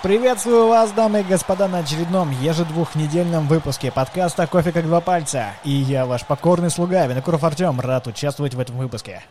Приветствую 0.00 0.68
вас, 0.68 0.92
дамы 0.92 1.22
и 1.22 1.24
господа, 1.24 1.66
на 1.66 1.78
очередном 1.78 2.30
ежедвухнедельном 2.40 3.48
выпуске 3.48 3.90
подкаста 3.90 4.46
«Кофе 4.46 4.70
как 4.70 4.84
два 4.84 5.00
пальца». 5.00 5.46
И 5.64 5.72
я, 5.72 6.06
ваш 6.06 6.24
покорный 6.24 6.70
слуга, 6.70 7.04
Винокуров 7.08 7.42
Артем, 7.42 7.80
рад 7.80 8.06
участвовать 8.06 8.54
в 8.54 8.60
этом 8.60 8.78
выпуске. 8.78 9.24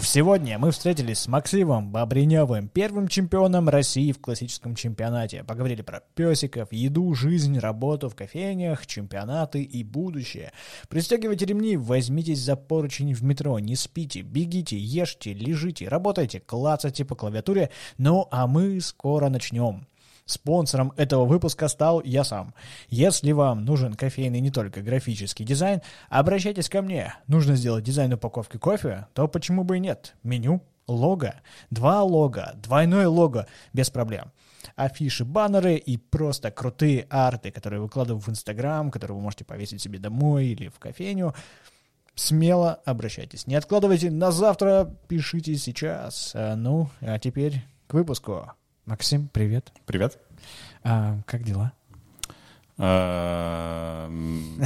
Сегодня 0.00 0.60
мы 0.60 0.70
встретились 0.70 1.18
с 1.18 1.26
Максимом 1.26 1.90
Бобриневым, 1.90 2.68
первым 2.68 3.08
чемпионом 3.08 3.68
России 3.68 4.12
в 4.12 4.20
классическом 4.20 4.76
чемпионате. 4.76 5.42
Поговорили 5.42 5.82
про 5.82 6.02
песиков, 6.14 6.72
еду, 6.72 7.12
жизнь, 7.12 7.58
работу 7.58 8.08
в 8.08 8.14
кофейнях, 8.14 8.86
чемпионаты 8.86 9.64
и 9.64 9.82
будущее. 9.82 10.52
Пристегивайте 10.88 11.46
ремни, 11.46 11.76
возьмитесь 11.76 12.38
за 12.38 12.54
поручень 12.54 13.12
в 13.12 13.24
метро, 13.24 13.58
не 13.58 13.74
спите, 13.74 14.20
бегите, 14.20 14.78
ешьте, 14.78 15.32
лежите, 15.32 15.88
работайте, 15.88 16.38
клацайте 16.38 17.04
по 17.04 17.16
клавиатуре. 17.16 17.70
Ну 17.98 18.28
а 18.30 18.46
мы 18.46 18.80
скоро 18.80 19.28
начнем. 19.30 19.84
Спонсором 20.26 20.92
этого 20.96 21.24
выпуска 21.24 21.68
стал 21.68 22.02
я 22.02 22.24
сам. 22.24 22.52
Если 22.88 23.30
вам 23.30 23.64
нужен 23.64 23.94
кофейный 23.94 24.40
не 24.40 24.50
только 24.50 24.82
графический 24.82 25.44
дизайн, 25.44 25.82
обращайтесь 26.08 26.68
ко 26.68 26.82
мне. 26.82 27.14
Нужно 27.28 27.54
сделать 27.54 27.84
дизайн 27.84 28.12
упаковки 28.12 28.56
кофе, 28.56 29.06
то 29.14 29.28
почему 29.28 29.62
бы 29.62 29.76
и 29.76 29.80
нет? 29.80 30.16
Меню, 30.24 30.62
лого, 30.88 31.36
два 31.70 32.02
лого, 32.02 32.54
двойное 32.56 33.06
лого, 33.06 33.46
без 33.72 33.88
проблем. 33.88 34.32
Афиши, 34.74 35.24
баннеры 35.24 35.76
и 35.76 35.96
просто 35.96 36.50
крутые 36.50 37.06
арты, 37.08 37.52
которые 37.52 37.80
выкладываю 37.80 38.20
в 38.20 38.28
Инстаграм, 38.28 38.90
которые 38.90 39.16
вы 39.16 39.22
можете 39.22 39.44
повесить 39.44 39.80
себе 39.80 40.00
домой 40.00 40.46
или 40.46 40.66
в 40.66 40.80
кофейню. 40.80 41.34
Смело 42.16 42.80
обращайтесь. 42.84 43.46
Не 43.46 43.54
откладывайте 43.54 44.10
на 44.10 44.32
завтра, 44.32 44.92
пишите 45.06 45.54
сейчас. 45.56 46.32
А, 46.34 46.56
ну, 46.56 46.90
а 47.00 47.20
теперь 47.20 47.62
к 47.86 47.94
выпуску. 47.94 48.50
Максим, 48.86 49.28
привет. 49.32 49.72
Привет. 49.84 50.18
А, 50.84 51.18
как 51.26 51.42
дела? 51.42 51.72
А, 52.78 54.08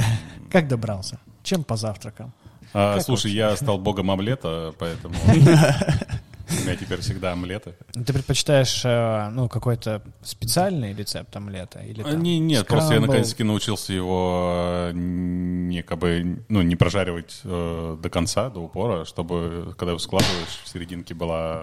Как 0.51 0.67
добрался? 0.67 1.19
Чем 1.43 1.63
позавтракал? 1.63 2.31
а, 2.73 2.99
Слушай, 2.99 3.31
я 3.31 3.55
стал 3.55 3.79
богом 3.79 4.11
омлета, 4.11 4.75
поэтому 4.77 5.15
у 5.27 5.33
меня 5.33 6.75
теперь 6.75 6.99
всегда 6.99 7.31
омлеты. 7.31 7.73
Ты 7.93 8.13
предпочитаешь 8.13 8.81
э, 8.85 9.29
ну, 9.31 9.49
какой-то 9.49 10.03
специальный 10.21 10.93
рецепт 10.93 11.35
омлета? 11.35 11.79
Или 11.79 12.03
там 12.03 12.21
не- 12.21 12.37
Нет, 12.37 12.67
просто 12.67 12.93
я 12.93 12.99
скрамбл? 12.99 13.07
наконец-таки 13.07 13.43
научился 13.43 13.91
его 13.93 14.89
э, 14.89 14.91
не 14.93 15.81
как 15.81 15.97
бы, 15.97 16.43
ну, 16.47 16.61
не 16.61 16.75
прожаривать 16.75 17.41
э, 17.43 17.97
до 17.99 18.09
конца, 18.11 18.49
до 18.51 18.59
упора, 18.59 19.05
чтобы, 19.05 19.73
когда 19.77 19.91
его 19.93 19.99
складываешь, 19.99 20.59
в 20.63 20.67
серединке 20.69 21.15
была 21.15 21.61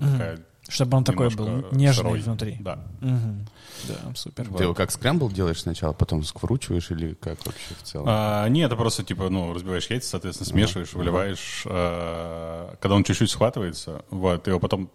э, 0.00 0.10
такая 0.12 0.38
Чтобы 0.72 0.96
он 0.96 1.04
такой 1.04 1.28
был 1.30 1.66
нежный 1.72 1.94
сырой. 1.94 2.20
внутри. 2.20 2.56
Да. 2.60 2.78
Мгм. 3.00 3.46
Да, 3.88 4.14
супер. 4.14 4.48
Ты 4.56 4.64
его 4.64 4.74
как 4.74 4.90
скрэмбл 4.90 5.30
делаешь 5.30 5.60
сначала, 5.60 5.92
потом 5.92 6.24
скручиваешь 6.24 6.90
или 6.90 7.14
как 7.14 7.44
вообще 7.44 7.74
в 7.78 7.82
целом? 7.82 8.06
А, 8.08 8.48
нет, 8.48 8.66
это 8.66 8.76
просто 8.76 9.02
типа, 9.04 9.28
ну, 9.28 9.52
разбиваешь 9.52 9.86
яйца, 9.90 10.10
соответственно, 10.10 10.48
смешиваешь, 10.48 10.92
выливаешь. 10.92 11.62
э, 11.66 12.74
когда 12.80 12.94
он 12.94 13.04
чуть-чуть 13.04 13.30
схватывается, 13.30 14.04
вот, 14.10 14.44
ты 14.44 14.50
его 14.50 14.60
потом 14.60 14.90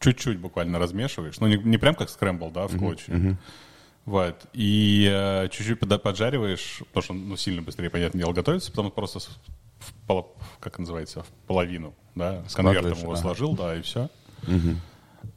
чуть-чуть 0.00 0.38
буквально 0.38 0.78
размешиваешь. 0.78 1.38
Ну, 1.38 1.46
не, 1.46 1.56
не 1.58 1.78
прям 1.78 1.94
как 1.94 2.10
скрэмбл, 2.10 2.50
да, 2.50 2.66
в 2.66 2.76
клочья. 2.76 3.38
Вот. 4.04 4.36
И 4.52 5.08
э, 5.10 5.48
чуть-чуть 5.50 5.80
пода- 5.80 5.98
поджариваешь, 5.98 6.82
потому 6.92 7.02
что 7.02 7.12
он 7.14 7.28
ну, 7.28 7.36
сильно 7.36 7.62
быстрее, 7.62 7.88
понятное 7.88 8.18
дело, 8.18 8.32
готовится, 8.32 8.70
потом 8.70 8.90
просто 8.90 9.18
в 9.20 9.28
в- 10.08 10.26
как 10.60 10.78
называется, 10.78 11.22
в 11.22 11.28
половину, 11.46 11.94
да, 12.14 12.44
с 12.48 12.54
конвертом 12.54 12.98
его 12.98 13.12
ага. 13.12 13.20
сложил, 13.20 13.54
да, 13.54 13.76
и 13.76 13.82
все. 13.82 14.08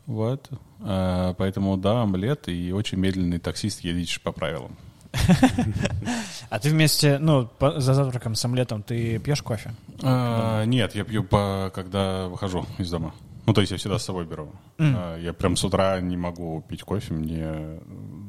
Вот. 0.05 0.49
Э, 0.79 1.33
поэтому, 1.37 1.77
да, 1.77 2.03
омлет 2.03 2.47
и 2.47 2.71
очень 2.71 2.97
медленный 2.97 3.39
таксист 3.39 3.81
едешь 3.81 4.21
по 4.21 4.31
правилам. 4.31 4.77
А 6.49 6.59
ты 6.59 6.69
вместе, 6.69 7.17
ну, 7.19 7.49
за 7.59 7.93
завтраком 7.93 8.35
с 8.35 8.45
омлетом 8.45 8.81
ты 8.83 9.19
пьешь 9.19 9.41
кофе? 9.41 9.73
А, 10.01 10.63
нет, 10.65 10.95
я 10.95 11.03
пью, 11.03 11.23
по, 11.23 11.71
когда 11.73 12.27
выхожу 12.27 12.65
из 12.77 12.89
дома. 12.89 13.13
Ну, 13.45 13.53
то 13.53 13.61
есть 13.61 13.71
я 13.71 13.77
всегда 13.77 13.99
с 13.99 14.05
собой 14.05 14.25
беру. 14.25 14.51
А, 14.77 15.17
я 15.17 15.33
прям 15.33 15.55
с 15.55 15.63
утра 15.63 15.99
не 15.99 16.17
могу 16.17 16.63
пить 16.67 16.83
кофе. 16.83 17.13
Мне, 17.13 17.79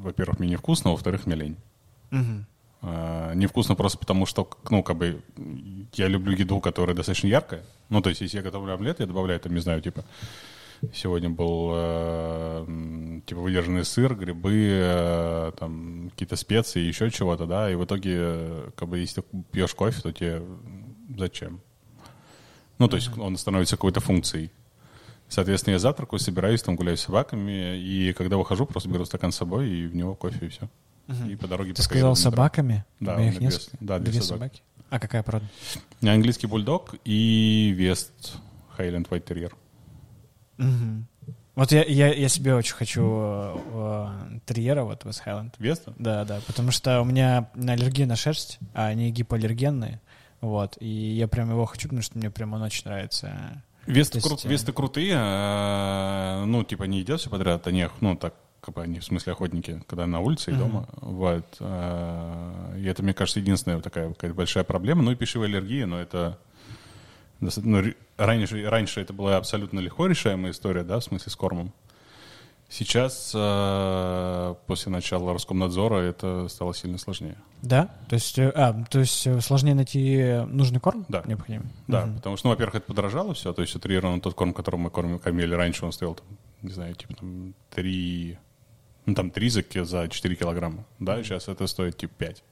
во-первых, 0.03 0.39
мне 0.39 0.51
невкусно, 0.51 0.91
во-вторых, 0.91 1.27
мне 1.27 1.37
лень. 1.37 1.57
А, 2.81 3.35
невкусно 3.35 3.75
просто 3.75 3.99
потому, 3.99 4.27
что, 4.27 4.49
ну, 4.71 4.83
как 4.83 4.97
бы, 4.97 5.23
я 5.95 6.07
люблю 6.07 6.37
еду, 6.37 6.61
которая 6.61 6.95
достаточно 6.97 7.27
яркая. 7.27 7.63
Ну, 7.89 8.01
то 8.01 8.09
есть, 8.09 8.21
если 8.21 8.37
я 8.37 8.43
готовлю 8.43 8.75
омлет, 8.75 9.01
я 9.01 9.07
добавляю, 9.07 9.41
там, 9.41 9.55
не 9.55 9.61
знаю, 9.61 9.83
типа, 9.83 10.05
сегодня 10.93 11.31
был, 11.31 11.71
э, 11.75 13.21
типа, 13.27 13.41
выдержанный 13.41 13.85
сыр, 13.85 14.15
грибы, 14.15 14.71
э, 14.73 15.53
там, 15.59 16.11
какие-то 16.11 16.37
специи, 16.37 16.81
еще 16.81 17.11
чего-то, 17.11 17.47
да, 17.47 17.71
и 17.71 17.75
в 17.75 17.85
итоге, 17.85 18.15
э, 18.17 18.71
как 18.77 18.89
бы, 18.89 18.99
если 18.99 19.21
ты 19.23 19.27
пьешь 19.53 19.75
кофе, 19.75 20.01
то 20.01 20.13
тебе 20.13 20.43
зачем? 21.17 21.61
Ну, 22.79 22.89
то 22.89 22.97
есть, 22.97 23.17
он 23.19 23.37
становится 23.37 23.77
какой-то 23.77 24.01
функцией. 24.01 24.51
Соответственно, 25.29 25.73
я 25.75 25.79
завтракаю, 25.79 26.21
собираюсь, 26.21 26.63
там 26.63 26.77
гуляю 26.77 26.97
с 26.97 27.03
собаками, 27.03 27.77
и 27.79 28.13
когда 28.15 28.37
выхожу, 28.37 28.65
просто 28.67 28.89
беру 28.89 29.05
стакан 29.05 29.31
с 29.33 29.37
собой, 29.37 29.69
и 29.69 29.87
в 29.87 29.95
него 29.95 30.15
кофе, 30.15 30.47
и 30.47 30.49
все. 30.49 30.69
И 31.29 31.37
по 31.37 31.47
дороге... 31.49 31.73
Ты 31.75 31.83
сказал 31.83 32.15
собаками? 32.17 32.85
Да, 33.01 33.17
У 33.17 33.19
меня 33.19 33.29
их 33.31 33.39
две 33.39 33.51
да, 33.81 33.99
две 33.99 34.13
Две 34.13 34.23
собаки. 34.23 34.57
собаки. 34.57 34.63
А 34.91 34.99
какая 34.99 35.23
порода? 35.23 35.47
Английский 36.03 36.47
бульдог 36.47 36.95
и 37.05 37.75
вест 37.77 38.37
Хайленд 38.77 39.09
White 39.09 39.25
Terrier. 40.59 41.03
Вот 41.55 41.73
я, 41.73 41.83
я, 41.85 42.15
я 42.15 42.29
себе 42.29 42.55
очень 42.55 42.75
хочу 42.75 43.03
э, 43.05 43.57
э, 43.73 44.39
терьера, 44.47 44.85
вот 44.85 45.05
Вест 45.05 45.21
Хайленд. 45.21 45.55
Веста? 45.59 45.93
Да, 45.99 46.25
да, 46.25 46.41
потому 46.47 46.71
что 46.71 47.01
у 47.01 47.05
меня 47.05 47.51
аллергия 47.57 48.07
на 48.07 48.15
шерсть, 48.15 48.61
а 48.75 48.87
они 48.87 49.11
гипоаллергенные. 49.11 50.01
Вот, 50.41 50.77
и 50.79 50.87
я 50.87 51.27
прям 51.27 51.51
его 51.51 51.65
хочу, 51.67 51.89
потому 51.89 52.03
что 52.03 52.17
мне 52.17 52.31
прям 52.31 52.53
он 52.55 52.63
очень 52.63 52.85
нравится. 52.87 53.61
Весты, 53.87 54.21
кру- 54.21 54.33
есть, 54.35 54.45
э, 54.47 54.49
весты 54.49 54.73
крутые, 54.73 55.15
а, 55.17 56.45
ну, 56.47 56.63
типа, 56.63 56.85
не 56.85 57.01
едят 57.01 57.19
все 57.21 57.29
подряд, 57.29 57.67
они, 57.67 57.89
ну, 58.01 58.15
так, 58.17 58.35
как 58.61 58.75
бы 58.77 58.83
они, 58.83 59.01
в 59.01 59.05
смысле, 59.05 59.33
охотники, 59.33 59.83
когда 59.89 60.07
на 60.07 60.21
улице 60.21 60.53
и 60.53 60.55
дома, 60.55 60.87
вот. 61.01 61.57
а, 61.59 62.73
И 62.77 62.85
это, 62.85 63.03
мне 63.03 63.15
кажется, 63.15 63.41
единственная 63.41 63.81
такая 63.81 64.15
большая 64.33 64.63
проблема. 64.63 65.03
Ну, 65.03 65.11
и 65.11 65.17
пищевая 65.17 65.49
аллергия, 65.49 65.87
но 65.87 65.99
это... 66.01 66.39
доста- 67.41 67.63
ну, 67.67 67.83
раньше, 68.19 68.69
раньше 68.69 69.01
это 69.01 69.13
была 69.13 69.37
абсолютно 69.37 69.81
легко 69.81 70.07
решаемая 70.07 70.53
история, 70.53 70.83
да, 70.85 70.99
в 71.01 71.05
смысле 71.05 71.33
с 71.33 71.37
кормом. 71.37 71.73
Сейчас, 72.71 73.33
а, 73.35 74.55
после 74.67 74.93
начала 74.93 75.33
Роскомнадзора, 75.33 76.01
это 76.01 76.49
стало 76.49 76.75
сильно 76.75 76.99
сложнее. 76.99 77.39
Да? 77.63 77.89
То 78.11 78.15
есть, 78.17 78.39
э, 78.39 78.51
а, 78.55 78.85
то 78.91 78.99
есть 78.99 79.27
э, 79.27 79.41
сложнее 79.41 79.75
найти 79.75 80.43
нужный 80.49 80.79
корм? 80.79 81.07
Да. 81.09 81.23
Необходимый? 81.25 81.69
Да, 81.87 82.05
Мгм. 82.05 82.17
потому 82.17 82.37
что, 82.37 82.49
ну, 82.49 82.51
во-первых, 82.53 82.75
это 82.75 82.87
подорожало 82.87 83.33
все, 83.33 83.55
то 83.55 83.63
есть 83.63 83.75
утрированно 83.75 84.21
тот 84.21 84.35
корм, 84.35 84.53
которым 84.53 84.83
мы 84.83 84.91
кормим, 84.91 85.19
кормили 85.19 85.55
раньше, 85.55 85.87
он 85.87 85.93
стоил, 85.93 86.15
там, 86.17 86.27
не 86.61 86.71
знаю, 86.71 86.95
типа 86.95 87.15
там 87.15 87.55
3, 87.71 88.39
ну, 89.07 89.15
там 89.15 89.31
3 89.31 89.49
за, 89.49 89.63
за 89.85 90.09
4 90.09 90.35
килограмма, 90.37 90.85
да, 90.99 91.23
сейчас 91.23 91.49
это 91.49 91.67
стоит 91.69 91.97
типа 91.97 92.13
5. 92.19 92.45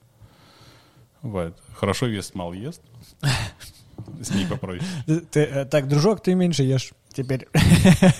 Вот. 1.21 1.59
Хорошо 1.75 2.07
ест, 2.07 2.35
мало 2.35 2.55
ест. 2.55 2.81
С 4.23 4.31
ней 4.35 4.47
попроще. 4.47 4.83
Ты- 5.07 5.21
ты, 5.21 5.41
э, 5.41 5.65
так, 5.65 5.89
дружок, 5.89 6.23
ты 6.23 6.35
меньше 6.35 6.63
ешь 6.63 6.93
теперь. 7.13 7.49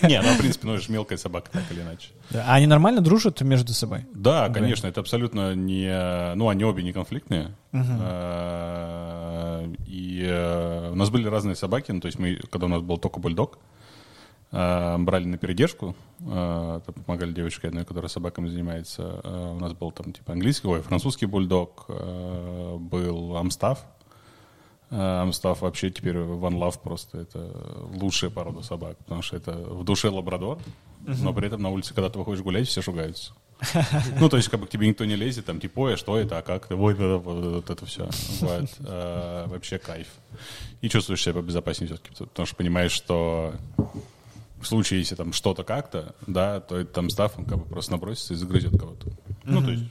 Не, 0.03 0.21
ну, 0.21 0.33
в 0.33 0.37
принципе, 0.39 0.67
ну, 0.67 0.73
это 0.73 0.81
же 0.83 0.91
мелкая 0.91 1.17
собака, 1.19 1.49
так 1.51 1.63
или 1.71 1.81
иначе. 1.81 2.09
Да. 2.31 2.45
А 2.47 2.55
они 2.55 2.65
нормально 2.67 3.01
дружат 3.01 3.41
между 3.41 3.73
собой? 3.73 4.05
Да, 4.13 4.49
конечно, 4.49 4.87
это 4.87 5.01
абсолютно 5.01 5.53
не... 5.53 6.33
Ну, 6.35 6.49
они 6.49 6.63
обе 6.63 6.81
не 6.83 6.93
конфликтные. 6.93 7.51
А, 7.73 9.69
И 9.87 10.23
э, 10.25 10.89
у 10.91 10.95
нас 10.95 11.09
были 11.09 11.27
разные 11.27 11.55
собаки. 11.55 11.91
Ну, 11.91 11.99
то 12.01 12.07
есть 12.07 12.19
мы, 12.19 12.35
когда 12.49 12.65
у 12.65 12.69
нас 12.69 12.81
был 12.81 12.97
только 12.97 13.19
бульдог, 13.19 13.59
а, 14.51 14.97
брали 14.97 15.25
на 15.25 15.37
передержку, 15.37 15.95
а, 16.25 16.79
помогали 17.05 17.33
девочке 17.33 17.67
одной, 17.67 17.85
которая 17.85 18.09
собаками 18.09 18.47
занимается. 18.49 19.21
У 19.55 19.59
нас 19.59 19.73
был 19.73 19.91
там 19.91 20.13
типа 20.13 20.33
английский, 20.33 20.67
ой, 20.67 20.81
французский 20.81 21.25
бульдог, 21.25 21.85
был 21.87 23.37
амстав. 23.37 23.85
А, 24.89 25.23
Амстав 25.23 25.61
вообще 25.61 25.89
теперь 25.89 26.15
One 26.15 26.57
Love 26.57 26.79
просто 26.81 27.19
это 27.19 27.51
лучшая 27.93 28.29
порода 28.29 28.61
собак, 28.61 28.97
потому 28.99 29.21
что 29.21 29.35
это 29.35 29.51
в 29.51 29.83
душе 29.83 30.09
лабрадор, 30.09 30.59
но 31.05 31.33
при 31.33 31.47
этом 31.47 31.61
на 31.61 31.69
улице, 31.69 31.93
когда 31.93 32.09
ты 32.09 32.19
выходишь 32.19 32.41
гулять, 32.41 32.67
все 32.67 32.81
шугаются. 32.81 33.33
Ну, 34.19 34.29
то 34.29 34.37
есть, 34.37 34.49
как 34.49 34.59
бы 34.59 34.67
к 34.67 34.69
тебе 34.69 34.87
никто 34.87 35.03
не 35.05 35.15
лезет, 35.15 35.45
там, 35.45 35.59
типа, 35.59 35.79
ой, 35.79 35.93
а 35.95 35.97
что 35.97 36.17
это, 36.17 36.37
а 36.37 36.41
как 36.43 36.65
это, 36.65 36.75
ой, 36.75 36.95
да, 36.95 37.17
вот, 37.17 37.55
вот 37.55 37.69
это 37.69 37.85
все. 37.85 38.07
Вот. 38.41 38.69
А, 38.81 39.47
Вообще 39.47 39.79
кайф. 39.79 40.07
И 40.81 40.89
чувствуешь 40.89 41.23
себя 41.23 41.41
безопаснее 41.41 41.87
все-таки, 41.87 42.13
потому 42.15 42.45
что 42.45 42.55
понимаешь, 42.55 42.91
что 42.91 43.55
в 44.59 44.65
случае, 44.65 44.99
если 44.99 45.15
там 45.15 45.33
что-то 45.33 45.63
как-то, 45.63 46.15
да, 46.27 46.59
то 46.59 46.77
это 46.77 46.93
там 46.93 47.09
став, 47.09 47.37
он 47.37 47.45
как 47.45 47.57
бы 47.59 47.65
просто 47.65 47.91
набросится 47.93 48.33
и 48.33 48.37
загрызет 48.37 48.79
кого-то. 48.79 49.09
Ну, 49.43 49.63
то 49.63 49.71
есть, 49.71 49.85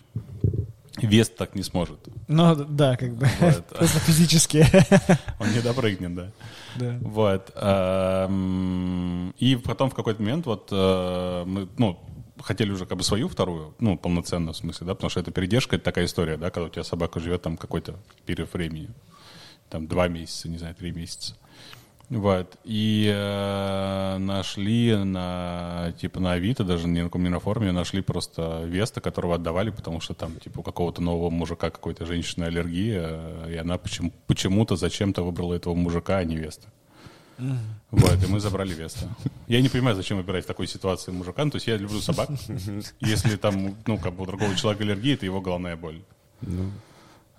вес 0.96 1.28
так 1.28 1.54
не 1.54 1.62
сможет. 1.62 1.98
Ну, 2.28 2.54
да, 2.54 2.96
как 2.96 3.14
бы. 3.14 3.28
Вот. 3.40 3.66
Просто 3.78 3.98
физически. 4.00 4.66
Он 5.38 5.52
не 5.52 5.60
допрыгнет, 5.60 6.14
да. 6.14 6.30
Да. 6.76 6.98
Вот. 7.00 7.52
эм, 7.54 9.30
И 9.38 9.56
потом 9.56 9.90
в 9.90 9.94
какой-то 9.94 10.22
момент 10.22 10.46
вот 10.46 10.68
э, 10.70 11.44
мы, 11.46 11.68
ну, 11.78 11.98
хотели 12.40 12.70
уже 12.70 12.86
как 12.86 12.98
бы 12.98 13.04
свою 13.04 13.28
вторую, 13.28 13.74
ну, 13.78 13.96
полноценную 13.96 14.52
в 14.52 14.56
смысле, 14.56 14.86
да, 14.86 14.94
потому 14.94 15.10
что 15.10 15.20
это 15.20 15.30
передержка, 15.30 15.76
это 15.76 15.84
такая 15.84 16.04
история, 16.04 16.36
да, 16.36 16.50
когда 16.50 16.66
у 16.66 16.70
тебя 16.70 16.84
собака 16.84 17.20
живет 17.20 17.42
там 17.42 17.56
какой-то 17.56 17.96
период 18.24 18.52
времени, 18.52 18.90
там 19.70 19.86
два 19.86 20.08
месяца, 20.08 20.48
не 20.48 20.58
знаю, 20.58 20.74
три 20.74 20.92
месяца. 20.92 21.34
Вот. 22.08 22.56
И 22.62 23.10
э, 23.12 24.18
нашли 24.18 24.94
на, 24.96 25.92
типа, 26.00 26.20
на 26.20 26.32
Авито, 26.32 26.62
даже 26.62 26.86
не 26.86 27.02
на 27.02 27.30
на 27.30 27.40
форуме, 27.40 27.72
нашли 27.72 28.00
просто 28.00 28.62
Веста, 28.64 29.00
которого 29.00 29.34
отдавали, 29.34 29.70
потому 29.70 30.00
что 30.00 30.14
там, 30.14 30.36
типа, 30.36 30.60
у 30.60 30.62
какого-то 30.62 31.02
нового 31.02 31.30
мужика 31.30 31.70
какой-то 31.70 32.06
женщины 32.06 32.44
аллергия, 32.44 33.02
э, 33.10 33.52
и 33.54 33.56
она 33.56 33.76
почему- 33.76 34.12
почему-то 34.28 34.76
зачем-то 34.76 35.22
выбрала 35.24 35.54
этого 35.54 35.74
мужика, 35.74 36.18
а 36.18 36.24
не 36.24 36.36
Веста. 36.36 36.68
Вот, 37.90 38.24
и 38.24 38.26
мы 38.32 38.40
забрали 38.40 38.72
Веста. 38.72 39.08
Я 39.48 39.60
не 39.60 39.68
понимаю, 39.68 39.96
зачем 39.96 40.16
выбирать 40.16 40.44
в 40.44 40.46
такой 40.46 40.66
ситуации 40.66 41.10
мужика. 41.12 41.44
Ну, 41.44 41.50
то 41.50 41.56
есть 41.56 41.66
я 41.66 41.76
люблю 41.76 42.00
собак. 42.00 42.30
Если 43.00 43.36
там, 43.36 43.74
ну, 43.86 43.98
как 43.98 44.14
бы 44.14 44.22
у 44.22 44.26
другого 44.26 44.54
человека 44.54 44.84
аллергия, 44.84 45.14
это 45.14 45.26
его 45.26 45.40
головная 45.40 45.76
боль. 45.76 46.00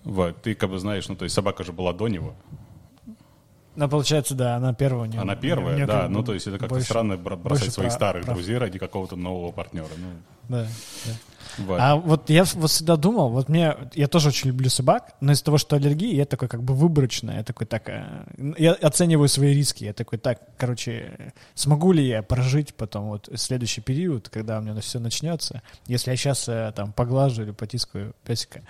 Вот, 0.04 0.42
ты 0.42 0.56
как 0.56 0.70
бы 0.70 0.80
знаешь, 0.80 1.08
ну, 1.10 1.16
то 1.16 1.24
есть 1.24 1.36
собака 1.36 1.64
же 1.64 1.72
была 1.72 1.94
до 1.94 2.08
него. 2.08 2.36
Ну, 3.78 3.88
получается, 3.88 4.34
да, 4.34 4.56
она 4.56 4.74
первая. 4.74 5.04
у 5.04 5.06
неё- 5.06 5.22
Она 5.22 5.36
первая, 5.36 5.78
неё 5.78 5.86
да. 5.86 6.10
Ну, 6.10 6.24
то 6.24 6.34
есть 6.34 6.48
это 6.48 6.58
как-то 6.58 6.82
странно 6.82 7.16
бросать 7.16 7.72
своих 7.72 7.90
прав- 7.90 7.94
старых 7.94 8.24
прав. 8.26 8.36
друзей 8.36 8.58
ради 8.58 8.80
какого-то 8.80 9.16
нового 9.16 9.52
партнера. 9.52 9.86
Ну, 9.98 10.08
Да, 10.50 10.64
да. 11.06 11.12
вот. 11.60 11.78
А 11.80 11.96
вот 11.96 12.30
я 12.32 12.44
вот 12.56 12.72
всегда 12.72 12.96
думал, 12.96 13.30
вот 13.30 13.50
мне, 13.50 13.76
я 13.94 14.08
тоже 14.08 14.30
очень 14.30 14.48
люблю 14.48 14.70
собак, 14.72 15.12
но 15.22 15.32
из-за 15.34 15.44
того, 15.44 15.60
что 15.60 15.76
аллергия, 15.76 16.12
я 16.16 16.26
такой 16.26 16.48
как 16.48 16.64
бы 16.64 16.74
выборочно, 16.74 17.30
я 17.32 17.44
такой 17.44 17.68
так, 17.68 17.88
э, 17.90 18.04
я 18.58 18.74
оцениваю 18.74 19.28
свои 19.30 19.54
риски, 19.54 19.84
я 19.84 19.94
такой 19.94 20.18
так, 20.18 20.40
короче, 20.58 21.34
смогу 21.54 21.92
ли 21.92 22.04
я 22.08 22.24
прожить 22.24 22.74
потом 22.74 23.10
вот 23.10 23.30
следующий 23.36 23.82
период, 23.82 24.30
когда 24.30 24.58
у 24.58 24.62
меня 24.62 24.80
все 24.82 24.98
начнется, 25.00 25.62
если 25.86 26.10
я 26.10 26.18
сейчас 26.18 26.46
там 26.76 26.94
поглажу 26.94 27.44
или 27.44 27.52
потискаю 27.52 28.16
песика. 28.26 28.62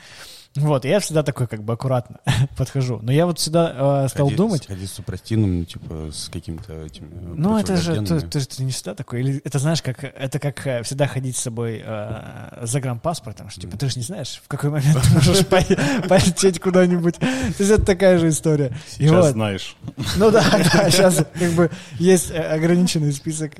Вот, 0.57 0.85
я 0.85 0.99
всегда 0.99 1.23
такой 1.23 1.47
как 1.47 1.63
бы 1.63 1.73
аккуратно 1.73 2.19
подхожу. 2.57 2.99
Но 3.01 3.11
я 3.11 3.25
вот 3.25 3.39
всегда 3.39 4.05
э, 4.05 4.07
стал 4.09 4.27
Ходи- 4.27 4.35
думать, 4.35 4.67
Ходи 4.67 4.85
с 4.85 4.93
супрастином, 4.93 5.59
ну, 5.59 5.65
типа, 5.65 6.09
с 6.11 6.29
какими-то 6.29 6.85
этими 6.85 7.07
ну, 7.35 7.57
это 7.57 7.77
же, 7.77 8.01
ты, 8.03 8.21
ты 8.21 8.39
же 8.39 8.47
ты 8.47 8.63
не 8.63 8.71
всегда 8.71 8.95
такой. 8.95 9.21
Или 9.21 9.41
это 9.43 9.59
знаешь, 9.59 9.81
как 9.81 10.03
это 10.03 10.39
как 10.39 10.65
э, 10.65 10.83
всегда 10.83 11.07
ходить 11.07 11.37
с 11.37 11.41
собой 11.41 11.81
э, 11.85 12.59
загранпаспортом, 12.63 13.49
что 13.49 13.61
типа 13.61 13.77
ты 13.77 13.89
же 13.89 13.97
не 13.97 14.03
знаешь, 14.03 14.41
в 14.43 14.47
какой 14.47 14.69
момент 14.69 14.97
ты 15.01 15.13
можешь 15.13 15.45
полететь 16.09 16.59
куда-нибудь. 16.59 17.15
То 17.15 17.27
есть 17.59 17.71
это 17.71 17.85
такая 17.85 18.17
же 18.17 18.29
история. 18.29 18.75
Сейчас 18.87 19.31
знаешь. 19.31 19.75
ну 20.17 20.31
да, 20.31 20.43
да, 20.73 20.89
сейчас 20.89 21.23
как 21.33 21.51
бы 21.51 21.69
есть 21.99 22.31
э, 22.31 22.37
ограниченный 22.37 23.11
список, 23.13 23.53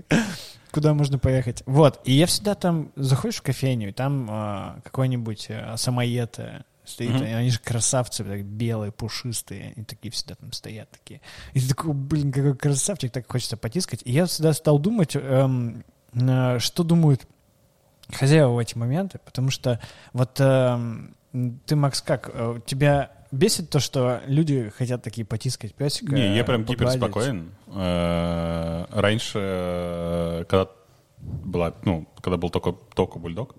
куда 0.72 0.94
можно 0.94 1.18
поехать. 1.18 1.64
Вот, 1.66 2.00
и 2.06 2.14
я 2.14 2.26
всегда 2.26 2.56
там, 2.56 2.92
заходишь 2.96 3.38
в 3.38 3.42
кофейню, 3.42 3.90
и 3.90 3.92
там 3.92 4.28
э, 4.30 4.82
какой-нибудь 4.84 5.48
э, 5.50 5.76
самоед 5.78 6.36
э, 6.40 6.62
стоит, 6.88 7.22
и 7.22 7.26
они 7.26 7.50
же 7.50 7.60
красавцы, 7.60 8.24
так 8.24 8.44
белые, 8.44 8.92
пушистые, 8.92 9.74
и 9.76 9.84
такие 9.84 10.12
всегда 10.12 10.36
там 10.36 10.52
стоят 10.52 10.90
такие. 10.90 11.22
И 11.54 11.60
ты 11.60 11.70
такой, 11.70 11.94
блин, 11.94 12.32
какой 12.32 12.56
красавчик, 12.56 13.12
так 13.12 13.30
хочется 13.30 13.58
потискать. 13.58 14.02
И 14.06 14.12
я 14.12 14.26
всегда 14.26 14.54
стал 14.54 14.80
думать, 14.80 15.16
эм, 15.16 15.84
э, 16.14 16.60
что 16.60 16.84
думают 16.84 17.28
хозяева 18.12 18.52
в 18.54 18.58
эти 18.58 18.78
моменты, 18.78 19.20
потому 19.26 19.50
что 19.50 19.80
вот 20.14 20.40
эм, 20.40 21.16
ты, 21.66 21.76
Макс, 21.76 22.02
как, 22.02 22.30
э, 22.34 22.60
тебя 22.66 23.12
бесит 23.32 23.70
то, 23.70 23.80
что 23.80 24.22
люди 24.26 24.72
хотят 24.76 25.04
такие 25.04 25.26
потискать 25.26 25.74
песика? 25.76 26.14
Не, 26.14 26.36
я 26.36 26.44
прям 26.44 26.66
погладить? 26.66 26.96
гипер 26.96 27.10
спокоен. 27.10 27.52
Э, 27.68 28.86
Раньше, 28.90 29.40
э, 29.42 30.46
когда 30.48 30.70
была, 31.20 31.74
ну, 31.84 32.08
когда 32.22 32.38
был 32.38 32.50
только, 32.50 32.74
только 32.94 33.20
бульдог, 33.20 33.56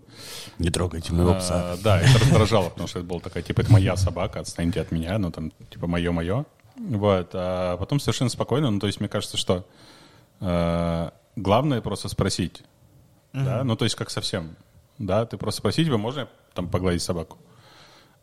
Не 0.58 0.70
трогайте 0.70 1.12
моего 1.12 1.32
А, 1.32 1.34
пса. 1.34 1.76
Да, 1.82 2.00
это 2.00 2.18
раздражало, 2.18 2.70
потому 2.70 2.88
что 2.88 3.00
это 3.00 3.08
была 3.08 3.20
такая, 3.20 3.42
типа, 3.42 3.60
это 3.60 3.72
моя 3.72 3.96
собака, 3.96 4.40
отстаньте 4.40 4.80
от 4.80 4.92
меня, 4.92 5.18
ну, 5.18 5.30
там, 5.30 5.52
типа, 5.70 5.86
мое-мое. 5.86 6.44
Вот, 6.76 7.30
а 7.34 7.76
потом 7.76 7.98
совершенно 7.98 8.30
спокойно, 8.30 8.70
ну, 8.70 8.78
то 8.78 8.86
есть, 8.86 9.00
мне 9.00 9.08
кажется, 9.08 9.36
что 9.36 9.66
э, 10.40 11.10
главное 11.36 11.80
просто 11.80 12.08
спросить, 12.08 12.62
да, 13.32 13.62
ну, 13.64 13.76
то 13.76 13.84
есть, 13.84 13.96
как 13.96 14.10
совсем, 14.10 14.56
да, 14.98 15.26
ты 15.26 15.36
просто 15.36 15.58
спроси, 15.58 15.84
тебе 15.84 15.96
можно 15.96 16.28
там 16.54 16.68
погладить 16.68 17.02
собаку? 17.02 17.38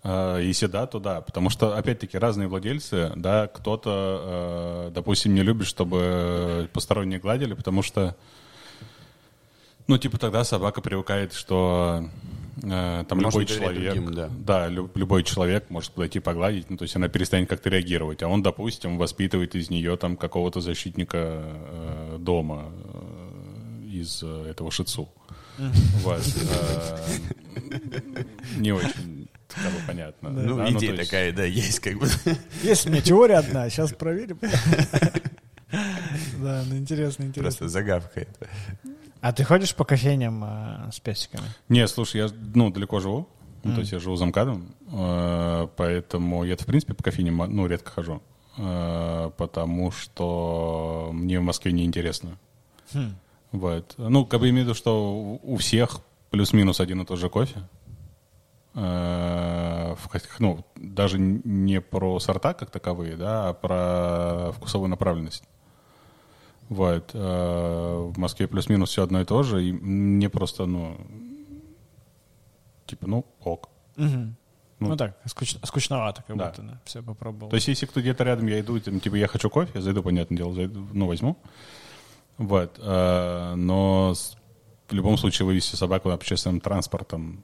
Э, 0.03 0.39
Если 0.41 0.67
да, 0.67 0.87
то 0.87 0.99
да, 0.99 1.21
потому 1.21 1.49
что, 1.49 1.75
опять-таки, 1.77 2.17
разные 2.17 2.47
владельцы, 2.47 3.11
да, 3.15 3.47
кто-то, 3.47 4.87
э, 4.87 4.91
допустим, 4.93 5.35
не 5.35 5.41
любит, 5.41 5.67
чтобы 5.67 6.69
посторонние 6.73 7.19
гладили, 7.19 7.53
потому 7.53 7.81
что 7.81 8.15
ну, 9.87 9.97
типа 9.97 10.17
тогда 10.17 10.43
собака 10.43 10.81
привыкает, 10.81 11.33
что 11.33 12.09
э, 12.63 13.03
там 13.07 13.17
Можно 13.21 13.27
любой 13.39 13.45
человек, 13.45 13.93
другим, 13.95 14.29
да. 14.45 14.67
лю- 14.67 14.89
любой 14.95 15.23
человек 15.23 15.69
может 15.69 15.91
подойти 15.91 16.19
погладить, 16.19 16.69
ну, 16.69 16.77
то 16.77 16.83
есть 16.83 16.95
она 16.95 17.07
перестанет 17.07 17.49
как-то 17.49 17.69
реагировать, 17.69 18.23
а 18.23 18.27
он, 18.27 18.41
допустим, 18.41 18.97
воспитывает 18.97 19.55
из 19.55 19.69
нее 19.69 19.95
там 19.97 20.17
какого-то 20.17 20.61
защитника 20.61 21.17
э, 21.43 22.17
дома 22.19 22.71
э, 22.73 23.85
из 23.87 24.21
э, 24.23 24.47
этого 24.49 24.71
шицу. 24.71 25.09
Вот. 26.03 26.19
э, 26.19 26.97
Не 28.57 28.73
очень 28.73 29.29
как 29.47 29.71
бы 29.71 29.77
понятно. 29.87 30.29
Ну, 30.31 30.57
да, 30.57 30.69
идея 30.71 30.91
есть- 30.93 31.03
такая, 31.09 31.31
да, 31.31 31.45
есть 31.45 31.79
как 31.79 31.97
бы. 31.99 32.07
Есть 32.63 32.87
у 32.87 32.89
меня 32.89 33.01
теория 33.01 33.35
одна, 33.37 33.69
сейчас 33.69 33.93
проверим. 33.97 34.39
Да, 36.41 36.63
ну 36.69 36.77
интересно, 36.77 37.23
интересно. 37.23 37.41
Просто 37.43 37.67
загавка 37.69 38.21
это. 38.21 38.47
А 39.25 39.31
ты 39.31 39.43
ходишь 39.43 39.73
по 39.73 39.85
кофейням 39.85 40.43
э, 40.43 40.91
с 40.91 40.99
песиками? 40.99 41.45
Не, 41.67 41.87
слушай, 41.87 42.17
я 42.17 42.27
ну, 42.53 42.69
далеко 42.69 42.99
живу. 42.99 43.27
Ну, 43.63 43.73
то 43.73 43.79
есть 43.79 43.91
я 43.91 43.97
живу 43.97 44.15
за 44.17 44.27
МКАДом, 44.27 44.75
э, 44.91 45.67
поэтому 45.75 46.43
я, 46.43 46.55
в 46.55 46.63
принципе, 46.63 46.93
по 46.93 47.01
кофейням 47.01 47.37
ну, 47.37 47.65
редко 47.65 47.89
хожу. 47.89 48.21
э, 48.59 49.31
потому 49.35 49.89
что 49.89 51.09
мне 51.11 51.39
в 51.39 51.41
Москве 51.41 51.71
неинтересно. 51.71 52.37
Хм. 52.93 53.15
Вот. 53.51 53.95
Ну, 53.97 54.27
как 54.27 54.41
бы 54.41 54.49
имею 54.49 54.65
в 54.65 54.67
виду, 54.67 54.75
что 54.75 55.39
у 55.41 55.57
всех 55.57 56.01
плюс-минус 56.29 56.79
один 56.79 57.01
и 57.01 57.05
тот 57.05 57.17
же 57.17 57.27
кофе. 57.31 57.67
Э, 58.75 59.95
в 59.97 60.39
ну, 60.39 60.63
даже 60.75 61.17
не 61.17 61.81
про 61.81 62.19
сорта 62.19 62.53
как 62.53 62.69
таковые, 62.69 63.15
да, 63.15 63.49
а 63.49 63.53
про 63.53 64.51
вкусовую 64.51 64.89
направленность. 64.89 65.45
Вот. 66.69 67.11
э, 67.13 68.11
В 68.13 68.17
Москве 68.17 68.47
плюс-минус 68.47 68.89
все 68.89 69.03
одно 69.03 69.21
и 69.21 69.25
то 69.25 69.43
же, 69.43 69.63
и 69.63 69.71
мне 69.71 70.29
просто, 70.29 70.65
ну, 70.65 70.97
типа, 72.85 73.07
ну, 73.07 73.25
ок. 73.43 73.69
Мгм. 73.95 74.35
Ну, 74.79 74.89
Ну 74.89 74.97
так, 74.97 75.17
скуч- 75.25 75.57
скучновато 75.65 76.23
как 76.27 76.35
Да. 76.37 76.47
будто, 76.49 76.61
да. 76.61 76.81
Все 76.85 77.01
попробовал. 77.01 77.49
То 77.49 77.55
есть, 77.55 77.67
если 77.67 77.85
кто 77.85 78.01
где-то 78.01 78.23
рядом, 78.23 78.47
я 78.47 78.59
иду, 78.59 78.79
там, 78.79 78.99
типа, 78.99 79.15
я 79.15 79.27
хочу 79.27 79.49
кофе, 79.49 79.71
я 79.75 79.81
зайду, 79.81 80.03
понятное 80.03 80.37
дело, 80.37 80.53
зайду, 80.53 80.85
ну, 80.93 81.07
возьму. 81.07 81.37
Вот. 82.37 82.77
э, 82.81 83.53
Но 83.55 84.13
в 84.89 84.93
любом 84.93 85.17
случае 85.17 85.45
вывести 85.45 85.75
собаку 85.75 86.09
общественным 86.09 86.59
транспортом, 86.59 87.43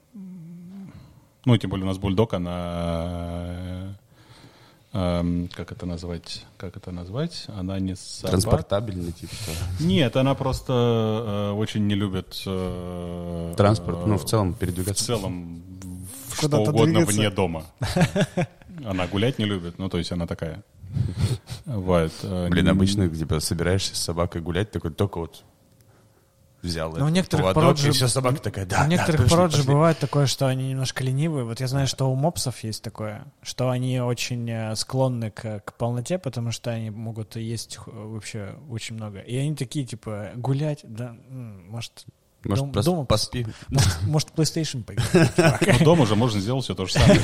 ну, 1.45 1.57
тем 1.57 1.69
более 1.69 1.85
у 1.85 1.87
нас 1.87 1.97
бульдог, 1.97 2.33
она... 2.33 3.97
э, 4.93 5.19
эм, 5.19 5.49
как 5.53 5.71
это 5.71 5.85
назвать? 5.85 6.45
Как 6.57 6.77
это 6.77 6.91
назвать? 6.91 7.45
Она 7.47 7.79
не 7.79 7.95
собака. 7.95 8.31
Транспортабельный, 8.31 9.11
типа. 9.11 9.33
Нет, 9.79 10.15
она 10.17 10.35
просто 10.35 10.73
э, 10.73 11.51
очень 11.51 11.87
не 11.87 11.95
любит... 11.95 12.41
э, 12.45 13.53
Транспорт, 13.57 14.05
ну, 14.05 14.17
в 14.17 14.23
э, 14.23 14.27
целом 14.27 14.53
в 14.53 14.57
передвигаться. 14.57 15.05
целом 15.05 15.61
в 16.29 16.35
что 16.37 16.47
угодно 16.61 16.99
двигаться. 16.99 17.17
вне 17.17 17.29
дома. 17.29 17.63
Она 18.85 19.05
гулять 19.07 19.37
не 19.37 19.45
любит, 19.45 19.77
ну, 19.77 19.89
то 19.89 19.97
есть 19.99 20.11
она 20.11 20.25
такая. 20.25 20.63
Вот. 21.65 22.11
э, 22.23 22.47
Блин, 22.49 22.67
обычно, 22.69 23.07
типа, 23.09 23.39
собираешься 23.39 23.95
с 23.95 23.99
собакой 23.99 24.41
гулять, 24.41 24.71
такой 24.71 24.91
только 24.91 25.19
вот 25.19 25.43
взял 26.61 26.89
Но 26.91 26.95
у 26.95 27.01
этот 27.01 27.15
некоторых 27.15 27.45
поводок, 27.45 27.63
пород 27.63 27.79
и 27.79 27.81
же- 27.81 27.91
все, 27.91 28.07
собака 28.07 28.41
такая, 28.41 28.65
да, 28.65 28.83
у 28.83 28.87
некоторых 28.87 29.17
да, 29.17 29.23
пошли, 29.23 29.35
пород 29.35 29.51
же 29.51 29.57
пошли. 29.57 29.73
бывает 29.73 29.99
такое, 29.99 30.25
что 30.25 30.47
они 30.47 30.69
немножко 30.69 31.03
ленивые. 31.03 31.45
Вот 31.45 31.59
я 31.59 31.67
знаю, 31.67 31.87
что 31.87 32.11
у 32.11 32.15
мопсов 32.15 32.63
есть 32.63 32.83
такое, 32.83 33.25
что 33.41 33.69
они 33.69 33.99
очень 33.99 34.49
э, 34.49 34.75
склонны 34.75 35.31
к, 35.31 35.59
к 35.61 35.73
полноте, 35.73 36.17
потому 36.17 36.51
что 36.51 36.71
они 36.71 36.89
могут 36.89 37.35
есть 37.35 37.79
вообще 37.85 38.55
очень 38.69 38.95
много. 38.95 39.19
И 39.19 39.35
они 39.37 39.55
такие, 39.55 39.85
типа, 39.85 40.31
гулять, 40.35 40.79
да, 40.83 41.15
может, 41.29 42.05
Может, 42.43 42.65
дом- 42.65 42.71
просто 42.71 42.91
дома 42.91 43.05
поспи. 43.05 43.45
может, 43.69 44.01
может, 44.07 44.29
PlayStation 44.29 44.83
поиграть. 44.83 45.79
Ну, 45.79 45.85
дома 45.85 46.05
же 46.05 46.15
можно 46.15 46.39
сделать 46.39 46.63
все 46.63 46.73
то 46.73 46.85
же 46.85 46.93
самое. 46.93 47.19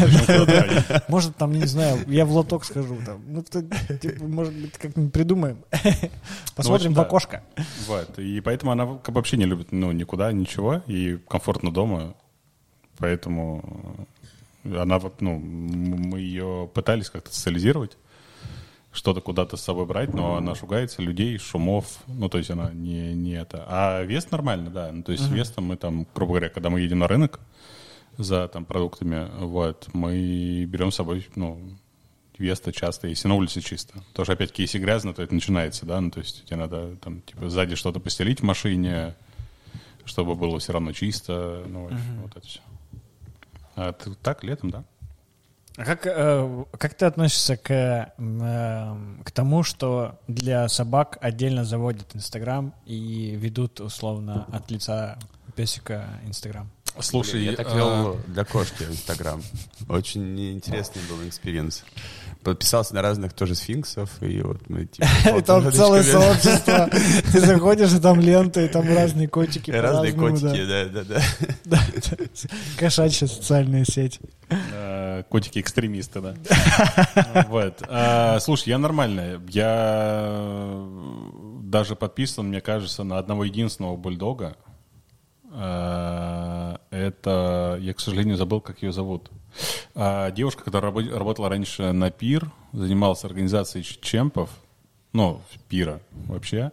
Может, 1.07 1.36
там, 1.38 1.53
не 1.53 1.65
знаю, 1.65 2.00
я 2.07 2.25
в 2.25 2.31
лоток 2.31 2.65
схожу. 2.65 2.97
Там. 3.05 3.21
Ну, 3.27 3.43
то, 3.43 3.63
типа, 3.97 4.24
может 4.25 4.53
быть, 4.53 4.74
как-нибудь 4.74 5.12
придумаем. 5.12 5.63
Посмотрим 6.55 6.91
общем, 6.91 6.93
в 6.93 6.95
да. 6.95 7.01
окошко. 7.03 7.43
Вот. 7.88 8.19
И 8.19 8.41
поэтому 8.41 8.71
она 8.71 8.86
вообще 8.86 9.38
не 9.38 9.45
любит, 9.45 9.71
ну, 9.71 9.91
никуда, 9.91 10.31
ничего, 10.31 10.83
и 10.88 11.17
комфортно 11.27 11.71
дома. 11.71 12.15
Поэтому 13.00 14.07
она, 14.63 15.00
вот, 15.00 15.21
ну, 15.21 15.38
мы 15.39 16.19
ее 16.19 16.69
пытались 16.74 17.09
как-то 17.09 17.33
социализировать. 17.33 17.97
Что-то 18.91 19.22
куда-то 19.22 19.58
с 19.58 19.62
собой 19.62 19.86
брать, 19.86 20.13
но 20.13 20.38
она 20.38 20.56
шугается 20.56 21.01
людей, 21.01 21.38
шумов, 21.38 22.00
ну, 22.08 22.29
то 22.29 22.38
есть 22.38 22.50
она 22.50 22.72
не, 22.72 23.13
не 23.13 23.34
это. 23.34 23.63
А 23.67 24.01
вес 24.03 24.32
нормально, 24.32 24.70
да. 24.72 24.91
Ну, 24.91 25.03
то 25.03 25.12
есть 25.12 25.29
вес 25.36 25.51
там 25.51 25.65
мы 25.65 25.77
там, 25.77 26.08
грубо 26.15 26.32
говоря, 26.34 26.50
когда 26.50 26.70
мы 26.70 26.79
едем 26.82 27.00
на 27.00 27.08
рынок 27.08 27.39
за 28.17 28.48
там 28.48 28.65
продуктами, 28.65 29.29
вот, 29.39 29.88
мы 29.94 30.65
берем 30.65 30.91
с 30.91 30.96
собой, 30.96 31.27
ну, 31.36 31.60
веста 32.39 32.72
часто, 32.72 33.08
если 33.08 33.27
на 33.27 33.36
улице 33.36 33.62
чисто. 33.62 33.94
Потому 34.10 34.25
что, 34.25 34.34
опять-таки, 34.34 34.63
если 34.63 34.79
грязно, 34.79 35.13
то 35.13 35.22
это 35.22 35.34
начинается, 35.34 35.86
да, 35.86 36.00
ну, 36.01 36.10
то 36.12 36.20
есть 36.20 36.46
тебе 36.46 36.58
надо 36.58 36.96
там, 36.98 37.22
типа, 37.22 37.50
сзади 37.50 37.75
что-то 37.75 38.00
постелить 38.00 38.39
в 38.41 38.44
машине, 38.44 39.15
чтобы 40.06 40.36
было 40.36 40.58
все 40.60 40.74
равно 40.74 40.91
чисто, 40.94 41.63
ну, 41.67 41.86
общем, 41.86 42.22
вот 42.22 42.36
это 42.38 42.48
все. 42.48 42.60
А 43.75 43.91
ты- 43.94 44.15
так, 44.15 44.44
летом, 44.44 44.72
да. 44.72 44.84
А 45.77 45.86
как, 45.86 46.07
э, 46.07 46.65
как 46.79 46.96
ты 46.96 47.05
относишься 47.05 47.55
к, 47.55 47.72
э, 47.72 48.96
к 49.24 49.31
тому, 49.31 49.62
что 49.62 50.19
для 50.27 50.67
собак 50.69 51.19
отдельно 51.22 51.65
заводят 51.65 52.15
Инстаграм 52.15 52.74
и 52.88 53.36
ведут 53.36 53.79
условно 53.79 54.48
от 54.51 54.72
лица 54.72 55.19
песика 55.57 56.05
Инстаграм? 56.27 56.69
Слушай, 56.99 57.43
я 57.43 57.53
так 57.53 57.67
а, 57.71 57.75
вел 57.75 58.17
для 58.27 58.45
кошки 58.45 58.83
в 58.83 58.91
Инстаграм. 58.91 59.41
Очень 59.89 60.53
интересный 60.53 61.01
был 61.09 61.27
experience. 61.27 61.83
Подписался 62.43 62.93
на 62.95 63.01
разных 63.01 63.33
тоже 63.33 63.55
сфинксов, 63.55 64.09
и 64.21 64.41
вот 64.41 64.69
мы 64.69 64.85
типа... 64.85 65.07
И 65.37 65.41
там 65.41 65.71
целое 65.71 66.03
сообщество. 66.03 66.89
Ты 67.31 67.41
заходишь, 67.41 67.91
и 67.91 67.99
там 67.99 68.19
ленты, 68.21 68.65
и 68.65 68.67
там 68.67 68.87
разные 68.95 69.27
котики. 69.27 69.71
Разные 69.71 70.13
да. 70.13 70.19
котики, 70.19 70.65
да-да-да. 70.65 71.21
Да, 71.65 71.79
да. 71.95 72.17
Кошачья 72.77 73.27
социальная 73.27 73.83
сеть. 73.83 74.19
Э, 74.49 75.23
Котики-экстремисты, 75.29 76.21
да. 76.21 76.35
Вот. 77.49 77.83
А, 77.89 78.39
Слушай, 78.39 78.69
я 78.69 78.77
нормально. 78.77 79.41
Я 79.49 80.85
даже 81.63 81.95
подписан, 81.95 82.47
мне 82.47 82.61
кажется, 82.61 83.03
на 83.03 83.17
одного 83.17 83.43
единственного 83.43 83.97
бульдога. 83.97 84.55
А, 85.51 86.79
Это, 86.91 87.77
я, 87.81 87.93
к 87.93 87.99
сожалению, 87.99 88.37
забыл, 88.37 88.61
как 88.61 88.81
ее 88.81 88.91
зовут. 88.91 89.29
А, 89.95 90.31
Девушка, 90.31 90.63
которая 90.63 90.91
рабо- 90.91 91.17
работала 91.17 91.49
раньше 91.49 91.91
на 91.91 92.11
ПИР, 92.11 92.51
занималась 92.73 93.23
организацией 93.23 93.83
чемпов, 93.83 94.49
ну, 95.13 95.41
пира 95.69 96.01
вообще, 96.27 96.71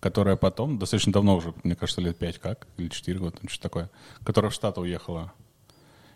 которая 0.00 0.36
потом, 0.36 0.78
достаточно 0.78 1.12
давно 1.12 1.36
уже, 1.36 1.54
мне 1.64 1.74
кажется, 1.74 2.00
лет 2.00 2.16
пять 2.18 2.38
как, 2.38 2.66
или 2.76 2.88
четыре 2.88 3.18
года, 3.18 3.36
там 3.38 3.48
что-то 3.48 3.62
такое, 3.62 3.90
которая 4.24 4.50
в 4.50 4.54
Штаты 4.54 4.80
уехала. 4.80 5.32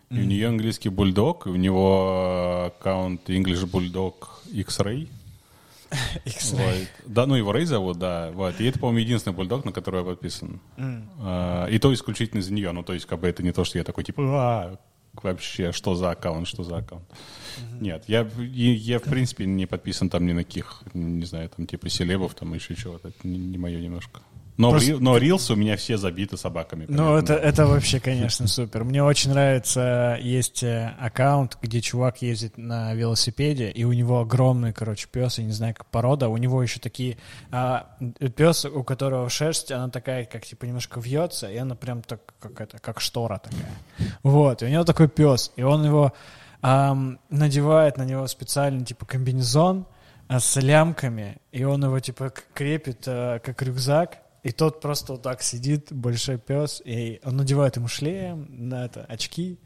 И 0.09 0.13
у 0.21 0.23
нее 0.23 0.47
английский 0.47 0.87
бульдог, 0.87 1.47
и 1.47 1.49
у 1.49 1.55
него 1.57 2.65
аккаунт 2.67 3.29
English 3.29 3.69
Bulldog 3.69 4.13
X-Ray. 4.53 5.09
Вот. 6.51 6.87
Да, 7.05 7.25
ну 7.25 7.35
его 7.35 7.51
Рэй 7.51 7.65
зовут, 7.65 7.97
да. 7.99 8.31
Вот. 8.33 8.59
И 8.59 8.65
это, 8.65 8.79
по-моему, 8.79 8.99
единственный 8.99 9.33
бульдог, 9.33 9.65
на 9.65 9.71
который 9.71 9.99
я 10.01 10.05
подписан. 10.05 10.59
А, 10.77 11.65
и 11.67 11.79
то 11.79 11.93
исключительно 11.93 12.39
из 12.39 12.49
нее. 12.49 12.71
Ну, 12.71 12.83
то 12.83 12.93
есть, 12.93 13.05
как 13.05 13.19
бы 13.19 13.27
это 13.27 13.43
не 13.43 13.51
то, 13.51 13.63
что 13.63 13.77
я 13.77 13.83
такой, 13.83 14.03
типа, 14.03 14.23
«А, 14.25 14.79
вообще, 15.23 15.71
что 15.71 15.95
за 15.95 16.11
аккаунт, 16.11 16.47
что 16.47 16.63
за 16.63 16.77
аккаунт. 16.77 17.05
Нет, 17.79 18.03
я, 18.07 18.27
и- 18.39 18.73
я, 18.73 18.99
в 18.99 19.03
принципе, 19.03 19.45
не 19.45 19.65
подписан 19.65 20.09
там 20.09 20.25
ни 20.25 20.33
на 20.33 20.43
каких, 20.43 20.83
не 20.93 21.25
знаю, 21.25 21.49
там, 21.49 21.65
типа, 21.65 21.89
селебов, 21.89 22.35
там, 22.35 22.53
еще 22.53 22.75
чего-то. 22.75 23.07
Это 23.09 23.27
не, 23.27 23.37
не 23.37 23.57
мое 23.57 23.79
немножко. 23.79 24.21
Но, 24.57 24.71
Просто- 24.71 24.97
но 24.99 25.17
рилсы 25.17 25.53
у 25.53 25.55
меня 25.55 25.77
все 25.77 25.97
забиты 25.97 26.35
собаками. 26.35 26.85
Ну, 26.89 27.15
это, 27.15 27.35
это 27.35 27.67
вообще, 27.67 27.99
конечно, 27.99 28.47
супер. 28.47 28.83
Мне 28.83 29.03
очень 29.03 29.29
нравится, 29.29 30.17
есть 30.19 30.63
э, 30.63 30.95
аккаунт, 30.99 31.57
где 31.61 31.79
чувак 31.79 32.23
ездит 32.23 32.57
на 32.57 32.93
велосипеде, 32.95 33.69
и 33.69 33.83
у 33.83 33.93
него 33.93 34.19
огромный, 34.19 34.73
короче, 34.73 35.07
пес, 35.11 35.37
я 35.37 35.43
не 35.43 35.51
знаю, 35.51 35.75
как 35.75 35.85
порода. 35.87 36.27
У 36.29 36.37
него 36.37 36.61
еще 36.63 36.79
такие... 36.79 37.17
пес, 38.35 38.65
у 38.65 38.83
которого 38.83 39.29
шерсть, 39.29 39.71
она 39.71 39.89
такая, 39.89 40.25
как, 40.25 40.45
типа, 40.45 40.65
немножко 40.65 40.99
вьется, 40.99 41.49
и 41.51 41.57
она 41.57 41.75
прям 41.75 42.01
так, 42.01 42.21
как 42.39 42.59
это, 42.59 42.79
как 42.79 42.99
штора 42.99 43.39
такая. 43.43 44.09
Вот, 44.23 44.63
и 44.63 44.65
у 44.65 44.69
него 44.69 44.83
такой 44.83 45.07
пес, 45.07 45.51
и 45.55 45.61
он 45.61 45.85
его 45.85 46.13
ам, 46.61 47.19
надевает 47.29 47.97
на 47.97 48.03
него 48.03 48.25
специальный, 48.25 48.83
типа, 48.83 49.05
комбинезон, 49.05 49.85
а, 50.27 50.39
с 50.39 50.59
лямками, 50.59 51.37
и 51.51 51.63
он 51.63 51.83
его, 51.83 51.99
типа, 51.99 52.33
крепит, 52.53 53.03
э, 53.07 53.39
как 53.43 53.61
рюкзак, 53.61 54.17
и 54.47 54.51
тот 54.53 54.79
просто 54.79 55.11
вот 55.11 55.23
так 55.23 55.41
сидит, 55.41 55.91
большой 55.91 56.37
пес, 56.37 56.81
и 56.85 57.19
он 57.25 57.35
надевает 57.35 57.75
ему 57.75 57.89
шлем, 57.89 58.47
на 58.47 58.85
это, 58.85 59.03
очки, 59.03 59.59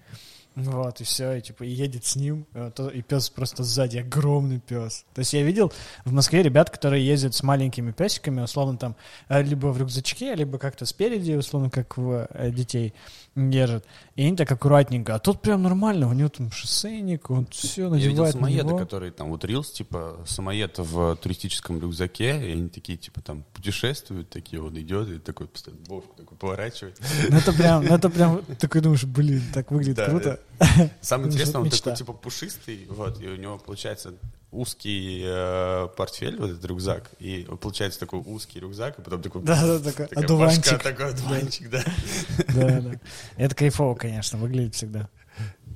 вот, 0.55 0.99
и 0.99 1.03
все, 1.05 1.33
и 1.35 1.41
типа 1.41 1.63
и 1.63 1.69
едет 1.69 2.05
с 2.05 2.15
ним, 2.17 2.45
и, 2.93 3.01
пес 3.01 3.29
просто 3.29 3.63
сзади, 3.63 3.99
огромный 3.99 4.59
пес. 4.59 5.05
То 5.13 5.19
есть 5.19 5.31
я 5.33 5.43
видел 5.43 5.71
в 6.03 6.11
Москве 6.11 6.43
ребят, 6.43 6.69
которые 6.69 7.05
ездят 7.05 7.33
с 7.33 7.43
маленькими 7.43 7.91
песиками, 7.91 8.41
условно 8.41 8.77
там, 8.77 8.95
э, 9.29 9.41
либо 9.43 9.67
в 9.67 9.77
рюкзачке, 9.77 10.35
либо 10.35 10.57
как-то 10.57 10.85
спереди, 10.85 11.33
условно, 11.33 11.69
как 11.69 11.97
в 11.97 12.27
э, 12.29 12.51
детей 12.51 12.93
держат. 13.35 13.85
И 14.17 14.23
они 14.25 14.35
так 14.35 14.51
аккуратненько. 14.51 15.15
А 15.15 15.19
тут 15.19 15.41
прям 15.41 15.63
нормально, 15.63 16.09
у 16.09 16.13
него 16.13 16.27
там 16.27 16.51
шоссейник, 16.51 17.29
он 17.29 17.47
все 17.49 17.83
Я 17.83 18.07
видел 18.07 18.25
надевает 18.25 18.35
на 18.35 18.47
него. 18.47 18.77
которые 18.77 19.11
там 19.13 19.29
вот 19.29 19.45
рилс, 19.45 19.71
типа 19.71 20.19
самоед 20.25 20.79
в 20.79 21.15
туристическом 21.15 21.79
рюкзаке, 21.79 22.49
и 22.49 22.51
они 22.51 22.67
такие, 22.67 22.97
типа, 22.97 23.21
там 23.21 23.45
путешествуют, 23.53 24.29
такие, 24.29 24.61
он 24.61 24.77
идет, 24.77 25.09
и 25.09 25.19
такой 25.19 25.47
постоянно 25.47 25.81
Вовку 25.87 26.15
такой 26.17 26.37
поворачивает. 26.37 26.99
Ну 27.29 27.37
это 27.37 27.53
прям, 27.53 27.85
ну 27.85 27.95
это 27.95 28.09
прям, 28.09 28.43
такой 28.59 28.81
думаешь, 28.81 29.05
блин, 29.05 29.41
так 29.53 29.71
выглядит 29.71 30.05
круто. 30.05 30.39
Самое 31.01 31.29
интересное, 31.29 31.61
он 31.61 31.69
такой, 31.69 31.95
типа, 31.95 32.13
пушистый, 32.13 32.85
вот, 32.89 33.21
и 33.21 33.27
у 33.27 33.35
него, 33.35 33.57
получается, 33.57 34.13
узкий 34.51 35.21
э, 35.23 35.87
портфель, 35.95 36.37
вот 36.37 36.51
этот 36.51 36.65
рюкзак, 36.65 37.11
и 37.19 37.47
получается 37.59 37.99
такой 37.99 38.19
узкий 38.19 38.59
рюкзак, 38.59 38.99
и 38.99 39.01
потом 39.01 39.21
такой... 39.21 39.41
Да, 39.43 39.65
да, 39.65 39.79
такой 39.79 40.07
такая 40.07 40.23
одуванчик. 40.23 40.63
башка, 40.63 40.77
такой 40.77 41.09
одуванчик, 41.09 41.69
да. 41.69 41.83
Да, 42.53 42.81
да. 42.81 42.91
Это 43.37 43.55
кайфово, 43.55 43.95
конечно, 43.95 44.37
выглядит 44.37 44.75
всегда. 44.75 45.09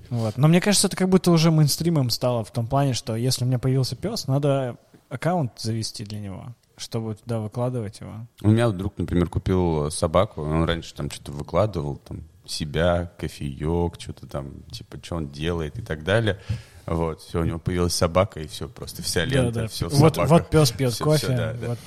Вот. 0.10 0.38
Но 0.38 0.48
мне 0.48 0.62
кажется, 0.62 0.88
это 0.88 0.98
как 0.98 1.10
будто 1.10 1.32
уже 1.32 1.51
мейнстримом 1.51 2.10
стало 2.10 2.44
в 2.44 2.51
том 2.51 2.68
плане, 2.68 2.94
что 2.94 3.15
если 3.15 3.44
у 3.44 3.48
меня 3.48 3.60
появился 3.60 3.96
пес, 3.96 4.27
надо 4.27 4.77
аккаунт 5.10 5.54
завести 5.58 6.04
для 6.04 6.20
него, 6.20 6.54
чтобы 6.77 7.15
туда 7.15 7.39
выкладывать 7.39 8.01
его. 8.01 8.27
У 8.42 8.50
меня 8.50 8.70
друг, 8.70 8.98
например, 8.98 9.30
купил 9.30 9.89
собаку, 9.89 10.42
он 10.42 10.65
раньше 10.65 10.94
там 10.94 11.10
что-то 11.10 11.32
выкладывал, 11.32 11.98
там, 11.98 12.24
себя, 12.48 13.12
кофеек, 13.18 14.00
что-то 14.00 14.28
там, 14.28 14.64
типа, 14.72 14.98
что 15.02 15.16
он 15.16 15.30
делает 15.30 15.78
и 15.78 15.82
так 15.82 16.04
далее. 16.04 16.40
Вот, 16.86 17.22
все, 17.22 17.42
у 17.42 17.44
него 17.44 17.58
появилась 17.58 17.96
собака, 17.96 18.40
и 18.40 18.48
все, 18.48 18.70
просто 18.70 19.02
вся 19.02 19.25
лента, 19.25 19.52
Да, 19.52 19.62
да. 19.62 19.68
все 19.68 19.90
Вот, 19.90 20.18
вот 20.18 20.50
пес 20.50 20.72
пьет 20.72 20.94
Всё, 20.94 21.04
кофе, 21.04 21.25
всё, 21.25 21.36
да, 21.36 21.54
да. 21.54 21.68
вот, 21.68 21.80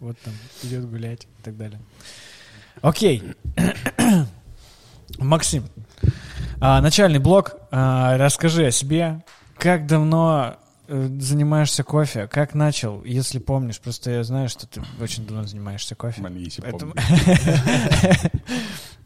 вот 0.00 0.18
там 0.20 0.34
идет 0.62 0.88
гулять 0.90 1.24
и 1.24 1.42
так 1.42 1.56
далее. 1.56 1.80
Окей. 2.82 3.22
Максим, 5.18 5.64
а, 6.60 6.80
начальный 6.80 7.18
блок. 7.18 7.56
А, 7.70 8.16
расскажи 8.18 8.66
о 8.66 8.70
себе. 8.70 9.22
Как 9.58 9.86
давно 9.86 10.56
э, 10.88 11.08
занимаешься 11.20 11.84
кофе? 11.84 12.26
Как 12.26 12.54
начал, 12.54 13.02
если 13.04 13.38
помнишь? 13.38 13.80
Просто 13.80 14.10
я 14.10 14.24
знаю, 14.24 14.48
что 14.48 14.66
ты 14.66 14.82
очень 15.00 15.26
давно 15.26 15.44
занимаешься 15.44 15.94
кофе. 15.94 16.20
Нормально, 16.20 16.44
если 16.44 16.60
Поэтому-. 16.62 16.94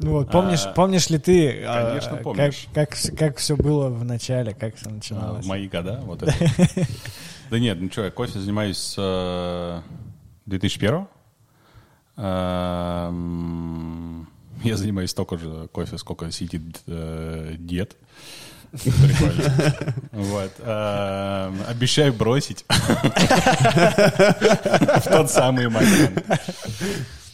Ну 0.01 0.13
вот, 0.13 0.31
помнишь, 0.31 0.65
А, 0.65 0.73
помнишь 0.73 1.11
ли 1.11 1.19
ты, 1.19 1.65
а, 1.65 1.89
конечно, 1.89 2.11
как, 2.17 2.23
помнишь. 2.23 2.67
как, 2.73 2.93
вс- 2.95 3.17
как 3.17 3.37
все 3.39 3.57
было 3.57 3.89
в 3.89 4.05
начале, 4.05 4.55
как 4.55 4.77
все 4.77 4.87
А, 4.89 4.93
начиналось? 4.93 5.45
В 5.45 5.49
мои 5.49 5.67
года, 5.69 6.01
вот 6.05 6.23
это. 6.27 6.33
Да 7.51 7.59
нет, 7.59 7.79
ну 7.81 7.91
что, 7.91 8.05
я 8.05 8.11
кофе 8.13 8.39
занимаюсь 8.39 8.77
с 8.79 8.95
э, 8.99 9.81
2001 10.47 11.09
Эм, 13.09 14.29
Я 14.65 14.77
занимаюсь 14.77 15.11
столько 15.11 15.39
же 15.39 15.69
кофе, 15.73 15.99
сколько 15.99 16.31
сидит 16.33 16.81
э, 16.87 17.55
дед. 17.59 17.97
Прикольно. 18.73 19.75
Вот. 20.13 20.53
Эм, 20.61 21.57
Обещаю 21.69 22.13
бросить 22.13 22.65
в 22.69 22.75
тот 25.11 25.31
самый 25.31 25.69
момент. 25.69 26.25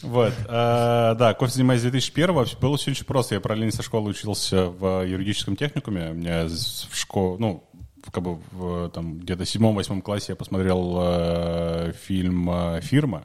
Вот. 0.05 0.33
э, 0.47 1.15
Да, 1.19 1.35
кофе 1.35 1.53
занимаюсь 1.53 1.81
с 1.81 1.85
2001 1.85 2.35
Вообще 2.35 2.57
Было 2.59 2.77
все 2.77 2.91
очень 2.91 3.05
просто. 3.05 3.35
Я 3.35 3.41
параллельно 3.41 3.73
со 3.73 3.83
школы 3.83 4.11
учился 4.11 4.67
в 4.67 5.03
юридическом 5.05 5.57
техникуме. 5.57 6.11
У 6.11 6.15
меня 6.15 6.47
в 6.47 6.97
школе, 6.97 7.37
ну, 7.39 7.65
как 8.11 8.23
бы 8.23 8.39
в, 8.53 8.91
там, 8.91 9.19
где-то 9.19 9.45
седьмом-восьмом 9.45 10.03
классе 10.03 10.33
я 10.33 10.37
посмотрел 10.37 10.97
э, 11.01 11.93
фильм 12.03 12.51
э, 12.51 12.81
«Фирма». 12.83 13.25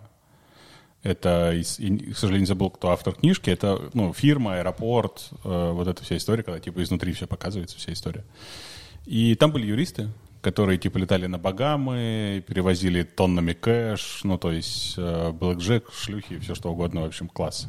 Это, 1.02 1.56
к 1.56 2.18
сожалению, 2.18 2.46
забыл, 2.48 2.70
кто 2.72 2.90
автор 2.90 3.14
книжки. 3.14 3.50
Это, 3.50 3.90
ну, 3.94 4.12
фирма, 4.12 4.58
аэропорт, 4.58 5.30
э, 5.46 5.72
вот 5.72 5.88
эта 5.88 6.04
вся 6.04 6.18
история, 6.18 6.44
когда, 6.44 6.60
типа, 6.60 6.84
изнутри 6.84 7.14
все 7.14 7.26
показывается, 7.26 7.78
вся 7.78 7.94
история. 7.94 8.26
И 9.06 9.36
там 9.36 9.52
были 9.52 9.66
юристы, 9.66 10.10
которые, 10.42 10.78
типа, 10.78 10.98
летали 10.98 11.28
на 11.28 11.38
Багамы, 11.38 12.44
перевозили 12.48 13.04
тоннами 13.04 13.54
кэш, 13.54 14.22
ну, 14.24 14.38
то 14.38 14.52
есть 14.52 14.96
э, 14.98 15.32
блэкджек, 15.32 15.92
шлюхи, 15.92 16.40
все 16.40 16.56
что 16.56 16.72
угодно, 16.72 17.02
в 17.02 17.06
общем, 17.06 17.28
класс. 17.28 17.68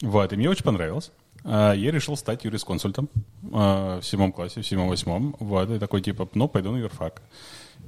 Вот, 0.00 0.32
и 0.32 0.36
мне 0.36 0.48
очень 0.48 0.64
понравилось. 0.64 1.10
А, 1.44 1.72
Я 1.72 1.90
решил 1.90 2.16
стать 2.16 2.44
юрисконсультом 2.44 3.08
а, 3.52 4.00
в 4.00 4.06
седьмом 4.06 4.32
классе, 4.32 4.62
в 4.62 4.66
седьмом-восьмом. 4.66 5.36
Вот, 5.38 5.70
и 5.70 5.78
такой 5.78 6.00
типа, 6.00 6.28
ну, 6.34 6.48
пойду 6.48 6.72
на 6.72 6.78
юрфак. 6.78 7.22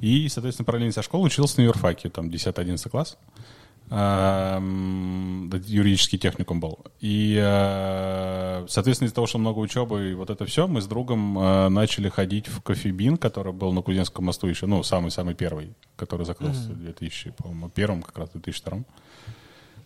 И, 0.01 0.29
соответственно, 0.29 0.67
параллельно 0.67 0.93
со 0.93 1.03
школой 1.03 1.27
учился 1.27 1.61
на 1.61 1.65
юрфаке, 1.65 2.11
там, 2.11 2.29
10-11 2.29 2.89
класс. 2.91 3.17
Юридический 3.89 6.19
техникум 6.19 6.61
был. 6.61 6.85
И, 7.01 7.39
а, 7.41 8.65
соответственно, 8.69 9.07
из-за 9.07 9.15
того, 9.15 9.27
что 9.27 9.39
много 9.39 9.61
учебы 9.61 10.11
и 10.11 10.15
вот 10.15 10.31
это 10.31 10.45
все, 10.45 10.67
мы 10.67 10.81
с 10.81 10.87
другом 10.87 11.39
а, 11.39 11.69
начали 11.69 12.09
ходить 12.09 12.49
в 12.49 12.61
кофебин, 12.63 13.17
который 13.17 13.53
был 13.53 13.73
на 13.73 13.83
Кузнецком 13.83 14.25
мосту 14.25 14.49
еще, 14.49 14.67
ну, 14.67 14.83
самый-самый 14.83 15.35
первый, 15.35 15.75
который 15.95 16.27
закрылся 16.27 16.71
в 16.71 16.81
2000, 16.81 17.35
по-моему, 17.39 17.69
первом, 17.69 18.03
как 18.03 18.19
раз 18.19 18.31
в 18.31 18.33
2002 18.33 18.83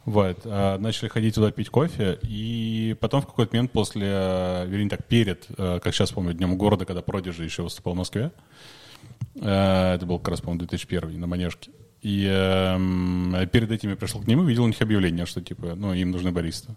вот. 0.04 0.38
а, 0.44 0.78
Начали 0.78 1.08
ходить 1.08 1.34
туда 1.34 1.50
пить 1.50 1.68
кофе, 1.68 2.18
и 2.22 2.96
потом 3.00 3.22
в 3.22 3.26
какой-то 3.26 3.54
момент 3.54 3.72
после, 3.72 4.08
э, 4.10 4.66
вернее 4.66 4.88
так, 4.88 5.04
перед, 5.04 5.46
э, 5.56 5.80
как 5.82 5.94
сейчас 5.94 6.12
помню, 6.12 6.32
Днем 6.32 6.56
города, 6.56 6.84
когда 6.84 7.02
Продижи 7.02 7.44
еще 7.44 7.62
выступал 7.62 7.94
в 7.94 7.98
Москве, 7.98 8.32
э, 9.36 9.94
это 9.94 10.06
был 10.06 10.18
как 10.18 10.28
раз, 10.28 10.40
по-моему, 10.40 10.60
2001 10.60 11.20
на 11.20 11.26
Манежке, 11.26 11.70
и 12.02 12.26
эм, 12.26 13.34
перед 13.52 13.70
этим 13.70 13.90
я 13.90 13.96
пришел 13.96 14.20
к 14.20 14.26
ним 14.26 14.40
и 14.40 14.44
увидел 14.44 14.64
у 14.64 14.66
них 14.66 14.80
объявление, 14.80 15.26
что, 15.26 15.40
типа, 15.40 15.74
ну, 15.74 15.92
им 15.92 16.10
нужны 16.10 16.32
бариста. 16.32 16.74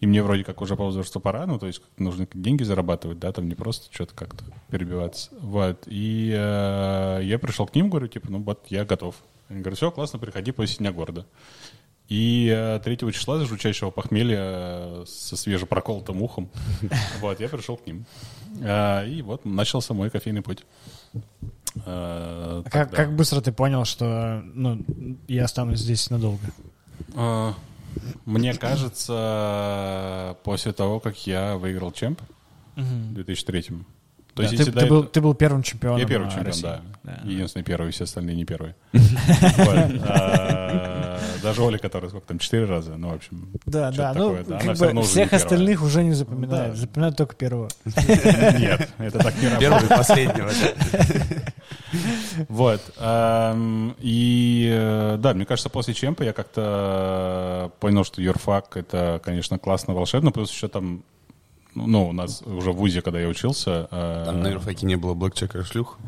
И 0.00 0.06
мне 0.06 0.22
вроде 0.22 0.44
как 0.44 0.60
уже 0.60 0.76
по 0.76 0.84
возрасту 0.84 1.20
пора, 1.20 1.46
ну, 1.46 1.58
то 1.58 1.66
есть 1.66 1.80
нужно 1.98 2.28
деньги 2.34 2.62
зарабатывать, 2.62 3.18
да, 3.18 3.32
там 3.32 3.48
не 3.48 3.54
просто 3.54 3.92
что-то 3.92 4.14
как-то 4.14 4.44
перебиваться. 4.70 5.30
Вот. 5.40 5.84
И 5.86 6.30
э, 6.36 7.20
я 7.22 7.38
пришел 7.38 7.66
к 7.66 7.74
ним, 7.74 7.90
говорю, 7.90 8.08
типа, 8.08 8.30
ну, 8.30 8.42
вот 8.42 8.66
я 8.68 8.84
готов. 8.84 9.16
Они 9.48 9.60
говорят, 9.60 9.78
все, 9.78 9.90
классно, 9.90 10.18
приходи 10.18 10.52
после 10.52 10.78
Дня 10.78 10.92
города. 10.92 11.26
И 12.08 12.52
э, 12.54 12.80
3 12.84 12.98
числа 13.12 13.38
за 13.38 13.46
жутчайшего 13.46 13.90
похмелья 13.90 14.38
э, 14.40 15.04
со 15.06 15.36
свежепроколотым 15.36 16.20
ухом, 16.20 16.50
вот, 17.20 17.40
я 17.40 17.48
пришел 17.48 17.76
к 17.76 17.86
ним. 17.86 18.04
Э, 18.60 19.08
И 19.08 19.22
вот 19.22 19.44
начался 19.44 19.94
мой 19.94 20.10
кофейный 20.10 20.42
путь. 20.42 20.64
Э, 21.76 21.80
А 21.86 22.62
Как, 22.64 22.72
тогда. 22.90 22.96
как 22.96 23.16
быстро 23.16 23.40
ты 23.40 23.52
понял, 23.52 23.84
что 23.84 24.42
ну, 24.54 24.84
я 25.28 25.44
останусь 25.44 25.80
здесь 25.80 26.08
надолго? 26.10 26.46
А, 27.16 27.54
Мне 28.24 28.54
кажется, 28.54 30.36
после 30.44 30.72
того, 30.72 31.00
как 31.00 31.26
я 31.26 31.56
выиграл 31.56 31.92
чемп 31.92 32.20
в 32.76 33.14
2003 33.14 33.62
То 33.62 33.74
Да, 34.36 34.42
есть, 34.42 34.56
ты, 34.56 34.64
ты 34.64 34.72
до 34.72 34.86
был, 34.86 35.04
ты 35.04 35.20
был 35.20 35.34
первым 35.34 35.62
чемпионом 35.62 36.00
Я 36.00 36.06
первый 36.06 36.26
а, 36.26 36.30
чемпион, 36.30 36.46
России. 36.46 36.62
да. 36.62 36.80
Единственный 37.24 37.62
первый, 37.62 37.92
все 37.92 38.04
остальные 38.04 38.34
не 38.36 38.44
первые. 38.44 38.74
А, 40.06 41.20
Даже 41.42 41.62
Оля, 41.62 41.78
которая 41.78 42.08
сколько 42.08 42.26
там, 42.26 42.38
четыре 42.38 42.64
раза, 42.64 42.96
ну, 42.96 43.10
в 43.10 43.14
общем. 43.14 43.48
Да, 43.66 43.90
да, 43.92 44.12
ну, 44.14 44.36
да, 44.46 45.02
всех 45.02 45.32
остальных 45.32 45.82
уже 45.82 46.02
не 46.02 46.12
запоминают, 46.14 46.74
Да. 46.74 46.80
запоминают 46.80 47.16
только 47.16 47.34
первого. 47.36 47.68
Нет, 47.84 48.88
это 48.98 49.18
так 49.18 49.34
не 49.40 49.48
работает. 49.48 49.60
Первый, 49.60 49.88
последнего. 49.88 50.50
Вот. 52.48 52.80
эм, 52.98 53.94
И 54.00 54.68
э, 54.72 55.16
да, 55.18 55.34
мне 55.34 55.44
кажется, 55.44 55.68
после 55.70 55.94
чемпа 55.94 56.22
я 56.22 56.32
как-то 56.32 57.70
понял, 57.80 58.04
что 58.04 58.20
юрфак— 58.22 58.76
это, 58.78 59.20
конечно, 59.24 59.58
классно, 59.58 59.94
волшебно. 59.94 60.32
Плюс 60.32 60.50
еще 60.50 60.68
там, 60.68 61.02
ну, 61.74 62.08
у 62.08 62.12
нас 62.12 62.42
уже 62.42 62.72
в 62.72 62.76
ВУЗе, 62.76 63.02
когда 63.02 63.20
я 63.20 63.28
учился... 63.28 63.88
э, 63.90 64.22
Там 64.26 64.42
на 64.42 64.48
юрфаке 64.48 64.86
не 64.86 64.96
было 64.96 65.14
блэкчека 65.14 65.58
и 65.58 65.62
шлюх. 65.62 65.98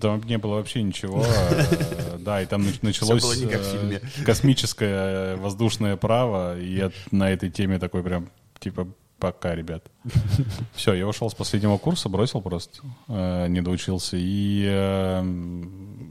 Там 0.00 0.20
не 0.24 0.38
было 0.38 0.54
вообще 0.56 0.82
ничего. 0.82 1.22
э, 1.24 2.16
Да, 2.18 2.42
и 2.42 2.46
там 2.46 2.62
нач- 2.62 2.78
началось 2.82 3.22
э, 3.42 4.00
космическое 4.24 5.36
воздушное 5.36 5.96
право, 5.96 6.58
и 6.58 6.74
я 6.76 6.90
на 7.10 7.30
этой 7.30 7.50
теме 7.50 7.78
такой 7.78 8.02
прям, 8.02 8.28
типа, 8.58 8.88
пока, 9.18 9.54
ребят. 9.54 9.84
Все, 10.74 10.94
я 10.94 11.06
ушел 11.06 11.30
с 11.30 11.34
последнего 11.34 11.78
курса, 11.78 12.08
бросил 12.08 12.40
просто, 12.40 12.80
э, 13.08 13.48
не 13.48 13.60
доучился, 13.60 14.16
и 14.18 14.64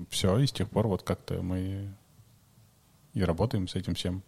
все, 0.09 0.38
и 0.39 0.45
с 0.47 0.51
тех 0.51 0.69
пор 0.69 0.88
вот 0.88 1.03
как-то 1.03 1.41
мы 1.41 1.93
и 3.13 3.24
работаем 3.24 3.67
с 3.67 3.75
этим 3.75 3.95
всем. 3.95 4.24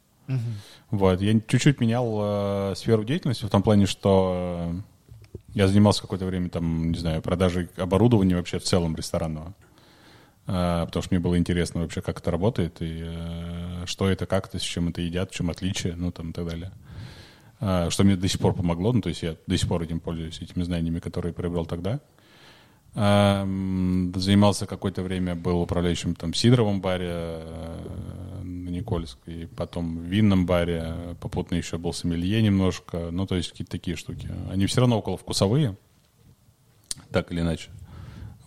Вот, 0.92 1.22
я 1.22 1.40
чуть-чуть 1.40 1.80
менял 1.80 2.72
э, 2.72 2.74
сферу 2.76 3.06
деятельности 3.06 3.46
в 3.46 3.50
том 3.50 3.64
плане, 3.64 3.86
что 3.86 4.74
э, 4.74 4.82
я 5.54 5.68
занимался 5.68 6.02
какое-то 6.02 6.26
время 6.26 6.50
там, 6.50 6.92
не 6.92 6.98
знаю, 6.98 7.22
продажей 7.22 7.70
оборудования 7.78 8.36
вообще 8.36 8.60
в 8.60 8.64
целом 8.64 8.96
ресторанного. 8.96 9.54
Потому 10.46 11.02
что 11.02 11.08
мне 11.14 11.20
было 11.20 11.38
интересно 11.38 11.82
вообще, 11.82 12.02
как 12.02 12.20
это 12.20 12.32
работает, 12.32 12.78
и 12.82 13.04
э, 13.06 13.84
что 13.86 14.10
это, 14.10 14.26
как 14.26 14.48
это, 14.48 14.60
с 14.60 14.62
чем 14.62 14.90
это 14.90 15.02
едят, 15.02 15.32
в 15.32 15.34
чем 15.34 15.50
отличие, 15.50 15.96
ну 15.96 16.12
там 16.12 16.30
и 16.30 16.34
так 16.34 16.46
далее. 16.48 16.72
А, 16.72 16.87
что 17.60 18.04
мне 18.04 18.16
до 18.16 18.28
сих 18.28 18.40
пор 18.40 18.54
помогло, 18.54 18.94
ну 18.94 19.02
то 19.02 19.10
есть 19.10 19.24
я 19.24 19.36
до 19.48 19.58
сих 19.58 19.68
пор 19.68 19.82
этим 19.82 20.00
пользуюсь, 20.00 20.42
этими 20.42 20.64
знаниями, 20.64 21.00
которые 21.00 21.34
приобрел 21.34 21.66
тогда. 21.66 22.00
А, 23.00 23.44
занимался 24.16 24.66
какое-то 24.66 25.04
время, 25.04 25.36
был 25.36 25.62
управляющим 25.62 26.16
там 26.16 26.32
в 26.32 26.38
Сидоровом 26.38 26.82
баре 26.82 27.12
э, 27.12 28.42
на 28.44 28.70
Никольской, 28.70 29.48
потом 29.56 30.00
в 30.00 30.02
винном 30.02 30.48
баре, 30.48 31.16
попутно 31.22 31.54
еще 31.54 31.78
был 31.78 31.94
сомелье 31.94 32.42
немножко, 32.42 33.10
ну 33.12 33.28
то 33.28 33.36
есть 33.36 33.52
какие-то 33.52 33.70
такие 33.70 33.98
штуки. 33.98 34.28
Они 34.50 34.66
все 34.66 34.80
равно 34.80 34.98
около 34.98 35.16
вкусовые, 35.16 35.78
так 37.12 37.32
или 37.32 37.42
иначе. 37.42 37.70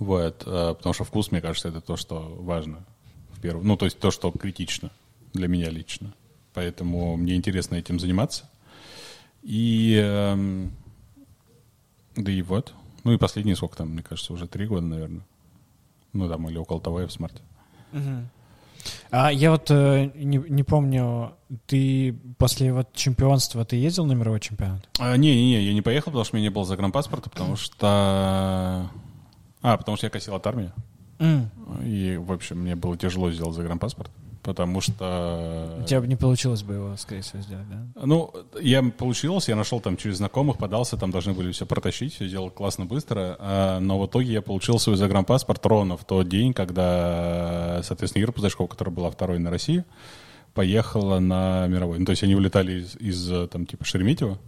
Вот, 0.00 0.42
э, 0.44 0.74
потому 0.76 0.94
что 0.94 1.04
вкус, 1.04 1.30
мне 1.30 1.40
кажется, 1.40 1.68
это 1.68 1.80
то, 1.80 1.96
что 1.96 2.34
важно 2.40 2.84
в 3.30 3.40
первую, 3.40 3.64
ну 3.64 3.76
то 3.76 3.84
есть 3.84 4.00
то, 4.00 4.10
что 4.10 4.32
критично 4.32 4.90
для 5.32 5.46
меня 5.46 5.70
лично. 5.70 6.12
Поэтому 6.54 7.16
мне 7.16 7.36
интересно 7.36 7.76
этим 7.76 8.00
заниматься. 8.00 8.50
И 9.42 10.00
эм, 10.03 10.72
да 12.16 12.31
и 12.31 12.42
вот. 12.42 12.74
Ну 13.05 13.12
и 13.12 13.18
последние 13.18 13.57
сколько 13.57 13.76
там, 13.76 13.88
мне 13.88 14.03
кажется, 14.03 14.33
уже 14.33 14.46
три 14.46 14.66
года, 14.66 14.87
наверное. 14.87 15.22
Ну 16.12 16.29
там 16.29 16.48
или 16.48 16.59
около 16.59 16.81
того 16.81 17.00
я 17.00 17.07
в 17.07 17.12
смарте. 17.12 17.40
А 19.11 19.31
я 19.31 19.50
вот 19.50 19.70
э, 19.70 20.11
не, 20.14 20.38
не 20.38 20.62
помню, 20.62 21.33
ты 21.66 22.16
после 22.38 22.72
вот 22.72 22.92
чемпионства 22.94 23.64
ты 23.64 23.76
ездил 23.76 24.07
на 24.07 24.12
мировой 24.12 24.40
чемпионат? 24.40 24.88
А, 24.98 25.16
Не-не-не, 25.16 25.62
я 25.62 25.74
не 25.74 25.83
поехал, 25.83 26.12
потому 26.12 26.24
что 26.24 26.37
у 26.37 26.38
меня 26.38 26.48
не 26.48 26.55
было 26.55 26.64
загранпаспорта, 26.64 27.29
потому 27.29 27.57
что... 27.57 28.90
А, 29.62 29.76
потому 29.76 29.96
что 29.96 30.07
я 30.07 30.11
косил 30.11 30.35
от 30.35 30.46
армии. 30.46 30.72
И, 31.85 32.16
в 32.18 32.33
общем, 32.33 32.61
мне 32.61 32.74
было 32.76 32.96
тяжело 32.96 33.31
сделать 33.31 33.55
загранпаспорт, 33.55 34.11
потому 34.50 34.80
что... 34.80 35.78
У 35.80 35.84
тебя 35.84 36.00
бы 36.00 36.08
не 36.08 36.16
получилось 36.16 36.64
бы 36.64 36.74
его, 36.74 36.96
скорее 36.96 37.22
всего, 37.22 37.40
сделать, 37.40 37.66
да? 37.70 37.86
Ну, 38.04 38.34
я 38.60 38.82
получилось, 38.82 39.48
я 39.48 39.54
нашел 39.54 39.78
там 39.78 39.96
через 39.96 40.16
знакомых, 40.16 40.58
подался, 40.58 40.96
там 40.96 41.12
должны 41.12 41.34
были 41.34 41.52
все 41.52 41.66
протащить, 41.66 42.14
все 42.14 42.26
сделал 42.26 42.50
классно, 42.50 42.84
быстро, 42.84 43.36
а, 43.38 43.78
но 43.78 44.00
в 44.00 44.06
итоге 44.06 44.32
я 44.32 44.42
получил 44.42 44.80
свой 44.80 44.96
загранпаспорт 44.96 45.64
ровно 45.66 45.96
в 45.96 46.04
тот 46.04 46.28
день, 46.28 46.52
когда, 46.52 47.80
соответственно, 47.84 48.24
Ира 48.24 48.32
Пузачкова, 48.32 48.66
которая 48.66 48.92
была 48.92 49.08
второй 49.12 49.38
на 49.38 49.50
России, 49.50 49.84
поехала 50.52 51.20
на 51.20 51.68
мировой. 51.68 52.00
Ну, 52.00 52.06
то 52.06 52.10
есть 52.10 52.24
они 52.24 52.34
улетали 52.34 52.80
из, 52.80 52.96
из, 52.96 53.48
там, 53.50 53.66
типа, 53.66 53.84
Шереметьево, 53.84 54.40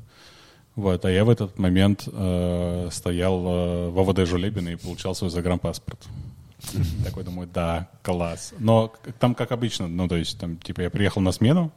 вот, 0.75 1.05
а 1.05 1.11
я 1.13 1.25
в 1.25 1.31
этот 1.31 1.61
момент 1.61 2.09
э, 2.11 2.89
стоял 2.91 3.41
э, 3.47 3.89
в 3.91 4.01
ОВД 4.01 4.27
Жулебина 4.27 4.71
и 4.71 4.77
получал 4.77 5.15
свой 5.15 5.31
загранпаспорт. 5.31 6.01
Такой 7.05 7.25
думаю, 7.25 7.49
да, 7.53 7.89
класс. 8.03 8.55
Но 8.59 8.93
там, 9.19 9.35
как 9.35 9.53
обычно, 9.53 9.89
ну, 9.89 10.09
то 10.09 10.17
есть, 10.17 10.39
там, 10.39 10.57
типа, 10.57 10.83
я 10.83 10.91
приехал 10.91 11.21
на 11.21 11.33
смену, 11.33 11.73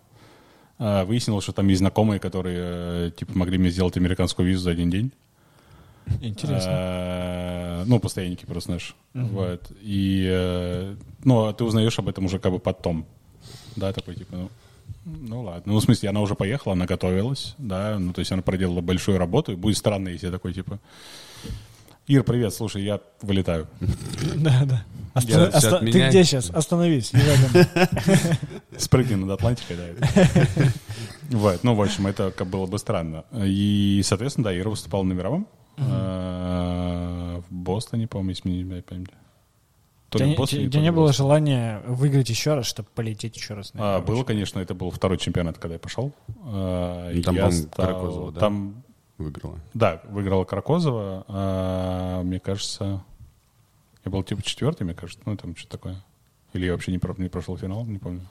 а, 0.77 1.05
выяснилось, 1.05 1.43
что 1.43 1.53
там 1.53 1.67
есть 1.67 1.79
знакомые, 1.79 2.19
которые, 2.19 3.07
э, 3.07 3.11
типа, 3.15 3.37
могли 3.37 3.57
мне 3.57 3.69
сделать 3.69 3.97
американскую 3.97 4.47
визу 4.47 4.63
за 4.63 4.71
один 4.71 4.89
день. 4.89 5.11
Интересно. 6.21 6.71
А, 6.71 7.83
Ну, 7.85 7.99
постоянники 7.99 8.45
просто 8.45 8.71
наш. 8.71 8.95
Вот. 9.13 9.71
И, 9.81 10.27
э, 10.29 10.95
ну, 11.23 11.45
а 11.45 11.53
ты 11.53 11.63
узнаешь 11.63 11.97
об 11.99 12.09
этом 12.09 12.25
уже 12.25 12.39
как 12.39 12.51
бы 12.51 12.59
потом. 12.59 13.05
Да, 13.75 13.93
такой, 13.93 14.15
типа, 14.15 14.35
ну, 14.35 14.49
ну 15.05 15.41
ладно. 15.41 15.73
Ну, 15.73 15.79
в 15.79 15.83
смысле, 15.83 16.09
она 16.09 16.21
уже 16.21 16.35
поехала, 16.35 16.73
она 16.73 16.85
готовилась, 16.85 17.55
да, 17.57 17.99
ну, 17.99 18.13
то 18.13 18.19
есть 18.19 18.31
она 18.31 18.41
проделала 18.41 18.81
большую 18.81 19.17
работу, 19.17 19.51
и 19.51 19.55
будет 19.55 19.77
странно, 19.77 20.09
если 20.09 20.27
я 20.27 20.31
такой, 20.31 20.53
типа, 20.53 20.79
Ир, 22.07 22.23
привет, 22.23 22.53
слушай, 22.53 22.83
я 22.83 22.99
вылетаю. 23.21 23.67
Да, 24.35 24.63
да. 24.65 24.85
Оста- 25.15 25.47
оста- 25.47 25.79
Ты 25.79 25.89
где 26.09 26.23
сейчас? 26.23 26.49
Остановись. 26.49 27.11
Спрыгни 28.77 29.15
над 29.15 29.31
Атлантикой, 29.31 29.77
да. 29.77 29.85
Вот, 31.31 31.63
ну, 31.63 31.73
в 31.73 31.81
общем, 31.81 32.05
это 32.05 32.31
как 32.31 32.47
было 32.47 32.67
бы 32.67 32.77
странно. 32.77 33.23
И, 33.33 34.01
соответственно, 34.03 34.45
да, 34.45 34.57
Ира 34.57 34.69
выступала 34.69 35.01
на 35.03 35.13
мировом. 35.13 35.47
э, 35.77 37.41
В 37.49 37.53
Бостоне, 37.53 38.07
по-моему, 38.07 38.29
если 38.31 38.49
не 38.49 38.81
память. 38.81 39.09
У 40.13 40.17
тебя 40.17 40.81
не- 40.81 40.91
было 40.91 41.11
желания 41.11 41.81
выиграть 41.87 42.29
еще 42.29 42.53
раз, 42.53 42.67
чтобы 42.67 42.87
полететь 42.93 43.35
еще 43.37 43.55
раз? 43.55 43.71
А, 43.75 44.01
было, 44.01 44.23
конечно, 44.23 44.59
это 44.59 44.73
был 44.75 44.91
второй 44.91 45.17
чемпионат, 45.17 45.57
когда 45.57 45.73
я 45.73 45.79
пошел. 45.79 46.11
А, 46.43 47.11
Ну, 47.11 47.21
там, 47.23 47.35
я 47.35 47.41
по-моему, 47.43 47.67
стал- 47.67 47.85
Каракозова, 47.85 48.31
да? 48.31 48.39
Там, 48.39 48.83
Выиграла. 49.17 49.59
да, 49.73 50.01
выиграла 50.09 50.43
Каракозова. 50.43 51.23
а, 51.27 52.21
мне 52.23 52.39
кажется, 52.39 53.03
я 54.03 54.11
был 54.11 54.23
типа 54.23 54.41
четвертый, 54.43 54.83
мне 54.83 54.93
кажется. 54.93 55.23
Ну, 55.25 55.37
там 55.37 55.55
что-то 55.55 55.77
такое. 55.77 56.03
Или 56.53 56.65
я 56.65 56.73
вообще 56.73 56.91
не, 56.91 56.97
про- 56.99 57.15
не 57.17 57.29
прошел 57.29 57.57
финал, 57.57 57.85
не 57.85 57.97
помню. 57.97 58.21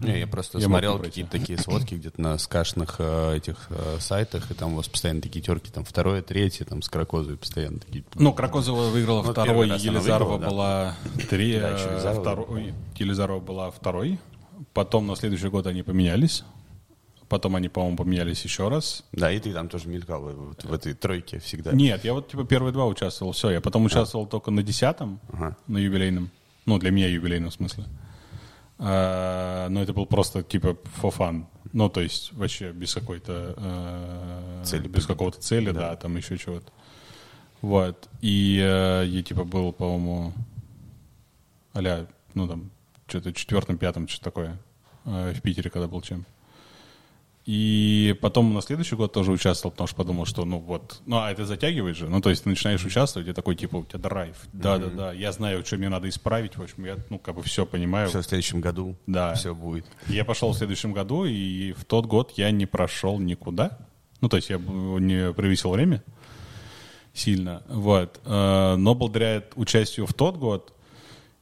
Не, 0.00 0.18
я 0.18 0.26
просто 0.26 0.58
Я 0.58 0.64
смотрел 0.64 0.98
какие-то 0.98 1.30
такие 1.30 1.58
сводки 1.58 1.94
где-то 1.94 2.18
на 2.22 2.38
скашных 2.38 2.96
э, 3.00 3.36
этих 3.36 3.66
э, 3.68 3.98
сайтах, 4.00 4.50
и 4.50 4.54
там 4.54 4.72
у 4.72 4.76
вас 4.76 4.88
постоянно 4.88 5.20
такие 5.20 5.42
терки, 5.44 5.70
там 5.70 5.84
второе, 5.84 6.22
третье, 6.22 6.64
там 6.64 6.80
с 6.80 6.88
Кракозовой 6.88 7.36
постоянно 7.36 7.80
такие. 7.80 8.02
Ну, 8.14 8.32
Кракозова 8.32 8.88
выиграла 8.88 9.22
Ну, 9.22 9.30
второй, 9.30 9.68
Елизарова 9.68 10.38
выиграла, 10.38 10.38
да. 10.38 10.48
была 10.48 10.96
три, 11.28 11.60
Да, 11.60 11.70
э, 11.76 11.90
Елизарова. 11.92 12.20
второй, 12.22 12.74
Елизарова 12.96 13.40
была 13.40 13.70
второй. 13.70 14.18
Потом 14.72 15.06
на 15.06 15.16
следующий 15.16 15.48
год 15.48 15.66
они 15.66 15.82
поменялись. 15.82 16.44
Потом 17.30 17.54
они, 17.54 17.68
по-моему, 17.68 17.96
поменялись 17.96 18.42
еще 18.42 18.68
раз. 18.68 19.04
Да, 19.12 19.30
и 19.30 19.38
ты 19.38 19.52
там 19.52 19.68
тоже 19.68 19.88
мелькал 19.88 20.22
вот 20.32 20.64
в 20.64 20.72
этой 20.72 20.94
тройке 20.94 21.38
всегда. 21.38 21.70
Нет, 21.70 22.04
я 22.04 22.12
вот 22.12 22.28
типа 22.28 22.44
первые 22.44 22.72
два 22.72 22.86
участвовал, 22.86 23.30
все. 23.30 23.50
Я 23.50 23.60
потом 23.60 23.84
участвовал 23.84 24.26
только 24.26 24.50
на 24.50 24.64
десятом, 24.64 25.20
Ага. 25.32 25.56
на 25.68 25.78
юбилейном. 25.78 26.28
Ну, 26.66 26.78
для 26.78 26.90
меня 26.90 27.06
юбилейном 27.06 27.50
в 27.50 27.54
смысле. 27.54 27.84
А, 28.78 29.68
но 29.68 29.80
это 29.80 29.92
был 29.92 30.06
просто 30.06 30.42
типа 30.42 30.76
for 31.00 31.16
fun. 31.16 31.44
Ну, 31.72 31.88
то 31.88 32.00
есть 32.00 32.32
вообще 32.32 32.72
без 32.72 32.94
какой-то... 32.94 33.54
э, 33.56 34.62
Цели 34.64 34.88
без 34.88 35.06
какого-то 35.06 35.40
цели, 35.40 35.70
да. 35.70 35.94
там 35.94 36.16
еще 36.16 36.36
чего-то. 36.36 36.72
Вот. 37.62 38.08
И 38.22 38.58
э, 38.60 39.04
я 39.06 39.22
типа 39.22 39.44
был, 39.44 39.72
по-моему, 39.72 40.32
а 41.74 42.06
ну 42.34 42.48
там, 42.48 42.70
что-то 43.06 43.32
четвертым, 43.32 43.78
пятым, 43.78 44.08
что-то 44.08 44.24
такое 44.24 44.58
э, 45.04 45.32
в 45.32 45.40
Питере, 45.42 45.70
когда 45.70 45.86
был 45.86 46.00
чем. 46.02 46.26
И 47.52 48.16
потом 48.20 48.54
на 48.54 48.62
следующий 48.62 48.94
год 48.94 49.12
тоже 49.12 49.32
участвовал, 49.32 49.72
потому 49.72 49.88
что 49.88 49.96
подумал, 49.96 50.24
что 50.24 50.44
ну 50.44 50.60
вот, 50.60 51.02
ну 51.04 51.18
а 51.18 51.32
это 51.32 51.44
затягивает 51.44 51.96
же, 51.96 52.08
ну 52.08 52.20
то 52.20 52.30
есть 52.30 52.44
ты 52.44 52.48
начинаешь 52.48 52.84
участвовать, 52.84 53.26
и 53.26 53.32
такой 53.32 53.56
типа 53.56 53.74
у 53.78 53.84
тебя 53.84 53.98
драйв, 53.98 54.36
да-да-да, 54.52 55.12
я 55.12 55.32
знаю, 55.32 55.66
что 55.66 55.76
мне 55.76 55.88
надо 55.88 56.08
исправить, 56.08 56.56
в 56.56 56.62
общем, 56.62 56.84
я 56.84 56.96
ну 57.08 57.18
как 57.18 57.34
бы 57.34 57.42
все 57.42 57.66
понимаю. 57.66 58.08
Все 58.08 58.20
в 58.20 58.24
следующем 58.24 58.60
году 58.60 58.94
Да. 59.08 59.34
все 59.34 59.52
будет. 59.52 59.84
Я 60.06 60.24
пошел 60.24 60.52
в 60.52 60.56
следующем 60.56 60.92
году, 60.92 61.24
и 61.24 61.72
в 61.72 61.84
тот 61.86 62.06
год 62.06 62.34
я 62.36 62.52
не 62.52 62.66
прошел 62.66 63.18
никуда. 63.18 63.78
Ну, 64.20 64.28
то 64.28 64.36
есть 64.36 64.48
я 64.48 64.58
не 64.58 65.32
превысил 65.32 65.70
время 65.72 66.04
сильно. 67.12 67.64
Вот. 67.68 68.20
Э, 68.26 68.76
Но 68.76 68.94
благодаря 68.94 69.42
участию 69.56 70.06
в 70.06 70.14
тот 70.14 70.36
год 70.36 70.72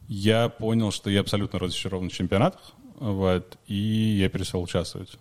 я 0.06 0.48
понял, 0.48 0.90
что 0.90 1.10
я 1.10 1.20
абсолютно 1.20 1.58
разочарован 1.58 2.08
в 2.08 2.12
чемпионатах. 2.14 2.72
Вот. 2.98 3.58
И 3.66 3.74
я 3.74 4.30
перестал 4.30 4.62
участвовать. 4.62 5.18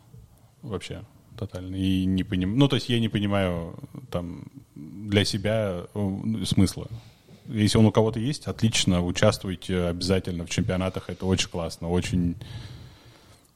Вообще. 0.62 1.04
Тотально. 1.38 1.76
И 1.76 2.06
не 2.06 2.24
поним... 2.24 2.58
Ну, 2.58 2.68
то 2.68 2.76
есть 2.76 2.90
я 2.90 3.00
не 3.00 3.10
понимаю 3.10 3.76
там 4.12 4.46
для 4.76 5.24
себя 5.24 5.86
э, 5.94 6.44
смысла. 6.46 6.88
Если 7.48 7.78
он 7.78 7.86
у 7.86 7.92
кого-то 7.92 8.20
есть, 8.20 8.48
отлично, 8.48 9.06
участвуйте 9.06 9.84
обязательно 9.84 10.46
в 10.46 10.50
чемпионатах. 10.50 11.10
Это 11.10 11.26
очень 11.26 11.50
классно, 11.50 11.90
очень 11.90 12.36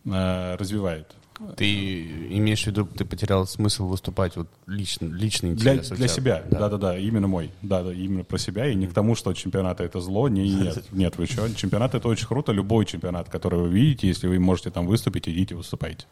э, 0.05 0.55
развивает. 0.55 1.15
Ты 1.57 2.03
имеешь 2.37 2.63
в 2.63 2.67
виду, 2.67 2.85
ты 2.85 3.03
потерял 3.03 3.47
смысл 3.47 3.87
выступать 3.87 4.35
вот 4.35 4.47
лично, 4.67 5.07
личный 5.07 5.55
Для, 5.55 5.73
интерес 5.73 5.89
для 5.89 6.07
тебя? 6.07 6.15
себя, 6.15 6.43
Да. 6.49 6.59
да-да-да, 6.59 6.97
именно 6.97 7.27
мой, 7.27 7.51
да-да, 7.63 7.91
именно 7.91 8.23
про 8.23 8.37
себя, 8.37 8.67
и 8.67 8.75
не 8.75 8.87
к 8.87 8.93
тому, 8.93 9.15
что 9.15 9.33
чемпионаты 9.33 9.83
это 9.83 9.99
зло, 10.01 10.29
не, 10.29 10.47
нет, 10.47 10.83
нет, 10.91 11.17
вы 11.17 11.25
что, 11.25 11.51
чемпионат 11.55 11.95
это 11.95 12.07
очень 12.07 12.27
круто, 12.27 12.51
любой 12.51 12.85
чемпионат, 12.85 13.29
который 13.29 13.59
вы 13.59 13.69
видите, 13.69 14.07
если 14.07 14.27
вы 14.27 14.39
можете 14.39 14.69
там 14.69 14.85
выступить, 14.85 15.27
идите, 15.27 15.55
выступайте. 15.55 16.05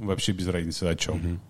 Вообще 0.00 0.32
без 0.32 0.46
разницы 0.48 0.84
о 0.84 0.94
чем. 0.94 1.40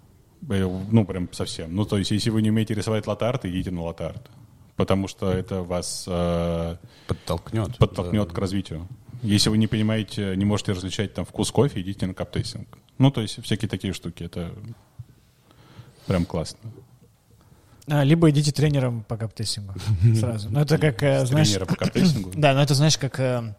Э, 0.50 0.82
Ну, 0.90 1.04
прям 1.04 1.28
совсем. 1.32 1.74
Ну, 1.74 1.84
то 1.84 1.98
есть, 1.98 2.10
если 2.10 2.30
вы 2.30 2.42
не 2.42 2.50
умеете 2.50 2.74
рисовать 2.74 3.06
латарт, 3.06 3.44
идите 3.44 3.70
на 3.70 3.82
латарт. 3.82 4.30
Потому 4.76 5.06
что 5.08 5.30
это 5.30 5.62
вас 5.62 6.04
э, 6.08 6.76
Подтолкнет. 7.06 7.78
подтолкнет 7.78 8.32
к 8.32 8.38
развитию. 8.38 8.88
Если 9.22 9.48
вы 9.48 9.56
не 9.56 9.68
понимаете, 9.68 10.34
не 10.36 10.44
можете 10.44 10.72
различать 10.72 11.14
там 11.14 11.24
вкус 11.24 11.50
кофе, 11.50 11.80
идите 11.80 12.06
на 12.06 12.14
каптейстинг. 12.14 12.66
Ну, 12.98 13.10
то 13.10 13.20
есть 13.20 13.42
всякие 13.42 13.68
такие 13.68 13.92
штуки. 13.92 14.24
Это 14.24 14.50
прям 16.06 16.24
классно. 16.26 16.58
А, 17.86 18.02
либо 18.02 18.30
идите 18.30 18.50
тренером 18.52 19.02
по 19.04 19.16
каптессингу 19.16 19.74
сразу. 20.14 20.50
Ну, 20.50 20.60
это 20.60 20.78
как, 20.78 21.02
э, 21.02 21.24
знаешь... 21.26 21.48
Тренера 21.48 21.66
по 21.66 21.76
каптейстингу. 21.76 22.32
Да, 22.34 22.54
но 22.54 22.62
это 22.62 22.74
знаешь, 22.74 22.96
как 22.98 23.20
э, 23.20 23.54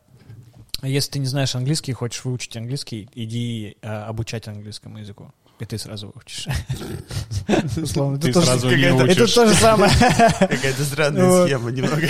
если 0.82 1.12
ты 1.12 1.20
не 1.20 1.28
знаешь 1.28 1.56
английский, 1.56 1.94
хочешь 1.94 2.24
выучить 2.26 2.56
английский, 2.58 3.10
иди 3.14 3.78
э, 3.82 3.88
обучать 3.88 4.48
английскому 4.48 5.00
языку. 5.00 5.32
И 5.60 5.66
ты 5.66 5.78
сразу 5.78 6.12
выучишь. 6.14 6.48
Условно. 7.78 8.20
Ты 8.20 8.30
Это 8.30 8.42
тоже 8.42 8.60
сразу 8.60 8.76
не 8.76 8.84
Это 8.84 9.34
то 9.34 9.48
же 9.48 9.54
самое. 9.54 9.92
Какая-то 10.40 10.84
странная 10.84 11.46
схема 11.46 11.72
немного. 11.72 12.08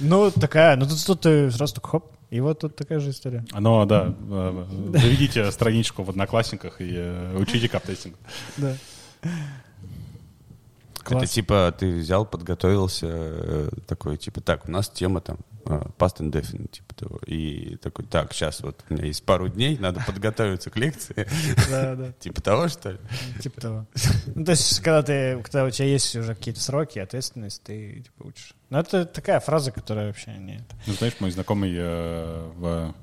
Ну, 0.00 0.30
такая, 0.30 0.76
ну 0.76 0.86
тут, 0.86 1.20
ты 1.20 1.50
сразу 1.50 1.74
так 1.74 1.86
хоп, 1.86 2.16
и 2.30 2.40
вот 2.40 2.60
тут 2.60 2.76
такая 2.76 3.00
же 3.00 3.10
история. 3.10 3.44
Оно, 3.52 3.84
да. 3.84 4.14
э, 4.18 4.66
Заведите 4.94 5.50
страничку 5.50 6.04
в 6.04 6.10
Одноклассниках 6.10 6.80
и 6.80 6.94
э, 6.96 7.36
учите 7.38 7.68
каптейстинг. 7.68 8.16
Да. 8.56 8.76
Это 9.22 11.18
Класс. 11.18 11.30
типа 11.30 11.74
ты 11.78 11.98
взял, 11.98 12.24
подготовился, 12.24 13.06
э, 13.10 13.68
такой, 13.86 14.16
типа, 14.16 14.40
так, 14.40 14.68
у 14.68 14.70
нас 14.70 14.88
тема 14.88 15.20
там 15.20 15.38
past 15.64 16.20
indefinite, 16.20 16.70
типа 16.70 16.94
того. 16.94 17.20
И 17.26 17.76
такой, 17.76 18.04
так, 18.06 18.32
сейчас 18.32 18.60
вот 18.60 18.84
у 18.88 18.94
меня 18.94 19.06
есть 19.06 19.24
пару 19.24 19.48
дней, 19.48 19.78
надо 19.78 20.02
подготовиться 20.06 20.70
к 20.70 20.76
лекции. 20.76 21.26
Да, 21.70 21.94
да, 21.94 22.12
Типа 22.18 22.40
того, 22.42 22.68
что 22.68 22.92
ли? 22.92 22.98
типа 23.40 23.60
того. 23.60 23.86
Ну, 24.34 24.44
то 24.44 24.52
есть, 24.52 24.80
когда 24.80 25.02
ты, 25.02 25.42
когда 25.42 25.64
у 25.64 25.70
тебя 25.70 25.88
есть 25.88 26.14
уже 26.16 26.34
какие-то 26.34 26.60
сроки, 26.60 26.98
ответственность, 26.98 27.62
ты 27.62 28.00
типа 28.00 28.28
учишь. 28.28 28.54
Ну, 28.70 28.78
это 28.78 29.04
такая 29.04 29.40
фраза, 29.40 29.72
которая 29.72 30.08
вообще 30.08 30.32
не... 30.32 30.64
Ну, 30.86 30.92
знаешь, 30.94 31.14
мой 31.20 31.30
знакомый 31.30 31.72
э, 31.76 32.50
в 32.56 32.94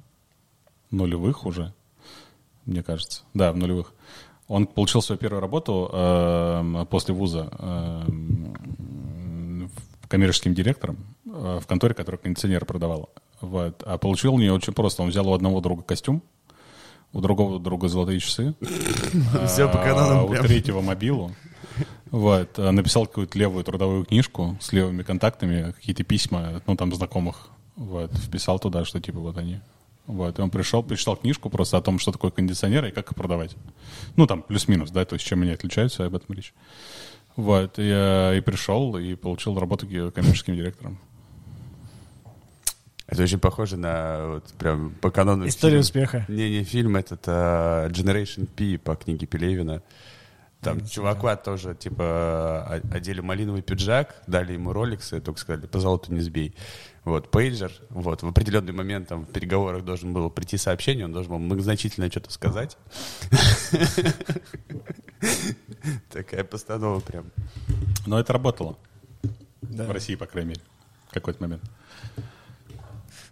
нулевых 0.92 1.46
уже, 1.46 1.74
мне 2.66 2.84
кажется. 2.84 3.24
Да, 3.34 3.52
в 3.52 3.58
нулевых. 3.58 3.94
Он 4.48 4.66
получил 4.66 5.02
свою 5.02 5.20
первую 5.20 5.42
работу 5.42 5.90
э, 5.92 6.86
после 6.90 7.14
вуза 7.14 7.50
э, 7.52 8.04
коммерческим 10.08 10.54
директором 10.54 10.98
э, 11.26 11.60
в 11.62 11.68
конторе, 11.68 11.94
которая 11.94 12.20
кондиционер 12.20 12.66
продавала. 12.66 13.10
Вот. 13.42 13.84
А 13.86 13.98
получил 13.98 14.36
у 14.36 14.40
нее 14.40 14.54
очень 14.54 14.74
просто. 14.74 15.04
Он 15.04 15.10
взял 15.10 15.28
у 15.28 15.34
одного 15.34 15.62
друга 15.62 15.84
костюм, 15.84 16.24
у 17.14 17.22
другого 17.22 17.60
друга 17.60 17.88
золотые 17.88 18.20
часы, 18.20 18.56
Всё 19.48 19.72
по 19.72 19.78
канонам 19.78 20.26
у 20.26 20.36
третьего 20.36 20.82
мобилу. 20.82 21.32
Вот, 22.12 22.58
э, 22.58 22.72
написал 22.72 23.06
какую-то 23.06 23.38
левую 23.38 23.64
трудовую 23.64 24.06
книжку 24.06 24.58
с 24.62 24.72
левыми 24.72 25.04
контактами, 25.04 25.74
какие-то 25.74 26.04
письма, 26.04 26.62
ну, 26.66 26.76
там, 26.78 26.94
знакомых, 26.94 27.50
вот, 27.76 28.14
вписал 28.16 28.60
туда, 28.60 28.86
что, 28.86 29.02
типа, 29.02 29.20
вот 29.20 29.38
они. 29.38 29.60
Вот, 30.06 30.40
и 30.40 30.42
он 30.42 30.50
пришел, 30.50 30.84
прочитал 30.84 31.18
книжку 31.18 31.50
просто 31.50 31.76
о 31.76 31.82
том, 31.82 32.00
что 32.00 32.14
такое 32.14 32.32
кондиционер 32.32 32.86
и 32.86 32.92
как 32.92 33.12
их 33.12 33.16
продавать. 33.16 33.56
Ну, 34.16 34.26
там, 34.26 34.42
плюс-минус, 34.42 34.90
да, 34.90 35.04
то 35.04 35.16
есть, 35.16 35.26
чем 35.26 35.42
они 35.42 35.52
отличаются, 35.52 36.06
об 36.06 36.16
этом 36.16 36.34
речь. 36.34 36.54
Вот, 37.38 37.78
э, 37.78 38.38
и 38.38 38.42
пришел, 38.42 38.98
и 38.98 39.16
получил 39.16 39.58
работу 39.58 39.88
ки- 39.88 40.12
коммерческим 40.12 40.56
директором. 40.56 41.00
Это 43.06 43.24
очень 43.24 43.40
похоже 43.40 43.78
на 43.78 44.28
вот 44.28 44.44
прям 44.58 44.90
по 45.00 45.12
канону. 45.12 45.48
История 45.48 45.74
фильм. 45.76 45.82
успеха. 45.82 46.26
Не-не, 46.28 46.64
фильм 46.64 46.98
этот 46.98 47.24
а, 47.28 47.88
Generation 47.90 48.48
P 48.48 48.78
по 48.78 48.96
книге 48.96 49.28
Пелевина. 49.28 49.82
Там 50.68 50.86
чувака 50.86 51.38
тоже, 51.38 51.76
типа, 51.76 52.04
о- 52.68 52.82
одели 52.96 53.22
малиновый 53.22 53.62
пиджак, 53.62 54.22
дали 54.28 54.52
ему 54.54 54.74
роликсы, 54.74 55.22
только 55.22 55.40
сказали, 55.40 55.66
по 55.66 55.80
золоту 55.80 56.14
не 56.14 56.20
сбей. 56.20 56.56
Вот, 57.06 57.32
пейджер, 57.32 57.72
вот, 57.90 58.22
в 58.22 58.28
определенный 58.28 58.74
момент 58.74 59.08
там 59.08 59.26
в 59.26 59.32
переговорах 59.32 59.86
должен 59.86 60.12
был 60.12 60.30
прийти 60.30 60.58
сообщение, 60.58 61.06
он 61.06 61.14
должен 61.14 61.32
был 61.32 61.40
многозначительно 61.40 62.12
что-то 62.12 62.32
сказать. 62.34 62.78
Такая 66.12 66.44
постанова 66.44 67.00
прям. 67.00 67.32
Но 68.06 68.20
это 68.20 68.34
работало. 68.34 68.78
В 69.62 69.92
России, 69.92 70.16
по 70.16 70.26
крайней 70.26 70.50
мере, 70.50 70.62
в 71.08 71.14
какой-то 71.14 71.42
момент. 71.42 71.64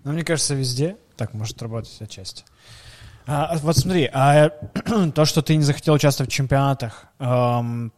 Ну, 0.06 0.14
мне 0.14 0.24
кажется, 0.24 0.56
везде 0.56 0.96
так 1.18 1.34
может 1.34 1.62
работать 1.62 2.02
отчасти. 2.02 2.46
А, 3.28 3.58
вот 3.58 3.78
смотри, 3.78 4.10
а 4.14 4.50
то, 5.16 5.26
что 5.26 5.42
ты 5.42 5.56
не 5.56 5.64
захотел 5.64 5.94
участвовать 5.96 6.32
в 6.32 6.36
чемпионатах, 6.36 7.06
эм, 7.20 7.92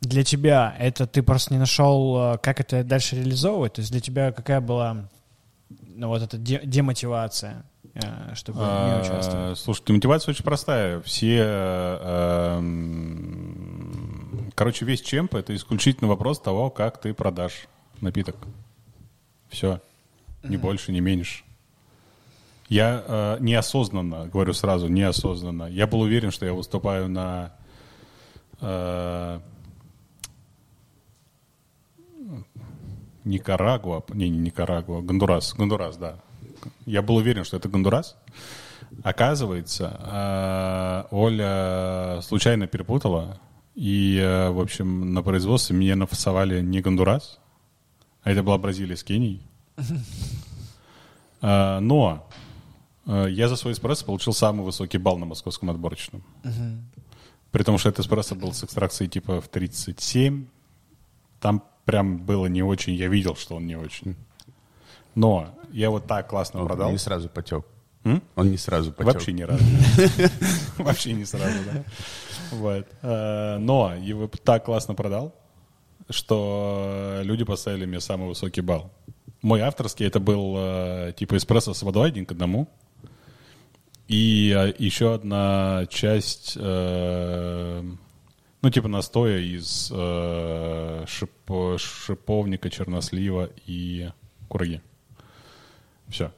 для 0.00 0.24
тебя 0.24 0.74
это 0.78 1.06
ты 1.06 1.22
просто 1.22 1.54
не 1.54 1.60
нашел, 1.60 2.34
э, 2.34 2.38
как 2.38 2.60
это 2.60 2.82
дальше 2.82 3.16
реализовывать? 3.16 3.74
То 3.74 3.80
есть 3.80 3.92
для 3.92 4.00
тебя 4.00 4.32
какая 4.32 4.60
была 4.60 5.08
ну, 5.94 6.08
вот 6.08 6.22
эта 6.22 6.36
де- 6.38 6.62
демотивация, 6.64 7.64
э, 7.94 8.34
чтобы 8.34 8.58
не 8.58 8.64
А, 8.66 9.00
участвовать? 9.00 9.58
Слушайте, 9.58 9.92
мотивация 9.92 10.32
очень 10.32 10.44
простая. 10.44 11.00
Все, 11.02 11.44
э, 11.46 12.60
короче, 14.54 14.84
весь 14.84 15.02
чемп 15.02 15.34
это 15.36 15.54
исключительно 15.54 16.08
вопрос 16.08 16.40
того, 16.40 16.70
как 16.70 17.00
ты 17.00 17.14
продашь 17.14 17.68
напиток. 18.00 18.36
Все, 19.48 19.80
ни 20.42 20.56
больше, 20.56 20.90
ни 20.92 21.00
меньше. 21.00 21.44
Я 22.72 23.04
э, 23.06 23.36
неосознанно, 23.40 24.28
говорю 24.28 24.54
сразу, 24.54 24.88
неосознанно. 24.88 25.64
Я 25.64 25.86
был 25.86 26.00
уверен, 26.00 26.30
что 26.30 26.46
я 26.46 26.54
выступаю 26.54 27.06
на 27.06 27.52
э, 28.62 29.40
Никарагуа, 33.24 34.02
не, 34.14 34.30
не 34.30 34.38
Никарагуа, 34.38 35.02
Гондурас, 35.02 35.52
Гондурас, 35.52 35.98
да. 35.98 36.14
Я 36.86 37.02
был 37.02 37.16
уверен, 37.16 37.44
что 37.44 37.58
это 37.58 37.68
Гондурас. 37.68 38.16
Оказывается, 39.02 41.06
э, 41.10 41.14
Оля 41.14 42.20
случайно 42.22 42.68
перепутала, 42.68 43.38
и, 43.74 44.18
э, 44.18 44.48
в 44.48 44.58
общем, 44.58 45.12
на 45.12 45.22
производстве 45.22 45.76
мне 45.76 45.94
нафасовали 45.94 46.62
не 46.62 46.80
Гондурас, 46.80 47.38
а 48.22 48.30
это 48.30 48.42
была 48.42 48.56
Бразилия 48.56 48.96
с 48.96 49.04
Кенией. 49.04 49.42
Э, 51.44 51.80
Но 51.80 52.28
я 53.06 53.48
за 53.48 53.56
свой 53.56 53.72
эспрессо 53.72 54.04
получил 54.06 54.32
самый 54.32 54.64
высокий 54.64 54.98
балл 54.98 55.18
на 55.18 55.26
московском 55.26 55.70
отборочном. 55.70 56.22
При 57.50 57.62
том, 57.64 57.76
что 57.78 57.88
этот 57.90 58.04
эспрессо 58.06 58.34
был 58.34 58.52
с 58.52 58.64
экстракцией 58.64 59.10
типа 59.10 59.40
в 59.40 59.48
37. 59.48 60.46
Там 61.40 61.62
прям 61.84 62.18
было 62.18 62.46
не 62.46 62.62
очень, 62.62 62.94
я 62.94 63.08
видел, 63.08 63.36
что 63.36 63.56
он 63.56 63.66
не 63.66 63.76
очень. 63.76 64.16
Но 65.14 65.54
я 65.72 65.90
вот 65.90 66.06
так 66.06 66.28
классно 66.28 66.60
Он 66.60 66.66
продал. 66.66 66.90
не 66.90 66.98
сразу 66.98 67.28
потек. 67.28 67.66
М? 68.04 68.22
Он 68.36 68.50
не 68.50 68.56
сразу 68.56 68.92
потек. 68.92 69.14
Вообще 69.14 69.32
ни 69.32 69.42
разу. 69.42 69.62
Вообще 70.78 71.12
не 71.12 71.24
сразу, 71.24 71.56
да. 71.70 71.84
Вот. 72.52 72.86
Э, 73.02 73.58
Но 73.58 73.94
его 73.94 74.28
так 74.28 74.64
классно 74.64 74.94
продал, 74.94 75.34
что 76.08 77.20
люди 77.22 77.44
поставили 77.44 77.84
мне 77.86 78.00
самый 78.00 78.28
высокий 78.28 78.60
балл. 78.62 78.90
Мой 79.42 79.60
авторский 79.60 80.06
это 80.06 80.20
был 80.20 80.54
э, 80.56 81.12
типа 81.16 81.36
эспрессо 81.36 81.74
с 81.74 81.82
водой 81.82 82.08
один 82.08 82.24
к 82.26 82.32
одному. 82.32 82.68
И 84.12 84.52
э, 84.54 84.74
еще 84.78 85.14
одна 85.14 85.86
часть, 85.88 86.58
э, 86.60 87.82
ну, 88.60 88.70
типа 88.70 88.86
настоя 88.88 89.38
из 89.38 89.90
э, 89.90 91.04
шипо- 91.06 91.78
шиповника, 91.78 92.68
чернослива 92.68 93.48
и 93.66 94.10
кураги. 94.48 94.82
Все. 96.08 96.30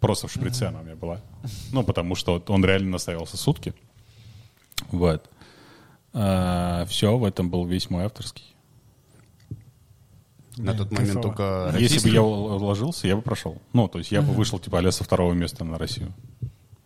Просто 0.00 0.28
в 0.28 0.32
шприце 0.32 0.64
она 0.64 0.80
у 0.80 0.84
меня 0.84 0.96
была. 0.96 1.22
Ну, 1.72 1.82
потому 1.82 2.14
что 2.14 2.42
он 2.48 2.62
реально 2.62 2.90
настоялся 2.90 3.38
сутки. 3.38 3.72
Вот. 4.90 5.30
все, 6.12 7.16
в 7.16 7.24
этом 7.24 7.48
был 7.48 7.64
весь 7.64 7.88
мой 7.88 8.04
авторский. 8.04 8.54
На 10.58 10.72
Блин, 10.72 10.76
тот 10.76 10.90
момент 10.92 11.12
кайфово. 11.14 11.22
только 11.22 11.42
Если 11.78 11.78
бы 11.78 11.82
российский. 11.88 12.10
я 12.10 12.22
у- 12.22 12.58
вложился, 12.58 13.08
я 13.08 13.16
бы 13.16 13.22
прошел. 13.22 13.62
Ну, 13.72 13.88
то 13.88 13.98
есть 13.98 14.12
я 14.12 14.20
бы 14.20 14.34
вышел, 14.34 14.58
типа, 14.58 14.80
а 14.80 14.92
со 14.92 15.04
второго 15.04 15.32
места 15.32 15.64
на 15.64 15.78
Россию. 15.78 16.12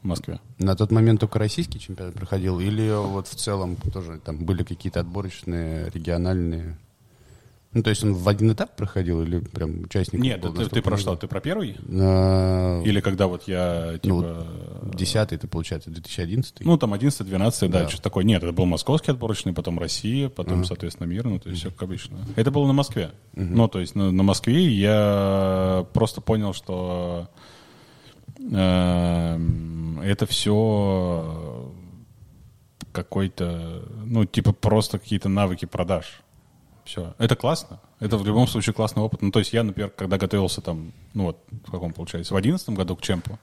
В 0.02 0.06
Москве. 0.06 0.40
На 0.58 0.76
тот 0.76 0.92
момент 0.92 1.20
только 1.20 1.38
российский 1.38 1.80
чемпионат 1.80 2.14
проходил? 2.14 2.60
Или 2.60 2.90
вот 2.90 3.26
в 3.26 3.34
целом 3.34 3.76
тоже 3.92 4.20
там 4.24 4.44
были 4.44 4.62
какие-то 4.62 5.00
отборочные, 5.00 5.90
региональные? 5.90 6.78
Ну, 7.72 7.82
то 7.82 7.90
есть 7.90 8.02
он 8.02 8.14
в 8.14 8.26
один 8.26 8.50
этап 8.52 8.76
проходил 8.76 9.22
или 9.22 9.40
прям 9.40 9.82
участник? 9.82 10.20
Нет, 10.22 10.40
был 10.40 10.54
ты, 10.54 10.66
ты 10.68 10.80
про 10.80 10.96
что? 10.96 11.16
Ты 11.16 11.26
про 11.26 11.40
первый? 11.40 11.76
На- 11.86 12.80
Или 12.82 13.00
когда 13.00 13.26
вот 13.26 13.42
я, 13.46 13.98
Ну, 14.04 14.22
типа... 14.22 14.46
Десятый, 14.94 15.36
это 15.36 15.48
получается 15.48 15.90
2011 15.90 16.60
Ну, 16.60 16.78
там 16.78 16.94
11 16.94 17.26
12 17.26 17.70
да, 17.70 17.80
Да. 17.82 17.88
что-то 17.88 18.04
такое. 18.04 18.24
Нет, 18.24 18.42
это 18.42 18.52
был 18.52 18.64
московский 18.64 19.10
отборочный, 19.10 19.52
потом 19.52 19.78
Россия, 19.78 20.30
потом, 20.30 20.64
соответственно, 20.64 21.08
мир, 21.08 21.24
ну, 21.26 21.38
то 21.40 21.50
есть 21.50 21.60
все 21.60 21.70
как 21.70 21.82
обычно. 21.82 22.16
Это 22.36 22.50
было 22.50 22.66
на 22.66 22.72
Москве. 22.72 23.10
Ну, 23.34 23.68
то 23.68 23.80
есть 23.80 23.94
на, 23.94 24.12
на 24.12 24.22
Москве 24.22 24.66
я 24.68 25.86
просто 25.92 26.20
понял, 26.22 26.54
что 26.54 27.28
это 28.38 30.26
все 30.26 31.72
какой-то, 32.92 33.84
ну, 34.04 34.24
типа 34.24 34.52
просто 34.52 34.98
какие-то 34.98 35.28
навыки 35.28 35.64
продаж. 35.66 36.20
Все. 36.84 37.14
Это 37.18 37.36
классно. 37.36 37.80
Это 38.00 38.16
в 38.16 38.26
любом 38.26 38.46
случае 38.48 38.72
классный 38.72 39.02
опыт. 39.02 39.20
Ну, 39.20 39.30
то 39.30 39.40
есть 39.40 39.52
я, 39.52 39.62
например, 39.62 39.90
когда 39.90 40.16
готовился 40.16 40.60
там, 40.62 40.92
ну 41.12 41.24
вот, 41.24 41.38
в 41.66 41.70
каком 41.70 41.92
получается, 41.92 42.32
в 42.32 42.36
одиннадцатом 42.36 42.74
году 42.74 42.96
к 42.96 43.02
чемпу, 43.02 43.38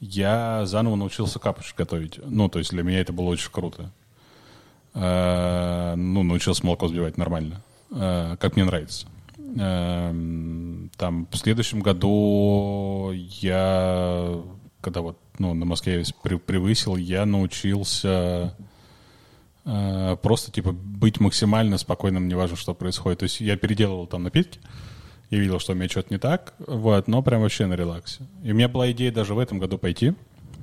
я 0.00 0.66
заново 0.66 0.96
научился 0.96 1.38
капуч 1.38 1.74
готовить. 1.74 2.20
Ну, 2.24 2.48
то 2.48 2.58
есть 2.58 2.72
для 2.72 2.82
меня 2.82 3.00
это 3.00 3.12
было 3.12 3.26
очень 3.26 3.50
круто. 3.50 3.90
Э, 4.94 5.94
Ну, 5.96 6.22
научился 6.22 6.66
молоко 6.66 6.86
взбивать 6.86 7.16
нормально, 7.16 7.62
э, 7.90 8.36
как 8.38 8.56
мне 8.56 8.64
нравится. 8.64 9.06
Эм, 9.58 10.90
Там 10.96 11.26
в 11.30 11.36
следующем 11.36 11.80
году 11.80 13.10
я, 13.12 14.40
когда 14.80 15.00
вот 15.00 15.18
ну, 15.38 15.54
на 15.54 15.64
Москве 15.64 16.02
при- 16.22 16.36
превысил, 16.36 16.96
я 16.96 17.26
научился 17.26 18.54
э, 19.64 20.16
просто 20.22 20.50
типа 20.52 20.72
быть 20.72 21.20
максимально 21.20 21.78
спокойным, 21.78 22.28
неважно, 22.28 22.56
что 22.56 22.74
происходит. 22.74 23.20
То 23.20 23.24
есть 23.24 23.40
я 23.40 23.56
переделывал 23.56 24.06
там 24.06 24.22
напитки, 24.24 24.60
я 25.30 25.38
видел, 25.38 25.58
что 25.58 25.72
у 25.72 25.74
меня 25.74 25.88
что-то 25.88 26.12
не 26.12 26.18
так, 26.18 26.54
вот, 26.66 27.08
но 27.08 27.22
прям 27.22 27.42
вообще 27.42 27.66
на 27.66 27.74
релаксе. 27.74 28.24
И 28.44 28.52
у 28.52 28.54
меня 28.54 28.68
была 28.68 28.90
идея 28.92 29.12
даже 29.12 29.34
в 29.34 29.38
этом 29.38 29.58
году 29.58 29.78
пойти, 29.78 30.14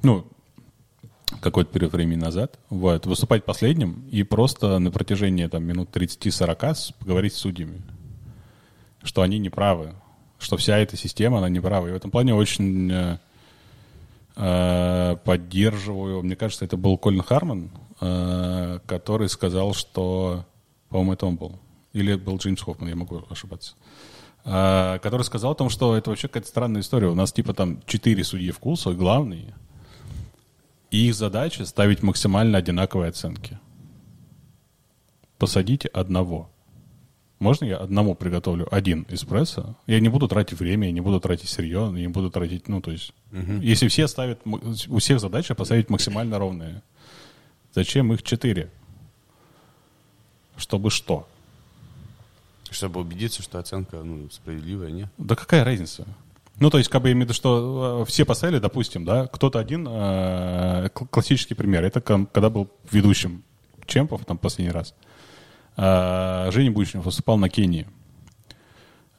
ну, 0.04 0.25
какой-то 1.41 1.71
период 1.71 1.93
времени 1.93 2.19
назад, 2.19 2.60
вот, 2.69 3.06
выступать 3.06 3.45
последним 3.45 4.04
и 4.12 4.23
просто 4.23 4.80
на 4.80 4.91
протяжении 4.91 5.45
там 5.47 5.63
минут 5.63 5.89
30-40 5.95 6.75
с- 6.75 6.91
поговорить 6.91 7.34
с 7.34 7.38
судьями, 7.38 7.82
что 9.03 9.21
они 9.21 9.39
не 9.39 9.49
правы, 9.49 9.93
что 10.39 10.57
вся 10.57 10.77
эта 10.77 10.97
система, 10.97 11.39
она 11.39 11.49
не 11.49 11.59
права. 11.59 11.88
И 11.88 11.91
в 11.91 11.95
этом 11.95 12.12
плане 12.12 12.33
очень 12.33 12.91
э, 12.91 13.17
э, 14.35 15.17
поддерживаю. 15.23 16.23
Мне 16.23 16.35
кажется, 16.35 16.65
это 16.65 16.77
был 16.77 16.97
Колин 16.97 17.21
Харман, 17.21 17.71
э, 18.01 18.79
который 18.85 19.29
сказал, 19.29 19.73
что, 19.73 20.45
по-моему, 20.89 21.13
это 21.13 21.25
он 21.25 21.35
был, 21.35 21.59
или 21.93 22.15
был 22.15 22.38
Джеймс 22.38 22.62
Хоффман, 22.62 22.89
я 22.89 22.95
могу 22.95 23.23
ошибаться, 23.29 23.75
э, 24.45 24.99
который 25.01 25.23
сказал 25.23 25.51
о 25.51 25.55
том, 25.55 25.69
что 25.69 25.95
это 25.95 26.09
вообще 26.09 26.27
какая-то 26.27 26.47
странная 26.47 26.81
история. 26.81 27.07
У 27.07 27.15
нас 27.15 27.31
типа 27.31 27.53
там 27.53 27.81
четыре 27.85 28.23
судьи 28.23 28.51
вкуса, 28.51 28.93
главные, 28.93 29.53
и 30.91 31.07
их 31.07 31.15
задача 31.15 31.65
ставить 31.65 32.01
максимально 32.01 32.57
одинаковые 32.57 33.09
оценки. 33.09 33.59
Посадите 35.38 35.88
одного. 35.89 36.49
Можно 37.39 37.65
я 37.65 37.78
одному 37.78 38.15
приготовлю 38.15 38.67
один 38.69 39.06
эспрессо? 39.10 39.75
Я 39.88 40.02
не 40.02 40.10
буду 40.10 40.28
тратить 40.28 40.60
время, 40.60 40.88
я 40.88 40.93
не 40.93 40.99
буду 41.02 41.21
тратить 41.21 41.49
сырье, 41.49 41.89
я 41.95 42.02
не 42.02 42.10
буду 42.10 42.30
тратить, 42.30 42.67
ну, 42.67 42.82
то 42.82 42.91
есть, 42.91 43.13
если 43.62 43.88
все 43.88 44.08
ставят, 44.08 44.41
у 44.45 44.97
всех 44.99 45.19
задача 45.21 45.56
поставить 45.56 45.89
максимально 45.89 46.38
ровные. 46.38 46.82
Зачем 47.73 48.12
их 48.12 48.23
четыре? 48.23 48.69
Чтобы 50.58 50.89
что? 50.89 51.28
Чтобы 52.71 52.99
убедиться, 52.99 53.41
что 53.41 53.58
оценка 53.58 54.04
ну, 54.04 54.30
справедливая, 54.32 54.91
не? 54.91 55.10
Да 55.17 55.36
какая 55.36 55.63
разница? 55.63 56.06
Ну, 56.60 56.69
то 56.69 56.78
есть, 56.78 56.89
как 56.89 57.02
бы 57.02 57.08
я 57.08 57.13
имею 57.13 57.25
в 57.25 57.30
виду, 57.30 57.34
что 57.34 58.02
э, 58.02 58.06
все 58.10 58.25
поставили, 58.25 58.60
допустим, 58.60 59.06
да, 59.06 59.28
кто-то 59.28 59.60
один, 59.60 59.88
э, 59.89 60.89
кл- 60.93 61.06
классический 61.06 61.54
пример, 61.54 61.86
это 61.86 62.02
когда 62.02 62.49
был 62.49 62.69
ведущим 62.91 63.43
чемпов, 63.86 64.25
там, 64.25 64.38
последний 64.38 64.73
раз, 64.73 64.93
э, 64.93 65.09
Женя 66.51 66.71
Бучнев 66.71 67.05
выступал 67.05 67.37
на 67.37 67.49
Кении, 67.49 67.87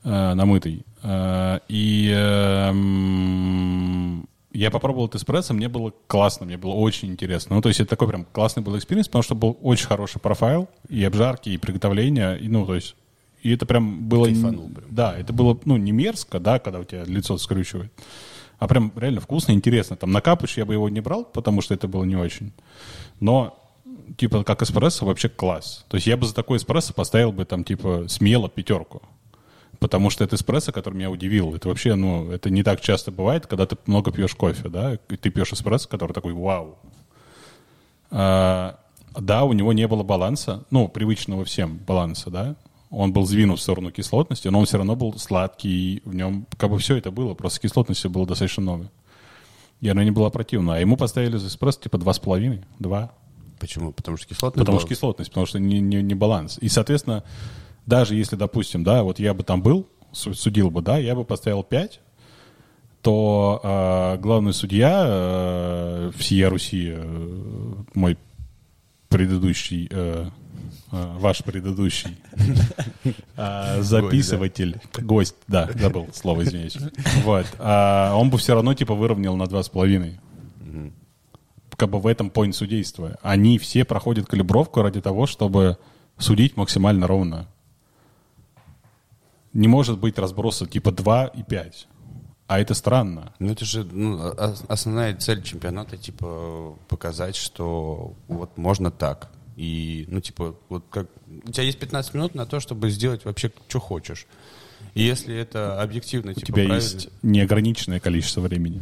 э, 0.05 0.35
на 0.35 0.45
мытой, 0.45 0.85
Э, 1.03 1.61
и 1.69 2.11
э, 2.15 2.69
м, 2.69 4.29
я 4.53 4.71
попробовал 4.71 5.07
этот 5.07 5.23
эспрессо, 5.23 5.55
мне 5.55 5.69
было 5.69 5.93
классно, 6.07 6.47
мне 6.47 6.57
было 6.57 6.73
очень 6.73 7.11
интересно. 7.11 7.57
Ну, 7.57 7.63
то 7.63 7.69
есть, 7.69 7.81
это 7.81 7.91
такой 7.91 8.09
прям 8.09 8.27
классный 8.33 8.63
был 8.63 8.77
experience, 8.77 9.09
потому 9.09 9.23
что 9.23 9.35
был 9.35 9.57
очень 9.63 9.87
хороший 9.87 10.21
profile, 10.21 10.69
и 10.89 11.03
обжарки, 11.05 11.51
и 11.51 11.57
приготовление, 11.57 12.39
и, 12.39 12.49
ну, 12.49 12.67
то 12.67 12.75
есть, 12.75 12.97
и 13.43 13.53
это 13.53 13.65
прям 13.65 14.09
было... 14.09 14.27
Кайфанул 14.27 14.69
прям. 14.69 14.89
Да, 14.91 15.17
это 15.17 15.33
было, 15.33 15.59
ну, 15.65 15.77
не 15.77 15.93
мерзко, 15.93 16.41
да, 16.41 16.59
когда 16.59 16.81
у 16.81 16.85
тебя 16.85 17.05
лицо 17.05 17.39
скрючивает, 17.39 17.93
а 18.59 18.69
прям 18.69 18.93
реально 18.97 19.21
вкусно 19.21 19.53
интересно. 19.53 19.97
Там 19.97 20.11
на 20.13 20.21
капуч 20.21 20.59
я 20.59 20.67
бы 20.67 20.75
его 20.75 20.91
не 20.91 21.01
брал, 21.01 21.25
потому 21.25 21.63
что 21.63 21.73
это 21.73 21.89
было 21.89 22.05
не 22.05 22.17
очень. 22.17 22.53
Но, 23.19 23.60
типа, 24.17 24.45
как 24.45 24.63
эспрессо 24.63 25.07
вообще 25.07 25.29
класс. 25.29 25.85
То 25.89 25.97
есть 25.97 26.07
я 26.07 26.17
бы 26.17 26.27
за 26.27 26.35
такой 26.35 26.59
эспрессо 26.59 26.93
поставил 26.93 27.33
бы 27.33 27.45
там, 27.45 27.65
типа, 27.65 28.07
смело 28.09 28.49
пятерку. 28.49 29.03
Потому 29.79 30.11
что 30.11 30.25
это 30.25 30.37
эспрессо, 30.37 30.73
который 30.73 30.95
меня 30.95 31.11
удивил. 31.11 31.55
Это 31.55 31.69
вообще, 31.69 31.95
ну, 31.95 32.31
это 32.31 32.51
не 32.51 32.63
так 32.63 32.81
часто 32.81 33.11
бывает, 33.11 33.47
когда 33.47 33.67
ты 33.67 33.77
много 33.87 34.13
пьешь 34.13 34.35
кофе, 34.35 34.69
да, 34.69 34.95
и 34.95 35.17
ты 35.17 35.31
пьешь 35.31 35.53
эспрессо, 35.53 35.89
который 35.89 36.13
такой, 36.13 36.35
вау. 36.35 36.79
А, 38.11 38.79
да, 39.19 39.45
у 39.45 39.53
него 39.53 39.73
не 39.73 39.87
было 39.89 40.03
баланса, 40.03 40.65
ну, 40.71 40.89
привычного 40.89 41.45
всем 41.45 41.79
баланса, 41.79 42.31
да. 42.31 42.57
Он 42.91 43.13
был 43.13 43.25
сдвинут 43.25 43.61
в 43.61 43.63
сторону 43.63 43.91
кислотности, 43.93 44.49
но 44.49 44.59
он 44.59 44.67
все 44.67 44.77
равно 44.77 44.97
был 44.97 45.17
сладкий, 45.17 46.03
в 46.05 46.15
нем 46.15 46.47
как 46.59 46.71
бы 46.71 46.79
все 46.79 46.97
это 46.97 47.11
было, 47.11 47.35
просто 47.35 47.61
кислотности 47.61 48.09
было 48.09 48.27
достаточно 48.27 48.63
много. 48.63 48.91
И 49.81 49.89
она 49.89 50.05
не 50.05 50.11
была 50.11 50.29
противна. 50.29 50.75
А 50.75 50.79
ему 50.79 50.97
поставили 50.97 51.37
за 51.37 51.49
эспрессо 51.49 51.81
типа 51.81 51.99
два 51.99 52.13
с 52.13 52.19
половиной, 52.19 52.63
два. 52.79 53.13
Почему? 53.61 53.93
Потому 53.93 54.17
что 54.17 54.27
кислотный 54.27 54.61
Потому 54.63 54.79
был? 54.79 54.81
что 54.81 54.89
кислотность, 54.89 55.31
потому 55.31 55.47
что 55.47 55.61
не, 55.61 55.81
не, 55.81 56.03
не 56.03 56.15
баланс. 56.15 56.59
И, 56.61 56.69
соответственно, 56.69 57.23
даже 57.87 58.15
если, 58.17 58.35
допустим, 58.37 58.83
да, 58.83 59.03
вот 59.03 59.19
я 59.21 59.35
бы 59.35 59.43
там 59.45 59.63
был, 59.63 59.87
су- 60.13 60.35
судил 60.35 60.71
бы, 60.71 60.81
да, 60.83 60.97
я 60.99 61.15
бы 61.15 61.25
поставил 61.25 61.63
5, 61.63 62.01
то 63.03 63.61
э, 63.63 64.19
главный 64.21 64.53
судья 64.53 65.05
э, 65.07 66.11
всея 66.17 66.51
Руси, 66.51 66.93
э, 66.95 67.75
мой 67.95 68.19
предыдущий, 69.09 69.89
э, 69.91 70.29
э, 70.93 71.17
ваш 71.19 71.43
предыдущий 71.45 72.17
э, 73.37 73.83
записыватель, 73.83 74.81
гость, 74.99 75.37
да, 75.49 75.69
забыл 75.75 76.09
слово, 76.13 76.43
извиняюсь. 76.45 76.77
Вот. 77.25 77.47
А 77.59 78.15
он 78.17 78.31
бы 78.31 78.39
все 78.39 78.55
равно 78.55 78.75
типа 78.75 78.95
выровнял 78.95 79.37
на 79.37 79.47
два 79.47 79.63
с 79.63 79.69
половиной. 79.69 80.19
Как 81.81 81.89
бы 81.89 81.99
в 81.99 82.07
этом 82.07 82.29
point 82.29 82.53
судейства. 82.53 83.17
Они 83.23 83.59
все 83.59 83.87
проходят 83.87 84.27
калибровку 84.27 84.83
ради 84.83 85.01
того, 85.01 85.27
чтобы 85.27 85.79
судить 86.19 86.55
максимально 86.59 87.07
ровно. 87.07 87.47
Не 89.55 89.67
может 89.67 89.99
быть 89.99 90.19
разброса 90.19 90.67
типа 90.67 90.93
2 90.93 91.29
и 91.29 91.43
5. 91.43 91.89
А 92.49 92.61
это 92.61 92.75
странно. 92.75 93.33
Ну, 93.39 93.51
это 93.51 93.65
же 93.65 93.83
ну, 93.85 94.19
о- 94.19 94.55
основная 94.69 95.17
цель 95.17 95.43
чемпионата, 95.43 95.97
типа, 95.97 96.77
показать, 96.87 97.37
что 97.37 98.13
вот 98.29 98.59
можно 98.59 98.91
так. 98.91 99.31
И, 99.57 100.05
ну, 100.09 100.21
типа, 100.21 100.57
вот 100.69 100.85
как... 100.91 101.07
У 101.47 101.51
тебя 101.51 101.65
есть 101.65 101.79
15 101.79 102.13
минут 102.13 102.35
на 102.35 102.45
то, 102.45 102.61
чтобы 102.61 102.91
сделать 102.91 103.25
вообще, 103.25 103.51
что 103.69 103.81
хочешь. 103.81 104.27
И 104.95 105.03
если 105.03 105.37
это 105.37 105.81
объективно, 105.81 106.33
У 106.33 106.35
типа, 106.35 106.47
тебя 106.47 106.55
правильно- 106.67 106.75
есть 106.83 107.09
неограниченное 107.23 108.01
количество 108.01 108.41
времени. 108.41 108.81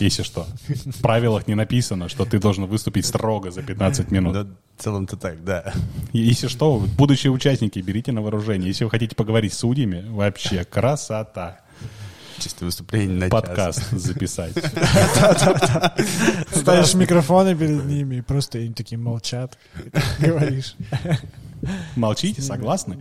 Если 0.00 0.22
что. 0.22 0.46
В 0.68 1.02
правилах 1.02 1.46
не 1.46 1.54
написано, 1.54 2.08
что 2.08 2.24
ты 2.24 2.38
должен 2.38 2.66
выступить 2.66 3.04
строго 3.06 3.50
за 3.50 3.62
15 3.62 4.10
минут. 4.10 4.32
Да, 4.32 4.46
в 4.78 4.82
целом-то 4.82 5.16
так, 5.16 5.44
да. 5.44 5.72
Если 6.12 6.48
что, 6.48 6.78
будущие 6.96 7.30
участники, 7.32 7.78
берите 7.80 8.12
на 8.12 8.22
вооружение. 8.22 8.68
Если 8.68 8.84
вы 8.84 8.90
хотите 8.90 9.14
поговорить 9.14 9.52
с 9.52 9.58
судьями, 9.58 10.04
вообще 10.08 10.64
красота. 10.64 11.60
Чисто 12.38 12.64
выступление 12.64 13.16
на 13.18 13.30
час. 13.30 13.30
Подкаст 13.30 13.90
записать. 13.92 14.52
Ставишь 16.54 16.94
микрофоны 16.94 17.54
перед 17.54 17.84
ними, 17.84 18.16
и 18.16 18.20
просто 18.20 18.58
они 18.58 18.72
такие 18.72 18.98
молчат. 18.98 19.58
Говоришь. 20.18 20.74
Молчите, 21.94 22.42
согласны? 22.42 22.96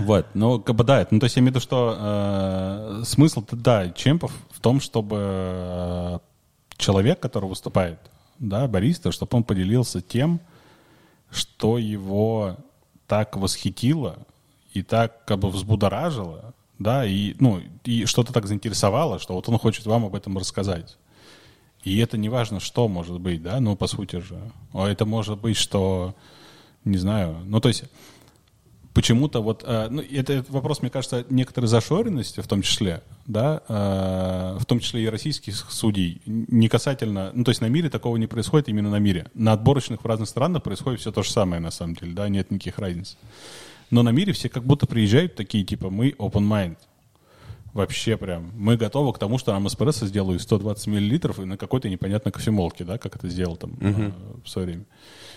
Вот, 0.00 0.26
ну, 0.34 0.60
как 0.60 0.74
бы 0.74 0.84
да, 0.84 1.06
ну, 1.10 1.20
то 1.20 1.24
есть 1.24 1.36
я 1.36 1.40
имею 1.40 1.52
в 1.52 1.56
виду, 1.56 1.62
что 1.62 1.96
э, 1.98 3.02
смысл-то, 3.04 3.56
да, 3.56 3.90
чемпов 3.90 4.32
в 4.50 4.60
том, 4.60 4.80
чтобы 4.80 5.16
э, 5.20 6.18
человек, 6.76 7.20
который 7.20 7.48
выступает, 7.48 7.98
да, 8.38 8.66
бариста, 8.66 9.12
чтобы 9.12 9.36
он 9.36 9.44
поделился 9.44 10.00
тем, 10.00 10.40
что 11.30 11.78
его 11.78 12.56
так 13.06 13.36
восхитило 13.36 14.18
и 14.72 14.82
так 14.82 15.24
как 15.24 15.38
бы 15.38 15.50
взбудоражило, 15.50 16.54
да, 16.78 17.04
и, 17.04 17.36
ну, 17.38 17.60
и 17.84 18.06
что-то 18.06 18.32
так 18.32 18.46
заинтересовало, 18.46 19.18
что 19.18 19.34
вот 19.34 19.48
он 19.48 19.58
хочет 19.58 19.86
вам 19.86 20.04
об 20.04 20.14
этом 20.14 20.36
рассказать. 20.36 20.96
И 21.84 21.98
это 21.98 22.18
не 22.18 22.28
важно, 22.28 22.60
что 22.60 22.88
может 22.88 23.20
быть, 23.20 23.42
да, 23.42 23.60
ну, 23.60 23.76
по 23.76 23.86
сути 23.86 24.16
же. 24.16 24.38
А 24.72 24.88
это 24.88 25.06
может 25.06 25.38
быть, 25.40 25.56
что, 25.56 26.14
не 26.84 26.98
знаю, 26.98 27.38
ну, 27.44 27.60
то 27.60 27.68
есть 27.68 27.84
почему-то 28.94 29.40
вот, 29.40 29.64
э, 29.66 29.88
ну, 29.90 30.02
это, 30.02 30.32
это 30.32 30.52
вопрос, 30.52 30.82
мне 30.82 30.90
кажется, 30.90 31.24
некоторой 31.30 31.68
зашоренности 31.68 32.40
в 32.40 32.48
том 32.48 32.62
числе, 32.62 33.02
да, 33.26 33.62
э, 33.68 34.58
в 34.58 34.64
том 34.66 34.80
числе 34.80 35.04
и 35.04 35.08
российских 35.08 35.54
судей, 35.70 36.20
не 36.26 36.68
касательно, 36.68 37.30
ну, 37.34 37.44
то 37.44 37.50
есть 37.50 37.60
на 37.60 37.68
мире 37.68 37.88
такого 37.88 38.16
не 38.16 38.26
происходит, 38.26 38.68
именно 38.68 38.90
на 38.90 38.98
мире. 38.98 39.26
На 39.34 39.52
отборочных 39.52 40.02
в 40.02 40.06
разных 40.06 40.28
странах 40.28 40.62
происходит 40.62 41.00
все 41.00 41.12
то 41.12 41.22
же 41.22 41.30
самое, 41.30 41.60
на 41.60 41.70
самом 41.70 41.94
деле, 41.94 42.12
да, 42.12 42.28
нет 42.28 42.50
никаких 42.50 42.78
разниц. 42.78 43.16
Но 43.90 44.02
на 44.02 44.10
мире 44.10 44.32
все 44.32 44.48
как 44.48 44.64
будто 44.64 44.86
приезжают 44.86 45.34
такие, 45.34 45.64
типа, 45.64 45.90
мы 45.90 46.10
open 46.10 46.46
mind. 46.48 46.76
Вообще 47.72 48.16
прям. 48.16 48.50
Мы 48.56 48.76
готовы 48.76 49.12
к 49.12 49.18
тому, 49.18 49.38
что 49.38 49.52
нам 49.52 49.68
эспрессо 49.68 50.06
сделают 50.06 50.42
120 50.42 50.88
миллилитров 50.88 51.38
и 51.38 51.44
на 51.44 51.56
какой-то 51.56 51.88
непонятной 51.88 52.32
кофемолке, 52.32 52.84
да, 52.84 52.98
как 52.98 53.14
это 53.14 53.28
сделал 53.28 53.56
там 53.56 53.76
э, 53.80 54.10
в 54.44 54.48
свое 54.48 54.66
время 54.66 54.84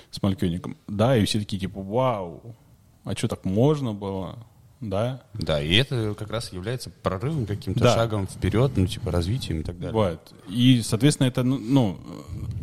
с 0.10 0.22
Малькёником. 0.22 0.78
Да, 0.88 1.16
и 1.16 1.26
все 1.26 1.40
такие, 1.40 1.60
типа, 1.60 1.82
вау, 1.82 2.56
а 3.04 3.14
что, 3.16 3.28
так 3.28 3.46
можно 3.46 3.94
было? 3.94 4.38
Да, 4.82 5.22
Да, 5.34 5.62
и 5.62 5.74
это 5.76 6.14
как 6.14 6.30
раз 6.30 6.52
является 6.52 6.90
прорывом, 6.90 7.46
каким-то 7.46 7.80
Да. 7.80 7.94
шагом 7.94 8.28
вперед, 8.28 8.74
ну, 8.76 8.86
типа, 8.86 9.12
развитием 9.12 9.62
и 9.62 9.64
так 9.64 9.80
далее. 9.80 9.94
Вот. 9.94 10.34
И, 10.50 10.82
соответственно, 10.84 11.28
это, 11.28 11.42
ну, 11.44 11.58
ну, 11.58 11.98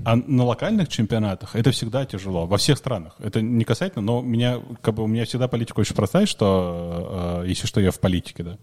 а 0.05 0.16
на 0.16 0.44
локальных 0.44 0.88
чемпионатах 0.90 1.57
это 1.57 1.70
всегда 1.70 2.05
тяжело. 2.05 2.46
Во 2.46 2.59
всех 2.59 2.76
странах. 2.76 3.16
Это 3.20 3.40
не 3.40 3.64
касательно, 3.64 4.03
но 4.03 4.20
меня, 4.20 4.61
как 4.83 4.96
бы, 4.96 5.03
у 5.05 5.07
меня 5.07 5.24
всегда 5.24 5.48
политика 5.48 5.81
очень 5.81 5.94
простая, 5.94 6.26
что, 6.26 7.40
э, 7.44 7.48
если 7.48 7.66
что, 7.66 7.81
я 7.81 7.90
в 7.90 7.98
политике, 7.98 8.42
да. 8.42 8.59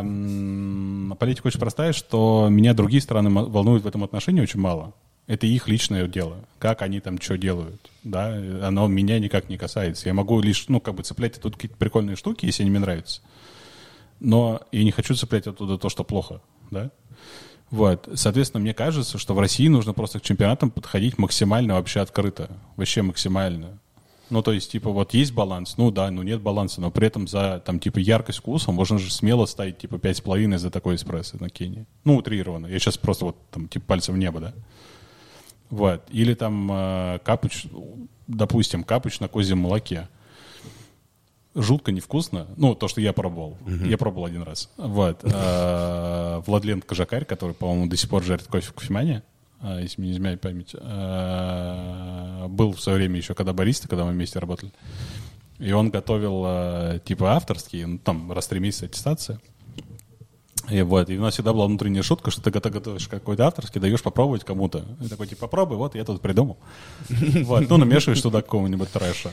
М, 0.00 1.16
политика 1.18 1.48
очень 1.48 1.60
простая, 1.60 1.92
что 1.92 2.46
меня 2.50 2.72
другие 2.74 3.00
страны 3.02 3.30
волнуют 3.30 3.82
в 3.82 3.86
этом 3.88 4.04
отношении 4.04 4.40
очень 4.40 4.60
мало. 4.60 4.92
Это 5.26 5.46
их 5.46 5.68
личное 5.68 6.06
дело. 6.06 6.44
Как 6.58 6.82
они 6.82 7.00
там 7.00 7.20
что 7.20 7.38
делают, 7.38 7.90
да. 8.02 8.28
Оно 8.62 8.86
меня 8.88 9.18
никак 9.18 9.48
не 9.48 9.56
касается. 9.56 10.08
Я 10.08 10.14
могу 10.14 10.40
лишь, 10.40 10.68
ну, 10.68 10.80
как 10.80 10.94
бы 10.94 11.02
цеплять 11.02 11.40
тут 11.40 11.54
какие-то 11.54 11.76
прикольные 11.76 12.16
штуки, 12.16 12.46
если 12.46 12.62
они 12.62 12.70
мне 12.70 12.80
нравятся 12.80 13.22
но 14.20 14.62
я 14.72 14.84
не 14.84 14.90
хочу 14.90 15.14
цеплять 15.14 15.46
оттуда 15.46 15.78
то, 15.78 15.88
что 15.88 16.04
плохо, 16.04 16.40
да? 16.70 16.90
Вот, 17.70 18.08
соответственно, 18.14 18.62
мне 18.62 18.74
кажется, 18.74 19.18
что 19.18 19.34
в 19.34 19.38
России 19.38 19.68
нужно 19.68 19.94
просто 19.94 20.20
к 20.20 20.22
чемпионатам 20.22 20.70
подходить 20.70 21.18
максимально 21.18 21.74
вообще 21.74 22.00
открыто, 22.00 22.50
вообще 22.76 23.02
максимально. 23.02 23.80
Ну, 24.30 24.42
то 24.42 24.52
есть, 24.52 24.72
типа, 24.72 24.90
вот 24.90 25.12
есть 25.12 25.32
баланс, 25.32 25.76
ну 25.76 25.90
да, 25.90 26.10
ну 26.10 26.22
нет 26.22 26.40
баланса, 26.40 26.80
но 26.80 26.90
при 26.90 27.06
этом 27.06 27.28
за, 27.28 27.62
там, 27.64 27.78
типа, 27.78 27.98
яркость 27.98 28.38
вкуса 28.38 28.72
можно 28.72 28.98
же 28.98 29.12
смело 29.12 29.44
ставить, 29.44 29.78
типа, 29.78 29.96
5,5 29.96 30.58
за 30.58 30.70
такой 30.70 30.96
эспрессо 30.96 31.36
на 31.40 31.50
Кении. 31.50 31.86
Ну, 32.04 32.16
утрированно. 32.16 32.66
Я 32.66 32.78
сейчас 32.78 32.96
просто 32.96 33.26
вот, 33.26 33.36
там, 33.50 33.68
типа, 33.68 33.84
пальцем 33.86 34.14
в 34.14 34.18
небо, 34.18 34.40
да? 34.40 34.54
Вот. 35.74 36.02
Или 36.10 36.34
там 36.34 36.70
э, 36.70 37.18
капуч, 37.24 37.66
допустим, 38.28 38.84
капуч 38.84 39.18
на 39.18 39.26
козьем 39.26 39.58
молоке 39.58 40.08
жутко 41.56 41.90
невкусно. 41.90 42.46
Ну, 42.56 42.76
то, 42.76 42.86
что 42.86 43.00
я 43.00 43.12
пробовал. 43.12 43.58
Я 43.66 43.98
пробовал 43.98 44.26
один 44.26 44.42
раз. 44.42 44.70
Вот. 44.76 45.24
Э, 45.34 46.42
Владлен 46.46 46.80
Кожакарь, 46.80 47.24
который, 47.24 47.54
по-моему, 47.54 47.86
до 47.86 47.96
сих 47.96 48.08
пор 48.08 48.22
жарит 48.22 48.46
кофе 48.46 48.68
в 48.68 48.72
кофемане, 48.72 49.22
э, 49.60 49.80
если 49.82 50.00
мне 50.00 50.10
не 50.10 50.16
изменяет 50.16 50.40
память, 50.40 50.74
э, 50.74 52.46
был 52.48 52.72
в 52.72 52.80
свое 52.80 52.98
время 52.98 53.16
еще, 53.16 53.34
когда 53.34 53.52
бариста, 53.52 53.88
когда 53.88 54.04
мы 54.04 54.12
вместе 54.12 54.38
работали. 54.38 54.72
И 55.58 55.72
он 55.72 55.90
готовил, 55.90 56.44
э, 56.46 57.00
типа, 57.04 57.34
авторские, 57.34 57.86
ну, 57.86 57.98
там, 57.98 58.30
раз 58.32 58.46
в 58.46 58.48
три 58.48 58.60
месяца 58.60 58.86
аттестация. 58.86 59.40
И 60.70 60.80
вот, 60.82 61.10
и 61.10 61.18
у 61.18 61.20
нас 61.20 61.34
всегда 61.34 61.52
была 61.52 61.66
внутренняя 61.66 62.02
шутка, 62.02 62.30
что 62.30 62.40
ты 62.40 62.50
когда 62.50 62.70
готовишь 62.70 63.06
какой-то 63.06 63.46
авторский, 63.46 63.80
даешь 63.80 64.02
попробовать 64.02 64.44
кому-то. 64.44 64.84
И 65.00 65.08
такой, 65.08 65.26
типа, 65.26 65.42
попробуй, 65.42 65.76
вот, 65.76 65.94
я 65.94 66.04
тут 66.04 66.20
придумал. 66.20 66.56
Вот, 67.44 67.68
ну, 67.68 67.76
намешиваешь 67.76 68.20
туда 68.20 68.40
какого-нибудь 68.42 68.90
трэша. 68.90 69.30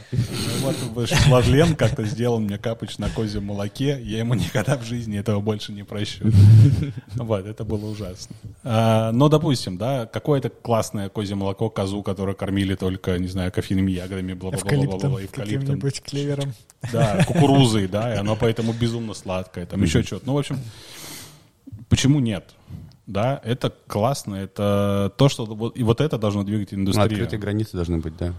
Вот, 0.59 0.75
вышел 0.93 1.17
Владлен 1.27 1.75
как-то 1.75 2.03
сделал 2.03 2.39
мне 2.39 2.57
капыч 2.57 2.97
на 2.97 3.09
козьем 3.09 3.45
молоке, 3.45 3.99
я 4.01 4.19
ему 4.19 4.33
никогда 4.33 4.77
в 4.77 4.83
жизни 4.83 5.17
этого 5.17 5.39
больше 5.39 5.71
не 5.71 5.83
прощу. 5.83 6.25
Вот, 7.15 7.45
это 7.45 7.63
было 7.63 7.85
ужасно. 7.85 8.35
А, 8.63 9.11
Но, 9.11 9.29
допустим, 9.29 9.77
да, 9.77 10.05
какое-то 10.05 10.49
классное 10.49 11.09
козье 11.09 11.35
молоко, 11.35 11.69
козу, 11.69 12.03
которое 12.03 12.33
кормили 12.33 12.75
только, 12.75 13.17
не 13.19 13.27
знаю, 13.27 13.51
кофейными 13.51 13.91
ягодами, 13.91 14.33
бла-бла-бла-бла-бла, 14.33 15.23
Эвкалиптом, 15.23 15.25
эвкалиптом. 15.25 15.59
каким-нибудь 15.61 16.01
клевером. 16.01 16.53
Да, 16.91 17.23
кукурузой, 17.25 17.87
да, 17.87 18.13
и 18.13 18.17
оно 18.17 18.35
поэтому 18.39 18.73
безумно 18.73 19.13
сладкое, 19.13 19.65
там 19.65 19.81
еще 19.83 20.03
что-то. 20.03 20.25
Ну, 20.25 20.33
в 20.33 20.37
общем, 20.37 20.59
почему 21.91 22.19
нет? 22.19 22.55
Да, 23.05 23.39
это 23.43 23.71
классно, 23.87 24.35
это 24.35 25.11
то, 25.17 25.29
что 25.29 25.45
вот, 25.45 25.77
и 25.77 25.83
вот 25.83 26.01
это 26.01 26.17
должно 26.17 26.43
двигать 26.43 26.71
Ну, 26.71 26.79
индустрию. 26.79 27.05
открытые 27.11 27.39
границы 27.39 27.75
должны 27.75 27.97
быть, 27.97 28.15
да. 28.17 28.33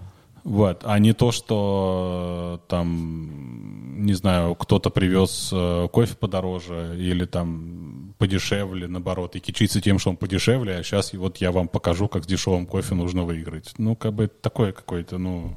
Вот, 0.44 0.82
а 0.84 0.98
не 0.98 1.12
то, 1.12 1.30
что 1.30 2.60
там, 2.68 4.04
не 4.04 4.14
знаю, 4.14 4.56
кто-то 4.56 4.90
привез 4.90 5.50
э, 5.52 5.88
кофе 5.92 6.16
подороже 6.16 6.96
или 6.98 7.26
там 7.26 8.14
подешевле, 8.18 8.88
наоборот, 8.88 9.36
и 9.36 9.40
кичится 9.40 9.80
тем, 9.80 10.00
что 10.00 10.10
он 10.10 10.16
подешевле, 10.16 10.76
а 10.76 10.82
сейчас 10.82 11.12
вот 11.12 11.36
я 11.36 11.52
вам 11.52 11.68
покажу, 11.68 12.08
как 12.08 12.24
с 12.24 12.26
дешевым 12.26 12.66
кофе 12.66 12.94
нужно 12.96 13.22
выиграть. 13.22 13.74
Ну, 13.78 13.94
как 13.94 14.14
бы 14.14 14.26
такое 14.26 14.72
какое-то, 14.72 15.18
ну, 15.18 15.54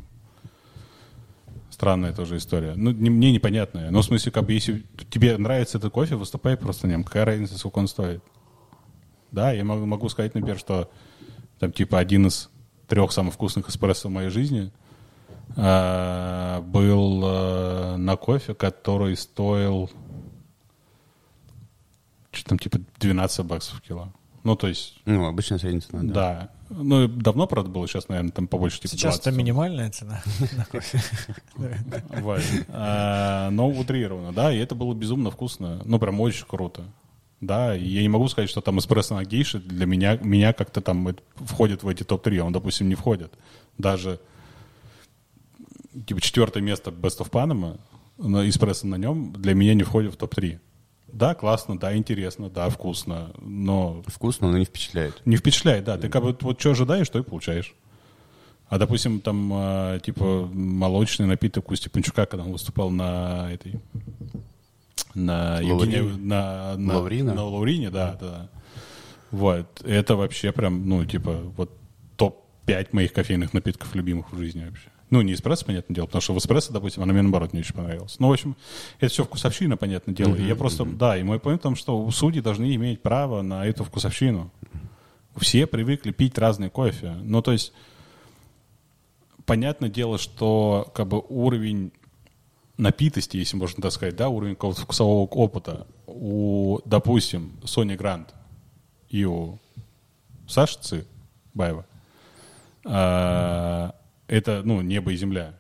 странная 1.86 2.14
тоже 2.14 2.38
история. 2.38 2.74
Ну, 2.76 2.90
не- 2.92 3.12
мне 3.12 3.32
непонятная. 3.32 3.92
Ну, 3.92 4.00
в 4.02 4.06
смысле, 4.06 4.32
как 4.32 4.46
бы, 4.46 4.54
если 4.54 4.84
тебе 5.12 5.38
нравится 5.38 5.78
этот 5.78 5.94
кофе, 5.94 6.16
выступай 6.16 6.58
просто 6.58 6.88
нем. 6.88 7.04
Какая 7.04 7.26
разница, 7.26 7.60
сколько 7.60 7.78
он 7.78 7.88
стоит? 7.88 8.24
Да, 9.32 9.52
я 9.52 9.64
могу, 9.64 9.86
могу 9.86 10.10
сказать, 10.10 10.34
например, 10.34 10.58
что 10.58 10.90
там 11.60 11.72
типа 11.72 12.00
один 12.00 12.26
из 12.26 12.50
трех 12.88 13.12
самых 13.12 13.36
вкусных 13.36 13.70
эспрессо 13.70 14.10
в 14.10 14.12
моей 14.12 14.30
жизни 14.30 14.72
а, 15.56 16.62
был 16.62 17.22
а, 17.24 17.98
на 17.98 18.16
кофе, 18.16 18.56
который 18.56 19.16
стоил 19.16 19.92
что 22.32 22.50
там 22.50 22.58
типа 22.60 22.80
12 23.00 23.46
баксов 23.46 23.78
в 23.78 23.82
кило. 23.82 24.12
Ну, 24.44 24.56
то 24.56 24.68
есть, 24.68 25.02
Ну, 25.06 25.26
обычная 25.26 25.60
средняя 25.60 25.82
цена, 25.82 26.02
да. 26.04 26.14
да. 26.14 26.50
Ну, 26.70 27.08
давно, 27.08 27.46
правда, 27.48 27.70
было, 27.70 27.88
сейчас, 27.88 28.08
наверное, 28.10 28.32
там 28.32 28.48
побольше, 28.48 28.78
типа 28.80 28.88
Сейчас 28.90 29.16
это 29.16 29.26
20. 29.26 29.38
минимальная 29.38 29.92
цена 29.92 30.22
на 30.58 30.66
кофе. 30.66 31.00
А, 32.70 33.50
Но 33.52 33.70
утрированно, 33.70 34.34
да, 34.34 34.52
и 34.54 34.58
это 34.58 34.74
было 34.76 34.94
безумно 34.94 35.30
вкусно. 35.32 35.82
Ну, 35.86 36.00
прям 36.00 36.20
очень 36.20 36.46
круто. 36.48 36.84
Да, 37.42 37.74
я 37.74 38.02
не 38.02 38.10
могу 38.10 38.28
сказать, 38.28 38.50
что 38.50 38.62
там 38.62 38.80
эспрессо 38.80 39.16
на 39.16 39.26
гейше 39.26 39.60
для 39.60 39.86
меня, 39.86 40.18
меня 40.18 40.54
как-то 40.54 40.82
там 40.82 41.08
это 41.08 41.22
входит 41.36 41.84
в 41.84 41.88
эти 41.88 42.04
топ-3, 42.04 42.40
он, 42.40 42.54
допустим, 42.54 42.90
не 42.90 42.96
входит. 42.96 43.34
Даже 43.78 44.20
типа 46.08 46.22
четвертое 46.22 46.62
место 46.62 46.92
Best 46.92 47.20
of 47.20 47.30
Panama, 47.30 47.80
но 48.18 48.48
эспрессо 48.48 48.88
на 48.88 48.96
нем 48.96 49.34
для 49.34 49.54
меня 49.54 49.74
не 49.74 49.84
входит 49.84 50.14
в 50.14 50.18
топ-3. 50.18 50.60
Да, 51.16 51.34
классно, 51.34 51.80
да, 51.80 51.96
интересно, 51.96 52.50
да, 52.50 52.70
вкусно, 52.70 53.32
но 53.40 54.04
Вкусно, 54.06 54.52
но 54.52 54.58
не 54.58 54.66
впечатляет. 54.66 55.22
не 55.24 55.38
впечатляет, 55.38 55.86
да. 55.86 55.98
Ты 55.98 56.10
как 56.10 56.22
бы 56.22 56.38
вот 56.42 56.60
что 56.60 56.72
ожидаешь, 56.72 57.08
то 57.08 57.20
и 57.20 57.24
получаешь. 57.24 57.74
А, 58.68 58.78
допустим, 58.78 59.22
там, 59.22 59.50
а, 59.54 60.00
типа, 60.00 60.50
молочный 60.52 61.26
напиток 61.26 61.72
у 61.72 61.76
Степанчука, 61.76 62.26
когда 62.26 62.44
он 62.44 62.52
выступал 62.52 62.90
на 62.90 63.50
этой... 63.50 63.80
На 65.14 65.62
Лаурине? 65.62 65.98
Евгении... 65.98 66.18
На, 66.20 66.76
на, 66.76 66.98
Лаурино? 66.98 67.34
на 67.34 67.44
Лаурине, 67.46 67.90
да, 67.90 68.18
да. 68.20 68.50
Вот. 69.32 69.82
Это 69.86 70.18
вообще 70.18 70.52
прям, 70.52 70.90
ну, 70.90 71.06
типа, 71.06 71.38
вот 71.56 71.72
топ-5 72.18 72.90
моих 72.92 73.14
кофейных 73.14 73.54
напитков 73.54 73.96
любимых 73.96 74.34
в 74.34 74.38
жизни 74.38 74.66
вообще. 74.66 74.90
Ну, 75.12 75.22
не 75.22 75.34
эспрессо, 75.34 75.66
понятное 75.66 75.94
дело, 75.94 76.08
потому 76.08 76.22
что 76.22 76.34
в 76.34 76.38
эспрессо, 76.40 76.74
допустим, 76.74 77.04
она 77.04 77.14
мне, 77.14 77.22
наоборот, 77.22 77.54
не 77.54 77.60
очень 77.60 77.76
понравилась. 77.76 78.16
Ну, 78.20 78.28
в 78.28 78.32
общем, 78.32 78.56
это 79.00 79.12
все 79.12 79.24
вкусовщина, 79.24 79.78
понятное 79.78 80.16
дело. 80.16 80.36
И 80.36 80.44
я 80.44 80.56
просто, 80.56 80.84
да, 80.84 81.18
и 81.18 81.24
мой 81.24 81.38
point 81.38 81.60
в 81.60 81.62
том, 81.62 81.76
что 81.76 82.00
у 82.00 82.10
судей 82.12 82.42
должны 82.42 82.74
иметь 82.76 83.02
право 83.02 83.42
на 83.42 83.66
эту 83.66 83.84
вкусовщину. 83.84 84.52
Все 85.38 85.68
привыкли 85.68 86.12
пить 86.12 86.38
разный 86.38 86.70
кофе. 86.70 87.16
Ну, 87.22 87.42
то 87.42 87.52
есть, 87.52 87.72
понятное 89.46 89.90
дело, 89.90 90.18
что 90.18 90.92
как 90.96 91.08
бы 91.08 91.24
уровень 91.30 91.92
напитости, 92.78 93.38
если 93.38 93.58
можно 93.58 93.82
так 93.82 93.92
сказать, 93.92 94.16
да, 94.16 94.30
уровень 94.30 94.56
какого-то 94.56 94.82
вкусового 94.82 95.26
опыта 95.26 95.88
у, 96.08 96.80
допустим, 96.86 97.54
Сони 97.64 97.96
Грант 97.96 98.34
и 99.10 99.24
у 99.26 99.60
Саши 100.48 100.78
Ци 100.82 101.06
Баева, 101.54 101.86
а, 102.86 103.96
это, 104.28 104.62
ну, 104.64 104.82
небо 104.82 105.12
и 105.12 105.18
земля. 105.18 105.56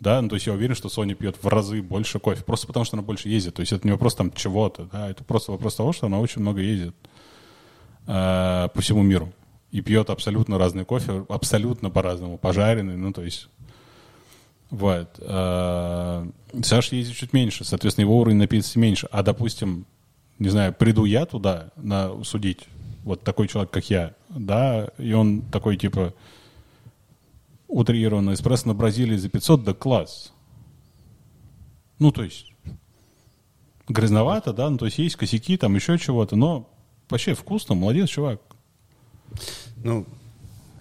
Да, 0.00 0.22
ну, 0.22 0.28
то 0.28 0.36
есть 0.36 0.46
я 0.46 0.54
уверен, 0.54 0.74
что 0.74 0.88
Соня 0.88 1.14
пьет 1.14 1.36
в 1.42 1.46
разы 1.46 1.82
больше 1.82 2.18
кофе, 2.18 2.42
просто 2.42 2.66
потому 2.66 2.84
что 2.84 2.96
она 2.96 3.02
больше 3.02 3.28
ездит. 3.28 3.54
То 3.54 3.60
есть 3.60 3.72
это 3.72 3.86
не 3.86 3.92
вопрос 3.92 4.14
там 4.14 4.32
чего-то, 4.32 4.88
да, 4.90 5.10
это 5.10 5.22
просто 5.24 5.52
вопрос 5.52 5.74
того, 5.74 5.92
что 5.92 6.06
она 6.06 6.18
очень 6.20 6.40
много 6.40 6.60
ездит 6.60 6.94
а, 8.06 8.68
по 8.68 8.80
всему 8.80 9.02
миру 9.02 9.30
и 9.70 9.82
пьет 9.82 10.08
абсолютно 10.08 10.58
разный 10.58 10.86
кофе, 10.86 11.26
абсолютно 11.28 11.90
по-разному, 11.90 12.38
пожаренный, 12.38 12.96
ну, 12.96 13.12
то 13.12 13.22
есть 13.22 13.48
вот. 14.70 15.18
А, 15.20 16.26
Саша 16.62 16.96
ездит 16.96 17.16
чуть 17.16 17.32
меньше, 17.32 17.64
соответственно, 17.64 18.04
его 18.04 18.18
уровень 18.18 18.38
напитости 18.38 18.78
меньше. 18.78 19.08
А, 19.10 19.22
допустим, 19.22 19.84
не 20.38 20.48
знаю, 20.48 20.72
приду 20.72 21.04
я 21.04 21.26
туда 21.26 21.70
на 21.76 22.24
судить, 22.24 22.66
вот 23.04 23.22
такой 23.22 23.48
человек, 23.48 23.70
как 23.70 23.90
я, 23.90 24.14
да, 24.28 24.88
и 24.96 25.12
он 25.12 25.42
такой, 25.42 25.76
типа, 25.76 26.14
утрированно, 27.70 28.34
эспрессо 28.34 28.68
на 28.68 28.74
Бразилии 28.74 29.16
за 29.16 29.28
500, 29.28 29.64
да 29.64 29.74
класс. 29.74 30.32
Ну, 31.98 32.12
то 32.12 32.22
есть, 32.22 32.52
грязновато, 33.88 34.52
да, 34.52 34.70
ну, 34.70 34.78
то 34.78 34.86
есть 34.86 34.98
есть 34.98 35.16
косяки, 35.16 35.56
там 35.56 35.74
еще 35.74 35.98
чего-то, 35.98 36.36
но 36.36 36.68
вообще 37.08 37.34
вкусно, 37.34 37.74
молодец, 37.74 38.08
чувак. 38.08 38.40
Ну, 39.76 40.06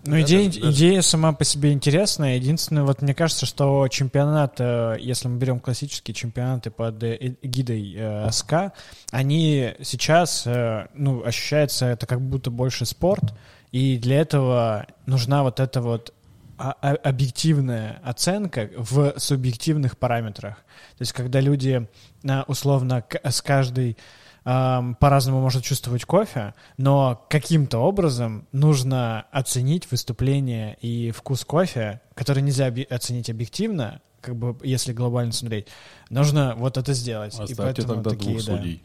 Ну, 0.05 0.21
идея, 0.21 0.49
идея 0.49 1.01
сама 1.01 1.33
по 1.33 1.43
себе 1.43 1.73
интересная. 1.73 2.37
Единственное, 2.37 2.83
вот 2.83 3.01
мне 3.01 3.13
кажется, 3.13 3.45
что 3.45 3.87
чемпионат, 3.89 4.55
э, 4.59 4.95
если 4.99 5.27
мы 5.27 5.37
берем 5.37 5.59
классические 5.59 6.15
чемпионаты 6.15 6.71
под 6.71 7.03
э, 7.03 7.35
эгидой 7.41 7.95
э, 7.95 8.31
СК, 8.31 8.73
они 9.11 9.73
сейчас, 9.81 10.47
э, 10.47 10.87
ну, 10.93 11.23
ощущается 11.23 11.85
это 11.87 12.07
как 12.07 12.21
будто 12.21 12.49
больше 12.49 12.85
спорт, 12.85 13.33
и 13.71 13.97
для 13.97 14.21
этого 14.21 14.87
нужна 15.05 15.43
вот 15.43 15.59
эта 15.59 15.81
вот 15.81 16.13
объективная 16.59 18.01
оценка 18.03 18.69
в 18.75 19.13
субъективных 19.17 19.97
параметрах. 19.97 20.57
То 20.97 21.01
есть, 21.01 21.13
когда 21.13 21.39
люди 21.39 21.87
а, 22.27 22.43
условно 22.47 23.03
с 23.23 23.41
каждой 23.41 23.97
ам, 24.43 24.95
по-разному 24.95 25.41
может 25.41 25.63
чувствовать 25.63 26.05
кофе, 26.05 26.53
но 26.77 27.25
каким-то 27.29 27.79
образом 27.79 28.47
нужно 28.51 29.25
оценить 29.31 29.89
выступление 29.91 30.77
и 30.81 31.11
вкус 31.11 31.45
кофе, 31.45 32.01
который 32.13 32.43
нельзя 32.43 32.73
оценить 32.89 33.29
объективно, 33.29 34.01
как 34.21 34.35
бы 34.35 34.57
если 34.63 34.93
глобально 34.93 35.31
смотреть. 35.31 35.67
Нужно 36.09 36.55
вот 36.57 36.77
это 36.77 36.93
сделать. 36.93 37.33
И 37.39 37.43
Оставьте 37.43 37.55
поэтому 37.55 37.93
тогда 37.95 38.09
такие, 38.11 38.31
двух 38.35 38.45
да. 38.45 38.57
судей. 38.57 38.83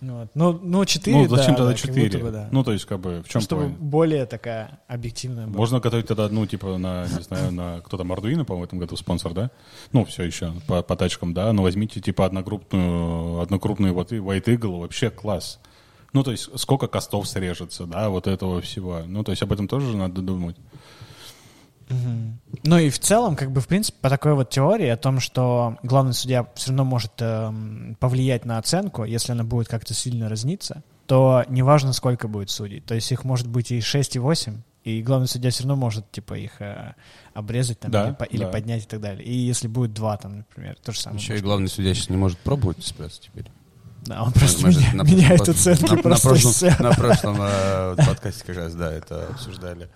Вот. 0.00 0.30
Ну, 0.34 0.58
ну, 0.62 0.84
четыре, 0.86 1.16
Ну, 1.16 1.28
зачем 1.28 1.52
да, 1.52 1.58
тогда 1.58 1.72
да, 1.72 1.78
как 1.78 1.90
будто 1.90 2.00
четыре? 2.02 2.24
бы, 2.24 2.30
да. 2.30 2.48
Ну, 2.50 2.64
то 2.64 2.72
есть, 2.72 2.86
как 2.86 3.00
бы, 3.00 3.22
в 3.22 3.28
чем 3.28 3.42
Чтобы 3.42 3.64
point? 3.64 3.76
более 3.78 4.24
такая 4.24 4.80
объективная 4.88 5.46
была. 5.46 5.58
Можно 5.58 5.80
готовить 5.80 6.06
тогда, 6.06 6.28
ну, 6.30 6.46
типа, 6.46 6.78
на, 6.78 7.04
не 7.04 7.22
знаю, 7.22 7.52
на 7.52 7.80
кто 7.82 7.98
там, 7.98 8.10
Arduino, 8.12 8.44
по-моему, 8.44 8.60
в 8.60 8.68
этом 8.68 8.78
году 8.78 8.96
спонсор, 8.96 9.34
да? 9.34 9.50
Ну, 9.92 10.04
все 10.06 10.22
еще 10.22 10.54
по, 10.66 10.82
по 10.82 10.96
тачкам, 10.96 11.34
да? 11.34 11.52
Но 11.52 11.62
возьмите, 11.62 12.00
типа, 12.00 12.24
однокрупную, 12.24 13.40
однокрупную 13.40 13.92
вот, 13.92 14.10
White 14.12 14.44
Eagle, 14.44 14.80
вообще 14.80 15.10
класс. 15.10 15.58
Ну, 16.12 16.24
то 16.24 16.30
есть, 16.30 16.48
сколько 16.58 16.88
костов 16.88 17.28
срежется, 17.28 17.84
да, 17.84 18.08
вот 18.08 18.26
этого 18.26 18.60
всего. 18.62 19.02
Ну, 19.06 19.22
то 19.22 19.32
есть, 19.32 19.42
об 19.42 19.52
этом 19.52 19.68
тоже 19.68 19.96
надо 19.96 20.22
думать. 20.22 20.56
Ну 22.64 22.78
и 22.78 22.90
в 22.90 22.98
целом, 22.98 23.36
как 23.36 23.50
бы, 23.50 23.60
в 23.60 23.66
принципе, 23.66 23.96
по 24.00 24.08
такой 24.08 24.34
вот 24.34 24.50
теории 24.50 24.88
о 24.88 24.96
том, 24.96 25.20
что 25.20 25.76
главный 25.82 26.12
судья 26.14 26.46
все 26.54 26.68
равно 26.70 26.84
может 26.84 27.12
эм, 27.18 27.96
повлиять 27.98 28.44
на 28.44 28.58
оценку, 28.58 29.04
если 29.04 29.32
она 29.32 29.44
будет 29.44 29.68
как-то 29.68 29.94
сильно 29.94 30.28
разниться, 30.28 30.82
то 31.06 31.44
неважно, 31.48 31.92
сколько 31.92 32.28
будет 32.28 32.50
судей. 32.50 32.80
То 32.80 32.94
есть 32.94 33.10
их 33.10 33.24
может 33.24 33.48
быть 33.48 33.70
и 33.72 33.80
6, 33.80 34.16
и 34.16 34.18
8, 34.18 34.62
и 34.84 35.02
главный 35.02 35.26
судья 35.28 35.50
все 35.50 35.64
равно 35.64 35.76
может, 35.76 36.10
типа, 36.12 36.34
их 36.34 36.60
э, 36.60 36.94
обрезать 37.34 37.80
там, 37.80 37.90
Да, 37.90 38.08
или, 38.08 38.14
по- 38.14 38.24
или 38.24 38.44
да. 38.44 38.48
поднять 38.48 38.84
и 38.84 38.86
так 38.86 39.00
далее. 39.00 39.24
И 39.24 39.32
если 39.34 39.66
будет 39.68 39.92
2, 39.92 40.16
там, 40.18 40.38
например, 40.38 40.76
то 40.84 40.92
же 40.92 41.00
самое. 41.00 41.20
еще 41.20 41.36
и 41.36 41.40
главный 41.40 41.68
судья 41.68 41.92
сейчас 41.94 42.08
не 42.10 42.16
может 42.16 42.38
пробовать 42.38 42.78
эспрессо 42.80 43.20
теперь. 43.22 43.46
Да, 44.06 44.22
он 44.22 44.32
просто 44.32 44.62
Мы 44.66 44.70
меня- 44.70 44.92
на- 44.94 45.02
меняет 45.02 45.46
на- 45.46 45.52
оценки 45.52 45.90
на- 45.90 45.96
на 45.96 46.02
просто 46.02 46.28
и 46.28 46.40
прошлом-. 46.40 46.82
На 46.82 46.90
прошлом 46.92 47.36
э, 47.40 47.96
подкасте 48.06 48.44
как 48.46 48.56
раз, 48.56 48.74
да, 48.74 48.90
это 48.92 49.26
обсуждали. 49.28 49.90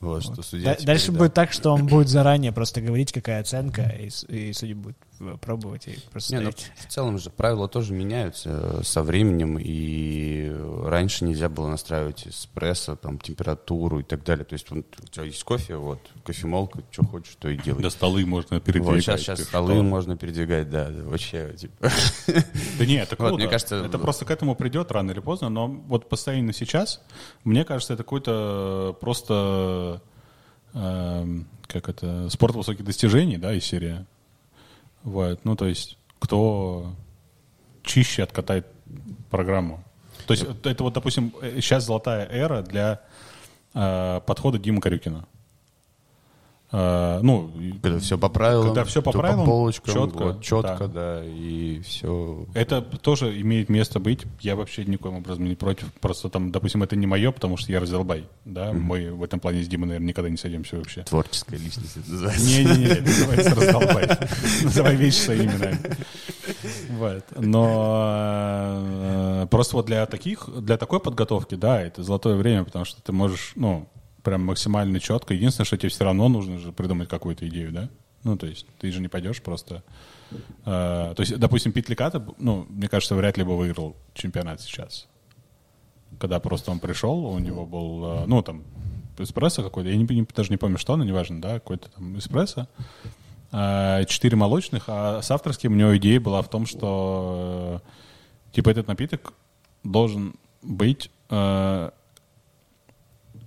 Вот, 0.00 0.22
что 0.22 0.42
судья 0.42 0.76
Дальше 0.80 1.12
да. 1.12 1.18
будет 1.18 1.34
так, 1.34 1.52
что 1.52 1.72
он 1.72 1.86
будет 1.86 2.08
заранее 2.08 2.52
просто 2.52 2.80
говорить, 2.80 3.12
какая 3.12 3.40
оценка, 3.40 3.82
и, 3.82 4.08
и 4.28 4.52
судья 4.52 4.76
будет 4.76 4.96
пробовать 5.40 5.88
и 5.88 5.98
просто 6.10 6.34
Не, 6.36 6.40
ну, 6.40 6.50
в 6.52 6.86
целом 6.86 7.18
же 7.18 7.30
правила 7.30 7.68
тоже 7.68 7.92
меняются 7.92 8.50
э, 8.50 8.80
со 8.84 9.02
временем, 9.02 9.58
и 9.60 10.50
раньше 10.84 11.24
нельзя 11.24 11.48
было 11.48 11.68
настраивать 11.68 12.26
эспрессо, 12.28 12.96
там, 12.96 13.18
температуру 13.18 14.00
и 14.00 14.02
так 14.02 14.24
далее. 14.24 14.44
То 14.44 14.54
есть 14.54 14.70
вот, 14.70 14.84
у 15.02 15.06
тебя 15.06 15.24
есть 15.24 15.42
кофе, 15.44 15.76
вот, 15.76 16.00
кофемолка, 16.24 16.82
что 16.90 17.04
хочешь, 17.04 17.36
то 17.38 17.48
и 17.48 17.56
делай. 17.56 17.82
Да 17.82 17.90
столы 17.90 18.24
можно 18.26 18.56
Вот 18.56 18.64
передвигать. 18.64 19.02
сейчас, 19.02 19.20
сейчас 19.20 19.38
ты 19.38 19.44
столы 19.44 19.74
что? 19.74 19.82
можно 19.82 20.16
передвигать, 20.16 20.70
да, 20.70 20.88
да, 20.90 21.02
вообще, 21.04 21.54
типа. 21.56 21.90
Да 22.78 22.86
нет, 22.86 23.12
это 23.12 23.16
Вот, 23.22 23.28
круто. 23.28 23.34
мне 23.42 23.48
кажется, 23.48 23.76
это 23.84 23.98
просто 23.98 24.24
к 24.24 24.30
этому 24.30 24.54
придет 24.54 24.90
рано 24.92 25.10
или 25.10 25.20
поздно, 25.20 25.48
но 25.48 25.66
вот 25.66 26.08
постоянно 26.08 26.52
сейчас, 26.52 27.02
мне 27.44 27.64
кажется, 27.64 27.94
это 27.94 28.02
какой-то 28.04 28.96
просто, 29.00 30.00
эм, 30.74 31.46
как 31.66 31.88
это, 31.88 32.28
спорт 32.30 32.54
высоких 32.54 32.84
достижений, 32.84 33.36
да, 33.38 33.52
из 33.54 33.64
серии. 33.64 34.06
Вот, 35.08 35.44
ну, 35.44 35.56
то 35.56 35.66
есть, 35.66 35.98
кто 36.18 36.92
чище 37.82 38.22
откатает 38.22 38.66
программу. 39.30 39.82
То 40.26 40.34
есть, 40.34 40.44
это 40.64 40.84
вот, 40.84 40.92
допустим, 40.92 41.32
сейчас 41.40 41.84
золотая 41.84 42.26
эра 42.26 42.62
для 42.62 43.00
э, 43.74 44.20
подхода 44.26 44.58
Димы 44.58 44.80
Корюкина. 44.80 45.26
Э, 46.70 47.20
ну, 47.22 47.50
Когда 47.82 47.98
все 47.98 48.18
по 48.18 48.28
правилам. 48.28 48.66
Когда 48.66 48.84
всё 48.84 49.00
по 49.00 49.10
правилам, 49.10 49.46
полочкам, 49.46 49.94
чётко, 49.94 50.22
вот, 50.24 50.42
четко, 50.42 50.86
да. 50.86 51.20
да, 51.20 51.24
и 51.24 51.80
все. 51.80 52.46
Это 52.52 52.82
тоже 52.82 53.40
имеет 53.40 53.70
место 53.70 54.00
быть. 54.00 54.26
Я 54.40 54.54
вообще 54.54 54.84
никоим 54.84 55.16
образом 55.16 55.44
не 55.44 55.54
против. 55.54 55.92
Просто 55.94 56.28
там, 56.28 56.52
допустим, 56.52 56.82
это 56.82 56.94
не 56.94 57.06
мое, 57.06 57.32
потому 57.32 57.56
что 57.56 57.72
я 57.72 57.80
раздолбай. 57.80 58.26
Да, 58.44 58.72
мы 58.72 59.12
в 59.12 59.22
этом 59.22 59.40
плане 59.40 59.62
с 59.62 59.68
Димой, 59.68 59.88
наверное, 59.88 60.08
никогда 60.08 60.28
не 60.28 60.36
сойдемся 60.36 60.76
вообще. 60.76 61.04
Творческая 61.04 61.56
личность 61.56 61.96
это 61.96 62.10
называется. 62.10 62.46
Не-не-не, 62.46 63.00
называется 63.00 63.54
раздолбай. 63.54 64.08
Называй 64.62 64.96
вещи 64.96 65.16
своими 65.16 65.44
именами. 65.44 65.78
Вот. 66.90 67.24
Но 67.36 68.82
э, 69.42 69.46
просто 69.50 69.76
вот 69.76 69.86
для 69.86 70.04
таких, 70.04 70.48
для 70.60 70.76
такой 70.76 71.00
подготовки, 71.00 71.54
да, 71.54 71.80
это 71.80 72.02
золотое 72.02 72.36
время, 72.36 72.64
потому 72.64 72.84
что 72.84 73.00
ты 73.00 73.12
можешь, 73.12 73.52
ну, 73.54 73.88
прям 74.28 74.44
максимально 74.44 75.00
четко. 75.00 75.34
Единственное, 75.34 75.64
что 75.66 75.76
тебе 75.76 75.88
все 75.88 76.04
равно 76.04 76.28
нужно 76.28 76.58
же 76.58 76.72
придумать 76.72 77.08
какую-то 77.08 77.48
идею, 77.48 77.72
да? 77.72 77.88
Ну, 78.24 78.36
то 78.36 78.46
есть 78.46 78.66
ты 78.78 78.90
же 78.92 79.00
не 79.00 79.08
пойдешь 79.08 79.40
просто... 79.40 79.82
э, 80.30 80.34
то 80.64 81.16
есть, 81.18 81.38
допустим, 81.38 81.72
Пит 81.72 81.88
Леката, 81.88 82.24
ну, 82.38 82.66
мне 82.68 82.88
кажется, 82.88 83.14
вряд 83.14 83.38
ли 83.38 83.44
бы 83.44 83.56
выиграл 83.56 83.96
чемпионат 84.12 84.60
сейчас. 84.60 85.08
Когда 86.18 86.40
просто 86.40 86.70
он 86.70 86.78
пришел, 86.78 87.24
у 87.24 87.38
него 87.38 87.64
был, 87.64 88.04
э, 88.04 88.24
ну, 88.26 88.42
там, 88.42 88.64
эспрессо 89.18 89.62
какой-то, 89.62 89.88
я 89.88 89.96
не, 89.96 90.04
не- 90.04 90.26
даже 90.34 90.50
не 90.50 90.56
помню, 90.56 90.78
что, 90.78 90.96
но 90.96 91.04
неважно, 91.04 91.40
да, 91.40 91.54
какой-то 91.54 91.88
там 91.90 92.18
эспрессо. 92.18 92.68
А, 93.50 94.04
Четыре 94.04 94.36
молочных, 94.36 94.84
а 94.88 95.22
с 95.22 95.30
авторским 95.30 95.72
у 95.72 95.76
него 95.76 95.96
идея 95.96 96.20
была 96.20 96.42
в 96.42 96.50
том, 96.50 96.66
что 96.66 97.80
э, 97.82 98.54
типа 98.54 98.70
этот 98.70 98.88
напиток 98.88 99.32
должен 99.84 100.34
быть 100.60 101.10
э, 101.30 101.90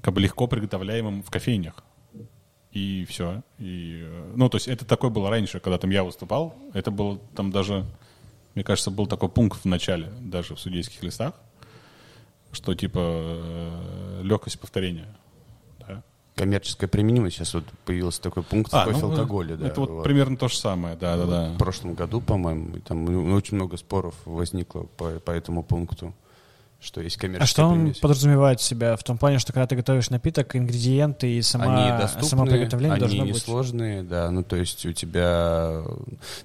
как 0.01 0.13
бы 0.13 0.21
легко 0.21 0.47
приготовляемым 0.47 1.23
в 1.23 1.29
кофейнях. 1.29 1.83
И 2.71 3.05
все. 3.09 3.43
И, 3.59 4.01
э, 4.03 4.33
ну, 4.35 4.49
то 4.49 4.55
есть 4.55 4.67
это 4.67 4.85
такое 4.85 5.09
было 5.09 5.29
раньше, 5.29 5.59
когда 5.59 5.77
там 5.77 5.89
я 5.89 6.03
выступал. 6.03 6.55
Это 6.73 6.89
было 6.89 7.19
там 7.35 7.51
даже 7.51 7.85
Мне 8.55 8.63
кажется, 8.63 8.91
был 8.91 9.07
такой 9.07 9.29
пункт 9.29 9.63
в 9.63 9.67
начале, 9.67 10.11
даже 10.19 10.55
в 10.55 10.59
судейских 10.59 11.03
листах, 11.03 11.35
что 12.51 12.73
типа 12.73 12.99
э, 13.01 14.21
легкость 14.23 14.59
повторения. 14.59 15.07
Да. 15.79 16.03
Коммерческая 16.35 16.89
применимость. 16.89 17.37
Сейчас 17.37 17.53
вот 17.53 17.65
появился 17.85 18.21
такой 18.21 18.43
пункт 18.43 18.73
А, 18.73 18.83
в 18.83 18.87
кофе 18.87 19.05
ну, 19.05 19.11
алкоголе. 19.11 19.55
Да, 19.55 19.67
это 19.67 19.81
вот, 19.81 19.89
вот. 19.89 20.03
примерно 20.03 20.37
то 20.37 20.47
же 20.47 20.57
самое, 20.57 20.95
да, 20.95 21.17
да, 21.17 21.25
да. 21.25 21.53
В 21.53 21.57
прошлом 21.57 21.93
году, 21.93 22.21
по-моему, 22.21 22.79
там 22.79 23.33
очень 23.33 23.55
много 23.55 23.77
споров 23.77 24.15
возникло 24.25 24.83
по, 24.97 25.11
по 25.19 25.31
этому 25.31 25.63
пункту, 25.63 26.13
что 26.81 26.99
есть 26.99 27.17
коммерческая 27.17 27.43
А 27.43 27.47
что 27.47 27.65
он 27.65 27.81
примесь. 27.81 27.97
подразумевает 27.99 28.59
себя 28.59 28.95
в 28.95 29.03
том 29.03 29.17
плане, 29.17 29.37
что 29.37 29.53
когда 29.53 29.67
ты 29.67 29.75
готовишь 29.75 30.09
напиток, 30.09 30.55
ингредиенты 30.55 31.31
и 31.31 31.41
сама, 31.43 31.65
они 31.65 31.89
само 31.89 31.99
доступны, 31.99 32.51
приготовление 32.51 32.93
они 32.93 32.99
должно 32.99 33.25
быть... 33.25 33.35
несложные, 33.35 34.03
да, 34.03 34.31
ну 34.31 34.43
то 34.43 34.55
есть 34.55 34.85
у 34.85 34.91
тебя... 34.91 35.83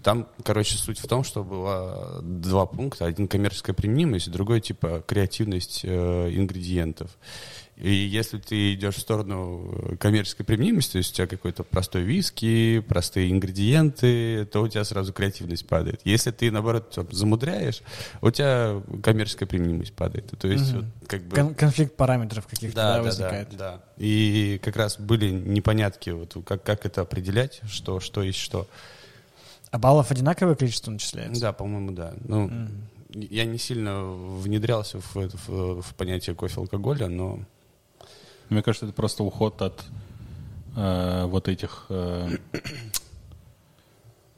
Там, 0.03 0.29
короче, 0.45 0.77
суть 0.77 0.99
в 0.99 1.09
том, 1.09 1.25
что 1.25 1.43
было 1.43 2.21
два 2.23 2.67
пункта. 2.67 3.07
Один 3.07 3.29
коммерческая 3.29 3.75
применимость, 3.75 4.31
другой 4.31 4.61
типа 4.61 5.03
креативность 5.07 5.81
э, 5.85 6.31
ингредиентов. 6.35 7.11
И 7.77 7.93
если 7.93 8.39
ты 8.39 8.73
идешь 8.73 8.95
в 8.95 9.01
сторону 9.01 9.97
коммерческой 10.01 10.45
применимости, 10.45 10.93
то 10.93 10.99
есть 10.99 11.13
у 11.13 11.15
тебя 11.17 11.27
какой-то 11.27 11.63
простой 11.63 12.03
виски, 12.03 12.81
простые 12.81 13.31
ингредиенты, 13.31 14.47
то 14.47 14.63
у 14.63 14.69
тебя 14.69 14.83
сразу 14.83 15.13
креативность 15.13 15.67
падает. 15.67 16.01
Если 16.05 16.31
ты, 16.31 16.51
наоборот, 16.51 16.91
там, 16.91 17.07
замудряешь, 17.13 17.83
у 18.23 18.31
тебя 18.31 18.83
коммерческая 19.03 19.47
применимость 19.47 19.93
падает. 19.93 20.33
То 20.39 20.49
есть 20.49 20.73
Мгм. 20.73 20.91
вот, 21.01 21.09
как 21.09 21.23
бы... 21.25 21.37
Кон- 21.37 21.55
конфликт 21.55 21.95
параметров 21.97 22.47
каких-то 22.47 22.77
да, 22.77 23.03
возникает. 23.03 23.51
Да, 23.51 23.57
да. 23.57 23.81
И 23.99 24.59
как 24.65 24.77
раз 24.77 24.99
были 24.99 25.31
непонятки, 25.31 26.11
вот, 26.11 26.35
как, 26.47 26.63
как 26.63 26.87
это 26.87 27.03
определять, 27.03 27.61
что, 27.69 28.01
что 28.01 28.23
есть 28.23 28.39
что. 28.39 28.67
А 29.71 29.79
баллов 29.79 30.11
одинаковое 30.11 30.55
количество 30.55 30.91
начисляется? 30.91 31.43
Да, 31.43 31.53
по-моему, 31.53 31.91
да. 31.91 32.15
Ну, 32.25 32.49
Мгм. 32.49 32.71
я 33.11 33.45
не 33.45 33.59
сильно 33.59 34.03
внедрялся 34.03 34.99
в, 35.01 35.15
в, 35.15 35.83
в 35.83 35.95
понятие 35.95 36.35
кофе-алкоголя, 36.35 37.09
но 37.09 37.41
Мне 38.49 38.63
кажется, 38.63 38.87
это 38.87 38.95
просто 38.95 39.25
уход 39.25 39.61
от 39.63 39.85
э, 40.77 41.25
вот 41.27 41.49
этих 41.49 41.87
э, 41.89 42.29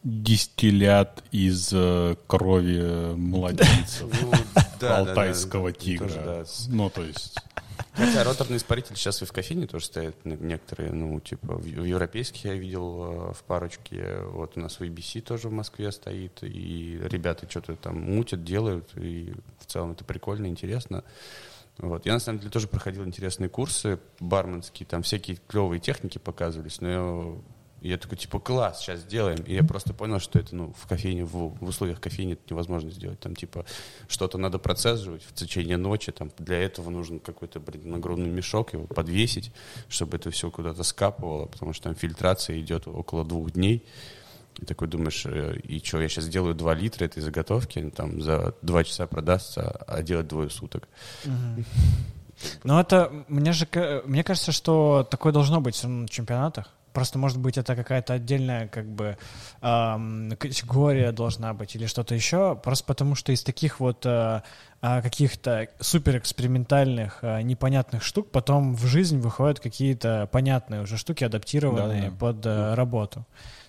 дистиллят 0.02 1.22
из 1.30 1.70
э, 1.72 2.16
крови 2.26 3.14
младенцев 3.14 4.08
ну, 4.22 4.32
да, 4.80 4.98
алтайского 4.98 5.72
да, 5.72 5.78
тигра. 5.78 6.46
Ну, 6.68 6.90
то 6.90 7.02
есть... 7.02 7.38
Хотя 7.92 8.22
роторный 8.22 8.58
испаритель 8.58 8.96
сейчас 8.96 9.22
и 9.22 9.24
в 9.24 9.32
кофейне 9.32 9.66
тоже 9.66 9.86
стоят 9.86 10.14
некоторые, 10.24 10.92
ну, 10.92 11.18
типа, 11.18 11.54
в, 11.54 11.62
в 11.62 11.84
европейских 11.84 12.44
я 12.44 12.54
видел 12.54 13.30
э, 13.30 13.32
в 13.32 13.42
парочке, 13.44 14.20
вот 14.22 14.56
у 14.56 14.60
нас 14.60 14.78
в 14.78 14.82
ABC 14.82 15.20
тоже 15.20 15.48
в 15.48 15.52
Москве 15.52 15.90
стоит, 15.90 16.38
и 16.42 17.00
ребята 17.02 17.50
что-то 17.50 17.74
там 17.74 18.00
мутят, 18.00 18.44
делают, 18.44 18.96
и 18.96 19.34
в 19.58 19.66
целом 19.66 19.92
это 19.92 20.04
прикольно, 20.04 20.46
интересно. 20.46 21.02
Вот. 21.78 22.06
Я, 22.06 22.14
на 22.14 22.18
самом 22.18 22.40
деле, 22.40 22.50
тоже 22.50 22.66
проходил 22.66 23.04
интересные 23.04 23.48
курсы 23.48 24.00
барменские, 24.18 24.86
там 24.86 25.02
всякие 25.02 25.38
клевые 25.46 25.78
техники 25.78 26.18
показывались, 26.18 26.80
но 26.80 27.40
я, 27.80 27.90
я 27.92 27.98
такой, 27.98 28.18
типа, 28.18 28.40
класс, 28.40 28.80
сейчас 28.80 29.00
сделаем. 29.00 29.38
И 29.44 29.54
я 29.54 29.62
просто 29.62 29.94
понял, 29.94 30.18
что 30.18 30.40
это, 30.40 30.56
ну, 30.56 30.74
в 30.76 30.88
кофейне, 30.88 31.24
в, 31.24 31.56
в 31.60 31.68
условиях 31.68 32.00
кофейни 32.00 32.32
это 32.32 32.42
невозможно 32.50 32.90
сделать. 32.90 33.20
Там, 33.20 33.36
типа, 33.36 33.64
что-то 34.08 34.38
надо 34.38 34.58
процессировать 34.58 35.22
в 35.22 35.32
течение 35.34 35.76
ночи, 35.76 36.10
там, 36.10 36.32
для 36.38 36.58
этого 36.58 36.90
нужен 36.90 37.20
какой-то, 37.20 37.60
блин, 37.60 37.90
нагрудный 37.90 38.30
мешок, 38.30 38.72
его 38.72 38.86
подвесить, 38.86 39.52
чтобы 39.88 40.16
это 40.16 40.32
все 40.32 40.50
куда-то 40.50 40.82
скапывало, 40.82 41.46
потому 41.46 41.72
что 41.72 41.84
там 41.84 41.94
фильтрация 41.94 42.58
идет 42.60 42.88
около 42.88 43.24
двух 43.24 43.52
дней. 43.52 43.84
И 44.58 44.64
такой 44.64 44.88
думаешь, 44.88 45.24
э, 45.26 45.56
и 45.62 45.78
что, 45.84 46.00
я 46.00 46.08
сейчас 46.08 46.24
сделаю 46.24 46.54
2 46.54 46.74
литра 46.74 47.04
этой 47.04 47.22
заготовки, 47.22 47.92
там 47.94 48.20
за 48.20 48.54
2 48.62 48.84
часа 48.84 49.06
продастся, 49.06 49.70
а 49.86 50.02
делать 50.02 50.28
двое 50.28 50.50
суток. 50.50 50.88
Ну, 52.64 52.78
это, 52.78 53.12
мне 53.28 53.52
же, 53.52 53.66
мне 54.04 54.22
кажется, 54.22 54.52
что 54.52 55.06
такое 55.10 55.32
должно 55.32 55.60
быть 55.60 55.82
на 55.82 56.08
чемпионатах. 56.08 56.72
Просто, 56.92 57.18
может 57.18 57.38
быть, 57.38 57.58
это 57.58 57.76
какая-то 57.76 58.14
отдельная, 58.14 58.66
как 58.66 58.86
бы, 58.86 59.18
ам, 59.60 60.30
категория 60.38 61.12
должна 61.12 61.52
быть 61.54 61.76
или 61.76 61.86
что-то 61.86 62.14
еще. 62.14 62.56
Просто 62.56 62.84
потому, 62.86 63.14
что 63.14 63.30
из 63.30 63.42
таких 63.42 63.78
вот 63.78 64.04
а, 64.06 64.42
а, 64.80 65.02
каких-то 65.02 65.68
суперэкспериментальных, 65.78 67.18
а, 67.22 67.42
непонятных 67.42 68.02
штук 68.02 68.30
потом 68.32 68.74
в 68.74 68.86
жизнь 68.86 69.18
выходят 69.20 69.60
какие-то 69.60 70.28
понятные 70.32 70.82
уже 70.82 70.96
штуки, 70.96 71.24
адаптированные 71.24 72.10
Да-да. 72.10 72.16
под 72.16 72.46
а, 72.46 72.74
работу. 72.74 73.24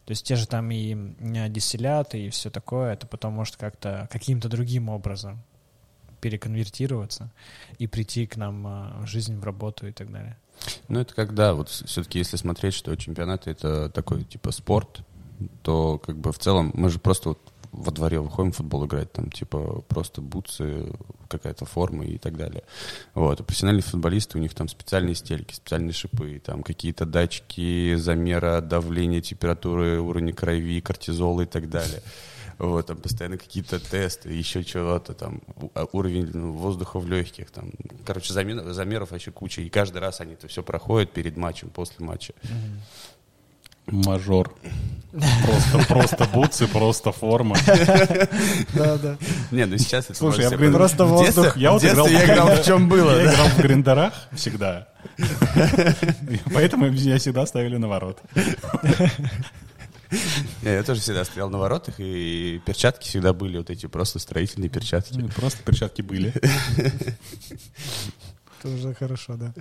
То 0.10 0.14
есть 0.14 0.26
те 0.26 0.36
же 0.36 0.48
там 0.48 0.72
и 0.72 0.96
а, 1.38 1.50
дистилляты 1.50 2.20
и 2.20 2.30
все 2.32 2.50
такое, 2.50 2.94
это 2.94 3.06
потом 3.06 3.34
может 3.34 3.58
как-то 3.58 4.10
каким-то 4.12 4.50
другим 4.50 4.90
образом 4.90 5.40
переконвертироваться 6.20 7.30
и 7.78 7.86
прийти 7.86 8.26
к 8.26 8.36
нам 8.36 8.66
а, 8.66 9.04
в 9.04 9.06
жизнь, 9.06 9.38
в 9.38 9.44
работу 9.44 9.86
и 9.86 9.92
так 9.92 10.12
далее. 10.12 10.36
Ну, 10.88 11.00
это 11.00 11.14
когда, 11.14 11.54
вот 11.54 11.70
все-таки, 11.70 12.18
если 12.18 12.38
смотреть, 12.38 12.74
что 12.74 12.96
чемпионаты 12.96 13.52
это 13.52 13.92
такой, 13.92 14.24
типа, 14.24 14.50
спорт, 14.50 15.02
то, 15.62 16.00
как 16.00 16.18
бы, 16.18 16.32
в 16.32 16.40
целом, 16.40 16.72
мы 16.74 16.90
же 16.90 16.98
просто 16.98 17.30
вот 17.30 17.40
во 17.72 17.92
дворе 17.92 18.20
выходим 18.20 18.52
в 18.52 18.58
футбол 18.58 18.86
играть, 18.86 19.12
там, 19.12 19.32
типа, 19.32 19.84
просто 19.88 20.22
бутсы, 20.22 20.92
какая-то 21.28 21.66
форма 21.66 22.06
и 22.06 22.18
так 22.18 22.36
далее. 22.38 22.64
Вот. 23.14 23.40
А 23.40 23.44
профессиональные 23.44 23.84
футболисты, 23.84 24.38
у 24.38 24.42
них 24.42 24.54
там 24.54 24.68
специальные 24.68 25.16
стельки, 25.16 25.54
специальные 25.54 25.94
шипы, 25.94 26.42
там, 26.44 26.64
какие-то 26.64 27.06
датчики 27.06 27.96
замера 27.96 28.62
давления, 28.62 29.22
температуры, 29.22 30.00
уровня 30.00 30.34
крови, 30.34 30.82
кортизола 30.82 31.42
и 31.42 31.46
так 31.46 31.70
далее. 31.70 32.02
Вот, 32.58 32.88
там 32.88 32.98
постоянно 32.98 33.38
какие-то 33.38 33.80
тесты, 33.80 34.34
еще 34.34 34.66
чего-то, 34.66 35.14
там, 35.14 35.42
а, 35.76 35.86
уровень 35.94 36.30
ну, 36.34 36.52
воздуха 36.52 37.00
в 37.00 37.08
легких, 37.08 37.52
там, 37.52 37.72
короче, 38.06 38.34
замен- 38.34 38.74
замеров 38.74 39.12
вообще 39.12 39.32
куча, 39.32 39.62
и 39.62 39.70
каждый 39.70 40.00
раз 40.00 40.20
они 40.20 40.34
это 40.34 40.50
все 40.50 40.62
проходят 40.62 41.12
перед 41.14 41.38
матчем, 41.38 41.70
после 41.70 42.06
матча. 42.06 42.34
Мажор. 43.92 44.54
Просто, 45.12 45.88
просто 45.88 46.26
бутсы, 46.26 46.68
просто 46.68 47.12
форма. 47.12 47.58
Да, 48.74 48.98
да. 48.98 49.18
Не, 49.52 49.66
ну 49.66 49.78
сейчас 49.78 50.06
это... 50.06 50.16
Слушай, 50.16 50.42
я 50.42 50.50
в 50.52 50.72
Просто 50.72 51.06
воздух. 51.06 51.58
Я 51.58 51.72
вот 51.72 51.84
играл 51.84 52.08
я 52.08 52.20
в 52.20 52.26
играл 52.26 52.48
Грин- 52.50 52.62
в 52.62 52.66
чем 52.66 52.90
было, 52.90 53.20
Я 53.20 53.34
играл 53.34 53.48
в 53.48 53.58
гриндерах 53.58 54.14
всегда. 54.34 54.88
Поэтому 56.54 56.90
меня 56.90 57.18
всегда 57.18 57.46
ставили 57.48 57.78
на 57.78 57.88
ворот. 57.88 58.22
Я 60.62 60.84
тоже 60.84 61.02
всегда 61.02 61.24
стоял 61.26 61.50
на 61.50 61.58
воротах, 61.58 61.96
и 62.00 62.62
перчатки 62.66 63.08
всегда 63.08 63.34
были 63.34 63.58
вот 63.58 63.70
эти 63.70 63.86
просто 63.88 64.20
строительные 64.20 64.70
перчатки. 64.70 65.22
Просто 65.36 65.64
перчатки 65.64 66.02
были. 66.02 66.34
Это 68.60 68.70
уже 68.70 68.94
хорошо, 68.94 69.36
да. 69.36 69.54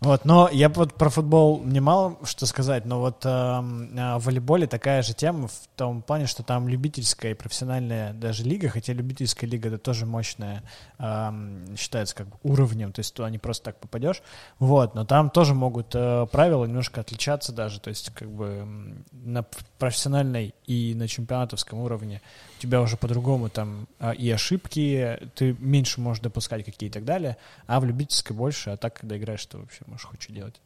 Вот, 0.00 0.24
но 0.24 0.48
я 0.52 0.68
вот 0.68 0.94
про 0.94 1.08
футбол 1.08 1.62
не 1.64 1.80
мало 1.80 2.18
что 2.24 2.46
сказать, 2.46 2.84
но 2.84 3.00
вот 3.00 3.24
эм, 3.24 3.90
а, 3.98 4.18
в 4.18 4.24
волейболе 4.24 4.66
такая 4.66 5.02
же 5.02 5.14
тема 5.14 5.48
в 5.48 5.68
том 5.74 6.02
плане, 6.02 6.26
что 6.26 6.42
там 6.42 6.68
любительская 6.68 7.32
и 7.32 7.34
профессиональная 7.34 8.12
даже 8.12 8.44
лига, 8.44 8.68
хотя 8.68 8.92
любительская 8.92 9.48
лига 9.48 9.68
это 9.68 9.78
тоже 9.78 10.04
мощная, 10.04 10.62
эм, 10.98 11.76
считается 11.76 12.14
как 12.14 12.28
бы 12.28 12.36
уровнем, 12.42 12.92
то 12.92 13.00
есть 13.00 13.14
туда 13.14 13.30
не 13.30 13.38
просто 13.38 13.64
так 13.64 13.78
попадешь, 13.78 14.22
вот, 14.58 14.94
но 14.94 15.04
там 15.04 15.30
тоже 15.30 15.54
могут 15.54 15.94
э, 15.94 16.26
правила 16.30 16.64
немножко 16.66 17.00
отличаться 17.00 17.52
даже, 17.52 17.80
то 17.80 17.88
есть 17.88 18.10
как 18.10 18.30
бы 18.30 18.46
м, 18.46 19.04
на 19.12 19.44
профессиональной 19.78 20.54
и 20.66 20.94
на 20.94 21.08
чемпионатовском 21.08 21.78
уровне 21.78 22.20
у 22.58 22.60
тебя 22.60 22.82
уже 22.82 22.96
по-другому 22.96 23.48
там 23.48 23.86
а, 23.98 24.12
и 24.12 24.30
ошибки, 24.30 25.18
ты 25.34 25.56
меньше 25.58 26.00
можешь 26.00 26.22
допускать 26.22 26.64
какие 26.64 26.88
и 26.90 26.92
так 26.92 27.04
далее, 27.04 27.38
а 27.66 27.80
в 27.80 27.84
любительской 27.84 28.36
больше, 28.36 28.70
а 28.70 28.76
так, 28.76 29.00
когда 29.00 29.16
играешь, 29.16 29.44
ты 29.46 29.58
вообще 29.58 29.85
можешь 29.86 30.08
что 30.18 30.32
делать. 30.32 30.60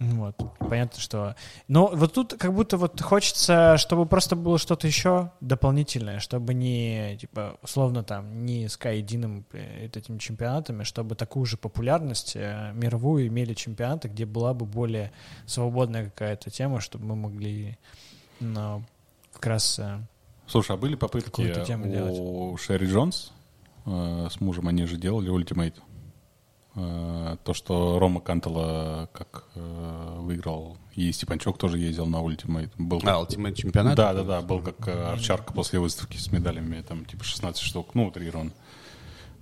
Вот. 0.00 0.36
Понятно, 0.58 1.00
что... 1.00 1.36
Но 1.68 1.86
вот 1.86 2.12
тут 2.12 2.34
как 2.34 2.52
будто 2.52 2.76
вот 2.76 3.00
хочется, 3.00 3.76
чтобы 3.78 4.06
просто 4.06 4.36
было 4.36 4.58
что-то 4.58 4.86
еще 4.86 5.30
дополнительное, 5.40 6.18
чтобы 6.18 6.52
не, 6.52 7.16
типа, 7.20 7.58
условно 7.62 8.02
там, 8.02 8.44
не 8.44 8.68
с 8.68 8.78
единым 8.84 9.44
этими 9.52 10.18
чемпионатами, 10.18 10.82
чтобы 10.82 11.14
такую 11.14 11.46
же 11.46 11.56
популярность 11.56 12.32
э, 12.34 12.72
мировую 12.74 13.28
имели 13.28 13.54
чемпионаты, 13.54 14.08
где 14.08 14.26
была 14.26 14.52
бы 14.52 14.66
более 14.66 15.12
свободная 15.46 16.06
какая-то 16.06 16.50
тема, 16.50 16.80
чтобы 16.80 17.06
мы 17.06 17.16
могли, 17.16 17.78
ну, 18.40 18.82
как 19.32 19.46
раз... 19.46 19.78
э, 19.78 20.00
Слушай, 20.46 20.72
а 20.72 20.76
были 20.76 20.96
попытки 20.96 21.54
тему 21.64 21.86
делать. 21.86 22.18
у 22.18 22.56
Шерри 22.58 22.86
Джонс 22.88 23.32
э, 23.86 24.28
с 24.30 24.40
мужем, 24.40 24.68
они 24.68 24.84
же 24.86 24.96
делали 24.96 25.30
ультимейт. 25.30 25.76
Э, 26.76 27.36
то, 27.44 27.54
что 27.54 27.98
Рома 28.00 28.20
Кантела 28.20 29.08
как 29.12 29.44
э, 29.54 30.16
выиграл, 30.20 30.76
и 30.96 31.12
Степанчук 31.12 31.56
тоже 31.56 31.78
ездил 31.78 32.06
на 32.06 32.20
ультимейт. 32.20 32.72
Был 32.76 33.00
А, 33.04 33.20
ультимейт 33.20 33.56
чемпионат? 33.56 33.94
Да, 33.96 34.12
да, 34.12 34.24
да, 34.24 34.42
был 34.42 34.60
как 34.60 34.88
э, 34.88 35.12
овчарка 35.12 35.52
после 35.52 35.78
выставки 35.78 36.16
с 36.16 36.32
медалями, 36.32 36.80
там 36.82 37.04
типа 37.04 37.22
16 37.24 37.62
штук, 37.62 37.94
ну, 37.94 38.06
утрирован. 38.08 38.52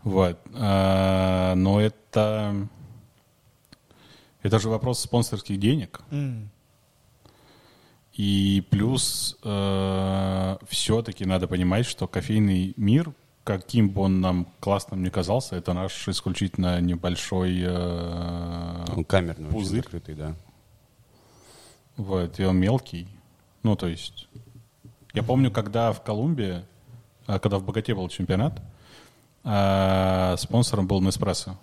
Вот. 0.03 0.39
А, 0.55 1.55
но 1.55 1.81
это... 1.81 2.69
Это 4.43 4.59
же 4.59 4.69
вопрос 4.69 4.99
спонсорских 5.01 5.59
денег. 5.61 6.01
м, 6.11 6.51
И 8.13 8.63
плюс 8.71 9.39
э, 9.43 10.57
все-таки 10.69 11.25
надо 11.25 11.47
понимать, 11.49 11.87
что 11.87 12.07
кофейный 12.09 12.75
мир, 12.77 13.15
каким 13.45 13.89
бы 13.89 14.03
он 14.03 14.21
нам 14.21 14.47
классным 14.61 15.03
не 15.03 15.11
казался, 15.11 15.57
это 15.57 15.73
наш 15.73 16.09
исключительно 16.09 16.81
небольшой 16.81 17.61
э, 17.63 18.85
Он 18.97 19.05
камерный, 19.05 19.51
пузырь. 19.51 19.83
закрытый, 19.83 20.15
да. 20.15 20.35
Вот, 21.97 22.39
и 22.41 22.45
он 22.45 22.57
мелкий. 22.57 23.09
Ну, 23.63 23.77
то 23.77 23.87
есть... 23.87 24.29
Я 25.13 25.23
помню, 25.23 25.51
когда 25.51 25.93
в 25.93 26.03
Колумбии, 26.03 26.65
а, 27.27 27.39
когда 27.39 27.59
в 27.59 27.65
Богате 27.65 27.95
был 27.95 28.09
чемпионат, 28.09 28.63
а, 29.45 30.37
спонсором 30.39 30.87
был 30.87 31.01
Неспрессо. 31.01 31.59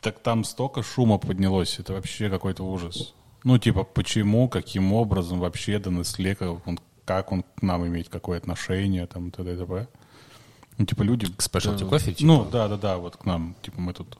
Так 0.00 0.20
там 0.20 0.44
столько 0.44 0.82
шума 0.82 1.18
поднялось, 1.18 1.78
это 1.78 1.92
вообще 1.92 2.30
какой-то 2.30 2.64
ужас. 2.64 3.14
Ну, 3.44 3.58
типа, 3.58 3.84
почему, 3.84 4.48
каким 4.48 4.92
образом 4.92 5.40
вообще 5.40 5.78
до 5.78 5.90
как 6.34 6.66
он, 6.66 6.78
как 7.08 7.32
он 7.32 7.42
к 7.42 7.62
нам 7.62 7.86
имеет 7.86 8.10
какое 8.10 8.36
отношение, 8.36 9.06
там, 9.06 9.30
т.д. 9.30 9.54
и 9.54 9.56
т.п. 9.56 9.88
Ну, 10.76 10.84
типа, 10.84 11.02
люди... 11.02 11.26
К 11.26 11.40
э, 11.56 11.86
кофе, 11.86 12.12
типа? 12.12 12.26
Ну, 12.26 12.44
да-да-да, 12.44 12.98
вот 12.98 13.16
к 13.16 13.24
нам, 13.24 13.56
типа, 13.62 13.80
мы 13.80 13.94
тут 13.94 14.18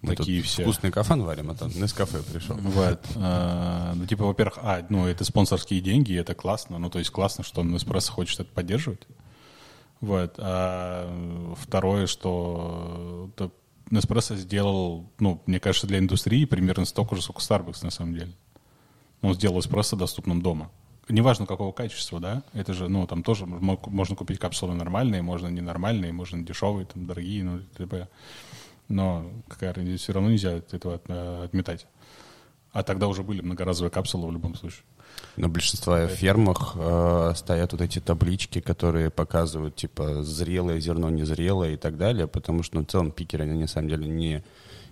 Мы 0.00 0.14
такие 0.14 0.40
все. 0.42 0.62
вкусный 0.62 0.92
кафан 0.92 1.24
варим, 1.24 1.50
а 1.50 1.56
там 1.56 1.70
Нескафе 1.70 2.22
пришел. 2.22 2.54
Вот. 2.54 3.00
А, 3.16 3.94
Ну, 3.96 4.06
типа, 4.06 4.26
во-первых, 4.26 4.60
а, 4.62 4.86
ну, 4.88 5.08
это 5.08 5.24
спонсорские 5.24 5.80
деньги, 5.80 6.12
и 6.12 6.14
это 6.14 6.36
классно. 6.36 6.78
Ну, 6.78 6.88
то 6.88 7.00
есть 7.00 7.10
классно, 7.10 7.42
что 7.42 7.64
Неспрессо 7.64 8.12
хочет 8.12 8.38
это 8.38 8.52
поддерживать. 8.54 9.08
Вот. 10.00 10.36
А 10.38 11.52
второе, 11.60 12.06
что 12.06 13.28
это 13.34 13.50
Неспрессо 13.90 14.36
сделал, 14.36 15.10
ну, 15.18 15.42
мне 15.46 15.58
кажется, 15.58 15.88
для 15.88 15.98
индустрии 15.98 16.44
примерно 16.44 16.84
столько 16.84 17.16
же, 17.16 17.22
сколько 17.22 17.40
Starbucks 17.42 17.82
на 17.82 17.90
самом 17.90 18.14
деле. 18.14 18.32
Он 19.20 19.34
сделал 19.34 19.58
эспрессо 19.58 19.96
доступным 19.96 20.40
дома. 20.42 20.70
Неважно, 21.08 21.46
какого 21.46 21.72
качества, 21.72 22.20
да, 22.20 22.42
это 22.52 22.74
же, 22.74 22.88
ну, 22.88 23.06
там 23.06 23.22
тоже 23.22 23.46
мо- 23.46 23.80
можно 23.86 24.14
купить 24.14 24.38
капсулы 24.38 24.74
нормальные, 24.74 25.22
можно 25.22 25.48
ненормальные, 25.48 26.12
можно 26.12 26.42
дешевые, 26.42 26.86
там, 26.86 27.06
дорогие, 27.06 27.44
ну, 27.44 27.60
т.п. 27.76 28.08
Но 28.88 29.30
какая 29.48 29.72
разница, 29.72 30.02
все 30.02 30.12
равно 30.12 30.30
нельзя 30.30 30.52
этого 30.52 31.00
э, 31.08 31.44
отметать. 31.44 31.86
А 32.72 32.82
тогда 32.82 33.08
уже 33.08 33.22
были 33.22 33.40
многоразовые 33.40 33.90
капсулы 33.90 34.28
в 34.28 34.32
любом 34.32 34.54
случае. 34.54 34.82
На 35.36 35.48
большинстве 35.48 36.08
фермах 36.08 36.74
э, 36.76 37.32
стоят 37.36 37.72
вот 37.72 37.80
эти 37.80 38.00
таблички, 38.00 38.60
которые 38.60 39.10
показывают, 39.10 39.76
типа, 39.76 40.22
зрелое 40.22 40.80
зерно, 40.80 41.10
незрелое 41.10 41.72
и 41.72 41.76
так 41.76 41.96
далее, 41.96 42.26
потому 42.26 42.62
что, 42.62 42.76
ну, 42.76 42.84
в 42.84 42.88
целом, 42.88 43.12
пикеры, 43.12 43.44
они, 43.44 43.60
на 43.60 43.66
самом 43.68 43.88
деле, 43.88 44.06
не... 44.06 44.44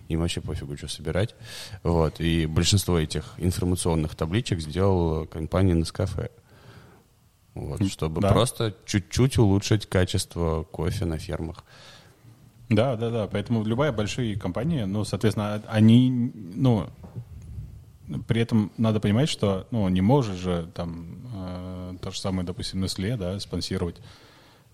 Им 0.07 0.19
вообще 0.21 0.41
пофигу, 0.41 0.77
что 0.77 0.87
собирать. 0.87 1.35
Вот. 1.83 2.19
И 2.19 2.45
большинство 2.45 2.97
этих 2.97 3.33
информационных 3.37 4.15
табличек 4.15 4.59
сделала 4.59 5.25
компания 5.25 5.73
Nescafe. 5.73 6.31
Вот, 7.53 7.89
чтобы 7.91 8.21
да. 8.21 8.31
просто 8.31 8.75
чуть-чуть 8.85 9.37
улучшить 9.37 9.87
качество 9.87 10.63
кофе 10.63 11.05
на 11.05 11.17
фермах. 11.17 11.63
Да, 12.69 12.95
да, 12.95 13.09
да. 13.09 13.27
Поэтому 13.27 13.63
любая 13.63 13.91
большая 13.91 14.35
компания, 14.35 14.85
ну, 14.85 15.03
соответственно, 15.05 15.63
они, 15.67 16.31
ну, 16.35 16.87
при 18.27 18.41
этом 18.41 18.71
надо 18.77 18.99
понимать, 18.99 19.29
что, 19.29 19.67
ну, 19.71 19.87
не 19.89 20.01
можешь 20.01 20.37
же 20.37 20.69
там 20.73 21.17
э, 21.33 21.95
то 22.01 22.11
же 22.11 22.19
самое, 22.19 22.45
допустим, 22.45 22.83
Nestle, 22.83 23.17
да, 23.17 23.39
спонсировать, 23.39 23.97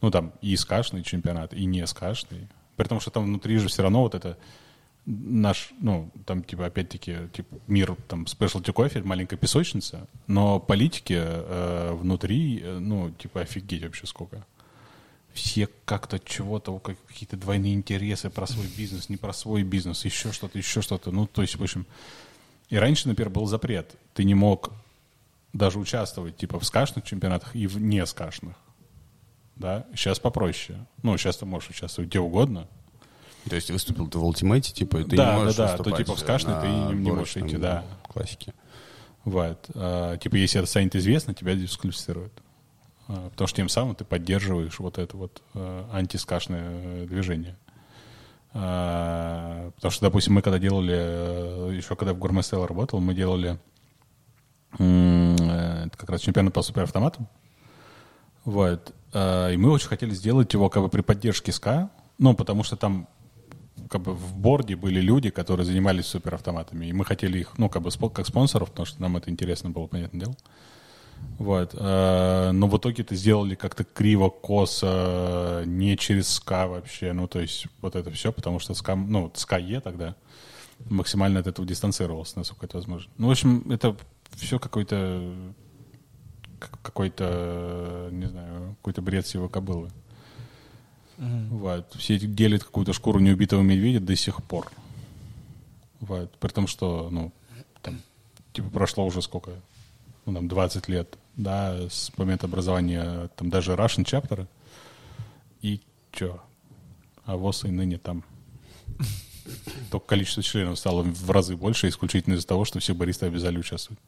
ну, 0.01 0.11
там, 0.11 0.34
и 0.41 0.55
скашный 0.55 1.03
чемпионат, 1.03 1.53
и 1.53 1.65
не 1.65 1.86
скашный. 1.88 2.47
При 2.75 2.88
том, 2.88 2.99
что 2.99 3.11
там 3.11 3.25
внутри 3.25 3.57
же 3.57 3.69
все 3.69 3.84
равно 3.84 4.01
вот 4.01 4.15
это 4.15 4.38
наш, 5.06 5.70
ну, 5.80 6.10
там, 6.26 6.43
типа, 6.43 6.68
опять-таки, 6.68 7.30
типа, 7.34 7.58
мир, 7.68 7.95
там, 8.08 8.24
specialty 8.24 8.72
кофе, 8.72 9.01
маленькая 9.04 9.38
песочница, 9.38 10.08
но 10.28 10.60
политики 10.60 11.18
э, 11.18 11.93
внутри, 11.93 12.62
э, 12.62 12.80
ну, 12.80 13.12
типа, 13.12 13.41
офигеть 13.41 13.84
вообще 13.84 14.08
сколько 14.08 14.45
все 15.34 15.68
как-то 15.86 16.20
чего-то, 16.20 16.78
какие-то 16.80 17.38
двойные 17.38 17.74
интересы 17.74 18.30
про 18.30 18.45
свой 18.45 18.68
бизнес, 18.78 19.10
не 19.10 19.18
про 19.18 19.34
свой 19.34 19.64
бизнес, 19.64 20.06
еще 20.06 20.32
что-то, 20.32 20.58
еще 20.58 20.82
что-то. 20.82 21.12
Ну, 21.12 21.26
то 21.26 21.41
есть, 21.41 21.56
в 21.56 21.64
общем, 21.64 21.86
и 22.70 22.78
раньше, 22.78 23.08
например, 23.08 23.30
был 23.32 23.47
запрет. 23.47 23.95
Ты 24.14 24.24
не 24.24 24.36
мог 24.36 24.72
даже 25.51 25.80
участвовать, 25.80 26.38
типа, 26.38 26.60
в 26.60 26.66
скашных 26.66 27.04
чемпионатах 27.04 27.56
и 27.56 27.68
в 27.68 27.80
не 27.80 28.06
скашных. 28.06 28.56
Да? 29.56 29.86
Сейчас 29.95 30.20
попроще. 30.20 30.86
Ну, 31.01 31.18
сейчас 31.18 31.38
ты 31.38 31.45
можешь 31.45 31.70
участвовать 31.70 32.10
где 32.10 32.20
угодно. 32.20 32.68
То 33.49 33.55
есть 33.55 33.69
выступил 33.71 34.07
ты 34.07 34.17
в 34.17 34.25
ультимейте, 34.25 34.71
типа, 34.73 35.03
ты 35.03 35.15
Да, 35.17 35.33
не 35.35 35.39
можешь 35.41 35.55
да, 35.55 35.63
да, 35.67 35.71
то 35.71 35.77
выступать 35.83 36.05
типа 36.05 36.15
в 36.15 36.19
скашной 36.19 36.53
на 36.53 36.61
ты 36.61 36.67
не- 36.95 37.11
можешь 37.11 37.35
идти, 37.37 37.57
да. 37.57 37.83
Классике. 38.07 38.53
Вот. 39.25 39.65
А, 39.75 40.17
типа, 40.17 40.35
если 40.35 40.59
это 40.59 40.69
станет 40.69 40.95
известно, 40.95 41.33
тебя 41.33 41.55
дисквалифицируют. 41.55 42.33
А, 43.07 43.29
потому 43.29 43.47
что 43.47 43.57
тем 43.57 43.69
самым 43.69 43.95
ты 43.95 44.05
поддерживаешь 44.05 44.79
вот 44.79 44.97
это 44.97 45.17
вот 45.17 45.41
э, 45.55 45.83
антискашное 45.91 46.63
э, 47.03 47.05
движение. 47.07 47.57
А, 48.53 49.71
потому 49.75 49.91
что, 49.91 50.05
допустим, 50.05 50.33
мы 50.33 50.41
когда 50.41 50.59
делали, 50.59 50.95
э, 50.95 51.73
еще 51.75 51.95
когда 51.95 52.13
в 52.13 52.19
Гурместел 52.19 52.65
работал, 52.65 52.99
мы 52.99 53.13
делали 53.13 53.57
э, 54.79 55.83
это 55.85 55.97
как 55.97 56.09
раз 56.09 56.21
чемпионат 56.21 56.53
по 56.53 56.61
суперавтоматам. 56.61 57.27
Вот. 58.45 58.93
А, 59.13 59.49
И 59.51 59.57
мы 59.57 59.71
очень 59.71 59.87
хотели 59.87 60.11
сделать 60.11 60.53
его 60.53 60.69
как 60.69 60.83
бы 60.83 60.89
при 60.89 61.01
поддержке 61.01 61.51
SCA, 61.51 61.89
ну, 62.19 62.33
потому 62.35 62.63
что 62.63 62.75
там 62.75 63.07
как 63.89 64.01
бы 64.01 64.13
в 64.13 64.36
борде 64.36 64.76
были 64.76 65.01
люди, 65.01 65.30
которые 65.30 65.65
занимались 65.65 66.05
суперавтоматами, 66.05 66.86
и 66.86 66.93
мы 66.93 67.05
хотели 67.05 67.39
их, 67.39 67.57
ну, 67.57 67.69
как 67.69 67.82
бы 67.82 68.09
как 68.09 68.28
спонсоров, 68.28 68.69
потому 68.69 68.86
что 68.86 69.01
нам 69.01 69.17
это 69.17 69.30
интересно 69.30 69.69
было, 69.69 69.88
понятное 69.88 70.21
дело. 70.21 70.36
Вот. 71.38 71.74
э, 71.74 72.51
Но 72.51 72.67
в 72.67 72.78
итоге 72.78 73.03
это 73.03 73.15
сделали 73.15 73.55
как-то 73.55 73.84
криво, 73.84 74.30
косо, 74.30 75.63
не 75.65 75.97
через 75.97 76.28
SCA 76.30 76.67
вообще. 76.67 77.13
Ну, 77.13 77.28
то 77.28 77.39
есть 77.39 77.67
вот 77.82 77.95
это 77.95 78.11
все, 78.11 78.32
потому 78.32 78.59
что 78.59 78.74
SCA, 78.74 78.95
ну, 78.95 79.32
SCAE 79.34 79.80
тогда 79.82 80.15
максимально 80.89 81.39
от 81.39 81.47
этого 81.47 81.67
дистанцировался, 81.67 82.38
насколько 82.38 82.65
это 82.65 82.78
возможно. 82.78 83.11
Ну, 83.17 83.28
в 83.28 83.32
общем, 83.32 83.71
это 83.71 83.95
все 84.36 84.59
какой-то 84.59 85.34
как- 86.59 86.82
какой-то, 86.82 88.09
не 88.11 88.26
знаю, 88.26 88.76
какой-то 88.78 89.01
бред 89.01 89.28
с 89.28 89.34
его 89.34 89.49
кобылы. 89.49 89.89
Вот. 91.18 91.93
Все 91.95 92.18
делят 92.20 92.64
какую-то 92.64 92.93
шкуру 92.93 93.20
неубитого 93.20 93.61
медведя 93.61 93.99
до 93.99 94.16
сих 94.16 94.43
пор. 94.43 94.72
Вот. 95.99 96.36
При 96.38 96.49
том, 96.49 96.68
что, 96.68 97.09
ну, 97.11 97.32
там, 97.82 98.01
типа, 98.51 98.70
прошло 98.70 99.05
уже 99.05 99.22
сколько? 99.22 99.51
Ну, 100.26 100.34
там, 100.34 100.47
20 100.47 100.88
лет, 100.89 101.18
да, 101.36 101.78
с 101.89 102.11
момента 102.18 102.47
образования, 102.47 103.30
там, 103.36 103.49
даже 103.49 103.74
Russian 103.74 104.03
chapter. 104.05 104.47
И 105.61 105.82
чё? 106.11 106.41
А 107.26 107.38
ВОЗ 107.38 107.66
и 107.66 107.68
ныне 107.70 107.97
там. 107.97 108.24
Только 109.91 110.07
количество 110.07 110.41
членов 110.43 110.80
стало 110.80 111.03
в 111.03 111.32
разы 111.32 111.55
больше, 111.55 111.88
исключительно 111.88 112.36
из-за 112.36 112.47
того, 112.47 112.66
что 112.66 112.80
все 112.80 112.93
баристы 112.93 113.26
обязали 113.26 113.57
участвовать. 113.57 114.01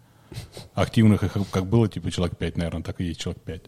Активных 0.74 1.24
их 1.24 1.38
как 1.52 1.68
было, 1.68 1.88
типа, 1.88 2.12
человек 2.12 2.38
5, 2.38 2.58
наверное, 2.58 2.84
так 2.84 3.00
и 3.00 3.06
есть 3.06 3.20
человек 3.20 3.42
5. 3.44 3.62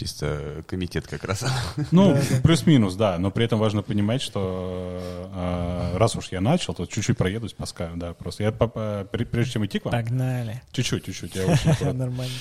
Чисто 0.00 0.64
комитет 0.66 1.06
как 1.06 1.24
раз. 1.24 1.44
Ну, 1.90 2.16
плюс-минус, 2.42 2.94
да. 2.94 3.18
Но 3.18 3.30
при 3.30 3.44
этом 3.44 3.58
важно 3.58 3.82
понимать, 3.82 4.22
что 4.22 4.98
э, 5.34 5.96
раз 5.98 6.16
уж 6.16 6.28
я 6.32 6.40
начал, 6.40 6.72
то 6.72 6.86
чуть-чуть 6.86 7.18
проедусь 7.18 7.52
по 7.52 7.64
Sky, 7.64 7.90
да, 7.96 8.14
просто. 8.14 8.44
Я, 8.44 8.48
пре- 8.50 9.26
прежде 9.26 9.52
чем 9.52 9.66
идти 9.66 9.78
к 9.78 9.84
вам... 9.84 9.92
Погнали. 9.92 10.62
Чуть-чуть, 10.72 11.04
чуть-чуть. 11.04 11.34
Я 11.34 11.44
очень. 11.46 11.92
Нормально. 11.92 12.32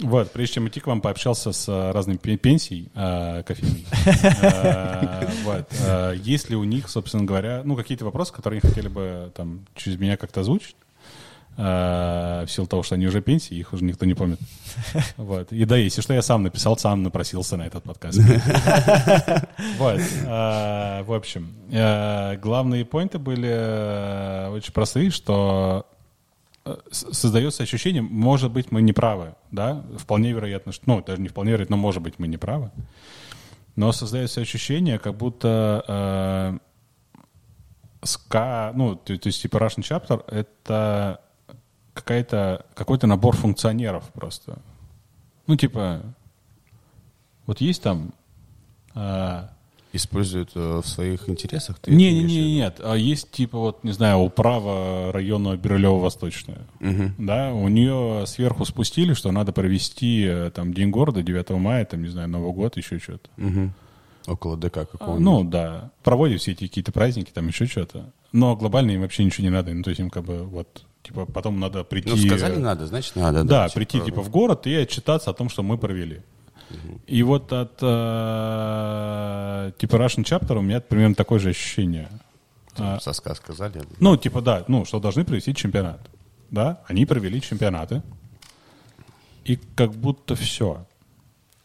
Вот, 0.00 0.32
прежде 0.32 0.54
чем 0.54 0.68
идти 0.68 0.80
к 0.80 0.86
вам, 0.86 1.02
пообщался 1.02 1.52
с 1.52 1.68
э, 1.68 1.90
разными 1.92 2.16
пе- 2.16 2.38
пенсий 2.38 2.88
э, 2.94 3.42
кофейной. 3.46 3.84
Э, 4.42 5.28
Вот. 5.44 5.68
Э, 5.86 6.14
Есть 6.16 6.48
ли 6.48 6.56
у 6.56 6.64
них, 6.64 6.88
собственно 6.88 7.24
говоря, 7.24 7.60
ну, 7.64 7.76
какие-то 7.76 8.06
вопросы, 8.06 8.32
которые 8.32 8.60
они 8.62 8.70
хотели 8.70 8.88
бы 8.88 9.30
там 9.36 9.66
через 9.76 9.98
меня 9.98 10.16
как-то 10.16 10.40
озвучить? 10.40 10.76
Э, 11.56 12.44
В 12.46 12.50
силу 12.50 12.66
того, 12.66 12.82
что 12.82 12.94
они 12.94 13.06
уже 13.06 13.20
пенсии, 13.20 13.56
их 13.56 13.72
уже 13.72 13.84
никто 13.84 14.06
не 14.06 14.14
помнит. 14.14 14.38
Вот. 15.16 15.52
И 15.52 15.64
да, 15.64 15.76
если 15.76 16.00
что, 16.00 16.14
я 16.14 16.22
сам 16.22 16.42
написал, 16.42 16.78
сам 16.78 17.02
напросился 17.02 17.56
на 17.56 17.66
этот 17.66 17.84
подкаст. 17.84 18.18
Вот. 19.78 20.00
Э, 20.26 21.02
В 21.02 21.12
общем, 21.12 21.52
э, 21.70 22.36
главные 22.36 22.84
поинты 22.84 23.18
были 23.18 24.50
очень 24.50 24.72
простые, 24.72 25.10
что 25.10 25.86
создается 26.92 27.64
ощущение, 27.64 28.02
может 28.02 28.52
быть, 28.52 28.70
мы 28.70 28.82
не 28.82 28.92
правы, 28.92 29.34
да, 29.50 29.84
вполне 29.98 30.30
вероятно, 30.32 30.70
что, 30.70 30.84
ну, 30.86 31.02
даже 31.02 31.20
не 31.20 31.26
вполне 31.28 31.50
вероятно, 31.52 31.74
но, 31.76 31.82
может 31.82 32.02
быть, 32.02 32.20
мы 32.20 32.28
не 32.28 32.36
правы, 32.36 32.70
но 33.74 33.90
создается 33.90 34.40
ощущение, 34.40 35.00
как 35.00 35.16
будто 35.16 35.84
э, 35.88 36.58
СКА, 38.04 38.70
ну, 38.76 38.94
то, 38.94 39.18
то 39.18 39.26
есть, 39.26 39.42
типа, 39.42 39.56
Russian 39.56 39.80
Chapter— 39.82 40.24
это 40.30 41.20
какая-то, 41.94 42.64
какой-то 42.74 43.06
набор 43.06 43.36
функционеров 43.36 44.04
просто. 44.12 44.58
Ну, 45.46 45.56
типа, 45.56 46.02
вот 47.46 47.60
есть 47.60 47.82
там 47.82 48.12
э, 48.94 49.48
используют 49.92 50.52
э, 50.54 50.80
в 50.82 50.86
своих 50.86 51.28
интересах? 51.28 51.78
Ты 51.78 51.90
Не, 51.90 52.12
не, 52.12 52.22
не, 52.22 52.54
нет. 52.54 52.80
А 52.82 52.94
есть 52.94 53.30
типа 53.30 53.58
вот, 53.58 53.84
не 53.84 53.92
знаю, 53.92 54.18
управа 54.18 55.12
района 55.12 55.56
Бирюлево-Восточная. 55.56 56.62
Мгм. 56.80 57.14
Да, 57.18 57.52
у 57.52 57.68
нее 57.68 58.24
сверху 58.26 58.64
спустили, 58.64 59.14
что 59.14 59.32
надо 59.32 59.52
провести 59.52 60.24
э, 60.24 60.50
там 60.54 60.72
День 60.72 60.90
города 60.90 61.22
9 61.22 61.50
мая, 61.50 61.84
там, 61.84 62.02
не 62.02 62.08
знаю, 62.08 62.28
Новый 62.28 62.52
год, 62.52 62.76
еще 62.76 62.98
что-то. 62.98 63.28
Мгм. 63.36 63.74
Около 64.26 64.56
ДК 64.56 64.88
какого-нибудь. 64.88 65.24
Ну, 65.24 65.44
да. 65.44 65.90
Проводят 66.02 66.40
все 66.40 66.52
эти 66.52 66.68
какие-то 66.68 66.92
праздники, 66.92 67.30
там 67.32 67.48
еще 67.48 67.66
что-то. 67.66 68.12
Но 68.30 68.56
глобально 68.56 68.92
им 68.92 69.02
вообще 69.02 69.24
ничего 69.24 69.44
не 69.44 69.50
надо. 69.50 69.74
Ну, 69.74 69.82
то 69.82 69.90
есть 69.90 70.00
им 70.00 70.10
как 70.10 70.24
бы 70.24 70.44
вот, 70.44 70.84
типа, 71.02 71.26
потом 71.26 71.60
надо 71.60 71.84
прийти... 71.84 72.10
Ну, 72.10 72.16
сказали 72.16 72.56
надо, 72.56 72.86
значит 72.86 73.16
надо. 73.16 73.44
Да, 73.44 73.68
типа, 73.68 73.74
прийти 73.74 74.00
типа 74.00 74.22
в 74.22 74.30
город 74.30 74.66
и 74.66 74.74
отчитаться 74.74 75.30
о 75.30 75.34
том, 75.34 75.48
что 75.48 75.62
мы 75.62 75.78
провели. 75.78 76.22
И 77.06 77.22
вот 77.22 77.52
от 77.52 77.78
э, 77.82 79.72
типа 79.78 79.96
Russian 79.96 80.24
Chapter 80.24 80.56
у 80.56 80.62
меня 80.62 80.80
примерно 80.80 81.14
такое 81.14 81.38
же 81.38 81.50
ощущение. 81.50 82.08
там 82.74 82.96
А, 82.96 83.00
Соска 83.00 83.34
сказали. 83.34 83.82
ну, 84.00 84.16
типа, 84.16 84.40
да, 84.40 84.64
ну, 84.68 84.84
что 84.86 84.98
должны 84.98 85.24
провести 85.24 85.54
чемпионат. 85.54 86.00
Да, 86.50 86.80
они 86.86 87.04
провели 87.06 87.40
чемпионаты. 87.40 88.02
И 89.44 89.58
как 89.74 89.92
будто 89.92 90.34
все. 90.34 90.86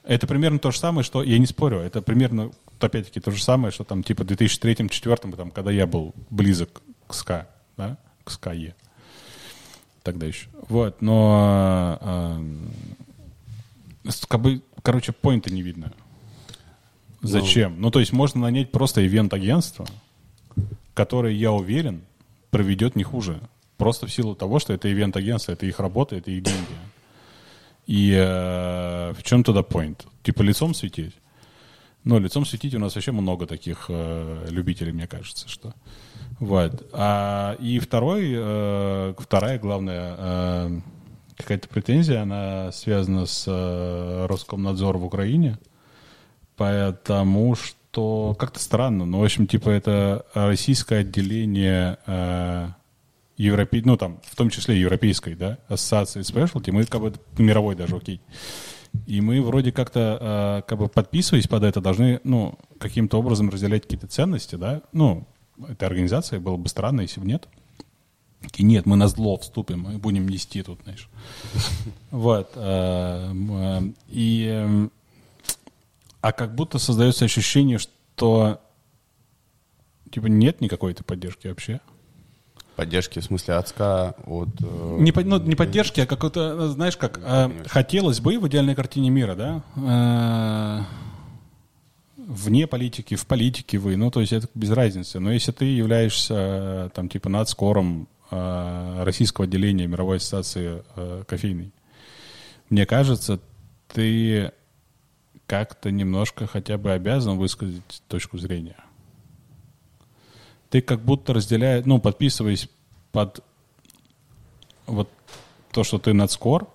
Это 0.03 0.25
примерно 0.25 0.59
то 0.59 0.71
же 0.71 0.79
самое, 0.79 1.03
что, 1.03 1.21
я 1.21 1.37
не 1.37 1.45
спорю, 1.45 1.79
это 1.79 2.01
примерно, 2.01 2.51
опять-таки, 2.79 3.19
то 3.19 3.31
же 3.31 3.43
самое, 3.43 3.71
что 3.71 3.83
там, 3.83 4.03
типа, 4.03 4.23
в 4.23 4.27
2003-2004, 4.27 5.35
там, 5.35 5.51
когда 5.51 5.69
я 5.69 5.85
был 5.85 6.13
близок 6.29 6.81
к 7.07 7.13
СКА, 7.13 7.47
да, 7.75 7.97
к 8.23 8.31
СКАЕ. 8.31 8.73
Тогда 10.07 10.25
еще. 10.25 10.47
Вот, 10.69 11.01
но, 11.01 11.99
э, 14.05 14.09
с- 14.09 14.25
как 14.25 14.39
бы, 14.39 14.61
короче, 14.81 15.11
поинта 15.11 15.51
не 15.53 15.61
видно. 15.61 15.91
Зачем? 17.21 17.81
Ну, 17.81 17.91
то 17.91 17.99
есть 17.99 18.13
можно 18.13 18.39
нанять 18.39 18.71
просто 18.71 19.05
ивент-агентство, 19.05 19.85
которое, 20.93 21.33
я 21.33 21.51
уверен, 21.51 22.03
проведет 22.51 22.95
не 22.95 23.03
хуже. 23.03 23.41
Просто 23.75 24.07
в 24.07 24.13
силу 24.13 24.33
того, 24.33 24.59
что 24.59 24.71
это 24.71 24.89
ивент-агентство, 24.89 25.51
это 25.51 25.65
их 25.65 25.81
работа, 25.81 26.15
это 26.15 26.31
их 26.31 26.41
деньги. 26.43 26.77
И 27.85 28.13
э, 28.17 29.13
в 29.13 29.23
чем 29.23 29.43
туда 29.43 29.59
point? 29.59 30.05
Типа 30.23 30.41
лицом 30.41 30.73
светить? 30.73 31.15
Ну, 32.07 32.19
лицом 32.19 32.45
светить 32.45 32.73
у 32.73 32.79
нас 32.79 32.95
вообще 32.95 33.11
много 33.11 33.45
таких 33.45 33.87
э, 33.89 34.47
любителей, 34.49 34.93
мне 34.93 35.07
кажется, 35.07 35.49
что. 35.49 35.73
Вот. 36.39 36.87
А, 36.93 37.57
и 37.59 37.79
второй, 37.79 38.31
э, 38.33 39.13
вторая 39.17 39.59
главная 39.59 40.15
э, 40.17 40.79
какая-то 41.35 41.67
претензия, 41.67 42.21
она 42.21 42.71
связана 42.71 43.25
с 43.25 43.43
э, 43.45 44.25
Роскомнадзором 44.25 45.01
в 45.01 45.05
Украине, 45.05 45.59
потому 46.55 47.55
что 47.55 48.37
как-то 48.39 48.59
странно, 48.59 49.05
но, 49.05 49.19
в 49.19 49.25
общем, 49.25 49.45
типа 49.45 49.69
это 49.69 50.25
российское 50.33 50.99
отделение 50.99 51.97
э, 52.05 52.69
европе... 53.35 53.81
ну, 53.83 53.97
там, 53.97 54.21
в 54.23 54.37
том 54.37 54.49
числе 54.49 54.79
европейской, 54.79 55.35
да, 55.35 55.57
ассоциации 55.67 56.21
specialty, 56.21 56.71
мы 56.71 56.85
как 56.85 57.01
бы 57.01 57.13
мировой 57.37 57.75
даже, 57.75 57.97
окей. 57.97 58.21
И 59.05 59.21
мы 59.21 59.41
вроде 59.41 59.71
как-то, 59.71 60.63
э, 60.65 60.69
как 60.69 60.79
бы 60.79 60.87
подписываясь 60.87 61.47
под 61.47 61.63
это, 61.63 61.81
должны, 61.81 62.19
ну, 62.23 62.57
каким-то 62.79 63.19
образом 63.19 63.49
разделять 63.49 63.83
какие-то 63.83 64.07
ценности, 64.07 64.55
да, 64.55 64.81
ну, 64.91 65.25
этой 65.67 65.85
организации, 65.85 66.37
было 66.37 66.57
бы 66.57 66.69
странно, 66.69 67.01
если 67.01 67.19
бы 67.19 67.27
нет. 67.27 67.47
И 68.55 68.63
нет, 68.63 68.85
мы 68.85 68.95
на 68.95 69.07
зло 69.07 69.37
вступим, 69.37 69.81
мы 69.81 69.97
будем 69.97 70.27
нести 70.27 70.61
тут, 70.61 70.79
знаешь. 70.83 71.09
Вот. 72.11 72.51
э, 72.55 73.33
э, 73.33 73.81
И... 74.09 74.87
А 76.21 76.31
как 76.31 76.55
будто 76.55 76.79
создается 76.79 77.25
ощущение, 77.25 77.77
что 77.77 78.59
типа 80.11 80.25
нет 80.27 80.61
никакой 80.61 80.91
этой 80.91 81.03
поддержки 81.03 81.47
вообще. 81.47 81.79
Поддержки, 82.77 83.17
в 83.17 83.23
смысле, 83.23 83.55
от 83.55 83.67
СКА, 83.69 84.13
от... 84.27 84.49
э, 84.61 84.97
Не, 84.99 85.11
ну, 85.25 85.39
не 85.39 85.55
поддержки, 85.55 85.99
а 85.99 86.05
какой-то, 86.05 86.69
знаешь, 86.69 86.95
как 86.95 87.19
э, 87.23 87.49
хотелось 87.65 88.19
бы 88.19 88.37
в 88.37 88.47
идеальной 88.47 88.75
картине 88.75 89.09
мира, 89.09 89.33
да, 89.33 89.63
э, 89.75 90.83
вне 92.17 92.67
политики, 92.67 93.15
в 93.15 93.25
политике 93.25 93.79
вы, 93.79 93.95
ну, 93.95 94.11
то 94.11 94.19
есть 94.19 94.31
это 94.31 94.47
без 94.53 94.69
разницы. 94.69 95.19
Но 95.19 95.31
если 95.31 95.51
ты 95.51 95.65
являешься, 95.65 96.35
э, 96.37 96.89
там, 96.93 97.09
типа, 97.09 97.29
надскором 97.29 98.07
э, 98.29 99.03
российского 99.03 99.45
отделения 99.45 99.87
Мировой 99.87 100.17
ассоциации 100.17 100.83
э, 100.95 101.23
кофейной, 101.27 101.71
мне 102.69 102.85
кажется, 102.85 103.39
ты 103.91 104.51
как-то 105.47 105.89
немножко 105.89 106.45
хотя 106.45 106.77
бы 106.77 106.91
обязан 106.91 107.39
высказать 107.39 108.03
точку 108.07 108.37
зрения. 108.37 108.75
Ты 110.69 110.81
как 110.81 110.99
будто 111.01 111.33
разделяешь, 111.33 111.85
ну, 111.85 111.99
подписываясь 111.99 112.69
под 113.11 113.43
вот 114.85 115.09
то, 115.71 115.83
что 115.83 115.97
ты 115.97 116.13
надскор 116.13 116.67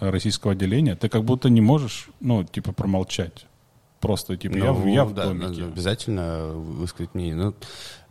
российского 0.00 0.52
отделения, 0.52 0.96
ты 0.96 1.08
как 1.08 1.24
будто 1.24 1.48
не 1.48 1.60
можешь, 1.60 2.08
ну, 2.20 2.44
типа, 2.44 2.72
промолчать. 2.72 3.46
Просто, 4.00 4.36
типа, 4.36 4.56
я, 4.58 4.72
в- 4.72 4.84
Ну, 4.84 4.92
я 4.92 5.04
в 5.06 5.14
да, 5.14 5.24
домике. 5.26 5.46
надо 5.46 5.64
обязательно 5.64 6.48
высказать 6.48 7.14
мнение. 7.14 7.36
Ну, 7.36 7.54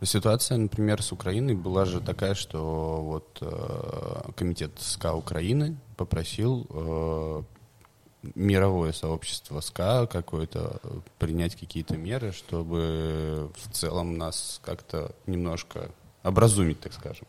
ситуация, 0.02 0.58
например, 0.58 1.00
с 1.02 1.12
Украиной 1.12 1.54
была 1.54 1.84
же 1.84 2.00
такая, 2.00 2.34
что 2.34 3.00
вот 3.02 3.38
э, 3.42 4.30
комитет 4.34 4.72
СКА 4.78 5.14
Украины 5.14 5.76
попросил 5.96 6.66
э, 6.68 7.42
мировое 8.34 8.92
сообщество 8.92 9.60
СКА 9.60 10.06
какое-то 10.06 10.80
э, 10.82 10.98
принять 11.18 11.56
какие-то 11.56 11.96
меры, 11.96 12.32
чтобы 12.32 13.50
в 13.54 13.72
целом 13.72 14.16
нас 14.18 14.60
как-то 14.64 15.14
немножко 15.26 15.90
образумить, 16.24 16.80
так 16.80 16.92
скажем. 16.92 17.26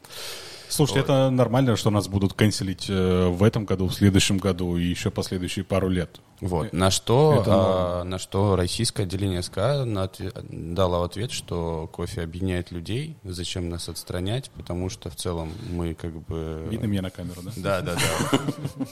Слушайте, 0.67 1.01
это 1.01 1.29
нормально, 1.29 1.75
что 1.75 1.89
нас 1.89 2.07
будут 2.07 2.33
канцелить 2.33 2.87
э, 2.89 3.27
в 3.29 3.43
этом 3.43 3.65
году, 3.65 3.87
в 3.87 3.93
следующем 3.93 4.37
году 4.37 4.77
и 4.77 4.83
еще 4.83 5.11
последующие 5.11 5.63
пару 5.63 5.89
лет. 5.89 6.19
Вот. 6.41 6.73
На 6.73 6.91
что, 6.91 7.37
это 7.39 7.53
а, 8.01 8.03
на 8.03 8.19
что 8.19 8.55
российское 8.55 9.03
отделение 9.03 9.41
СКА 9.41 9.85
на 9.85 10.05
отве- 10.05 10.33
дало 10.73 11.03
ответ, 11.03 11.31
что 11.31 11.87
кофе 11.91 12.23
объединяет 12.23 12.71
людей, 12.71 13.15
зачем 13.23 13.69
нас 13.69 13.87
отстранять, 13.87 14.49
потому 14.51 14.89
что 14.89 15.09
в 15.09 15.15
целом 15.15 15.53
мы 15.69 15.93
как 15.93 16.11
бы... 16.11 16.67
Видно 16.69 16.87
меня 16.87 17.03
на 17.03 17.09
камеру, 17.09 17.41
да? 17.41 17.51
Да, 17.55 17.81
да, 17.81 17.95
да. 17.95 18.39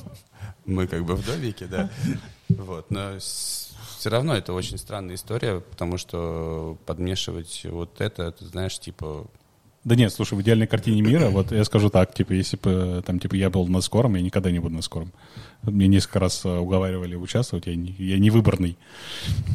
Мы 0.66 0.88
как 0.88 1.04
бы 1.04 1.16
в 1.16 1.26
домике, 1.26 1.66
да. 1.66 1.90
Вот. 2.48 2.90
Но 2.90 3.18
все 3.20 4.10
равно 4.10 4.36
это 4.36 4.54
очень 4.54 4.78
странная 4.78 5.16
история, 5.16 5.60
потому 5.60 5.98
что 5.98 6.78
подмешивать 6.86 7.66
вот 7.66 8.00
это, 8.00 8.32
ты 8.32 8.46
знаешь, 8.46 8.80
типа... 8.80 9.28
Да 9.84 9.96
нет, 9.96 10.14
слушай, 10.14 10.36
в 10.36 10.42
идеальной 10.42 10.66
картине 10.66 11.02
мира, 11.02 11.30
вот 11.30 11.52
я 11.52 11.66
скажу 11.66 11.90
так, 11.90 12.14
типа, 12.14 12.32
если 12.32 12.56
бы 12.56 13.04
там, 13.06 13.20
типа, 13.20 13.36
я 13.36 13.50
был 13.50 13.68
на 13.68 13.82
скором, 13.82 14.16
я 14.16 14.22
никогда 14.22 14.50
не 14.50 14.60
буду 14.60 14.76
на 14.76 14.82
скором. 14.82 15.12
Мне 15.64 15.88
несколько 15.88 16.20
раз 16.20 16.46
э, 16.46 16.50
уговаривали 16.50 17.16
участвовать, 17.16 17.68
я 17.68 17.76
не, 17.76 17.92
я 17.98 18.18
не 18.18 18.30
выборный. 18.30 18.78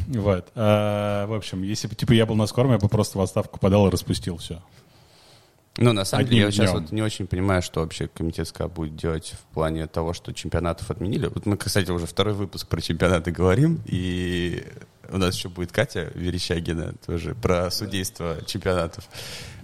Вот. 0.07 0.47
А, 0.53 1.25
в 1.25 1.33
общем, 1.33 1.63
если 1.63 1.87
бы, 1.87 1.95
типа, 1.95 2.11
я 2.11 2.27
был 2.27 2.35
на 2.35 2.45
скором, 2.45 2.71
я 2.71 2.77
бы 2.77 2.87
просто 2.89 3.17
в 3.17 3.21
отставку 3.21 3.59
подал 3.59 3.87
и 3.87 3.91
распустил 3.91 4.37
все. 4.37 4.61
Ну, 5.77 5.93
на 5.93 6.05
самом 6.05 6.25
деле, 6.25 6.41
я 6.41 6.47
Одним 6.47 6.61
сейчас 6.61 6.73
вот 6.73 6.91
не 6.91 7.01
очень 7.01 7.25
понимаю, 7.25 7.61
что 7.61 7.79
вообще 7.79 8.07
комитет 8.07 8.47
SCA 8.47 8.67
будет 8.67 8.95
делать 8.97 9.33
в 9.33 9.53
плане 9.53 9.87
того, 9.87 10.13
что 10.13 10.33
чемпионатов 10.33 10.91
отменили. 10.91 11.27
Вот 11.27 11.45
мы, 11.45 11.57
кстати, 11.57 11.89
уже 11.89 12.05
второй 12.05 12.33
выпуск 12.33 12.67
про 12.67 12.81
чемпионаты 12.81 13.31
говорим, 13.31 13.81
и 13.87 14.63
у 15.11 15.17
нас 15.17 15.35
еще 15.35 15.49
будет 15.49 15.71
Катя 15.71 16.11
Верещагина 16.15 16.93
тоже 17.05 17.35
про 17.35 17.69
судейство 17.71 18.37
чемпионатов. 18.45 19.07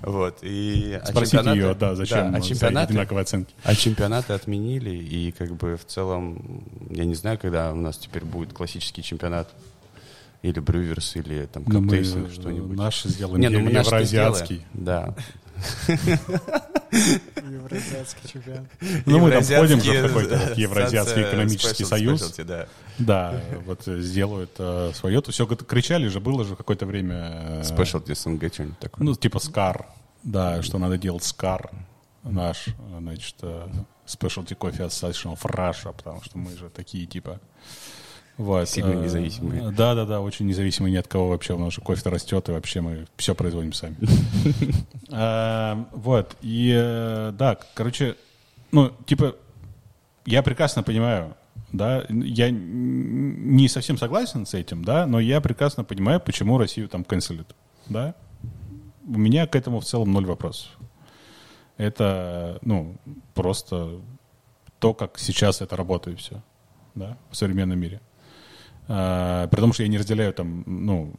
Вот. 0.01 0.39
И, 0.41 0.99
а 1.01 1.07
Спросите 1.07 1.37
чемпионаты- 1.37 1.55
ее, 1.57 1.73
да, 1.75 1.95
зачем 1.95 2.35
а 2.35 2.41
за 2.41 2.47
чемпионаты, 2.47 2.89
одинаковые 2.91 3.21
оценки. 3.23 3.53
а 3.63 3.75
чемпионаты 3.75 4.33
отменили, 4.33 4.91
и 4.91 5.31
как 5.31 5.55
бы 5.55 5.77
в 5.77 5.85
целом, 5.85 6.63
я 6.89 7.05
не 7.05 7.15
знаю, 7.15 7.39
когда 7.39 7.71
у 7.71 7.75
нас 7.75 7.97
теперь 7.97 8.23
будет 8.23 8.53
классический 8.53 9.03
чемпионат, 9.03 9.49
или 10.41 10.59
Brewers, 10.59 11.15
или 11.15 11.45
там 11.47 11.63
Ну, 11.65 11.81
мы 11.81 11.87
Cup 11.89 12.01
Tasting, 12.01 12.32
что-нибудь. 12.31 12.77
наш 12.77 13.03
сделаем 13.03 13.41
Не, 13.41 13.49
ну 13.49 13.61
мы 13.61 13.71
наш 13.71 13.87
евроазиатский. 13.87 14.63
Да. 14.73 15.15
Евроазиатский 16.91 18.30
чемпионат. 18.30 18.66
Ну, 19.06 19.20
мы 19.20 19.32
там 19.32 19.43
входим 19.43 19.82
же 19.82 19.91
в 19.91 20.08
какой-то 20.08 20.38
вот 20.38 20.49
э, 20.49 20.53
Евроазиатский 20.62 21.24
ассоциация 21.24 21.30
экономический 21.30 21.86
союз. 21.86 22.36
да. 22.38 22.68
Да, 22.97 23.41
вот 23.66 23.88
э, 23.88 23.99
сделают 23.99 24.51
э, 24.58 24.91
свое. 24.93 25.22
То 25.22 25.32
все 25.32 25.45
кричали 25.45 26.08
же, 26.08 26.20
было 26.20 26.45
же 26.45 26.56
какое-то 26.56 26.86
время... 26.86 27.62
э, 27.62 27.62
Specialty 27.64 28.16
СНГ, 28.16 28.53
что-нибудь 28.53 28.80
такое. 28.80 29.03
Ну, 29.06 29.16
типа 29.16 29.39
Скар. 29.39 29.88
Да, 30.24 30.62
что 30.62 30.78
надо 30.78 30.97
делать 30.97 31.24
Скар. 31.24 31.70
Наш, 32.24 32.68
э, 32.68 32.72
значит, 32.99 33.36
э, 33.41 33.68
Specialty 34.08 34.56
Coffee 34.58 34.88
Association 34.88 35.38
of 35.38 35.41
Russia, 35.43 35.93
потому 35.95 36.22
что 36.24 36.38
мы 36.38 36.56
же 36.56 36.70
такие, 36.70 37.06
типа... 37.06 37.39
Вот. 38.38 38.67
Сильно 38.67 38.91
э, 38.91 39.03
независимые. 39.03 39.71
Да, 39.71 39.95
да, 39.95 40.05
да, 40.05 40.21
очень 40.21 40.45
независимые 40.45 40.91
ни 40.91 40.97
от 40.97 41.07
кого 41.07 41.29
вообще. 41.29 41.53
У 41.53 41.59
нас 41.59 41.73
же 41.73 41.81
кофе 41.81 42.09
растет, 42.09 42.49
и 42.49 42.51
вообще 42.51 42.81
мы 42.81 43.07
все 43.17 43.33
производим 43.36 43.73
сами. 43.73 43.97
А, 45.11 45.88
Вот. 45.93 46.36
И 46.41 46.73
э, 46.75 47.31
да, 47.38 47.57
короче, 47.73 48.15
ну, 48.71 48.91
типа, 49.05 49.36
я 50.25 50.43
прекрасно 50.43 50.83
понимаю, 50.83 51.36
да, 51.71 52.05
я 52.09 52.49
не 52.51 53.69
совсем 53.69 53.97
согласен 53.97 54.45
с 54.45 54.53
этим, 54.53 54.83
да, 54.83 55.05
но 55.05 55.19
я 55.19 55.39
прекрасно 55.39 55.83
понимаю, 55.83 56.19
почему 56.19 56.57
Россию 56.57 56.89
там 56.89 57.03
канцелят, 57.03 57.55
да. 57.88 58.15
У 59.07 59.17
меня 59.17 59.45
к 59.45 59.55
этому 59.55 59.79
в 59.79 59.86
целом 59.86 60.11
ноль 60.11 60.25
вопросов. 60.25 60.69
Это, 61.77 62.57
ну, 62.61 62.95
просто 63.33 63.99
то, 64.79 64.93
как 64.93 65.19
сейчас 65.19 65.61
это 65.61 65.75
работает 65.75 66.19
все, 66.19 66.41
да, 66.95 67.17
в 67.29 67.36
современном 67.36 67.79
мире. 67.79 68.01
А, 68.88 69.47
при 69.47 69.59
том, 69.61 69.73
что 69.73 69.83
я 69.83 69.89
не 69.89 69.97
разделяю 69.97 70.33
там, 70.33 70.63
ну, 70.65 71.13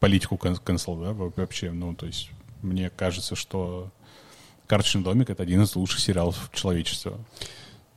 политику 0.00 0.36
cancel, 0.36 1.02
да, 1.04 1.12
во- 1.12 1.32
вообще, 1.36 1.70
ну, 1.72 1.94
то 1.94 2.06
есть 2.06 2.30
мне 2.62 2.90
кажется, 2.90 3.34
что 3.36 3.90
«Карточный 4.66 5.02
домик»— 5.02 5.30
это 5.30 5.42
один 5.42 5.62
из 5.62 5.76
лучших 5.76 6.00
сериалов 6.00 6.50
человечества. 6.52 7.18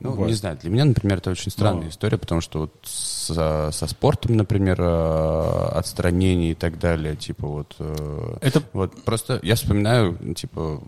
Ну, 0.00 0.12
Вот. 0.12 0.28
не 0.28 0.32
знаю, 0.34 0.56
для 0.56 0.70
меня, 0.70 0.86
например, 0.86 1.18
это 1.18 1.30
очень 1.30 1.50
странная 1.50 1.82
Но- 1.84 1.88
история, 1.90 2.16
потому 2.16 2.40
что 2.40 2.60
вот 2.60 2.74
со, 2.84 3.70
со 3.70 3.86
спортом, 3.86 4.36
например, 4.36 4.80
э, 4.80 5.68
отстранение 5.74 6.52
и 6.52 6.54
так 6.54 6.78
далее, 6.78 7.16
типа 7.16 7.46
вот... 7.46 7.76
э, 7.78 8.36
Это 8.40 8.62
Вот 8.72 9.02
просто 9.04 9.40
я 9.42 9.56
вспоминаю, 9.56 10.16
типа, 10.34 10.80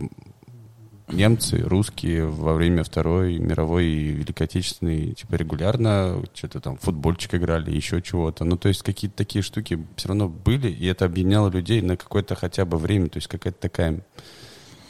немцы, 1.13 1.59
русские 1.63 2.27
во 2.27 2.55
время 2.55 2.85
Второй 2.85 3.39
мировой 3.39 3.87
и 3.87 4.09
Великой 4.09 4.45
Отечественной, 4.45 5.13
типа, 5.13 5.35
регулярно 5.35 6.23
что-то 6.35 6.61
там, 6.61 6.77
футбольчик 6.79 7.35
играли, 7.35 7.71
еще 7.71 8.01
чего-то. 8.03 8.45
Ну, 8.45 8.57
то 8.57 8.69
есть 8.69 8.83
какие-то 8.83 9.17
такие 9.17 9.43
штуки 9.43 9.85
все 9.97 10.09
равно 10.09 10.29
были, 10.29 10.69
и 10.71 10.87
это 10.87 11.05
объединяло 11.05 11.49
людей 11.49 11.83
на 11.83 11.97
какое-то 11.97 12.35
хотя 12.35 12.65
бы 12.65 12.79
время, 12.79 13.09
то 13.09 13.19
есть 13.19 13.29
какая-то 13.29 13.59
такая 13.61 14.01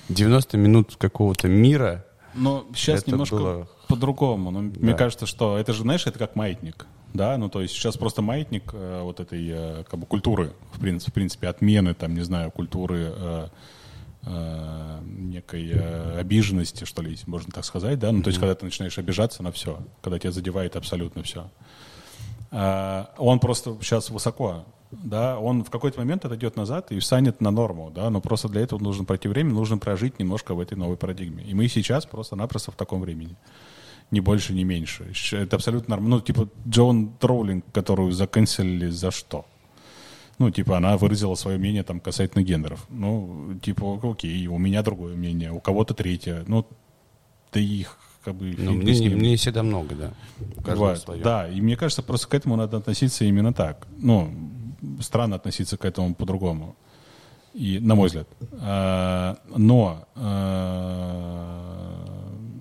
90 0.09 0.57
минут 0.57 0.97
какого-то 0.97 1.49
мира. 1.49 2.05
Но 2.35 2.67
сейчас 2.75 3.07
немножко 3.07 3.37
было- 3.37 3.69
по-другому. 3.89 4.51
Но 4.51 4.61
Мне 4.61 4.93
Да. 4.93 4.95
кажется, 4.95 5.27
что 5.27 5.59
это 5.59 5.73
же, 5.73 5.83
знаешь, 5.83 6.07
это 6.07 6.19
как 6.19 6.35
маятник. 6.37 6.87
Да, 7.13 7.37
ну 7.37 7.51
то 7.51 7.61
есть 7.61 7.75
сейчас 7.75 7.99
просто 7.99 8.23
маятник 8.23 8.71
э, 8.73 9.01
вот 9.03 9.21
этой 9.21 9.47
э, 9.47 9.85
как 9.91 10.01
бы 10.01 10.07
культуры, 10.07 10.55
в 10.73 10.81
принципе, 10.81 11.11
в 11.11 11.15
принципе, 11.15 11.49
отмены, 11.49 11.93
там, 11.93 12.15
не 12.15 12.23
знаю, 12.23 12.51
культуры 12.51 13.13
э, 13.15 13.49
э, 14.25 14.99
некой 15.05 15.71
э, 15.73 16.19
обиженности, 16.19 16.85
что 16.85 17.03
ли, 17.03 17.17
можно 17.27 17.53
так 17.53 17.65
сказать, 17.65 17.99
да, 17.99 18.13
ну 18.13 18.23
то 18.23 18.29
есть 18.29 18.41
когда 18.41 18.55
ты 18.55 18.65
начинаешь 18.65 18.99
обижаться 18.99 19.43
на 19.43 19.53
все, 19.53 19.79
когда 20.01 20.19
тебя 20.19 20.33
задевает 20.33 20.77
абсолютно 20.77 21.23
все. 21.23 21.51
А, 22.51 23.11
он 23.17 23.41
просто 23.41 23.77
сейчас 23.81 24.11
высоко, 24.11 24.67
да, 24.91 25.39
он 25.39 25.65
в 25.65 25.71
какой-то 25.71 25.99
момент 25.99 26.25
отойдет 26.25 26.57
назад 26.57 26.93
и 26.93 26.99
встанет 26.99 27.41
на 27.41 27.51
норму, 27.51 27.91
да, 27.95 28.11
но 28.11 28.21
просто 28.21 28.49
для 28.49 28.61
этого 28.61 28.79
нужно 28.79 29.05
пройти 29.05 29.27
время, 29.29 29.53
нужно 29.53 29.79
прожить 29.79 30.19
немножко 30.19 30.55
в 30.55 30.61
этой 30.61 30.77
новой 30.77 30.97
парадигме. 30.97 31.43
И 31.45 31.55
мы 31.55 31.69
сейчас 31.69 32.05
просто-напросто 32.05 32.71
в 32.71 32.77
таком 32.77 33.01
времени. 33.01 33.37
Ни 34.11 34.21
больше, 34.21 34.53
ни 34.53 34.63
меньше. 34.63 35.11
Это 35.33 35.57
абсолютно 35.57 35.93
нормально. 35.93 36.17
Ну, 36.17 36.21
типа, 36.21 36.47
Джон 36.69 37.15
Троулинг, 37.19 37.65
которую 37.73 38.13
заканцелили 38.13 38.91
за 38.91 39.11
что? 39.11 39.47
Ну, 40.39 40.51
типа, 40.51 40.77
она 40.77 40.97
выразила 40.97 41.35
свое 41.35 41.59
мнение 41.59 41.83
там 41.83 42.01
касательно 42.01 42.43
гендеров. 42.43 42.87
Ну, 42.89 43.59
типа, 43.63 44.01
окей, 44.03 44.47
у 44.47 44.59
меня 44.59 44.83
другое 44.83 45.15
мнение, 45.15 45.53
у 45.53 45.61
кого-то 45.61 45.95
третье. 45.95 46.45
Ну, 46.47 46.67
да 47.53 47.61
их 47.61 47.99
как 48.25 48.35
бы... 48.35 48.55
Ну, 48.57 48.73
мне, 48.73 48.99
ним. 48.99 49.19
мне 49.19 49.37
всегда 49.37 49.63
много, 49.63 49.95
да. 49.95 50.13
Своё. 50.97 51.23
Да, 51.23 51.49
и 51.49 51.61
мне 51.61 51.77
кажется, 51.77 52.03
просто 52.03 52.29
к 52.29 52.35
этому 52.35 52.57
надо 52.57 52.77
относиться 52.79 53.25
именно 53.25 53.53
так. 53.53 53.87
Ну, 53.99 54.33
странно 55.01 55.37
относиться 55.37 55.77
к 55.77 55.85
этому 55.85 56.15
по-другому. 56.15 56.77
И, 57.53 57.79
на 57.81 57.95
мой 57.95 58.07
взгляд. 58.07 58.29
А, 58.61 59.37
но, 59.55 60.07
а, 60.15 61.53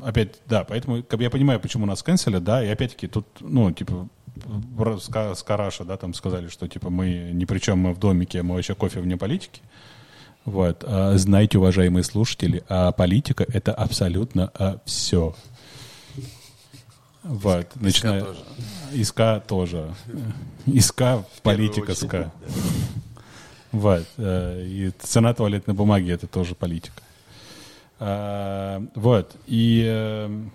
опять, 0.04 0.42
да, 0.48 0.64
поэтому 0.66 1.02
как 1.04 1.18
бы 1.18 1.24
я 1.24 1.30
понимаю, 1.30 1.60
почему 1.60 1.86
нас 1.86 2.04
канцелят, 2.04 2.44
да, 2.44 2.64
и 2.64 2.68
опять-таки 2.68 3.08
тут, 3.08 3.26
ну, 3.40 3.72
типа, 3.72 4.10
с 4.36 5.44
Караша, 5.44 5.84
да, 5.84 5.98
там 5.98 6.14
сказали, 6.14 6.48
что, 6.48 6.68
типа, 6.68 6.90
мы 6.90 7.32
ни 7.34 7.46
при 7.46 7.60
чем, 7.60 7.80
мы 7.80 7.94
в 7.94 8.00
домике, 8.00 8.42
мы 8.44 8.56
вообще 8.56 8.76
кофе 8.76 9.00
вне 9.00 9.18
политики. 9.18 9.62
Вот. 10.46 10.84
А, 10.88 11.18
знаете, 11.18 11.58
уважаемые 11.58 12.04
слушатели, 12.04 12.64
а 12.70 12.92
политика— 12.92 13.46
это 13.48 13.74
абсолютно 13.74 14.52
все. 14.86 15.36
Вот, 17.24 17.68
начиная... 17.76 18.24
тоже. 18.24 18.40
Иска 18.94 19.44
тоже. 19.48 19.94
Иска, 20.66 21.24
политика 21.44 21.94
ска. 21.94 22.32
Вот. 23.72 24.06
э, 24.18 24.66
И 24.66 24.92
цена 25.00 25.34
туалетной 25.34 25.76
бумаги— 25.76 26.12
это 26.12 26.28
тоже 26.28 26.56
политика. 26.56 27.02
А, 28.00 28.84
Вот. 28.96 29.36
И... 29.46 30.50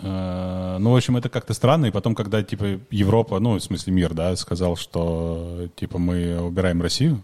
э, 0.00 0.76
Ну, 0.78 0.92
в 0.92 0.96
общем, 0.96 1.16
это 1.16 1.28
как-то 1.28 1.54
странно. 1.54 1.86
И 1.86 1.90
потом, 1.90 2.14
когда, 2.14 2.42
типа, 2.42 2.80
Европа, 2.90 3.38
ну, 3.40 3.54
в 3.54 3.60
смысле 3.60 3.92
мир, 3.92 4.14
да, 4.14 4.34
сказал, 4.36 4.76
что, 4.76 5.68
типа, 5.76 5.98
мы 5.98 6.40
убираем 6.40 6.82
Россию, 6.82 7.22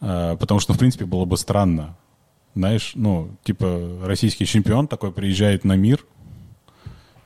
э, 0.00 0.36
потому 0.38 0.60
что, 0.60 0.72
в 0.72 0.78
принципе, 0.78 1.04
было 1.04 1.24
бы 1.24 1.36
странно. 1.36 1.96
Знаешь, 2.54 2.92
ну, 2.94 3.30
типа, 3.44 4.00
российский 4.04 4.46
чемпион 4.46 4.88
такой 4.88 5.12
приезжает 5.12 5.64
на 5.64 5.76
мир, 5.76 6.04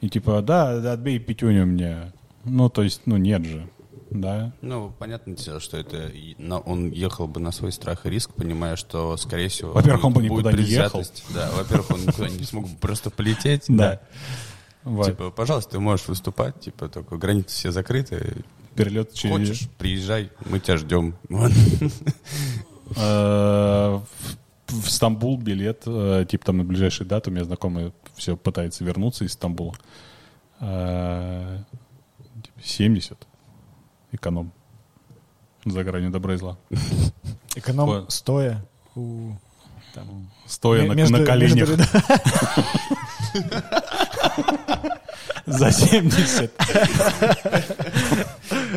и 0.01 0.09
типа, 0.09 0.43
да, 0.43 0.93
отбей 0.93 1.19
пятюню 1.19 1.67
мне. 1.67 2.13
Ну, 2.45 2.69
то 2.69 2.83
есть, 2.83 3.03
ну, 3.07 3.17
нет 3.17 3.45
же, 3.45 3.69
да. 4.11 4.53
Ну, 4.61 4.93
понятное 4.99 5.35
дело, 5.37 5.61
что 5.61 5.77
это 5.77 6.11
на- 6.39 6.59
он 6.59 6.91
ехал 6.91 7.27
бы 7.29 7.41
на 7.41 7.53
свой 7.53 7.73
страх 7.73 8.07
и 8.07 8.11
риск, 8.11 8.33
понимая, 8.35 8.77
что, 8.77 9.17
скорее 9.17 9.49
всего... 9.49 9.73
Во-первых, 9.73 10.05
он 10.05 10.13
бы 10.13 10.23
никуда 10.23 10.53
не 10.53 10.65
ехал. 10.65 11.03
Да, 11.35 11.51
во-первых, 11.57 11.91
он 11.93 12.03
никуда 12.07 12.29
не 12.29 12.45
смог 12.45 12.69
бы 12.69 12.77
просто 12.77 13.11
полететь. 13.11 13.65
Да. 13.69 14.01
Вот. 14.83 15.07
Типа, 15.07 15.31
пожалуйста, 15.31 15.73
ты 15.73 15.79
можешь 15.81 16.09
выступать, 16.09 16.59
типа, 16.61 16.89
только 16.89 17.17
границы 17.17 17.49
все 17.55 17.71
закрыты. 17.71 18.45
Перелет 18.75 19.13
через... 19.13 19.33
Хочешь, 19.49 19.69
приезжай, 19.79 20.31
мы 20.47 20.59
тебя 20.61 20.77
ждем. 20.77 21.17
Э, 22.97 24.01
В 24.67 24.89
Стамбул 24.91 25.37
билет, 25.37 25.83
э, 25.87 26.25
типа 26.29 26.45
там 26.47 26.59
на 26.59 26.65
ближайшую 26.65 27.09
дату, 27.09 27.31
у 27.31 27.33
меня 27.33 27.45
знакомый 27.45 27.93
все 28.17 28.37
пытается 28.37 28.85
вернуться 28.85 29.25
из 29.25 29.33
Стамбула. 29.33 29.75
Э, 30.61 31.59
типа 32.43 32.61
70. 32.63 33.19
Эконом. 34.13 34.53
За 35.65 35.85
гранью 35.85 36.11
добра 36.11 36.35
и 36.35 36.37
зла. 36.37 36.57
Эконом 37.55 38.09
стоя. 38.09 38.65
У, 38.97 39.33
Там, 39.95 40.31
стоя 40.47 40.87
на, 40.87 40.93
между- 40.95 41.19
на 41.19 41.25
коленях 41.25 41.69
между 41.69 41.77
за 45.47 45.71
70. 45.71 46.51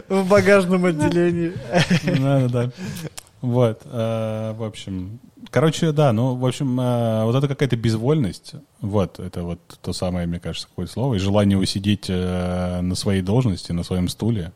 В 0.09 0.27
багажном 0.27 0.85
отделении. 0.85 1.53
Да, 2.19 2.47
да, 2.47 2.65
да. 2.65 2.71
Вот, 3.41 3.81
э, 3.85 4.53
в 4.57 4.63
общем, 4.63 5.19
короче, 5.49 5.91
да, 5.91 6.13
ну, 6.13 6.35
в 6.35 6.45
общем, 6.45 6.79
э, 6.79 7.25
вот 7.25 7.35
это 7.35 7.49
какая-то 7.49 7.75
безвольность, 7.75 8.53
вот, 8.79 9.19
это 9.19 9.43
вот 9.43 9.59
то 9.81 9.91
самое, 9.91 10.25
мне 10.27 10.39
кажется, 10.39 10.69
какое-то 10.69 10.93
слово, 10.93 11.15
и 11.15 11.19
желание 11.19 11.57
усидеть 11.57 12.05
э, 12.07 12.79
на 12.81 12.95
своей 12.95 13.21
должности, 13.21 13.73
на 13.73 13.83
своем 13.83 14.07
стуле, 14.07 14.53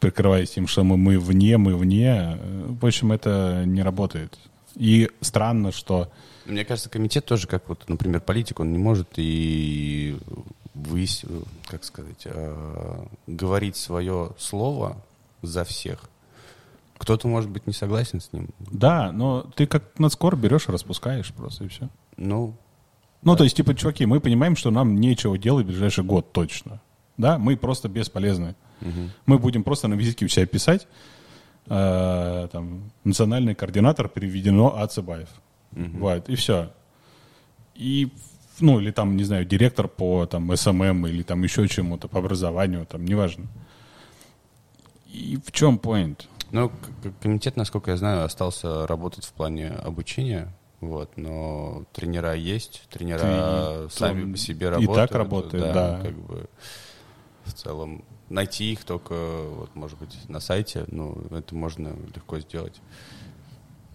прикрываясь 0.00 0.50
тем, 0.50 0.66
что 0.66 0.84
мы, 0.84 0.96
мы 0.96 1.18
вне, 1.18 1.58
мы 1.58 1.76
вне, 1.76 2.38
э, 2.38 2.66
в 2.68 2.84
общем, 2.84 3.12
это 3.12 3.64
не 3.66 3.82
работает. 3.82 4.38
И 4.74 5.10
странно, 5.20 5.72
что... 5.72 6.10
Мне 6.44 6.64
кажется, 6.64 6.90
комитет 6.90 7.24
тоже, 7.24 7.46
как 7.46 7.68
вот, 7.68 7.88
например, 7.88 8.20
политик, 8.20 8.60
он 8.60 8.72
не 8.72 8.78
может 8.78 9.08
и 9.16 10.16
выяс... 10.74 11.24
как 11.66 11.84
сказать, 11.84 12.22
э, 12.24 13.04
говорить 13.26 13.76
свое 13.76 14.32
слово 14.38 14.96
за 15.42 15.64
всех. 15.64 16.04
Кто-то, 16.98 17.28
может 17.28 17.50
быть, 17.50 17.66
не 17.66 17.72
согласен 17.72 18.20
с 18.20 18.32
ним. 18.32 18.48
Да, 18.58 19.12
но 19.12 19.42
ты 19.54 19.66
как 19.66 19.98
нацкор 19.98 20.36
берешь 20.36 20.68
и 20.68 20.72
распускаешь 20.72 21.32
просто, 21.32 21.64
и 21.64 21.68
все. 21.68 21.88
Ну, 22.16 22.54
Ну, 23.22 23.36
то 23.36 23.44
есть, 23.44 23.56
типа, 23.56 23.74
чуваки, 23.74 24.06
мы 24.06 24.20
понимаем, 24.20 24.56
что 24.56 24.70
нам 24.70 24.96
нечего 24.96 25.36
делать 25.36 25.64
в 25.66 25.68
ближайший 25.68 26.04
год 26.04 26.32
точно. 26.32 26.80
Да, 27.16 27.38
мы 27.38 27.56
просто 27.56 27.88
бесполезны. 27.88 28.54
Мы 29.26 29.38
будем 29.38 29.64
просто 29.64 29.88
на 29.88 29.94
визитке 29.94 30.24
у 30.24 30.28
себя 30.28 30.46
писать, 30.46 30.86
э, 31.66 32.48
там, 32.52 32.90
национальный 33.04 33.54
координатор 33.54 34.08
переведено 34.08 34.78
Ацебаев. 34.78 35.28
Вот, 35.72 36.28
и 36.28 36.34
все. 36.36 36.70
И, 37.74 38.08
ну, 38.60 38.80
или 38.80 38.90
там, 38.90 39.16
не 39.16 39.24
знаю, 39.24 39.44
директор 39.44 39.88
по 39.88 40.26
там 40.26 40.56
SMM 40.56 41.06
или 41.06 41.22
там 41.22 41.42
еще 41.42 41.68
чему-то, 41.68 42.08
по 42.08 42.18
образованию, 42.18 42.86
там, 42.86 43.04
неважно. 43.04 43.46
И 45.06 45.38
в 45.44 45.52
чем 45.52 45.76
point? 45.76 46.26
Ну, 46.52 46.70
комитет, 47.20 47.56
насколько 47.56 47.90
я 47.90 47.96
знаю, 47.96 48.24
остался 48.24 48.86
работать 48.86 49.24
в 49.24 49.32
плане 49.32 49.70
обучения, 49.70 50.52
вот, 50.80 51.10
но 51.16 51.84
тренера 51.92 52.34
есть, 52.34 52.86
тренера 52.90 53.88
Ты- 53.88 53.94
сами 53.94 54.32
по 54.32 54.38
себе 54.38 54.66
и 54.66 54.70
работают. 54.70 54.94
так 54.94 55.18
работает, 55.18 55.72
да. 55.74 56.00
Как 56.02 56.14
бы 56.14 56.48
в 57.44 57.52
целом 57.52 58.04
найти 58.28 58.72
их 58.72 58.84
только, 58.84 59.14
вот, 59.14 59.74
может 59.74 59.98
быть, 59.98 60.16
на 60.28 60.40
сайте, 60.40 60.84
ну, 60.88 61.16
это 61.30 61.54
можно 61.54 61.94
легко 62.14 62.38
сделать. 62.40 62.80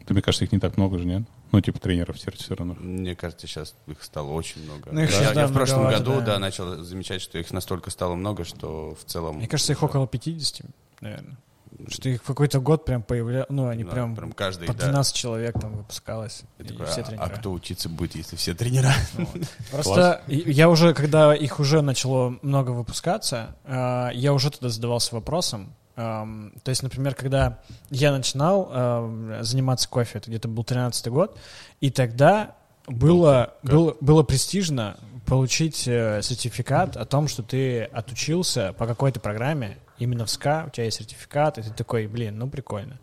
Ты, 0.05 0.13
мне 0.13 0.21
кажется, 0.21 0.45
их 0.45 0.51
не 0.51 0.59
так 0.59 0.77
много 0.77 0.97
же, 0.97 1.05
нет? 1.05 1.23
Ну, 1.51 1.59
типа 1.59 1.79
тренеров 1.79 2.19
сертифицированных. 2.19 2.79
Мне 2.79 3.13
кажется, 3.13 3.45
сейчас 3.45 3.75
их 3.87 4.01
стало 4.03 4.31
очень 4.31 4.63
много. 4.63 4.89
Ну, 4.91 5.01
их 5.01 5.09
да, 5.09 5.41
я 5.41 5.47
в 5.47 5.53
прошлом 5.53 5.89
году, 5.89 6.15
да. 6.19 6.25
да. 6.25 6.39
начал 6.39 6.81
замечать, 6.83 7.21
что 7.21 7.37
их 7.37 7.51
настолько 7.51 7.89
стало 7.89 8.15
много, 8.15 8.45
что 8.45 8.95
в 8.95 9.03
целом... 9.03 9.37
Мне 9.37 9.47
кажется, 9.47 9.73
их 9.73 9.83
около 9.83 10.07
50, 10.07 10.65
наверное. 11.01 11.37
Что 11.87 12.09
их 12.09 12.21
в 12.21 12.25
какой-то 12.25 12.59
год 12.59 12.85
прям 12.85 13.01
появлялось, 13.01 13.47
ну, 13.49 13.67
они 13.67 13.83
Да, 13.83 13.91
прям, 13.91 14.15
прям 14.15 14.31
каждый, 14.33 14.67
по 14.67 14.73
да. 14.73 14.85
12 14.85 15.15
человек 15.15 15.59
там 15.59 15.75
выпускалось. 15.77 16.43
Я 16.59 16.65
и 16.65 16.67
такой, 16.67 16.85
все 16.85 17.01
а, 17.01 17.03
тренера. 17.03 17.23
а 17.25 17.29
кто 17.29 17.51
учиться 17.51 17.89
будет, 17.89 18.15
если 18.15 18.35
все 18.35 18.53
тренера? 18.53 18.91
Просто 19.71 20.21
и- 20.27 20.51
я 20.51 20.69
уже, 20.69 20.93
когда 20.93 21.33
их 21.35 21.59
уже 21.59 21.81
начало 21.81 22.37
много 22.41 22.71
выпускаться, 22.71 23.55
э, 23.65 24.09
я 24.13 24.33
уже 24.33 24.51
тогда 24.51 24.69
задавался 24.69 25.15
вопросом. 25.15 25.73
эм, 25.95 26.53
То 26.63 26.69
есть, 26.69 26.83
например, 26.83 27.15
когда 27.15 27.59
я 27.89 28.11
начинал 28.11 28.69
э, 28.71 29.39
заниматься 29.41 29.87
кофе, 29.89 30.17
это 30.19 30.29
где-то 30.29 30.47
был 30.47 30.63
13 30.63 31.07
год, 31.07 31.37
и 31.79 31.89
тогда 31.89 32.55
было, 32.87 33.53
Как? 33.61 33.71
было, 33.71 33.97
было 34.01 34.23
престижно 34.23 34.97
получить 35.25 35.87
э, 35.87 36.21
сертификат 36.21 36.97
о 36.97 37.05
том, 37.05 37.27
что 37.27 37.43
ты 37.43 37.83
отучился 37.83 38.73
по 38.73 38.85
какой-то 38.87 39.19
программе, 39.19 39.77
именно 40.01 40.25
в 40.25 40.29
СКА, 40.29 40.65
у 40.67 40.69
тебя 40.71 40.85
есть 40.85 40.97
сертификат, 40.97 41.59
и 41.59 41.61
ты 41.61 41.69
такой, 41.71 42.07
блин, 42.07 42.37
ну 42.37 42.49
прикольно. 42.49 42.99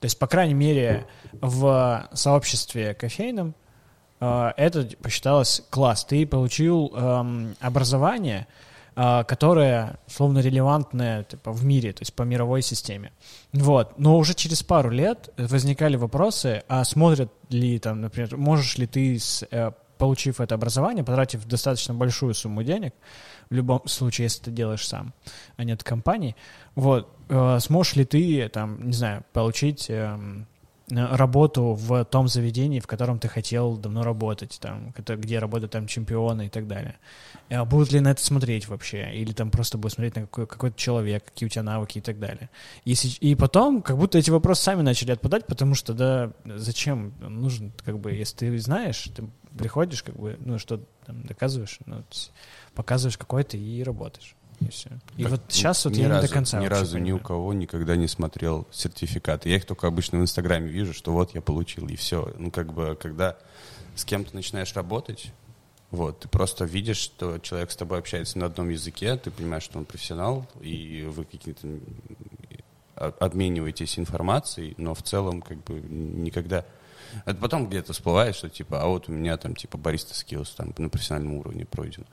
То 0.00 0.06
есть, 0.06 0.18
по 0.18 0.26
крайней 0.26 0.54
мере, 0.54 1.06
в 1.40 2.08
сообществе 2.12 2.92
кофейном 2.94 3.54
э, 4.20 4.52
это 4.56 4.88
посчиталось 5.02 5.62
класс. 5.70 6.04
Ты 6.04 6.26
получил 6.26 6.92
эм, 6.94 7.56
образование, 7.60 8.46
э, 8.96 9.24
которое, 9.24 9.98
словно, 10.06 10.40
релевантное 10.40 11.24
типа, 11.24 11.52
в 11.52 11.64
мире, 11.64 11.92
то 11.92 12.02
есть 12.02 12.12
по 12.14 12.24
мировой 12.24 12.62
системе. 12.62 13.12
Вот. 13.52 13.98
Но 13.98 14.18
уже 14.18 14.34
через 14.34 14.62
пару 14.62 14.90
лет 14.90 15.30
возникали 15.38 15.96
вопросы, 15.96 16.64
а 16.68 16.84
смотрят 16.84 17.32
ли 17.48 17.78
там, 17.78 18.02
например, 18.02 18.36
можешь 18.36 18.76
ли 18.76 18.86
ты, 18.86 19.18
с, 19.18 19.46
э, 19.50 19.70
получив 19.98 20.40
это 20.40 20.56
образование, 20.56 21.04
потратив 21.04 21.46
достаточно 21.46 21.94
большую 21.94 22.34
сумму 22.34 22.64
денег, 22.64 22.92
в 23.52 23.54
любом 23.54 23.86
случае, 23.86 24.24
если 24.24 24.44
ты 24.44 24.50
делаешь 24.50 24.88
сам, 24.88 25.12
а 25.58 25.64
не 25.64 25.72
от 25.72 25.84
компании, 25.84 26.34
вот, 26.74 27.14
э, 27.28 27.58
сможешь 27.60 27.96
ли 27.96 28.06
ты, 28.06 28.48
там, 28.48 28.86
не 28.86 28.94
знаю, 28.94 29.24
получить 29.34 29.90
эм, 29.90 30.46
э, 30.90 31.16
работу 31.16 31.74
в 31.74 32.04
том 32.06 32.28
заведении, 32.28 32.80
в 32.80 32.86
котором 32.86 33.18
ты 33.18 33.28
хотел 33.28 33.76
давно 33.76 34.04
работать, 34.04 34.58
там, 34.58 34.94
где 34.96 35.38
работают 35.38 35.72
там 35.72 35.86
чемпионы 35.86 36.46
и 36.46 36.48
так 36.48 36.66
далее. 36.66 36.96
А 37.50 37.66
будут 37.66 37.92
ли 37.92 38.00
на 38.00 38.12
это 38.12 38.24
смотреть 38.24 38.68
вообще? 38.68 39.12
Или 39.12 39.34
там 39.34 39.50
просто 39.50 39.76
будут 39.76 39.92
смотреть 39.92 40.16
на 40.16 40.22
какой, 40.22 40.46
какой-то 40.46 40.78
человек, 40.78 41.26
какие 41.26 41.46
у 41.46 41.50
тебя 41.50 41.62
навыки 41.62 41.98
и 41.98 42.00
так 42.00 42.18
далее. 42.18 42.48
И, 42.86 42.94
и 43.20 43.34
потом, 43.34 43.82
как 43.82 43.98
будто 43.98 44.16
эти 44.16 44.30
вопросы 44.30 44.62
сами 44.62 44.80
начали 44.80 45.10
отпадать, 45.10 45.46
потому 45.46 45.74
что, 45.74 45.92
да, 45.92 46.32
зачем 46.46 47.12
нужен, 47.20 47.70
как 47.84 47.98
бы, 47.98 48.12
если 48.12 48.36
ты 48.36 48.58
знаешь, 48.58 49.10
ты 49.14 49.24
приходишь, 49.58 50.02
как 50.02 50.16
бы, 50.16 50.38
ну, 50.40 50.58
что 50.58 50.80
там 51.04 51.22
доказываешь, 51.24 51.78
ну, 51.84 52.02
показываешь 52.74 53.18
какой 53.18 53.44
ты 53.44 53.58
и 53.58 53.82
работаешь. 53.82 54.34
И 54.60 54.68
все. 54.68 54.90
И 55.16 55.22
Так, 55.22 55.32
вот 55.32 55.42
сейчас 55.48 55.84
вот 55.84 55.96
я 55.96 56.08
разу, 56.08 56.22
не 56.22 56.28
до 56.28 56.34
конца 56.34 56.60
Ни 56.60 56.66
разу 56.66 56.98
ни 56.98 57.02
у 57.10 57.16
понимаю. 57.16 57.24
кого 57.24 57.52
никогда 57.52 57.96
не 57.96 58.06
смотрел 58.06 58.66
сертификаты. 58.70 59.48
Я 59.48 59.56
их 59.56 59.64
только 59.64 59.86
обычно 59.86 60.18
в 60.18 60.22
Инстаграме 60.22 60.68
вижу, 60.68 60.92
что 60.92 61.12
вот 61.12 61.34
я 61.34 61.40
получил, 61.40 61.88
и 61.88 61.96
все. 61.96 62.32
Ну, 62.38 62.50
как 62.50 62.72
бы, 62.72 62.96
когда 63.00 63.36
с 63.96 64.04
кем-то 64.04 64.34
начинаешь 64.34 64.72
работать, 64.74 65.32
вот, 65.90 66.20
ты 66.20 66.28
просто 66.28 66.64
видишь, 66.64 66.98
что 66.98 67.38
человек 67.38 67.70
с 67.70 67.76
тобой 67.76 67.98
общается 67.98 68.38
на 68.38 68.46
одном 68.46 68.70
языке, 68.70 69.16
ты 69.16 69.30
понимаешь, 69.30 69.64
что 69.64 69.78
он 69.78 69.84
профессионал, 69.84 70.46
и 70.60 71.06
вы 71.12 71.24
какие-то 71.24 71.68
обмениваетесь 72.94 73.98
информацией, 73.98 74.74
но 74.78 74.94
в 74.94 75.02
целом, 75.02 75.42
как 75.42 75.62
бы, 75.64 75.80
никогда... 75.80 76.64
Это 77.26 77.34
потом 77.34 77.68
где-то 77.68 77.92
всплывает, 77.92 78.34
что 78.34 78.48
типа, 78.48 78.80
а 78.80 78.86
вот 78.86 79.08
у 79.08 79.12
меня 79.12 79.36
там 79.36 79.54
типа 79.54 79.76
бариста 79.76 80.14
скиллс 80.14 80.50
там 80.52 80.72
на 80.78 80.88
профессиональном 80.88 81.34
уровне 81.34 81.66
пройден. 81.66 82.06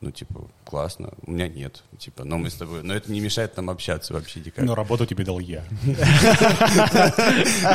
Ну, 0.00 0.10
типа, 0.10 0.48
классно. 0.64 1.10
У 1.26 1.30
меня 1.32 1.46
нет. 1.46 1.82
Типа, 1.98 2.24
но 2.24 2.38
мы 2.38 2.48
с 2.48 2.54
тобой... 2.54 2.82
Но 2.82 2.94
это 2.94 3.12
не 3.12 3.20
мешает 3.20 3.54
нам 3.58 3.68
общаться 3.68 4.14
вообще 4.14 4.40
никак. 4.40 4.64
Но 4.64 4.74
работу 4.74 5.04
тебе 5.04 5.24
дал 5.24 5.38
я. 5.38 5.62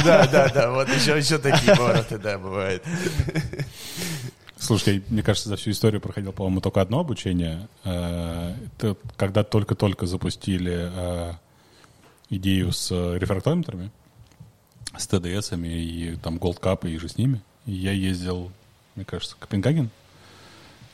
Да, 0.03 0.27
да, 0.27 0.49
да. 0.49 0.71
Вот 0.71 0.89
еще, 0.89 1.15
еще 1.17 1.37
такие 1.37 1.75
повороты, 1.75 2.17
да, 2.17 2.39
бывает. 2.39 2.83
Слушай, 4.57 5.03
мне 5.09 5.21
кажется, 5.21 5.49
за 5.49 5.55
всю 5.55 5.69
историю 5.69 6.01
проходил, 6.01 6.31
по-моему, 6.31 6.61
только 6.61 6.81
одно 6.81 7.01
обучение. 7.01 7.67
Это 7.83 8.97
когда 9.17 9.43
только-только 9.43 10.07
запустили 10.07 10.89
э, 10.91 11.33
идею 12.31 12.71
с 12.71 12.91
э, 12.91 13.19
рефрактометрами, 13.19 13.91
с 14.97 15.05
ТДСами 15.05 15.67
и 15.67 16.15
там 16.15 16.37
Gold 16.37 16.59
Cup 16.59 16.89
и 16.89 16.97
же 16.97 17.07
с 17.07 17.17
ними. 17.17 17.41
И 17.67 17.73
я 17.73 17.91
ездил, 17.91 18.51
мне 18.95 19.05
кажется, 19.05 19.35
в 19.35 19.39
Копенгаген. 19.39 19.91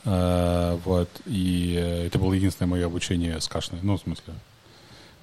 Э, 0.05 0.77
Вот. 0.85 1.09
И 1.25 1.75
э, 1.77 2.07
это 2.07 2.19
было 2.19 2.33
единственное 2.33 2.69
мое 2.69 2.85
обучение 2.85 3.39
скашное. 3.41 3.79
Ну, 3.83 3.97
в 3.97 4.01
смысле, 4.01 4.33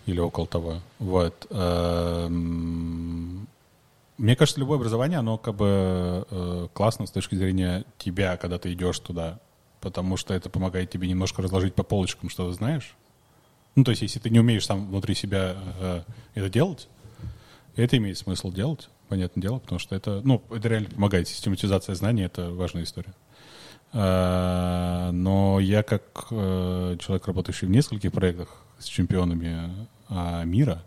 или 0.07 0.21
около 0.21 0.47
того. 0.47 0.81
Вот. 0.99 1.47
Эм, 1.51 3.47
Мне 4.17 4.37
кажется, 4.37 4.61
любое 4.61 4.79
образование, 4.79 5.19
оно 5.19 5.39
как 5.39 5.55
бы 5.55 6.27
э, 6.31 6.69
классно 6.73 7.07
с 7.07 7.11
точки 7.11 7.35
зрения 7.37 7.85
тебя, 7.99 8.37
когда 8.37 8.59
ты 8.59 8.73
идешь 8.73 8.99
туда, 8.99 9.39
потому 9.81 10.17
что 10.17 10.35
это 10.35 10.51
помогает 10.51 10.91
тебе 10.91 11.09
немножко 11.09 11.43
разложить 11.43 11.75
по 11.75 11.83
полочкам, 11.83 12.31
что 12.31 12.49
ты 12.49 12.55
знаешь. 12.55 12.95
Ну, 13.77 13.85
то 13.85 13.93
есть, 13.93 14.03
если 14.03 14.19
ты 14.19 14.31
не 14.31 14.41
умеешь 14.41 14.67
сам 14.67 14.89
внутри 14.89 15.15
себя 15.15 15.57
это 16.35 16.49
делать, 16.49 16.89
это 17.77 17.97
имеет 17.97 18.19
смысл 18.19 18.51
делать, 18.51 18.89
понятное 19.09 19.41
дело, 19.41 19.59
потому 19.61 19.79
что 19.79 19.95
это, 19.95 20.21
ну, 20.25 20.43
это 20.51 20.67
реально 20.69 20.89
помогает. 20.89 21.29
Систематизация 21.29 21.95
знаний— 21.95 22.23
это 22.25 22.51
важная 22.51 22.83
история. 22.83 23.15
Э, 23.93 25.11
Но 25.13 25.61
я 25.61 25.83
как 25.83 26.27
э, 26.31 26.97
человек, 27.01 27.27
работающий 27.27 27.67
в 27.67 27.71
нескольких 27.71 28.13
проектах 28.13 28.49
с 28.79 28.85
чемпионами 28.85 29.71
э, 30.09 30.45
мира, 30.45 30.83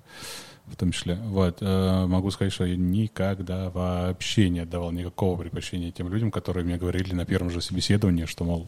в 0.68 0.76
том 0.76 0.92
числе, 0.92 1.16
вот, 1.16 1.58
э, 1.62 2.06
могу 2.06 2.32
сказать, 2.32 2.54
что 2.54 2.66
я 2.66 2.78
никогда 2.78 3.70
вообще 3.70 4.50
не 4.50 4.60
отдавал 4.60 4.92
никакого 4.92 5.42
предпочтения 5.42 5.92
тем 5.92 6.08
людям, 6.10 6.32
которые 6.32 6.64
мне 6.64 6.78
говорили 6.78 7.14
на 7.14 7.26
первом 7.26 7.50
же 7.50 7.62
собеседовании, 7.62 8.26
что, 8.26 8.46
мол, 8.46 8.68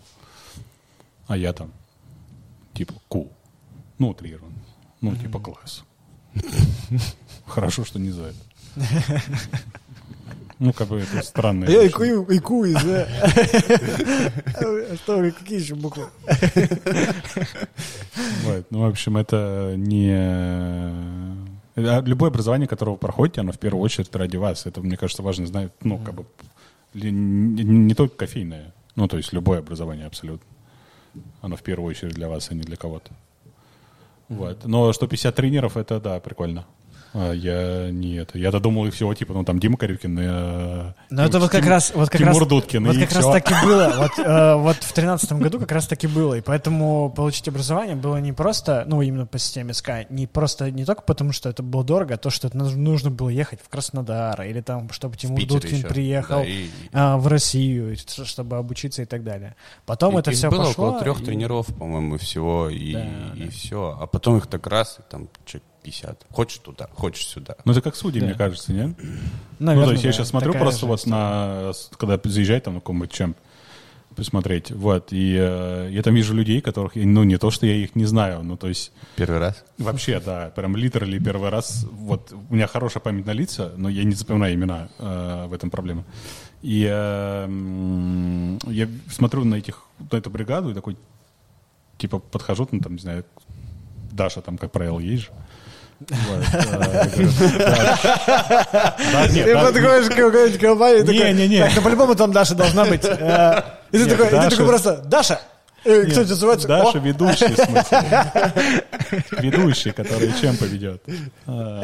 а 1.27 1.37
я 1.37 1.53
там, 1.53 1.71
типа, 2.73 2.93
ку, 3.07 3.31
ну, 3.99 4.09
утрированно, 4.09 4.53
ну, 5.01 5.15
типа, 5.15 5.39
класс. 5.39 5.83
Хорошо, 7.45 7.85
что 7.85 7.99
не 7.99 8.09
за 8.09 8.23
это. 8.23 8.37
Ну, 10.63 10.71
как 10.71 10.87
бы 10.87 11.01
это 11.01 11.21
странно. 11.25 11.65
Я 11.65 11.85
икую, 11.85 12.25
икую, 12.29 12.73
да. 12.73 13.05
Что, 14.95 15.29
какие 15.37 15.59
еще 15.59 15.75
буквы? 15.75 16.05
Ну, 18.69 18.79
в 18.79 18.85
общем, 18.85 19.17
это 19.17 19.73
не... 19.75 20.15
А 21.75 22.01
Любое 22.05 22.29
образование, 22.29 22.69
которое 22.69 22.91
вы 22.91 22.97
проходите, 22.97 23.41
оно 23.41 23.51
в 23.51 23.59
первую 23.59 23.83
очередь 23.83 24.15
ради 24.15 24.37
вас. 24.37 24.65
Это, 24.65 24.79
мне 24.79 24.95
кажется, 24.95 25.21
важно 25.21 25.47
знать, 25.47 25.73
ну, 25.81 25.97
как 25.97 26.13
бы, 26.13 26.25
не, 26.93 27.93
только 27.93 28.15
кофейное, 28.15 28.73
ну, 28.95 29.09
то 29.09 29.17
есть 29.17 29.33
любое 29.33 29.59
образование 29.59 30.05
абсолютно. 30.05 30.47
Оно 31.41 31.57
в 31.57 31.61
первую 31.61 31.89
очередь 31.89 32.13
для 32.13 32.29
вас, 32.29 32.49
а 32.51 32.53
не 32.53 32.61
для 32.61 32.77
кого-то. 32.77 33.11
Вот. 34.29 34.65
Но 34.65 34.93
что 34.93 35.07
50 35.07 35.35
тренеров, 35.35 35.75
это, 35.75 35.99
да, 35.99 36.21
прикольно. 36.21 36.65
А 37.13 37.31
я 37.31 37.91
не 37.91 38.15
это. 38.15 38.37
Я-то 38.39 38.59
думал 38.59 38.87
их 38.87 38.93
всего 38.93 39.13
типа, 39.13 39.33
ну 39.33 39.43
там 39.43 39.59
Дима 39.59 39.77
Корюкин 39.77 40.19
и... 40.19 40.23
э, 40.25 40.93
Ну 41.11 41.21
это 41.21 41.39
вот 41.39 41.51
как 41.51 41.61
Тим- 41.61 41.69
раз, 41.69 41.91
вот 41.93 42.09
как 42.09 42.19
Тимур 42.19 42.39
раз, 42.39 42.47
Дудкин, 42.47 42.85
вот 42.87 42.95
и 42.95 42.99
как 43.01 43.11
раз 43.11 43.23
всё. 43.23 43.31
так 43.33 43.51
и 43.51 43.65
было. 43.65 43.93
Вот, 43.97 44.11
э, 44.17 44.55
вот 44.55 44.75
в 44.77 44.93
тринадцатом 44.93 45.39
году 45.39 45.59
как 45.59 45.71
раз 45.71 45.85
таки 45.87 46.07
было, 46.07 46.33
и 46.35 46.41
поэтому 46.41 47.11
получить 47.15 47.47
образование 47.47 47.95
было 47.95 48.17
не 48.17 48.33
просто, 48.33 48.83
ну 48.87 49.01
именно 49.01 49.25
по 49.27 49.37
системе 49.37 49.73
SCA, 49.73 50.05
не 50.09 50.25
просто 50.27 50.71
не 50.71 50.85
только 50.85 51.03
потому, 51.03 51.31
что 51.33 51.49
это 51.49 51.61
было 51.61 51.83
дорого, 51.83 52.15
а 52.15 52.17
то, 52.17 52.29
что 52.31 52.47
это 52.47 52.57
нужно- 52.57 53.11
было 53.11 53.29
ехать 53.29 53.59
в 53.63 53.69
Краснодар 53.69 54.41
или 54.41 54.61
там, 54.61 54.89
чтобы 54.91 55.15
Тимур 55.17 55.39
Дудкин 55.45 55.77
еще. 55.77 55.87
приехал 55.87 56.37
Да, 56.39 56.43
и- 56.45 56.67
а, 56.93 57.17
в 57.17 57.27
Россию, 57.27 57.95
чтобы 58.25 58.57
обучиться 58.57 59.03
и 59.03 59.05
так 59.05 59.23
далее. 59.23 59.55
Потом 59.85 60.15
И- 60.17 60.19
это 60.19 60.31
все 60.31 60.49
было 60.49 60.65
пошло. 60.65 60.87
около 60.87 60.99
трех 60.99 61.21
и- 61.21 61.25
тренеров, 61.25 61.67
по-моему, 61.67 62.17
всего, 62.17 62.69
и, 62.69 62.93
Да, 62.93 63.05
и 63.35 63.43
да. 63.45 63.51
все. 63.51 63.97
А 64.01 64.07
потом 64.07 64.37
их 64.37 64.47
так 64.47 64.65
раз, 64.67 64.97
и 64.99 65.11
там 65.11 65.27
человек 65.45 65.63
50. 65.83 66.25
Хочешь 66.31 66.57
туда, 66.59 66.89
хочешь 66.93 67.27
сюда. 67.27 67.55
Ну 67.65 67.71
это 67.73 67.81
как 67.81 67.95
судьи, 67.95 68.19
Да. 68.21 68.27
мне 68.27 68.35
кажется, 68.35 68.73
нет? 68.73 68.97
Наверное, 69.59 69.75
ну, 69.75 69.85
то 69.85 69.91
есть 69.91 70.03
я 70.03 70.09
да, 70.11 70.13
сейчас 70.17 70.29
смотрю 70.29 70.51
такая 70.53 70.63
просто 70.63 70.85
вот 70.85 70.99
история. 70.99 71.15
на... 71.15 71.71
Когда 71.97 72.19
заезжать 72.29 72.63
там 72.63 72.75
на 72.75 72.79
каком-нибудь 72.79 73.11
чемп, 73.11 73.37
посмотреть, 74.15 74.69
вот, 74.69 75.07
и 75.11 75.35
э, 75.39 75.87
я 75.91 76.03
там 76.03 76.13
вижу 76.13 76.35
людей, 76.35 76.61
которых, 76.61 76.95
я- 76.95 77.03
ну, 77.03 77.23
не 77.23 77.37
то, 77.39 77.49
что 77.49 77.65
я 77.65 77.73
их 77.73 77.95
не 77.95 78.05
знаю, 78.05 78.43
ну, 78.43 78.55
то 78.57 78.67
есть 78.67 78.91
Первый 79.15 79.39
раз? 79.39 79.65
вообще, 79.79 80.19
да, 80.19 80.51
прям 80.55 80.75
литерали 80.75 81.17
первый 81.17 81.49
раз, 81.49 81.87
вот, 81.91 82.31
у 82.49 82.53
меня 82.53 82.67
хорошая 82.67 83.01
память 83.01 83.25
на 83.25 83.31
лица, 83.31 83.73
но 83.75 83.89
я 83.89 84.03
не 84.03 84.13
запоминаю 84.13 84.53
имена, 84.53 84.89
э, 84.99 85.45
в 85.47 85.53
этом 85.53 85.71
проблема. 85.71 86.03
И 86.61 86.87
э, 86.87 88.57
я 88.67 88.87
смотрю 89.09 89.45
на 89.45 89.55
этих, 89.55 89.81
на 90.11 90.15
эту 90.17 90.29
бригаду 90.29 90.69
и 90.69 90.73
такой, 90.75 90.95
типа, 91.97 92.19
подхожу, 92.19 92.67
ну, 92.71 92.81
там, 92.81 92.93
не 92.93 92.99
знаю, 93.01 93.25
Даша 94.11 94.41
там, 94.41 94.59
как 94.59 94.71
правило, 94.71 94.99
есть 94.99 95.23
же, 95.23 95.29
Ты 99.33 99.53
да, 99.53 99.61
подходишь 99.65 100.09
к 100.09 100.15
какой-нибудь 100.15 100.59
компании, 100.59 100.99
такой, 101.01 101.15
Не-не-не. 101.33 101.59
Так, 101.59 101.75
ну 101.75 101.81
по-любому 101.81 102.15
там 102.15 102.31
Даша 102.31 102.55
должна 102.55 102.85
быть. 102.85 103.03
Э, 103.05 103.63
И 103.91 103.97
ты 103.97 104.05
такой, 104.07 104.29
ты 104.29 104.49
такой 104.49 104.65
просто, 104.65 104.97
Даша, 104.97 105.39
Э, 105.85 106.05
кто 106.05 106.21
называется? 106.21 106.67
Даша 106.67 106.99
ведущий, 106.99 107.47
в 107.47 107.55
смысле. 107.55 108.23
Ведущий, 109.41 109.91
который 109.91 110.31
чем 110.39 110.55
поведет. 110.57 111.03
Э, 111.45 111.83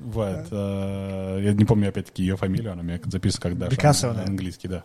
Вот. 0.00 0.46
э, 0.50 1.40
Я 1.42 1.52
не 1.52 1.64
помню, 1.64 1.90
опять-таки, 1.90 2.22
ее 2.22 2.36
фамилию, 2.36 2.72
она 2.72 2.80
у 2.82 2.84
меня 2.84 2.98
записана 3.04 3.42
как 3.42 3.58
Даша. 3.58 3.70
Бекасова, 3.72 4.20
Английский, 4.26 4.68
да. 4.68 4.84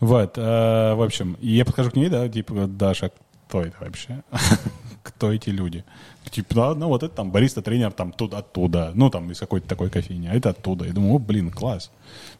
Вот. 0.00 0.36
э, 0.36 0.94
В 0.94 1.02
общем, 1.02 1.36
я 1.40 1.64
подхожу 1.64 1.90
к 1.90 1.96
ней, 1.96 2.08
да, 2.08 2.28
типа, 2.28 2.66
Даша, 2.66 3.10
кто 3.48 3.62
это 3.62 3.76
вообще? 3.80 4.22
Кто 5.02 5.32
эти 5.32 5.48
люди? 5.48 5.84
Типа, 6.30 6.54
да, 6.54 6.74
ну 6.74 6.88
вот 6.88 7.02
это 7.02 7.14
там 7.14 7.30
бариста, 7.32 7.62
тренер, 7.62 7.92
там 7.92 8.12
тут 8.12 8.34
оттуда, 8.34 8.92
ну 8.94 9.10
там 9.10 9.30
из 9.32 9.40
какой-то 9.40 9.66
такой 9.66 9.90
кофейни, 9.90 10.28
а 10.28 10.34
это 10.34 10.50
оттуда. 10.50 10.84
Я 10.84 10.92
думаю, 10.92 11.14
о, 11.14 11.18
блин, 11.18 11.50
класс. 11.50 11.90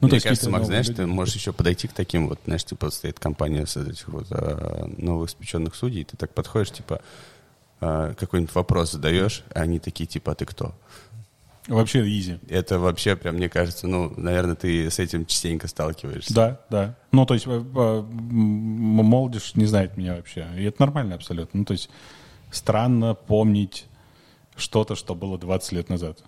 Ну, 0.01 0.07
Мне 0.07 0.17
есть 0.17 0.27
кажется, 0.27 0.51
Макс, 0.51 0.67
знаешь, 0.67 0.87
люди. 0.89 0.99
ты 0.99 1.07
можешь 1.07 1.35
еще 1.35 1.53
подойти 1.53 1.89
к 1.89 1.93
таким 1.93 2.29
вот, 2.29 2.39
знаешь, 2.45 2.65
типа 2.65 2.91
стоит 2.91 3.19
компания 3.19 3.67
с 3.67 3.77
этих 3.77 4.09
вот 4.09 4.27
э, 4.31 4.87
новых 4.99 5.31
испеченных 5.31 5.75
судей, 5.75 6.05
ты 6.05 6.17
так 6.17 6.33
подходишь, 6.35 6.71
типа, 6.71 7.01
э, 7.81 8.15
какой-нибудь 8.17 8.55
вопрос 8.55 8.93
задаешь, 8.93 9.45
а 9.55 9.61
они 9.61 9.79
такие, 9.81 10.07
типа, 10.07 10.33
а 10.33 10.35
ты 10.35 10.45
кто? 10.45 10.75
Вообще 11.67 12.01
easy. 12.09 12.39
Это 12.49 12.79
вообще 12.79 13.17
прям, 13.17 13.37
мне 13.37 13.49
кажется, 13.49 13.87
ну, 13.87 14.13
наверное, 14.17 14.57
ты 14.57 14.91
с 14.91 14.99
этим 14.99 15.27
частенько 15.27 15.69
сталкиваешься. 15.69 16.35
Да, 16.35 16.61
да. 16.71 16.97
Ну, 17.13 17.27
то 17.27 17.35
есть 17.35 17.47
э, 17.47 18.05
молодежь 18.11 19.55
не 19.55 19.67
знает 19.67 19.97
меня 19.97 20.17
вообще. 20.17 20.47
И 20.57 20.65
это 20.65 20.81
нормально 20.81 21.15
абсолютно. 21.15 21.61
Ну, 21.61 21.65
то 21.65 21.73
есть 21.73 21.91
странно 22.51 23.15
помнить 23.15 23.87
что-то, 24.57 24.95
что 24.97 25.15
было 25.15 25.39
20 25.39 25.73
лет 25.73 25.89
назад. 25.89 26.19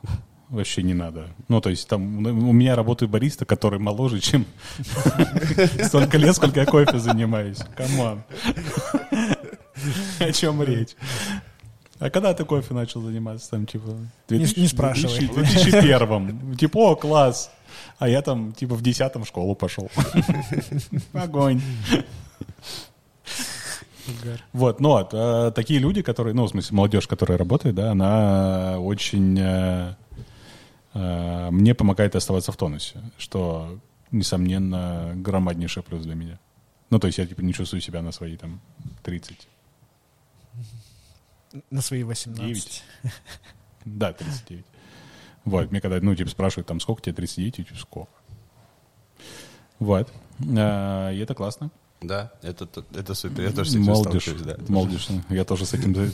Вообще 0.49 0.83
не 0.83 0.93
надо. 0.93 1.29
Ну, 1.49 1.61
то 1.63 1.71
есть 1.71 1.89
там 1.89 2.27
у 2.27 2.53
меня 2.53 2.77
работает 2.77 3.11
бариста, 3.11 3.47
который 3.47 3.79
моложе, 3.79 4.21
чем 4.21 4.45
столько 5.83 6.19
лет, 6.19 6.37
сколько 6.37 6.61
я 6.61 6.67
кофе 6.67 6.99
занимаюсь. 6.99 7.59
Come 7.75 8.02
on. 8.02 8.23
О 10.19 10.33
чем 10.33 10.63
речь? 10.63 10.91
А 11.99 12.11
когда 12.11 12.35
ты 12.35 12.45
кофе 12.45 12.75
начал 12.75 13.01
заниматься? 13.01 13.49
Там, 13.51 13.65
типа, 13.65 13.89
Не- 14.29 14.39
не 14.41 14.45
2000 14.45 14.75
спрашивай. 14.75 15.27
В 15.27 15.35
2001. 15.35 16.57
Типа, 16.57 16.79
о, 16.79 16.97
класс. 16.97 17.51
А 17.99 18.09
я 18.09 18.21
там, 18.23 18.53
типа, 18.53 18.75
в 18.75 18.83
10 18.83 19.15
в 19.15 19.25
школу 19.25 19.55
пошел. 19.55 19.91
Огонь. 21.15 21.63
Вот, 24.53 24.81
ну 24.81 24.91
вот, 24.91 25.11
э, 25.13 25.53
такие 25.55 25.81
люди, 25.81 26.03
которые, 26.03 26.35
ну, 26.35 26.45
в 26.45 26.49
смысле, 26.49 26.77
молодежь, 26.77 27.07
которая 27.07 27.39
работает, 27.39 27.75
да, 27.75 27.93
она 27.93 28.79
очень 28.79 29.39
э, 29.39 29.95
э, 30.95 31.51
мне 31.51 31.75
помогает 31.75 32.17
оставаться 32.17 32.53
в 32.53 32.57
тонусе, 32.57 33.01
что, 33.19 33.79
несомненно, 34.11 35.13
громаднейший 35.17 35.83
плюс 35.83 36.03
для 36.03 36.15
меня. 36.15 36.39
Ну, 36.91 36.99
то 36.99 37.07
есть 37.07 37.19
я, 37.19 37.27
типа, 37.27 37.41
не 37.41 37.53
чувствую 37.53 37.81
себя 37.81 38.03
на 38.03 38.13
свои, 38.13 38.37
там, 38.37 38.61
30. 39.03 39.49
На 41.71 41.81
свои 41.81 42.03
18. 42.03 42.45
Девять. 42.45 42.85
Да, 43.85 44.13
39. 44.13 44.65
Вот, 45.45 45.71
мне 45.71 45.81
когда, 45.81 45.99
ну, 46.01 46.15
типа, 46.15 46.31
спрашивают, 46.31 46.67
там, 46.69 46.81
сколько 46.81 47.03
тебе 47.03 47.15
39, 47.15 47.59
я 47.59 47.65
типа, 47.65 47.79
сколько? 47.79 48.13
Вот. 49.81 50.13
И 50.41 51.19
это 51.21 51.35
классно. 51.35 51.71
Да, 52.03 52.33
это, 52.43 52.69
это 52.95 53.15
супер, 53.15 53.45
я 53.45 53.53
тоже 53.53 53.71
с 53.71 53.75
этим 53.75 53.85
Молодежь. 53.85 54.23
сталкиваюсь, 54.23 54.59
да. 54.59 54.73
Молодежь. 54.73 55.09
Я 55.29 55.45
тоже 55.45 55.67
с 55.67 55.75
этим... 55.75 55.93
Ну, 55.93 56.01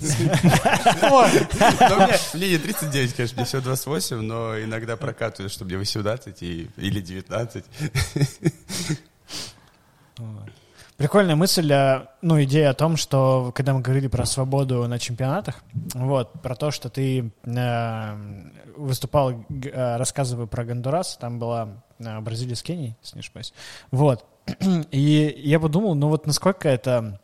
мне, 2.35 2.51
не 2.51 2.59
39, 2.59 3.15
конечно, 3.15 3.37
мне 3.37 3.45
всего 3.47 3.63
28, 3.63 4.21
но 4.21 4.61
иногда 4.61 4.97
прокатываю, 4.97 5.49
что 5.49 5.65
мне 5.65 5.79
18 5.79 6.43
и, 6.43 6.71
или 6.77 7.01
19. 7.01 7.65
Прикольная 10.99 11.37
мысль, 11.37 11.73
а, 11.73 12.09
ну, 12.23 12.43
идея 12.43 12.71
о 12.71 12.75
том, 12.75 12.97
что 12.97 13.53
когда 13.55 13.73
мы 13.73 13.83
говорили 13.83 14.09
про 14.09 14.27
свободу 14.27 14.89
на 14.89 14.99
чемпионатах, 14.99 15.63
вот, 15.95 16.33
про 16.43 16.57
то, 16.57 16.73
что 16.73 16.91
ты 16.91 17.31
э, 17.45 18.17
выступал, 18.77 19.31
э, 19.31 19.97
рассказывая 19.97 20.47
про 20.47 20.65
Гондурас, 20.65 21.17
там 21.17 21.39
была 21.39 21.85
э, 22.01 22.19
Бразилия 22.19 22.57
с 22.57 22.65
Кенией, 22.65 22.97
если 23.01 23.43
вот, 23.93 24.25
и 24.91 25.35
я 25.39 25.61
подумал, 25.61 25.95
ну 25.95 26.09
вот 26.09 26.27
насколько 26.27 26.69
это 26.69 27.21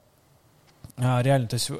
а, 0.96 1.22
реально, 1.22 1.48
то 1.48 1.54
есть 1.54 1.70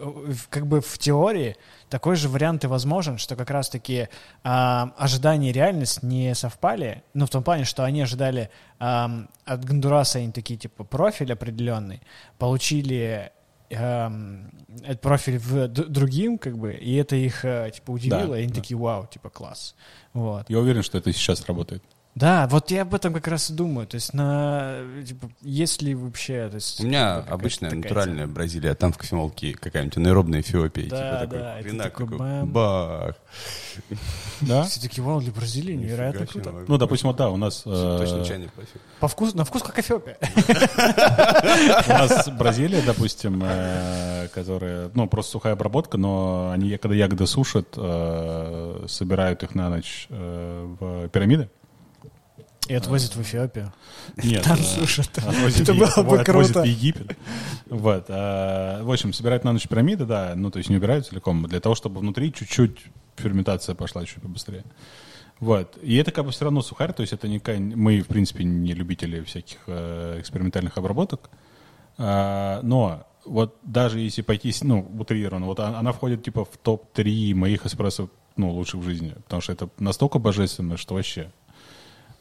как 0.51 0.67
бы 0.67 0.81
в 0.81 0.99
теории 0.99 1.57
такой 1.89 2.17
же 2.17 2.29
вариант 2.29 2.65
и 2.65 2.67
возможен, 2.67 3.19
что 3.19 3.37
как 3.37 3.51
раз-таки 3.51 4.09
а, 4.43 4.93
ожидания 4.97 5.51
и 5.51 5.53
реальность 5.53 6.03
не 6.03 6.35
совпали, 6.35 7.05
ну 7.15 7.27
в 7.27 7.31
том 7.31 7.45
плане, 7.45 7.65
что 7.65 7.85
они 7.85 8.03
ожидали 8.03 8.51
ам, 8.81 9.29
от 9.45 9.65
Гондураса 9.65 10.19
они 10.19 10.33
такие 10.33 10.59
типа 10.59 10.83
профиль 10.83 11.33
определенный, 11.33 12.03
получили 12.39 13.31
этот 13.71 15.01
профиль 15.01 15.39
в 15.39 15.69
другим, 15.69 16.39
как 16.39 16.59
бы, 16.59 16.75
и 16.75 16.95
это 16.95 17.17
их 17.17 17.45
э, 17.45 17.73
типа 17.75 17.93
удивило, 17.93 18.29
Да, 18.29 18.39
и 18.39 18.43
они 18.43 18.53
да. 18.53 18.61
такие, 18.61 18.77
вау, 18.77 19.07
типа 19.07 19.31
класс, 19.31 19.75
вот. 20.13 20.49
Я 20.49 20.59
уверен, 20.59 20.83
что 20.83 20.99
это 20.99 21.13
сейчас 21.13 21.45
работает. 21.47 21.83
Да, 22.15 22.47
вот 22.47 22.71
я 22.71 22.83
об 22.83 22.95
этом 22.95 23.13
как 23.13 23.27
раз 23.27 23.51
и 23.51 23.53
думаю, 23.55 23.89
то 23.89 23.97
есть 23.97 24.15
на, 24.15 24.77
типа, 25.05 25.29
есть 25.43 25.83
ли 25.83 25.97
вообще, 25.97 26.49
то 26.49 26.55
есть... 26.55 26.81
У 26.81 26.87
меня 26.87 27.17
обычная 27.17 27.71
такая 27.71 27.83
натуральная 27.83 28.27
Бразилия, 28.29 28.71
а 28.71 28.75
там 28.77 28.93
в 28.93 28.99
кофемолке 28.99 29.53
какая-нибудь 29.55 29.97
анаэробная 29.97 30.41
Эфиопия. 30.41 30.89
Да, 30.89 31.27
типа 31.27 31.33
да, 31.35 31.55
такой, 31.57 31.63
хренак 31.63 31.85
такой 31.93 32.07
такой, 32.07 32.43
бах. 32.45 33.17
Да? 34.43 34.63
Все 34.63 34.81
такие, 34.81 35.03
вау, 35.03 35.21
для 35.21 35.33
Бразилии 35.33 35.75
невероятно 35.75 36.27
круто. 36.27 36.55
Ну, 36.69 36.79
допустим, 36.79 37.09
вот 37.09 37.17
да, 37.17 37.31
у 37.31 37.37
нас... 37.37 37.63
э, 37.67 37.97
Точно 37.99 38.49
пофиг. 38.55 38.81
По 39.01 39.09
вкусу, 39.09 39.37
на 39.37 39.45
вкус 39.45 39.65
как 39.65 39.77
Эфиопия. 39.81 40.17
У 41.87 41.91
нас 41.91 42.29
Бразилия, 42.29 42.83
допустим, 42.87 43.43
э, 43.45 44.29
которая, 44.33 44.89
ну, 44.95 45.09
просто 45.09 45.33
сухая 45.33 45.55
обработка, 45.55 45.99
но 45.99 46.53
они, 46.53 46.77
когда 46.79 46.95
ягоды 46.95 47.27
сушат, 47.27 47.71
э, 47.77 48.85
собирают 48.87 49.43
их 49.43 49.57
на 49.57 49.69
ночь 49.69 50.07
в 50.09 51.09
пирамиды. 51.09 51.51
И 52.69 52.75
отвозят 52.75 53.15
в 53.15 53.21
Эфиопию. 53.21 53.73
Нет. 54.17 54.43
Там 54.43 54.59
э, 54.59 54.63
сушат. 54.63 55.11
Это 55.19 55.75
было 55.75 56.03
бы 56.03 56.25
круто. 56.25 56.63
в 56.63 56.65
Египет. 56.65 57.17
Вот. 57.67 58.07
а, 58.09 58.83
В 58.83 58.91
общем, 58.91 59.13
собирают 59.13 59.45
на 59.45 59.53
ночь 59.53 59.69
пирамиды, 59.69 60.07
да, 60.07 60.33
ну, 60.35 60.51
то 60.51 60.59
есть 60.59 60.71
не 60.71 60.77
убирают 60.77 61.07
целиком, 61.07 61.45
для 61.45 61.61
того, 61.61 61.75
чтобы 61.75 62.01
внутри 62.01 62.33
чуть-чуть 62.33 62.79
ферментация 63.17 63.75
пошла 63.75 64.05
чуть 64.07 64.23
побыстрее. 64.23 64.65
Вот. 65.41 65.77
И 65.83 65.97
это 65.97 66.11
как 66.11 66.25
бы 66.25 66.31
все 66.31 66.45
равно 66.45 66.63
сухарь, 66.63 66.93
то 66.93 67.03
есть 67.03 67.13
это 67.13 67.29
не 67.29 67.41
мы, 67.77 68.01
в 68.01 68.07
принципе, 68.07 68.45
не 68.45 68.73
любители 68.73 69.23
всяких 69.23 69.59
э, 69.67 70.19
экспериментальных 70.21 70.79
обработок. 70.79 71.29
А, 71.99 72.61
но 72.63 73.07
вот 73.25 73.59
даже 73.63 74.01
если 74.01 74.23
пойти, 74.23 74.55
ну, 74.63 74.89
утрированно, 74.99 75.47
вот 75.47 75.61
она 75.61 75.93
входит 75.93 76.23
типа 76.23 76.45
в 76.45 76.57
топ-3 76.63 77.35
моих 77.35 77.67
эспрессо, 77.67 78.09
ну, 78.37 78.51
лучших 78.51 78.81
в 78.81 78.85
жизни, 78.85 79.15
потому 79.25 79.43
что 79.43 79.53
это 79.53 79.69
настолько 79.79 80.19
божественно, 80.19 80.77
что 80.77 80.95
вообще. 80.95 81.31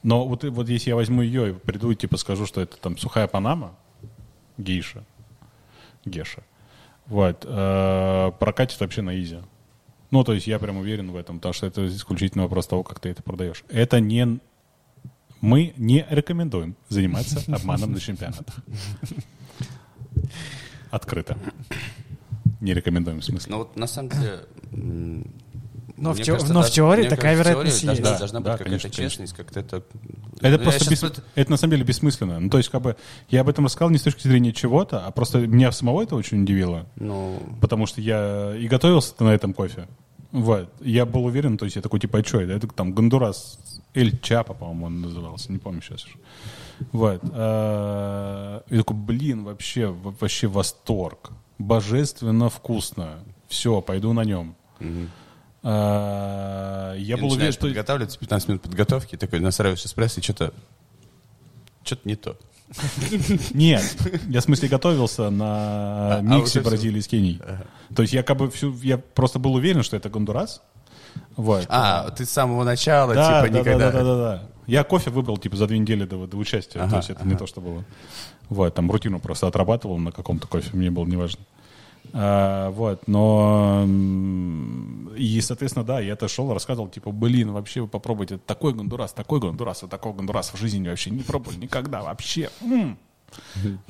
Но 0.04 0.28
вот, 0.28 0.44
вот 0.44 0.70
если 0.70 0.90
я 0.90 0.96
возьму 0.96 1.22
ее 1.22 1.52
и 1.52 1.54
приду 1.54 1.92
и 1.92 1.96
типа 1.96 2.18
скажу, 2.18 2.46
что 2.46 2.62
это 2.62 2.78
там 2.78 2.98
сухая 2.98 3.28
панама, 3.28 3.76
гейша, 4.58 5.06
геша, 6.06 6.44
вот, 7.06 7.46
э, 7.48 8.32
прокатит 8.40 8.80
вообще 8.80 9.02
на 9.02 9.20
изи. 9.20 9.40
Ну, 10.12 10.24
то 10.24 10.34
есть 10.34 10.46
я 10.46 10.60
прям 10.60 10.78
уверен 10.78 11.12
в 11.12 11.16
этом, 11.16 11.38
потому 11.38 11.54
что 11.54 11.66
это 11.66 11.88
исключительно 11.88 12.44
вопрос 12.44 12.68
того, 12.68 12.84
как 12.84 13.00
ты 13.00 13.10
это 13.10 13.24
продаешь. 13.24 13.64
Это 13.70 14.00
не... 14.00 14.40
Мы 15.42 15.74
не 15.76 16.06
рекомендуем 16.10 16.76
заниматься 16.88 17.42
обманом 17.54 17.94
на 17.94 18.00
чемпионатах. 18.00 18.56
Открыто. 20.92 21.38
Не 22.62 22.74
рекомендуем, 22.74 23.22
в 23.22 23.26
смысле. 23.26 23.52
Ну 23.52 23.58
вот 23.60 23.76
на 23.76 23.88
самом 23.88 24.10
деле... 24.10 24.46
м, 26.10 26.10
Но 26.10 26.14
в 26.14 26.18
те- 26.22 26.32
кажется, 26.32 26.54
но 26.54 26.60
в 26.60 26.64
даже- 26.64 26.74
теории 26.76 27.02
мне 27.02 27.10
такая 27.10 27.32
кажется, 27.36 27.44
в 27.44 27.54
вероятность 27.54 27.82
теории 27.82 27.96
должна, 27.96 28.10
есть. 28.10 28.20
должна 28.20 28.40
быть 28.40 28.46
Да, 28.46 28.52
какая-то 28.54 28.64
конечно, 28.70 28.90
конечно. 28.90 29.10
честность, 29.10 29.34
как-то 29.34 29.60
это... 29.60 29.84
Это 30.42 30.58
Ну, 30.58 30.64
просто 30.64 30.90
бес- 30.90 31.02
вот- 31.04 31.24
это 31.36 31.52
на 31.52 31.58
самом 31.58 31.72
деле 31.72 31.84
бессмысленно. 31.84 32.40
Ну, 32.40 32.50
то 32.50 32.58
есть, 32.58 32.70
как 32.70 32.82
бы, 32.82 32.96
я 33.30 33.42
об 33.42 33.50
этом 33.50 33.66
рассказал 33.66 33.90
не 33.90 33.98
с 33.98 34.02
точки 34.04 34.28
зрения 34.28 34.52
чего-то, 34.54 35.06
а 35.06 35.12
просто 35.12 35.40
меня 35.40 35.72
самого 35.72 36.04
это 36.04 36.16
очень 36.16 36.44
удивило. 36.44 36.86
Ну, 36.96 37.42
Потому 37.62 37.86
что 37.86 38.02
я 38.02 38.56
и 38.58 38.68
готовился 38.68 39.14
на 39.24 39.30
этом 39.34 39.54
кофе. 39.54 39.88
Вот. 40.32 40.74
Я 40.82 41.06
был 41.06 41.26
уверен, 41.26 41.58
то 41.58 41.66
есть 41.66 41.76
я 41.76 41.82
такой, 41.82 42.00
типа, 42.00 42.20
а 42.20 42.24
что 42.24 42.42
это? 42.42 42.54
Это 42.54 42.68
там 42.68 42.94
Гондурас, 42.94 43.60
Эль 43.94 44.18
Чапа, 44.20 44.54
по-моему, 44.56 44.86
он 44.88 45.02
назывался, 45.02 45.52
не 45.52 45.60
помню 45.60 45.82
сейчас 45.82 46.04
уже. 46.06 46.16
Вот. 46.92 47.22
А, 47.32 48.64
И 48.70 48.78
такой, 48.78 48.96
блин, 48.98 49.44
вообще, 49.44 49.88
во- 49.88 50.12
вообще 50.20 50.48
восторг. 50.48 51.32
Божественно 51.60 52.50
вкусно. 52.50 53.20
Все, 53.48 53.80
пойду 53.82 54.12
на 54.14 54.24
нем. 54.24 54.56
А, 54.80 54.84
Я 55.64 56.96
и 56.98 57.16
был 57.16 57.32
уверен, 57.32 57.54
что... 57.54 57.62
подготавливаться, 57.62 58.20
15 58.20 58.48
минут 58.50 58.62
подготовки, 58.64 59.16
такой 59.16 59.40
настраиваешь 59.40 59.86
эспрессо, 59.86 60.20
и 60.20 60.24
что-то... 60.24 60.54
Что-то 61.84 62.08
не 62.08 62.16
то. 62.16 62.38
Нет, 63.54 63.84
я 64.30 64.42
в 64.42 64.44
смысле 64.44 64.68
готовился 64.68 65.30
на 65.30 66.16
а 66.16 66.22
миксе 66.22 66.36
уже 66.36 66.46
всё. 66.46 66.64
Бразилии 66.64 67.00
с 67.00 67.08
Кенией. 67.08 67.42
То 67.96 68.02
есть 68.02 68.14
я 68.14 68.24
как 68.24 68.38
бы 68.38 68.50
всю, 68.50 68.74
я 68.78 68.98
просто 68.98 69.40
был 69.40 69.54
уверен, 69.54 69.84
что 69.84 69.96
это 69.96 70.10
Гондурас. 70.10 70.62
Вот. 71.36 71.66
А, 71.70 72.10
ты 72.12 72.26
с 72.26 72.30
самого 72.30 72.64
начала, 72.64 73.14
да, 73.14 73.42
типа, 73.42 73.54
да, 73.54 73.60
никогда... 73.60 73.92
да, 73.92 74.00
да, 74.00 74.04
да, 74.04 74.18
да. 74.18 74.44
Я 74.66 74.84
кофе 74.84 75.12
выбрал 75.12 75.38
типа 75.38 75.58
за 75.58 75.68
две 75.68 75.78
недели 75.78 76.06
до, 76.06 76.26
до 76.26 76.38
участия. 76.38 76.80
Ага, 76.80 76.92
то 76.92 76.98
есть 76.98 77.10
это 77.10 77.28
не 77.28 77.36
то, 77.36 77.46
что 77.46 77.62
было. 77.62 77.84
Вот, 78.50 78.74
там 78.74 78.90
рутину 78.90 79.20
просто 79.20 79.48
отрабатывал 79.48 79.98
на 79.98 80.12
каком-то 80.12 80.48
кофе, 80.48 80.70
мне 80.74 80.90
было 80.90 81.06
неважно. 81.06 81.40
А, 82.12 82.70
вот, 82.72 83.08
но 83.08 83.86
и, 85.18 85.40
соответственно, 85.42 85.86
да, 85.86 86.00
я 86.00 86.14
это 86.14 86.28
шел, 86.28 86.54
рассказывал, 86.54 86.90
типа, 86.90 87.12
блин, 87.12 87.52
вообще 87.52 87.82
вы 87.82 87.88
попробуйте 87.88 88.38
такой 88.38 88.74
гондурас, 88.74 89.14
такой 89.14 89.40
гондурас, 89.40 89.82
вот 89.84 89.92
такого 89.92 90.14
гондураса 90.14 90.56
в 90.56 90.60
жизни 90.60 90.88
вообще 90.88 91.10
не 91.12 91.24
пробовали 91.24 91.58
никогда, 91.58 92.02
вообще. 92.02 92.50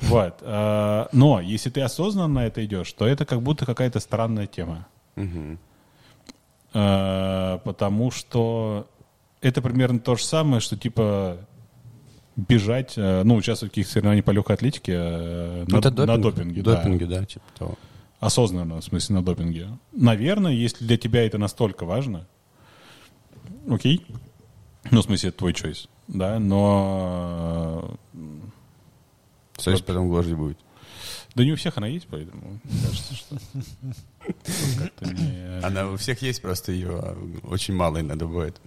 Вот. 0.00 0.38
а, 0.42 1.08
но 1.12 1.40
если 1.40 1.68
ты 1.70 1.80
осознанно 1.82 2.34
на 2.34 2.46
это 2.46 2.64
идешь, 2.64 2.92
то 2.92 3.06
это 3.06 3.26
как 3.26 3.42
будто 3.42 3.66
какая-то 3.66 4.00
странная 4.00 4.46
тема. 4.46 4.86
Потому 6.72 8.10
что 8.10 8.88
это 9.40 9.62
примерно 9.62 9.98
то 10.00 10.16
же 10.16 10.24
самое, 10.24 10.60
что 10.60 10.76
типа 10.76 11.38
бежать, 12.36 12.94
э, 12.96 13.22
ну, 13.22 13.36
участвовать 13.36 13.70
в 13.72 13.74
каких-то 13.74 13.92
соревнованиях 13.92 14.24
по 14.24 14.30
легкой 14.32 14.56
атлетике 14.56 14.92
э, 14.96 15.64
Ну, 15.68 15.76
на, 15.76 15.78
это 15.78 15.90
на 15.90 16.16
допинг. 16.18 16.24
допинге. 16.34 16.62
да. 16.62 16.76
Допинге, 16.76 17.06
да, 17.06 17.24
типа 17.24 17.44
того. 17.56 17.78
Осознанно, 18.24 18.80
в 18.80 18.84
смысле, 18.84 19.16
на 19.16 19.22
допинге. 19.22 19.68
Наверное, 19.92 20.52
если 20.52 20.86
для 20.86 20.96
тебя 20.96 21.26
это 21.26 21.36
настолько 21.36 21.84
важно, 21.84 22.26
окей. 23.68 24.06
Ну, 24.90 25.02
в 25.02 25.04
смысле, 25.04 25.28
это 25.28 25.38
твой 25.38 25.52
choice, 25.52 25.88
да, 26.08 26.38
но 26.38 27.98
э, 28.14 28.18
Совесть 29.58 29.84
потом 29.84 30.08
гложить 30.08 30.36
будет. 30.36 30.56
да 31.34 31.44
не 31.44 31.52
у 31.52 31.56
всех 31.56 31.76
она 31.76 31.86
есть, 31.86 32.06
поэтому 32.10 32.60
мне 32.64 32.82
кажется, 32.82 33.14
что 33.14 33.36
не... 35.12 35.62
Она 35.62 35.90
у 35.90 35.96
всех 35.96 36.22
есть, 36.22 36.40
просто 36.40 36.72
ее 36.72 37.16
очень 37.42 37.74
мало 37.74 37.98
и 37.98 38.02
надо 38.02 38.26
будет. 38.26 38.58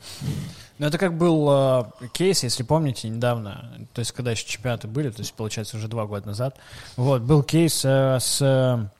Ну, 0.77 0.85
это 0.85 0.99
как 0.99 1.17
был 1.17 1.49
э, 1.49 1.85
кейс, 2.13 2.43
если 2.43 2.61
помните, 2.61 3.09
недавно, 3.09 3.87
то 3.93 3.99
есть, 3.99 4.11
когда 4.11 4.31
еще 4.31 4.45
чемпионаты 4.45 4.87
были, 4.87 5.09
то 5.09 5.21
есть, 5.21 5.33
получается, 5.33 5.77
уже 5.77 5.87
два 5.87 6.05
года 6.05 6.27
назад, 6.27 6.59
вот, 6.95 7.23
был 7.23 7.41
кейс 7.41 7.83
э, 7.83 8.19
с 8.19 8.91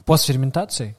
э, 0.00 0.02
постферментацией, 0.04 0.96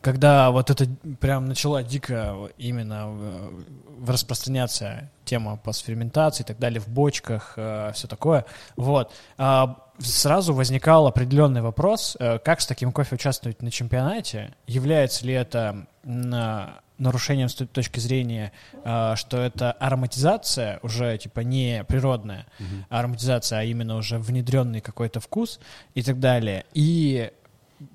когда 0.00 0.50
вот 0.50 0.70
это 0.70 0.86
прям 1.20 1.46
начала 1.46 1.82
дико 1.82 2.50
именно 2.58 3.08
в- 3.08 3.64
в 4.04 4.10
распространяться 4.10 5.08
тема 5.24 5.56
постферментации 5.56 6.42
и 6.42 6.46
так 6.46 6.58
далее 6.58 6.80
в 6.80 6.88
бочках, 6.88 7.52
все 7.94 8.06
такое. 8.08 8.44
Вот. 8.76 9.12
А, 9.38 9.78
Сразу 10.00 10.52
возникал 10.54 11.06
определенный 11.06 11.62
вопрос, 11.62 12.16
э, 12.18 12.40
как 12.40 12.60
с 12.60 12.66
таким 12.66 12.90
кофе 12.90 13.14
участвовать 13.14 13.62
на 13.62 13.70
чемпионате, 13.70 14.52
является 14.66 15.24
ли 15.24 15.32
это 15.32 15.86
на- 16.02 16.80
нарушением 16.98 17.48
с 17.48 17.54
точки 17.54 18.00
зрения, 18.00 18.50
э, 18.84 19.14
что 19.14 19.36
это 19.38 19.70
ароматизация 19.70 20.80
уже 20.82 21.16
типа 21.18 21.40
не 21.40 21.84
природная 21.84 22.44
ароматизация, 22.88 23.60
а 23.60 23.62
именно 23.62 23.94
уже 23.96 24.18
внедренный 24.18 24.80
какой-то 24.80 25.20
вкус 25.20 25.60
и 25.94 26.02
так 26.02 26.18
далее. 26.18 26.64
И 26.74 27.30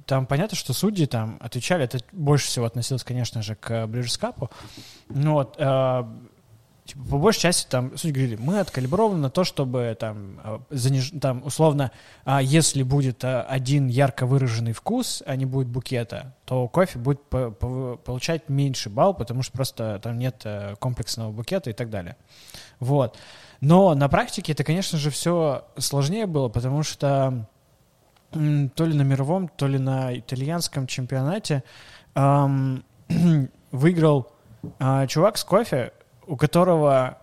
там 0.05 0.25
понятно, 0.25 0.57
что 0.57 0.73
судьи 0.73 1.05
там 1.05 1.37
отвечали, 1.39 1.83
это 1.83 1.99
больше 2.11 2.47
всего 2.47 2.65
относилось, 2.65 3.03
конечно 3.03 3.41
же, 3.41 3.55
к 3.55 3.87
Брижес 3.87 4.17
Капу. 4.17 4.49
Ну 5.09 5.33
вот, 5.33 5.55
э, 5.57 6.03
типа, 6.85 7.03
по 7.09 7.17
большей 7.17 7.41
части 7.41 7.67
там 7.69 7.95
судьи 7.97 8.11
говорили, 8.11 8.35
мы 8.41 8.59
откалиброваны 8.59 9.19
на 9.19 9.29
то, 9.29 9.43
чтобы 9.43 9.95
там, 9.99 10.39
э, 10.43 10.59
заниж... 10.69 11.11
там 11.21 11.43
условно, 11.45 11.91
а 12.25 12.41
если 12.41 12.83
будет 12.83 13.23
э, 13.23 13.41
один 13.41 13.87
ярко 13.87 14.25
выраженный 14.25 14.73
вкус, 14.73 15.23
а 15.25 15.35
не 15.35 15.45
будет 15.45 15.67
букета, 15.67 16.35
то 16.45 16.67
кофе 16.67 16.99
будет 16.99 17.23
по- 17.23 17.51
по- 17.51 17.97
получать 17.97 18.49
меньше 18.49 18.89
балл, 18.89 19.13
потому 19.13 19.43
что 19.43 19.53
просто 19.53 19.99
там 20.01 20.17
нет 20.17 20.41
э, 20.45 20.75
комплексного 20.79 21.31
букета 21.31 21.69
и 21.69 21.73
так 21.73 21.89
далее. 21.89 22.15
Вот. 22.79 23.17
Но 23.61 23.93
на 23.93 24.07
практике 24.07 24.53
это, 24.53 24.63
конечно 24.63 24.97
же, 24.97 25.09
все 25.09 25.65
сложнее 25.77 26.25
было, 26.25 26.47
потому 26.47 26.83
что 26.83 27.45
то 28.31 28.85
ли 28.85 28.93
на 28.93 29.01
мировом, 29.01 29.47
то 29.47 29.67
ли 29.67 29.79
на 29.79 30.17
итальянском 30.17 30.87
чемпионате 30.87 31.63
ам, 32.13 32.83
выиграл 33.71 34.31
а, 34.79 35.07
чувак 35.07 35.37
с 35.37 35.43
кофе, 35.43 35.93
у 36.27 36.35
которого 36.35 37.17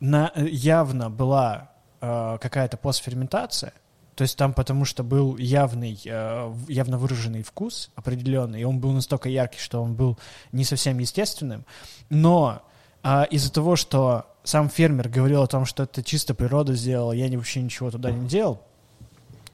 на, 0.00 0.32
явно 0.36 1.10
была 1.10 1.70
а, 2.00 2.38
какая-то 2.38 2.76
постферментация, 2.76 3.72
то 4.14 4.22
есть 4.22 4.36
там 4.36 4.52
потому 4.52 4.84
что 4.84 5.04
был 5.04 5.36
явный, 5.36 5.96
э, 6.04 6.54
явно 6.66 6.98
выраженный 6.98 7.44
вкус 7.44 7.92
определенный, 7.94 8.62
и 8.62 8.64
он 8.64 8.80
был 8.80 8.90
настолько 8.90 9.28
яркий, 9.28 9.60
что 9.60 9.80
он 9.80 9.94
был 9.94 10.18
не 10.50 10.64
совсем 10.64 10.98
естественным. 10.98 11.64
Но 12.10 12.62
а, 13.04 13.22
из-за 13.30 13.52
того, 13.52 13.76
что 13.76 14.26
сам 14.42 14.68
фермер 14.70 15.08
говорил 15.08 15.42
о 15.42 15.46
том, 15.46 15.64
что 15.64 15.84
это 15.84 16.02
чисто 16.02 16.34
природа 16.34 16.74
сделала, 16.74 17.12
я 17.12 17.28
вообще 17.36 17.62
ничего 17.62 17.92
туда 17.92 18.10
не 18.10 18.26
делал, 18.26 18.60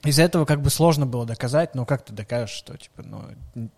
из-за 0.05 0.23
этого 0.23 0.45
как 0.45 0.61
бы 0.63 0.71
сложно 0.71 1.07
было 1.07 1.25
доказать, 1.27 1.75
но 1.75 1.85
как 1.87 2.05
ты 2.05 2.13
докажешь, 2.13 2.55
что 2.57 2.77
типа, 2.77 3.03
ну, 3.03 3.25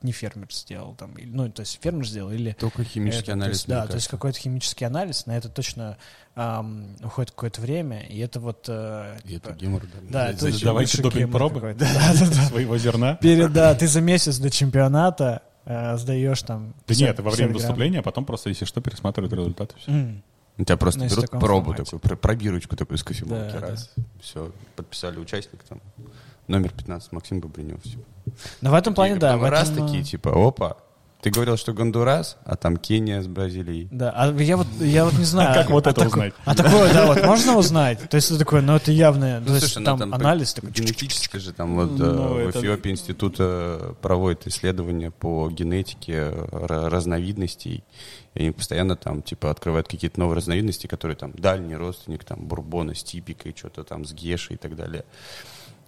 не 0.02 0.12
фермер 0.12 0.48
сделал 0.52 0.94
там, 0.94 1.14
или- 1.14 1.30
ну, 1.30 1.50
то 1.50 1.60
есть 1.60 1.78
фермер 1.82 2.06
сделал 2.06 2.30
или... 2.32 2.52
Только 2.58 2.82
химический 2.84 3.22
это, 3.22 3.26
то 3.26 3.32
анализ. 3.34 3.54
есть, 3.56 3.68
мне 3.68 3.76
да, 3.76 3.80
то 3.80 3.84
есть 3.84 3.92
кажется. 3.94 4.10
какой-то 4.10 4.38
химический 4.40 4.86
анализ, 4.86 5.26
на 5.26 5.36
это 5.36 5.48
точно 5.48 5.96
ам, 6.34 6.96
уходит 7.02 7.30
какое-то 7.30 7.60
время, 7.60 8.02
и 8.02 8.18
это 8.18 8.40
вот... 8.40 8.64
э, 8.68 9.16
И 9.24 9.28
типа, 9.34 9.48
это 9.50 9.58
гемор, 9.58 9.82
да, 10.10 10.30
это 10.30 10.40
За- 10.40 10.46
очень 10.48 10.64
Давайте 10.64 11.02
допинг 11.02 11.32
пробы. 11.32 11.74
Да, 11.78 11.86
да, 12.12 12.26
да. 12.26 12.42
своего 12.48 12.76
зерна. 12.78 13.14
Перед, 13.16 13.52
да, 13.52 13.74
ты 13.74 13.86
за 13.86 14.00
месяц 14.00 14.38
до 14.38 14.50
чемпионата 14.50 15.42
э, 15.64 15.96
сдаешь 15.96 16.42
там... 16.42 16.68
Да 16.78 16.82
50 16.86 17.08
нет, 17.08 17.20
во 17.20 17.30
время 17.30 17.30
50 17.30 17.38
грамм. 17.48 17.52
выступления, 17.54 17.98
а 18.00 18.02
потом 18.02 18.24
просто, 18.24 18.48
если 18.50 18.64
что, 18.64 18.80
пересматривают 18.80 19.32
результаты. 19.32 19.74
Все. 19.78 19.92
У 20.58 20.64
тебя 20.64 20.76
просто 20.76 21.00
Ну, 21.00 21.08
берут 21.08 21.30
пробу 21.30 21.64
формате. 21.72 21.84
такую, 21.84 22.00
про- 22.00 22.16
пробирочку 22.16 22.76
такую 22.76 22.96
из 22.98 23.04
кофемолки 23.04 23.52
Да, 23.52 23.60
раз. 23.60 23.92
Все, 24.20 24.50
подписали 24.74 25.18
участник 25.18 25.62
там. 25.64 25.80
Номер 26.48 26.70
15, 26.70 27.12
Максим 27.12 27.40
Бобринев. 27.40 27.82
Всё. 27.82 27.98
Но 28.60 28.70
в 28.70 28.74
этом 28.74 28.94
плане, 28.94 29.16
да. 29.16 29.36
в 29.36 29.40
Там 29.42 29.50
раз 29.50 29.70
этом, 29.70 29.84
э, 29.84 29.86
такие, 29.86 30.04
типа, 30.04 30.30
опа, 30.48 30.76
ты 31.20 31.30
говорил, 31.30 31.56
что 31.56 31.72
Гондурас, 31.72 32.36
а 32.44 32.56
там 32.56 32.76
Кения 32.76 33.20
с 33.22 33.26
Бразилией. 33.26 33.88
Да, 33.90 34.10
а 34.10 34.32
я 34.32 34.56
вот, 34.56 34.66
я 34.78 35.04
вот 35.04 35.14
не 35.14 35.24
знаю. 35.24 35.54
как 35.54 35.70
вот 35.70 35.86
а 35.86 35.90
это 35.90 36.06
узнать? 36.06 36.34
А 36.44 36.54
такое, 36.54 36.92
да, 36.92 37.06
вот 37.06 37.22
можно 37.24 37.56
узнать? 37.56 38.08
То 38.08 38.16
есть 38.16 38.30
это 38.30 38.38
такое, 38.40 38.60
ну 38.60 38.76
это 38.76 38.92
явно, 38.92 39.40
Ну, 39.40 39.46
то 39.46 39.54
есть 39.54 39.72
слушай, 39.72 39.84
ну, 39.84 39.98
там, 39.98 40.14
анализ 40.14 40.54
по- 40.54 40.60
такой. 40.60 40.72
Генетически 40.72 41.38
же 41.38 41.52
там 41.52 41.74
вот 41.74 41.98
Ну, 41.98 42.38
э, 42.38 42.46
в 42.46 42.50
Эфиопии 42.50 42.90
институт 42.90 43.36
проводит 44.00 44.46
исследования 44.46 45.10
по 45.10 45.48
генетике 45.50 46.12
э, 46.12 46.48
ра- 46.52 46.88
разновидностей. 46.88 47.82
И 48.34 48.40
они 48.40 48.50
постоянно 48.50 48.96
там, 48.96 49.22
типа, 49.22 49.50
открывают 49.50 49.88
какие-то 49.88 50.20
новые 50.20 50.36
разновидности, 50.36 50.86
которые 50.86 51.16
там 51.16 51.32
дальний 51.32 51.74
родственник, 51.74 52.22
там, 52.24 52.44
бурбона 52.46 52.94
с 52.94 53.02
типикой, 53.02 53.54
что-то 53.56 53.82
там 53.82 54.04
с 54.04 54.12
гешей 54.12 54.56
и 54.56 54.58
так 54.58 54.76
далее. 54.76 55.04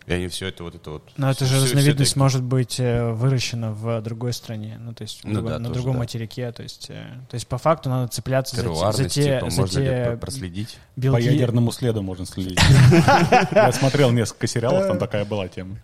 И 0.08 0.12
они 0.12 0.28
все 0.28 0.46
это 0.48 0.64
вот 0.64 0.74
это 0.74 0.90
вот... 0.90 1.02
Но 1.18 1.30
это 1.30 1.44
же 1.44 1.56
всё- 1.56 1.66
всё 1.66 1.74
разновидность 1.76 2.12
это- 2.12 2.18
может 2.18 2.42
быть 2.42 2.80
э, 2.80 3.12
выращена 3.12 3.72
в 3.72 4.00
другой 4.00 4.32
стране, 4.32 4.78
ну 4.80 4.94
то 4.94 5.02
есть 5.02 5.20
Ну 5.22 5.34
другой- 5.34 5.50
да, 5.52 5.58
на 5.58 5.64
тоже, 5.68 5.74
другом 5.80 5.92
да. 5.94 5.98
материке, 5.98 6.50
то 6.50 6.62
есть, 6.62 6.86
э, 6.88 7.04
то 7.28 7.34
есть 7.34 7.46
по 7.46 7.58
факту 7.58 7.90
надо 7.90 8.08
цепляться 8.08 8.56
за 8.56 8.92
за 8.92 9.08
те, 9.08 9.38
типа, 9.38 9.50
за 9.50 9.60
можно 9.60 9.80
те 9.82 10.04
про- 10.06 10.16
проследить? 10.16 10.78
По 10.96 11.00
белки. 11.00 11.24
ядерному 11.24 11.70
следу 11.72 12.00
можно 12.02 12.24
следить. 12.24 12.58
Я 13.52 13.70
смотрел 13.72 14.10
несколько 14.10 14.46
сериалов, 14.46 14.86
там 14.86 14.98
такая 14.98 15.26
была 15.26 15.46
тема. 15.48 15.76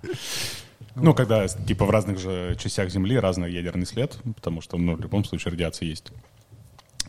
Ну, 0.97 1.13
когда, 1.13 1.47
типа, 1.47 1.85
в 1.85 1.91
разных 1.91 2.19
же 2.19 2.57
частях 2.59 2.89
Земли 2.89 3.19
разный 3.19 3.53
ядерный 3.53 3.85
след, 3.85 4.17
потому 4.37 4.61
что, 4.63 4.79
ну, 4.79 4.95
в 4.97 5.01
любом 5.01 5.25
случае 5.25 5.53
радиация 5.53 5.87
есть. 5.89 6.07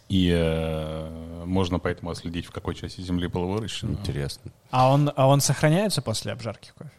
И 0.09 0.31
э, 0.35 1.43
можно 1.45 1.79
поэтому 1.79 2.11
отследить, 2.11 2.45
в 2.45 2.51
какой 2.51 2.75
части 2.75 3.01
Земли 3.01 3.27
было 3.27 3.45
выращено. 3.45 3.91
Интересно. 3.91 4.51
А 4.69 4.91
он, 4.91 5.11
а 5.15 5.27
он 5.27 5.39
сохраняется 5.41 6.01
после 6.01 6.31
обжарки 6.31 6.71
кофе? 6.77 6.91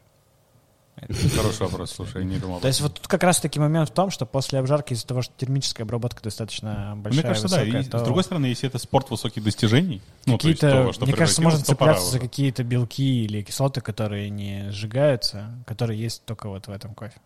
Хороший 1.37 1.63
вопрос, 1.67 1.91
слушай, 1.93 2.23
я 2.23 2.25
не 2.25 2.39
думал. 2.39 2.61
То 2.61 2.69
есть 2.69 2.81
вот 2.81 2.95
тут 2.95 3.07
как 3.07 3.23
раз-таки 3.23 3.61
момент 3.61 3.91
в 3.91 3.93
том, 3.93 4.11
что 4.11 4.25
после 4.25 4.59
обжарки 4.59 4.95
из-за 4.95 5.07
того, 5.07 5.21
что 5.21 5.35
термическая 5.37 5.85
обработка 5.85 6.23
достаточно 6.23 6.95
большая, 6.97 7.23
Мне 7.23 7.29
кажется, 7.29 7.49
да. 7.49 7.61
высокая, 7.63 7.83
И, 7.83 7.85
то 7.85 7.99
С 7.99 8.03
другой 8.03 8.25
стороны, 8.25 8.47
если 8.47 8.69
это 8.69 8.79
спорт 8.79 9.11
высоких 9.11 9.45
достижений, 9.45 10.01
ну, 10.25 10.39
то 10.39 10.49
есть 10.49 10.61
какие-то, 10.61 10.93
то, 10.99 11.05
мне 11.05 11.15
кажется, 11.15 11.43
можно 11.43 11.61
цепляться 11.61 12.11
за 12.11 12.19
какие-то 12.19 12.65
белки 12.65 13.25
или 13.25 13.43
кислоты, 13.43 13.83
которые 13.83 14.31
не 14.31 14.71
сжигаются, 14.71 15.51
которые 15.67 16.01
есть 16.01 16.25
только 16.25 16.49
вот 16.49 16.67
в 16.67 16.71
этом 16.71 16.95
кофе. 16.95 17.21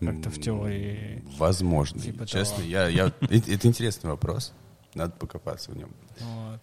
Как-то 0.00 0.30
в 0.30 0.40
теории. 0.40 1.22
Возможно. 1.38 2.00
Типа 2.00 2.26
Честно, 2.26 2.56
того. 2.56 2.68
я, 2.68 2.88
я, 2.88 3.06
это 3.20 3.52
это 3.52 3.68
интересный 3.68 4.10
вопрос. 4.10 4.52
Надо 4.94 5.12
покопаться 5.12 5.70
в 5.70 5.76
нем. 5.76 5.90
Вот. 6.20 6.60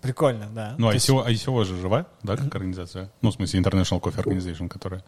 Прикольно, 0.00 0.48
да. 0.54 0.74
Ну, 0.78 0.86
а 0.88 0.90
То 0.90 0.94
есть- 0.94 1.08
ICO, 1.08 1.26
ICO 1.26 1.64
же 1.64 1.76
жива, 1.78 2.06
да, 2.22 2.36
как 2.36 2.54
организация? 2.54 3.10
Ну, 3.20 3.30
в 3.30 3.34
смысле, 3.34 3.60
International 3.60 4.00
Coffee 4.00 4.22
Organization, 4.24 4.68
которая 4.68 5.02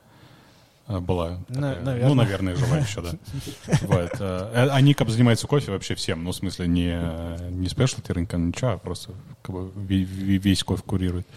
была. 0.99 1.39
На- 1.49 1.75
такая. 1.75 1.85
наверное. 1.85 2.09
Ну, 2.09 2.15
наверное, 2.15 2.57
жива 2.57 2.79
еще, 2.79 3.03
да. 3.03 3.11
Вот. 3.83 4.11
э, 4.19 4.69
Они 4.73 4.95
как 4.95 5.07
бы 5.07 5.13
занимаются 5.13 5.47
кофе 5.47 5.71
вообще 5.71 5.95
всем. 5.95 6.25
Ну, 6.25 6.33
в 6.33 6.35
смысле, 6.35 6.67
не, 6.67 7.51
не 7.51 7.69
спешлти 7.69 8.11
рынка, 8.11 8.37
ничего, 8.39 8.71
а 8.73 8.79
просто 8.79 9.13
как 9.43 9.55
бы 9.55 9.61
ве- 9.77 10.03
ве- 10.05 10.39
весь 10.39 10.65
кофе 10.65 10.83
курирует. 10.83 11.29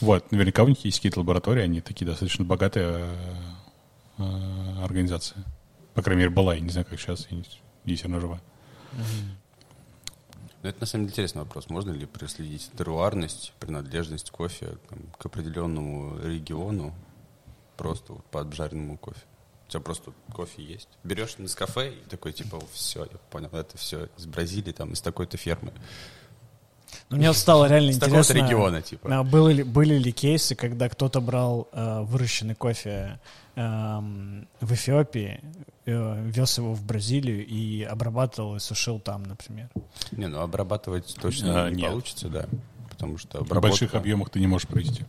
Вот, 0.00 0.30
наверняка 0.30 0.62
у 0.62 0.68
них 0.68 0.84
есть 0.84 0.98
какие-то 0.98 1.20
лаборатории, 1.20 1.62
они 1.62 1.80
такие 1.80 2.06
достаточно 2.06 2.44
богатые 2.44 2.86
э, 2.88 3.14
э, 4.18 4.84
организации. 4.84 5.36
По 5.94 6.02
крайней 6.02 6.20
мере, 6.22 6.30
была, 6.30 6.54
я 6.54 6.60
не 6.60 6.70
знаю, 6.70 6.86
как 6.88 7.00
сейчас, 7.00 7.26
если 7.84 8.06
она 8.06 8.20
жива. 8.20 8.40
Ну, 10.62 10.68
это 10.68 10.80
на 10.80 10.86
самом 10.86 11.04
деле 11.06 11.12
интересный 11.12 11.42
вопрос. 11.42 11.68
Можно 11.70 11.90
ли 11.90 12.06
проследить 12.06 12.70
теруарность, 12.78 13.52
принадлежность 13.58 14.30
кофе 14.30 14.76
там, 14.88 14.98
к 15.18 15.26
определенному 15.26 16.18
региону 16.24 16.94
просто 17.76 18.14
вот, 18.14 18.24
по 18.26 18.40
обжаренному 18.40 18.96
кофе? 18.98 19.20
У 19.68 19.70
тебя 19.70 19.80
просто 19.80 20.12
кофе 20.32 20.62
есть. 20.62 20.88
Берешь 21.02 21.38
на 21.38 21.48
кафе 21.48 21.92
и 21.94 22.08
такой, 22.08 22.32
типа, 22.32 22.60
все, 22.72 23.04
я 23.04 23.18
понял, 23.30 23.48
это 23.52 23.78
все 23.78 24.08
из 24.18 24.26
Бразилии, 24.26 24.72
там, 24.72 24.92
из 24.92 25.00
такой-то 25.00 25.36
фермы. 25.38 25.72
Ну, 27.08 27.16
мне 27.16 27.32
стало 27.32 27.66
реально 27.68 27.92
С 27.92 27.96
интересно. 27.96 28.22
такого 28.34 28.46
региона, 28.46 28.82
типа. 28.82 29.18
а, 29.20 29.22
Были 29.24 29.54
ли, 29.54 29.62
были 29.62 29.94
ли 29.96 30.12
кейсы, 30.12 30.54
когда 30.54 30.88
кто-то 30.90 31.20
брал 31.22 31.68
э, 31.72 32.00
выращенный 32.02 32.54
кофе 32.54 33.18
эм, 33.54 34.46
в 34.60 34.72
Эфиопии, 34.74 35.40
э, 35.86 36.22
вез 36.30 36.58
его 36.58 36.74
в 36.74 36.84
Бразилию 36.84 37.46
и 37.46 37.82
обрабатывал 37.82 38.56
и 38.56 38.60
сушил 38.60 39.00
там, 39.00 39.22
например? 39.22 39.70
Не, 40.10 40.26
ну 40.28 40.40
обрабатывать 40.40 41.16
точно 41.20 41.64
А, 41.64 41.70
не 41.70 41.76
нет. 41.76 41.90
получится, 41.90 42.28
да. 42.28 42.46
Потому 42.90 43.16
что 43.18 43.38
В 43.38 43.42
обработка... 43.42 43.68
больших 43.70 43.94
объемах 43.94 44.28
ты 44.30 44.38
не 44.40 44.46
можешь 44.46 44.68
провести. 44.68 45.04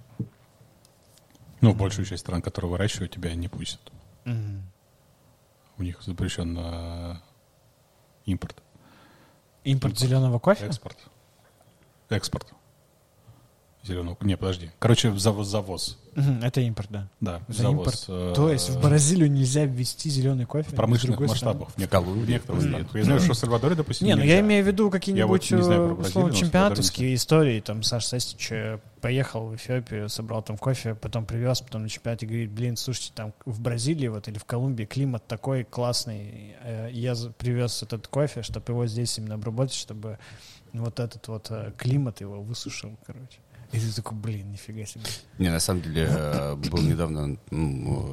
Ну, 1.63 1.73
большую 1.73 2.05
часть 2.05 2.23
стран, 2.23 2.41
которые 2.41 2.71
выращивают, 2.71 3.13
тебя 3.13 3.33
не 3.35 3.47
пустят. 3.47 3.79
У 4.25 5.81
них 5.81 6.01
запрещен 6.03 6.57
э, 6.59 7.15
импорт. 8.25 8.61
Импорт 9.63 9.97
зеленого 9.97 10.39
кофе? 10.39 10.65
Экспорт. 10.67 10.97
Экспорт. 12.09 12.53
Зеленого. 13.83 14.17
Не, 14.21 14.37
подожди. 14.37 14.71
Короче, 14.79 15.13
завоз. 15.17 15.47
завоз. 15.47 15.99
Это 16.43 16.61
импорт, 16.61 16.89
да. 16.91 17.09
Да, 17.19 17.41
За 17.49 17.63
завоз. 17.63 17.77
импорт. 17.79 18.05
э, 18.07 18.33
То 18.35 18.49
есть 18.49 18.69
в 18.69 18.79
Бразилию 18.79 19.29
нельзя 19.29 19.65
ввести 19.65 20.09
зеленый 20.09 20.45
кофе? 20.45 20.69
в 20.69 20.75
промышленных 20.75 21.19
масштабах. 21.19 21.69
В 21.71 21.77
некоторых, 21.77 22.07
в 22.07 22.29
некоторых 22.29 22.61
странах. 22.61 22.95
Я 22.95 23.03
знаю, 23.03 23.19
что 23.19 23.33
в 23.33 23.37
Сальвадоре, 23.37 23.75
допустим, 23.75 24.07
Не, 24.07 24.15
ну 24.15 24.23
я 24.23 24.39
имею 24.39 24.63
в 24.63 24.67
виду 24.67 24.89
какие-нибудь 24.89 25.51
э, 25.51 25.57
условно 25.57 26.31
но 26.31 26.35
чемпионатовские 26.35 27.15
истории. 27.15 27.59
Там 27.59 27.83
Саш 27.83 28.05
Састич 28.05 28.51
э, 28.51 28.79
поехал 29.01 29.47
в 29.47 29.55
Эфиопию, 29.55 30.07
собрал 30.07 30.41
там 30.43 30.57
кофе, 30.57 30.95
потом 30.95 31.25
привез, 31.25 31.59
потом 31.61 31.81
на 31.83 31.89
чемпионате 31.89 32.25
говорит, 32.25 32.51
блин, 32.51 32.77
слушайте, 32.77 33.11
там 33.15 33.33
в 33.45 33.59
Бразилии 33.59 34.07
вот 34.07 34.27
или 34.29 34.37
в 34.37 34.45
Колумбии 34.45 34.85
климат 34.85 35.27
такой 35.27 35.65
классный, 35.65 36.55
я 36.91 37.15
привез 37.37 37.83
этот 37.83 38.07
кофе, 38.07 38.43
чтобы 38.43 38.71
его 38.71 38.85
здесь 38.87 39.17
именно 39.17 39.35
обработать, 39.35 39.73
чтобы 39.73 40.19
вот 40.71 40.99
этот 41.01 41.27
вот 41.27 41.51
климат 41.77 42.21
его 42.21 42.41
высушил, 42.41 42.91
короче. 43.05 43.39
И 43.73 43.79
ты 43.79 43.91
такой, 43.95 44.15
блин, 44.17 44.51
нифига 44.51 44.85
себе. 44.85 45.01
Не, 45.39 45.49
на 45.49 45.59
самом 45.59 45.81
деле, 45.81 46.07
э, 46.07 46.55
был 46.55 46.79
недавно, 46.83 47.37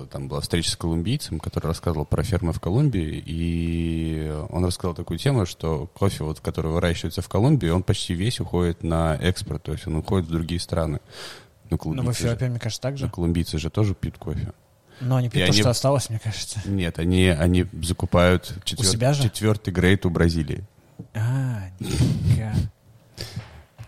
там 0.09 0.27
была 0.29 0.41
встреча 0.41 0.71
с 0.71 0.77
колумбийцем, 0.77 1.39
который 1.39 1.67
рассказывал 1.67 2.07
про 2.07 2.23
фермы 2.23 2.53
в 2.55 2.61
Колумбии, 2.61 3.23
и 3.27 4.33
он 4.49 4.65
рассказал 4.65 4.95
такую 4.95 5.19
тему, 5.19 5.45
что 5.45 5.87
кофе, 5.95 6.25
вот, 6.25 6.41
который 6.41 6.73
выращивается 6.73 7.21
в 7.21 7.29
Колумбии, 7.29 7.69
он 7.69 7.83
почти 7.83 8.15
весь 8.15 8.41
уходит 8.41 8.83
на 8.83 9.17
экспорт, 9.17 9.63
то 9.65 9.73
есть 9.73 9.87
он 9.87 9.97
уходит 9.97 10.29
в 10.29 10.33
другие 10.33 10.61
страны. 10.61 11.01
Ну, 11.69 11.79
Ну, 11.85 12.03
в 12.03 12.11
Эфиопии, 12.13 12.47
мне 12.47 12.59
кажется, 12.59 12.81
так 12.83 12.93
ну, 12.93 12.99
же. 12.99 13.11
колумбийцы 13.11 13.59
же 13.59 13.71
тоже 13.71 13.95
пьют 13.95 14.19
кофе. 14.19 14.53
Но 15.01 15.17
они 15.17 15.29
пьют 15.29 15.47
то, 15.47 15.53
они- 15.53 15.61
что 15.61 15.71
осталось, 15.71 16.11
мне 16.11 16.19
кажется. 16.19 16.61
Нет, 16.65 16.99
они, 16.99 17.27
они 17.29 17.67
закупают 17.83 18.55
четвер- 18.65 18.87
себя 18.87 19.13
же? 19.13 19.23
четвертый 19.25 19.73
грейд 19.73 20.05
у 20.07 20.11
Бразилии. 20.11 20.65
А, 21.15 21.65
нифига. 21.79 22.53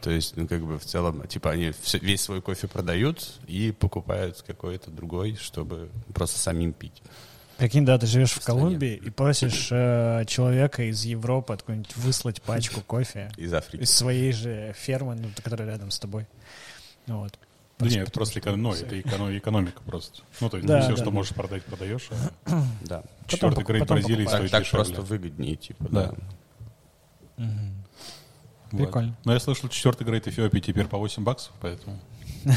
То 0.02 0.10
есть, 0.10 0.36
ну, 0.36 0.46
как 0.48 0.62
бы 0.64 0.78
в 0.78 0.84
целом, 0.84 1.26
типа, 1.28 1.52
они 1.52 1.70
всё- 1.80 1.98
весь 1.98 2.20
свой 2.22 2.42
кофе 2.42 2.66
продают 2.68 3.38
и 3.46 3.70
покупают 3.72 4.42
какой-то 4.46 4.90
другой, 4.90 5.36
чтобы 5.36 5.88
просто 6.12 6.38
самим 6.38 6.72
пить. 6.72 7.00
Прикинь, 7.58 7.84
да, 7.86 7.96
ты 7.98 8.06
живешь 8.06 8.32
в 8.32 8.40
В. 8.40 8.44
Колумбии 8.44 8.94
и 8.96 9.10
просишь 9.10 9.68
э, 9.70 10.24
человека 10.26 10.82
из 10.82 11.04
Европы 11.04 11.52
откуда-нибудь 11.54 11.96
выслать 11.96 12.42
пачку 12.42 12.80
кофе 12.86 13.30
Из 13.36 13.52
Африки. 13.54 13.82
из 13.82 13.90
своей 13.92 14.32
же 14.32 14.74
фермы, 14.76 15.14
ну, 15.14 15.28
которая 15.42 15.68
рядом 15.68 15.90
с 15.92 15.98
тобой. 16.00 16.26
Ну 17.06 17.20
Вот. 17.20 17.38
Да 17.78 17.86
нет, 17.88 18.02
это 18.02 18.10
просто 18.12 18.40
что- 18.40 18.50
эко- 18.50 18.56
ну, 18.56 18.72
это 18.72 19.00
эко- 19.00 19.38
экономика 19.38 19.80
просто. 19.84 20.22
Ну, 20.40 20.48
то 20.50 20.56
есть 20.56 20.66
Да, 20.68 20.80
все, 20.80 20.90
да, 20.90 20.96
что 20.96 21.04
да. 21.06 21.10
можешь 21.12 21.34
продать, 21.34 21.64
продаешь. 21.64 22.08
а 22.46 22.64
Да. 22.84 23.02
Четвертый 23.28 23.62
грейд 23.64 23.80
потом 23.82 23.98
Бразилии. 23.98 24.24
Так, 24.24 24.34
стоит 24.36 24.50
так 24.50 24.62
дешевле. 24.64 24.84
просто 24.84 25.02
выгоднее, 25.02 25.56
типа, 25.56 25.84
Да. 25.90 26.06
да. 26.06 26.14
Мгм. 27.44 27.81
Вот. 28.72 28.84
Прикольно. 28.84 29.16
Но 29.24 29.32
я 29.32 29.40
слышал, 29.40 29.68
четвертый 29.68 30.04
грейд 30.04 30.26
Эфиопии 30.26 30.60
теперь 30.60 30.86
по 30.86 30.98
8 30.98 31.22
баксов, 31.22 31.52
поэтому... 31.60 31.98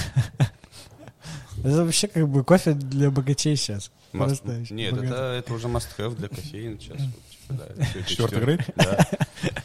Это 1.64 1.84
вообще 1.84 2.08
как 2.08 2.28
бы 2.28 2.44
кофе 2.44 2.74
для 2.74 3.10
богачей 3.10 3.56
сейчас. 3.56 3.92
Must- 4.14 4.72
Нет, 4.72 4.94
это, 4.98 5.34
это 5.34 5.54
уже 5.54 5.68
must-have 5.68 6.16
для 6.16 6.28
кофеина 6.28 6.80
сейчас. 6.80 6.98
типа, 6.98 8.06
Четвертый 8.08 8.40
четвер- 8.40 8.42
грейд? 8.42 8.62
Да. 8.76 9.08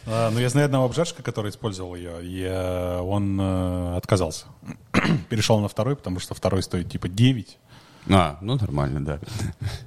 А, 0.06 0.30
ну, 0.30 0.40
я 0.40 0.48
знаю 0.48 0.66
одного 0.66 0.86
обжарщика, 0.86 1.22
который 1.22 1.50
использовал 1.50 1.94
ее, 1.94 2.18
и 2.22 2.42
э, 2.42 2.98
он 2.98 3.40
э, 3.40 3.96
отказался. 3.96 4.46
Перешел 5.30 5.60
на 5.60 5.68
второй, 5.68 5.94
потому 5.94 6.18
что 6.18 6.34
второй 6.34 6.64
стоит 6.64 6.90
типа 6.90 7.08
9. 7.08 7.58
А, 8.10 8.38
ну 8.40 8.56
нормально, 8.56 9.04
да. 9.04 9.20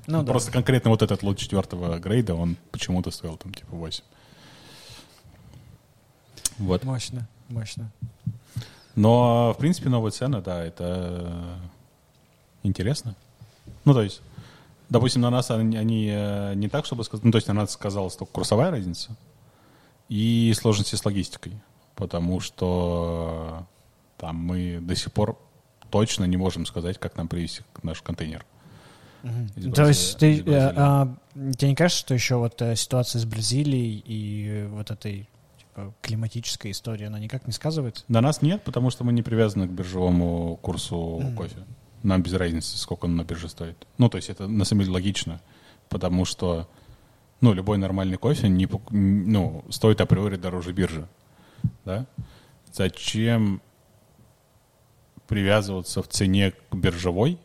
Ну 0.08 0.24
да. 0.24 0.32
Просто 0.32 0.52
конкретно 0.52 0.92
вот 0.92 1.02
этот 1.02 1.24
лот 1.24 1.38
четвертого 1.38 2.00
грейда, 2.00 2.36
он 2.36 2.56
почему-то 2.72 3.12
стоил 3.12 3.36
там 3.36 3.54
типа 3.54 3.76
8. 3.76 4.04
Вот. 6.58 6.84
Мощно, 6.84 7.28
мощно. 7.50 7.92
Но, 8.96 9.54
в 9.54 9.58
принципе, 9.58 9.90
новая 9.90 10.12
цена, 10.12 10.42
да, 10.42 10.64
это 10.64 11.58
интересно. 12.62 13.16
Ну, 13.86 13.94
то 13.94 14.04
есть, 14.04 14.22
допустим, 14.90 15.22
на 15.22 15.30
нас 15.30 15.50
они, 15.52 15.78
они, 15.78 16.10
э, 16.12 16.54
не 16.56 16.70
так, 16.70 16.86
чтобы 16.86 17.04
сказать, 17.04 17.24
ну, 17.24 17.32
то 17.32 17.38
есть 17.38 17.48
на 17.48 17.54
нас 17.54 17.72
сказалась 17.72 18.16
только 18.16 18.32
курсовая 18.32 18.72
разница 18.72 19.16
и 20.10 20.54
сложности 20.56 20.96
с 20.96 21.04
логистикой, 21.06 21.54
потому 21.96 22.40
что 22.40 23.66
там 24.18 24.36
мы 24.36 24.80
до 24.80 24.96
сих 24.96 25.12
пор 25.12 25.40
точно 25.90 26.26
не 26.26 26.38
можем 26.38 26.66
сказать, 26.66 26.98
как 27.00 27.18
нам 27.18 27.28
привезти 27.28 27.62
наш 27.82 28.02
контейнер. 28.02 28.46
Из 29.56 29.74
То 29.74 29.88
есть 29.88 30.18
ты, 30.18 30.40
э, 30.40 30.44
Бразилии. 30.44 30.74
а, 30.76 31.16
тебе 31.58 31.70
не 31.70 31.76
кажется, 31.76 32.00
что 32.00 32.14
еще 32.14 32.36
вот 32.36 32.62
э, 32.62 32.76
ситуация 32.76 33.20
с 33.20 33.26
Бразилией 33.26 34.04
и 34.06 34.48
э, 34.50 34.68
вот 34.68 34.92
этой 34.92 35.30
климатической 36.02 36.72
историей, 36.72 37.08
она 37.08 37.20
никак 37.20 37.48
не 37.48 37.54
сказывается? 37.54 38.04
На 38.08 38.22
нас 38.22 38.42
нет, 38.42 38.64
потому 38.64 38.90
что 38.90 39.04
мы 39.04 39.14
не 39.14 39.22
привязаны 39.22 39.68
к 39.68 39.72
биржевому 39.72 40.58
курсу 40.58 41.20
Мгм. 41.22 41.36
кофе. 41.36 41.66
Нам 42.04 42.22
без 42.22 42.34
разницы, 42.34 42.78
сколько 42.78 43.06
он 43.06 43.16
на 43.16 43.24
бирже 43.24 43.48
стоит. 43.50 43.88
Ну, 43.98 44.10
то 44.10 44.18
есть 44.18 44.30
это 44.30 44.48
на 44.48 44.66
самом 44.66 44.82
деле 44.82 44.94
логично, 44.94 45.42
потому 45.90 46.26
что 46.26 46.68
ну, 47.42 47.54
любой 47.54 47.78
нормальный 47.78 48.18
кофе 48.18 48.48
не, 48.48 48.70
ну, 48.92 49.66
стоит 49.70 50.00
априори 50.02 50.38
дороже 50.38 50.72
биржи. 50.74 51.08
Да? 51.86 52.06
Зачем 52.72 53.62
привязываться 55.28 56.02
в 56.02 56.08
цене 56.08 56.52
к 56.52 56.76
биржевой, 56.76 57.38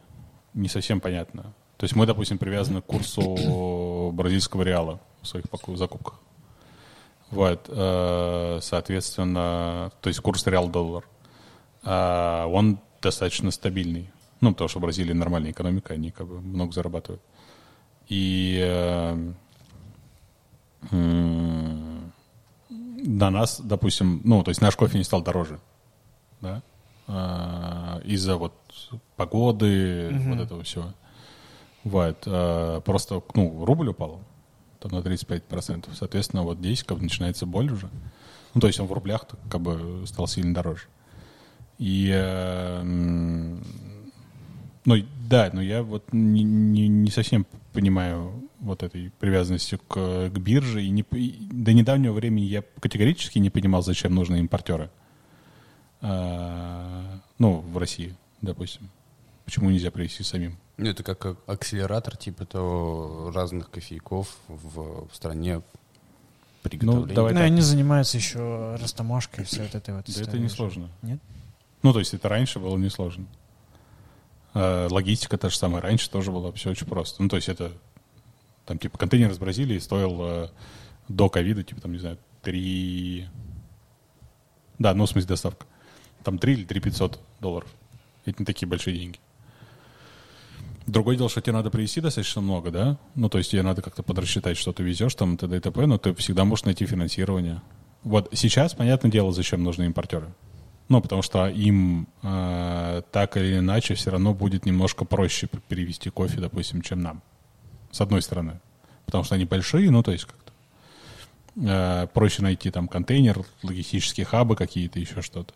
не 0.55 0.69
совсем 0.69 1.01
понятно. 1.01 1.55
То 1.77 1.85
есть 1.85 1.95
мы, 1.95 2.07
допустим, 2.07 2.39
привязаны 2.39 2.83
к 2.83 2.87
курсу 2.87 4.11
бразильского 4.15 4.63
реала 4.63 5.01
в 5.23 5.27
своих 5.27 5.47
закупках. 5.77 6.21
Вот, 7.31 7.67
э, 7.69 8.59
соответственно, 8.63 9.93
то 10.01 10.09
есть 10.09 10.21
курс 10.21 10.47
реал-доллар. 10.47 11.05
А 11.83 12.47
он 12.47 12.79
достаточно 13.03 13.51
стабильный. 13.51 14.11
Ну, 14.41 14.53
потому 14.53 14.69
что 14.69 14.79
в 14.79 14.83
Бразилии 14.83 15.13
нормальная 15.13 15.51
экономика, 15.51 15.95
они 15.95 16.11
как 16.11 16.27
бы 16.27 16.41
много 16.41 16.73
зарабатывают. 16.73 17.21
И 18.09 18.59
э, 18.63 19.33
на 22.71 23.31
нас, 23.31 23.61
допустим, 23.61 24.21
ну, 24.25 24.43
то 24.43 24.51
есть 24.51 24.63
наш 24.63 24.77
кофе 24.77 24.97
не 24.97 25.05
стал 25.05 25.23
дороже, 25.23 25.61
да, 26.41 26.63
из-за 28.05 28.37
вот 28.37 28.55
погоды, 29.17 30.11
вот 30.27 30.41
этого 30.41 30.63
всего. 30.63 30.95
Вот, 31.85 32.21
просто, 32.85 33.23
ну, 33.35 33.65
рубль 33.65 33.89
упал 33.89 34.21
там 34.81 34.93
на 34.93 34.99
35%, 34.99 35.87
соответственно, 35.95 36.43
вот 36.43 36.59
здесь 36.59 36.85
как 36.85 36.99
бы 36.99 37.05
начинается 37.05 37.47
боль 37.47 37.73
уже. 37.73 37.91
Ну, 38.55 38.61
то 38.61 38.67
есть 38.67 38.81
он 38.81 38.87
в 38.87 38.93
рублях 38.93 39.27
как 39.51 39.61
бы 39.61 40.05
стал 40.07 40.27
сильно 40.27 40.55
дороже. 40.55 40.85
И, 41.79 42.11
э, 42.13 42.83
ну, 42.83 43.61
да, 45.29 45.51
но 45.53 45.63
я 45.63 45.83
вот 45.83 46.13
не, 46.13 46.43
не, 46.43 46.89
не 46.89 47.11
совсем 47.11 47.47
понимаю 47.73 48.49
вот 48.61 48.83
этой 48.83 49.13
привязанности 49.21 49.79
к, 49.89 50.31
к 50.31 50.39
бирже. 50.39 50.83
И, 50.83 50.91
не, 50.91 51.05
и 51.13 51.47
до 51.53 51.73
недавнего 51.73 52.13
времени 52.13 52.45
я 52.45 52.65
категорически 52.81 53.39
не 53.39 53.51
понимал, 53.51 53.83
зачем 53.83 54.15
нужны 54.15 54.41
импортеры. 54.41 54.91
А, 56.01 57.21
ну, 57.39 57.61
в 57.61 57.79
России, 57.79 58.15
допустим. 58.41 58.91
Почему 59.45 59.71
нельзя 59.71 59.91
привезти 59.91 60.23
самим? 60.23 60.59
Ну, 60.79 60.89
это 60.89 61.03
как 61.03 61.27
а- 61.27 61.37
акселератор, 61.47 62.17
типа, 62.17 62.47
того 62.47 63.33
разных 63.35 63.69
кофейков 63.69 64.37
в, 64.47 65.09
в 65.09 65.15
стране 65.15 65.61
приготовления. 66.63 67.15
давай 67.15 67.33
Ну, 67.33 67.39
так. 67.41 67.47
они 67.47 67.61
занимаются 67.61 68.17
еще 68.17 68.77
растаможкой 68.81 69.45
и 69.45 69.47
все 69.47 69.63
вот 69.63 69.75
этой 69.75 69.95
вот 69.95 70.05
Да 70.07 70.23
это 70.23 70.39
не 70.39 70.49
сложно. 70.49 70.89
Нет? 71.03 71.19
Ну, 71.83 71.93
то 71.93 71.99
есть 71.99 72.15
это 72.15 72.29
раньше 72.29 72.61
было 72.61 72.77
несложно. 72.77 73.27
Э, 74.55 74.89
логистика 74.91 75.37
та 75.37 75.51
же 75.51 75.57
самая. 75.57 75.83
Раньше 75.83 76.09
тоже 76.11 76.31
было 76.31 76.53
все 76.53 76.71
очень 76.71 76.87
просто. 76.87 77.23
Ну, 77.23 77.29
то 77.29 77.37
есть 77.37 77.49
это 77.49 77.73
там 78.65 78.79
типа 78.79 78.99
контейнер 78.99 79.31
из 79.31 79.39
Бразилии 79.39 79.79
стоил 79.79 80.19
э, 80.21 80.49
до 81.09 81.29
ковида, 81.29 81.65
типа 81.65 81.81
там, 81.81 81.93
не 81.93 81.99
знаю, 81.99 82.19
3... 82.43 83.29
Да, 84.79 84.95
ну, 84.95 85.07
в 85.07 85.09
смысле 85.09 85.29
доставка. 85.29 85.67
Там 86.23 86.39
3 86.39 86.53
или 86.53 86.65
3 86.65 86.81
500 86.81 87.21
долларов. 87.41 87.69
Это 88.25 88.43
не 88.43 88.47
такие 88.47 88.69
большие 88.69 88.97
деньги. 88.97 89.19
Другое 90.89 91.16
дело, 91.19 91.28
что 91.28 91.43
тебе 91.43 91.52
надо 91.52 91.69
привезти 91.69 92.01
достаточно 92.01 92.40
много, 92.40 92.70
да? 92.70 92.98
Ну, 93.15 93.28
то 93.28 93.36
есть 93.36 93.51
тебе 93.51 93.62
надо 93.62 93.82
как-то 93.82 94.02
подрасчитать, 94.02 94.56
что 94.56 94.73
ты 94.73 94.82
везешь, 94.82 95.15
там, 95.15 95.36
т.д. 95.36 95.59
и 95.59 95.60
т.п., 95.60 95.85
но 95.85 95.98
ты 95.98 96.15
всегда 96.15 96.47
можешь 96.47 96.65
найти 96.65 96.86
финансирование. 96.86 97.60
Вот 98.05 98.31
сейчас, 98.32 98.73
понятное 98.73 99.10
дело, 99.10 99.31
зачем 99.31 99.62
нужны 99.62 99.85
импортеры. 99.85 100.32
Ну, 100.89 101.02
потому 101.02 101.20
что 101.20 101.47
им 101.47 102.09
э, 102.23 103.02
так 103.12 103.36
или 103.36 103.59
иначе 103.59 103.97
все 103.97 104.12
равно 104.12 104.32
будет 104.32 104.65
немножко 104.65 105.05
проще 105.05 105.47
перевести 105.69 106.09
кофе, 106.09 106.40
допустим, 106.40 106.81
чем 106.81 107.02
нам. 107.02 107.23
С 107.90 108.01
одной 108.01 108.23
стороны. 108.23 108.59
Потому 109.05 109.24
что 109.24 109.35
они 109.35 109.44
большие, 109.44 109.90
ну, 109.90 110.02
то 110.02 110.12
есть 110.12 110.24
как-то 110.24 110.52
э, 111.56 112.06
проще 112.15 112.40
найти 112.40 112.70
там 112.70 112.89
контейнер, 112.89 113.44
логистические 113.62 114.24
хабы 114.24 114.56
какие-то, 114.56 114.98
еще 114.98 115.20
что-то. 115.20 115.52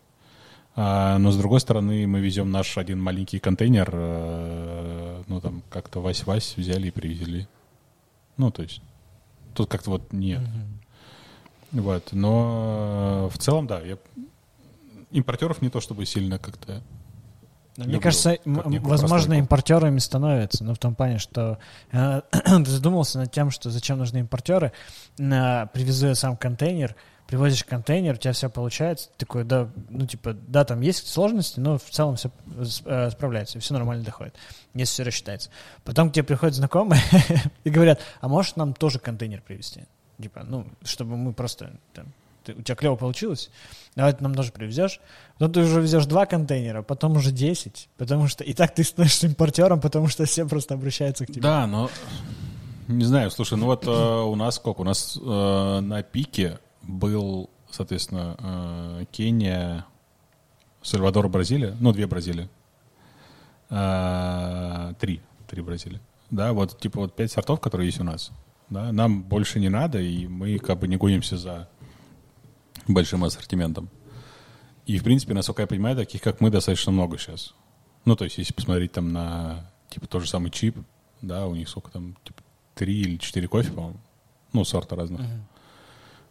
А, 0.75 1.17
но 1.19 1.31
с 1.31 1.37
другой 1.37 1.59
стороны, 1.59 2.07
мы 2.07 2.19
везем 2.19 2.51
наш 2.51 2.77
один 2.77 2.99
маленький 3.01 3.39
контейнер, 3.39 3.89
э, 3.93 5.23
ну 5.27 5.39
там 5.39 5.61
как-то 5.69 5.99
вась-вась 5.99 6.55
взяли 6.57 6.87
и 6.87 6.91
привезли. 6.91 7.47
Ну, 8.37 8.49
то 8.49 8.63
есть 8.63 8.81
тут 9.53 9.69
как-то 9.69 9.91
вот 9.91 10.11
нет. 10.11 10.41
Mm-hmm. 10.41 11.81
Вот, 11.81 12.09
но 12.11 13.29
в 13.31 13.37
целом, 13.37 13.67
да, 13.67 13.81
я 13.81 13.97
импортеров 15.11 15.61
не 15.61 15.69
то 15.69 15.79
чтобы 15.79 16.05
сильно 16.05 16.39
как-то 16.39 16.81
Люблю, 17.77 17.93
Мне 17.93 18.01
кажется, 18.01 18.37
возможно, 18.45 19.33
импортерами 19.33 19.97
становятся, 19.97 20.63
но 20.63 20.75
в 20.75 20.77
том 20.77 20.93
плане, 20.93 21.17
что 21.17 21.57
э, 21.91 22.21
ты 22.31 22.65
задумался 22.65 23.17
над 23.17 23.31
тем, 23.31 23.49
что 23.49 23.71
зачем 23.71 23.97
нужны 23.97 24.19
импортеры, 24.19 24.71
э, 25.17 25.67
привезу 25.73 26.13
сам 26.13 26.37
контейнер, 26.37 26.95
привозишь 27.25 27.63
контейнер, 27.63 28.13
у 28.13 28.17
тебя 28.17 28.33
все 28.33 28.47
получается, 28.47 29.09
ты 29.17 29.25
такой, 29.25 29.43
да, 29.43 29.69
ну, 29.89 30.05
типа, 30.05 30.33
да, 30.33 30.65
там 30.65 30.81
есть 30.81 31.07
сложности, 31.07 31.59
но 31.59 31.79
в 31.79 31.89
целом 31.89 32.15
все 32.15 32.29
э, 32.85 33.09
справляется, 33.09 33.59
все 33.59 33.73
нормально 33.73 34.03
доходит, 34.03 34.35
если 34.75 34.93
все 34.93 35.03
рассчитается. 35.03 35.49
Потом 35.83 36.11
к 36.11 36.13
тебе 36.13 36.23
приходят 36.23 36.55
знакомые 36.55 37.01
и 37.63 37.71
говорят, 37.71 38.01
а 38.21 38.27
можешь 38.27 38.55
нам 38.55 38.75
тоже 38.75 38.99
контейнер 38.99 39.41
привезти? 39.41 39.85
Типа, 40.21 40.43
ну, 40.43 40.67
чтобы 40.83 41.17
мы 41.17 41.33
просто, 41.33 41.71
там, 41.93 42.13
ты, 42.43 42.53
у 42.53 42.61
тебя 42.61 42.75
клево 42.75 42.95
получилось, 42.95 43.49
давай 43.95 44.13
ты 44.13 44.23
нам 44.23 44.35
тоже 44.35 44.51
привезешь. 44.51 44.99
Потом 45.33 45.53
ты 45.53 45.59
уже 45.61 45.81
везешь 45.81 46.05
два 46.05 46.25
контейнера, 46.25 46.81
потом 46.81 47.17
уже 47.17 47.31
10, 47.31 47.89
потому 47.97 48.27
что 48.27 48.43
и 48.43 48.53
так 48.53 48.73
ты 48.73 48.83
становишься 48.83 49.27
импортером, 49.27 49.79
потому 49.81 50.07
что 50.07 50.25
все 50.25 50.47
просто 50.47 50.73
обращаются 50.73 51.25
к 51.25 51.29
тебе. 51.29 51.41
Да, 51.41 51.67
но 51.67 51.89
не 52.87 53.05
знаю, 53.05 53.31
слушай, 53.31 53.57
ну 53.57 53.65
вот 53.65 53.87
э, 53.87 53.89
у 53.89 54.35
нас 54.35 54.55
сколько? 54.55 54.81
У 54.81 54.83
нас 54.83 55.17
э, 55.21 55.79
на 55.79 56.03
пике 56.03 56.59
был, 56.81 57.49
соответственно, 57.71 58.35
э, 58.39 59.05
Кения, 59.11 59.85
Сальвадор, 60.81 61.29
Бразилия, 61.29 61.75
ну, 61.79 61.93
две 61.93 62.07
Бразилии. 62.07 62.49
Э, 63.69 64.93
три, 64.99 65.21
три 65.47 65.61
Бразилии. 65.61 66.01
Да, 66.29 66.51
вот 66.53 66.79
типа 66.79 67.01
вот 67.01 67.15
пять 67.15 67.31
сортов, 67.31 67.59
которые 67.61 67.87
есть 67.87 67.99
у 67.99 68.03
нас. 68.03 68.31
Да, 68.69 68.91
нам 68.91 69.23
больше 69.23 69.59
не 69.59 69.69
надо, 69.69 69.99
и 69.99 70.27
мы 70.27 70.57
как 70.57 70.79
бы 70.79 70.87
не 70.87 70.97
гонимся 70.97 71.37
за 71.37 71.69
большим 72.87 73.23
ассортиментом. 73.23 73.89
И, 74.85 74.97
в 74.97 75.03
принципе, 75.03 75.33
насколько 75.33 75.61
я 75.61 75.67
понимаю, 75.67 75.95
таких, 75.95 76.21
как 76.21 76.41
мы, 76.41 76.49
достаточно 76.49 76.91
много 76.91 77.17
сейчас. 77.17 77.53
Ну, 78.05 78.15
то 78.15 78.25
есть, 78.25 78.37
если 78.37 78.53
посмотреть 78.53 78.91
там 78.91 79.13
на, 79.13 79.71
типа, 79.89 80.07
тот 80.07 80.23
же 80.23 80.29
самый 80.29 80.51
чип, 80.51 80.77
да, 81.21 81.47
у 81.47 81.55
них 81.55 81.69
сколько 81.69 81.89
там, 81.89 82.17
типа, 82.23 82.41
три 82.75 83.01
или 83.01 83.17
четыре 83.17 83.47
кофе, 83.47 83.71
по-моему, 83.71 83.99
ну, 84.51 84.65
сорта 84.65 84.95
разных. 84.95 85.21
Uh-huh. 85.21 85.39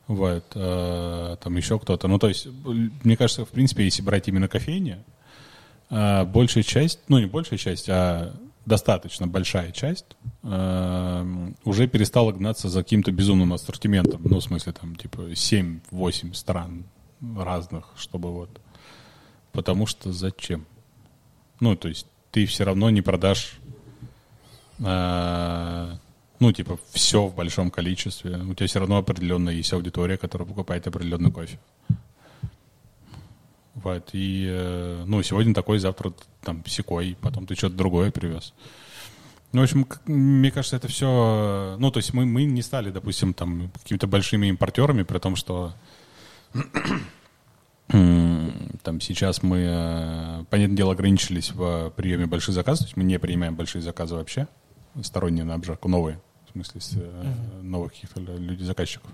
Вот, 0.09 0.45
э, 0.55 1.37
там 1.41 1.57
еще 1.57 1.79
кто-то. 1.79 2.09
Ну, 2.09 2.19
то 2.19 2.29
есть, 2.29 2.47
мне 2.65 3.17
кажется, 3.17 3.47
в 3.47 3.51
принципе, 3.51 3.85
если 3.85 4.03
брать 4.03 4.29
именно 4.29 4.49
кофейни, 4.49 5.03
э, 5.89 6.25
большая 6.25 6.63
часть, 6.63 7.01
ну, 7.09 7.19
не 7.19 7.27
большая 7.27 7.59
часть, 7.59 7.89
а 7.89 8.35
достаточно 8.67 9.27
большая 9.27 9.73
часть 9.73 10.17
э, 10.43 11.53
уже 11.65 11.89
перестала 11.89 12.33
гнаться 12.33 12.69
за 12.69 12.83
каким-то 12.83 13.13
безумным 13.13 13.53
ассортиментом. 13.53 14.23
Ну, 14.25 14.39
в 14.39 14.43
смысле, 14.43 14.73
там, 14.73 14.97
типа, 14.97 15.33
7-8 15.33 16.35
стран 16.35 16.85
разных, 17.37 17.93
чтобы 17.97 18.33
вот... 18.33 18.61
Потому 19.53 19.87
что 19.87 20.13
зачем? 20.13 20.67
Ну, 21.61 21.77
то 21.77 21.89
есть, 21.89 22.07
ты 22.31 22.47
все 22.47 22.65
равно 22.65 22.89
не 22.91 23.03
продашь 23.03 23.59
э, 24.79 25.97
ну, 26.43 26.51
типа, 26.51 26.77
все 26.91 27.29
в 27.29 27.37
большом 27.37 27.71
количестве. 27.71 28.37
У 28.37 28.55
тебя 28.55 28.67
все 28.67 28.81
равно 28.81 28.97
определенно 28.97 29.51
есть 29.51 29.73
аудитория, 29.73 30.17
которая 30.17 30.49
покупает 30.49 30.85
определенный 30.89 31.31
кофе. 31.31 31.61
Вот, 33.75 34.11
и, 34.13 34.47
э, 34.51 35.05
ну, 35.07 35.23
сегодня 35.23 35.55
такой, 35.55 35.79
завтра 35.79 36.13
там 36.43 36.65
секой, 36.67 37.17
потом 37.21 37.47
ты 37.47 37.55
что-то 37.55 37.77
другое 37.77 38.11
привез. 38.11 38.53
Ну, 39.53 39.61
в 39.61 39.65
общем, 39.65 39.87
мне 40.07 40.51
кажется, 40.51 40.77
это 40.77 40.89
все... 40.89 41.77
Ну, 41.79 41.91
то 41.91 41.99
есть 41.99 42.15
мы, 42.15 42.25
мы 42.27 42.45
не 42.45 42.63
стали, 42.63 42.91
допустим, 42.91 43.35
там 43.35 43.71
какими-то 43.83 44.07
большими 44.07 44.47
импортерами, 44.49 45.03
при 45.03 45.19
том, 45.19 45.37
что 45.37 45.75
там 47.89 49.01
сейчас 49.01 49.43
мы, 49.43 49.59
э, 49.59 50.45
понятное 50.51 50.77
дело, 50.77 50.93
ограничились 50.93 51.51
в 51.53 51.91
приеме 51.97 52.27
больших 52.27 52.55
заказов, 52.55 52.81
то 52.81 52.89
есть 52.89 52.97
мы 52.97 53.05
не 53.05 53.19
принимаем 53.19 53.57
большие 53.57 53.83
заказы 53.83 54.15
вообще, 54.15 54.49
сторонние 55.03 55.45
на 55.45 55.55
обжарку, 55.55 55.89
новые 55.89 56.21
в 56.47 56.53
смысле 56.53 56.81
с, 56.81 56.93
uh-huh. 56.95 57.63
новых 57.63 57.93
каких-то 57.93 58.21
людей-заказчиков. 58.21 59.11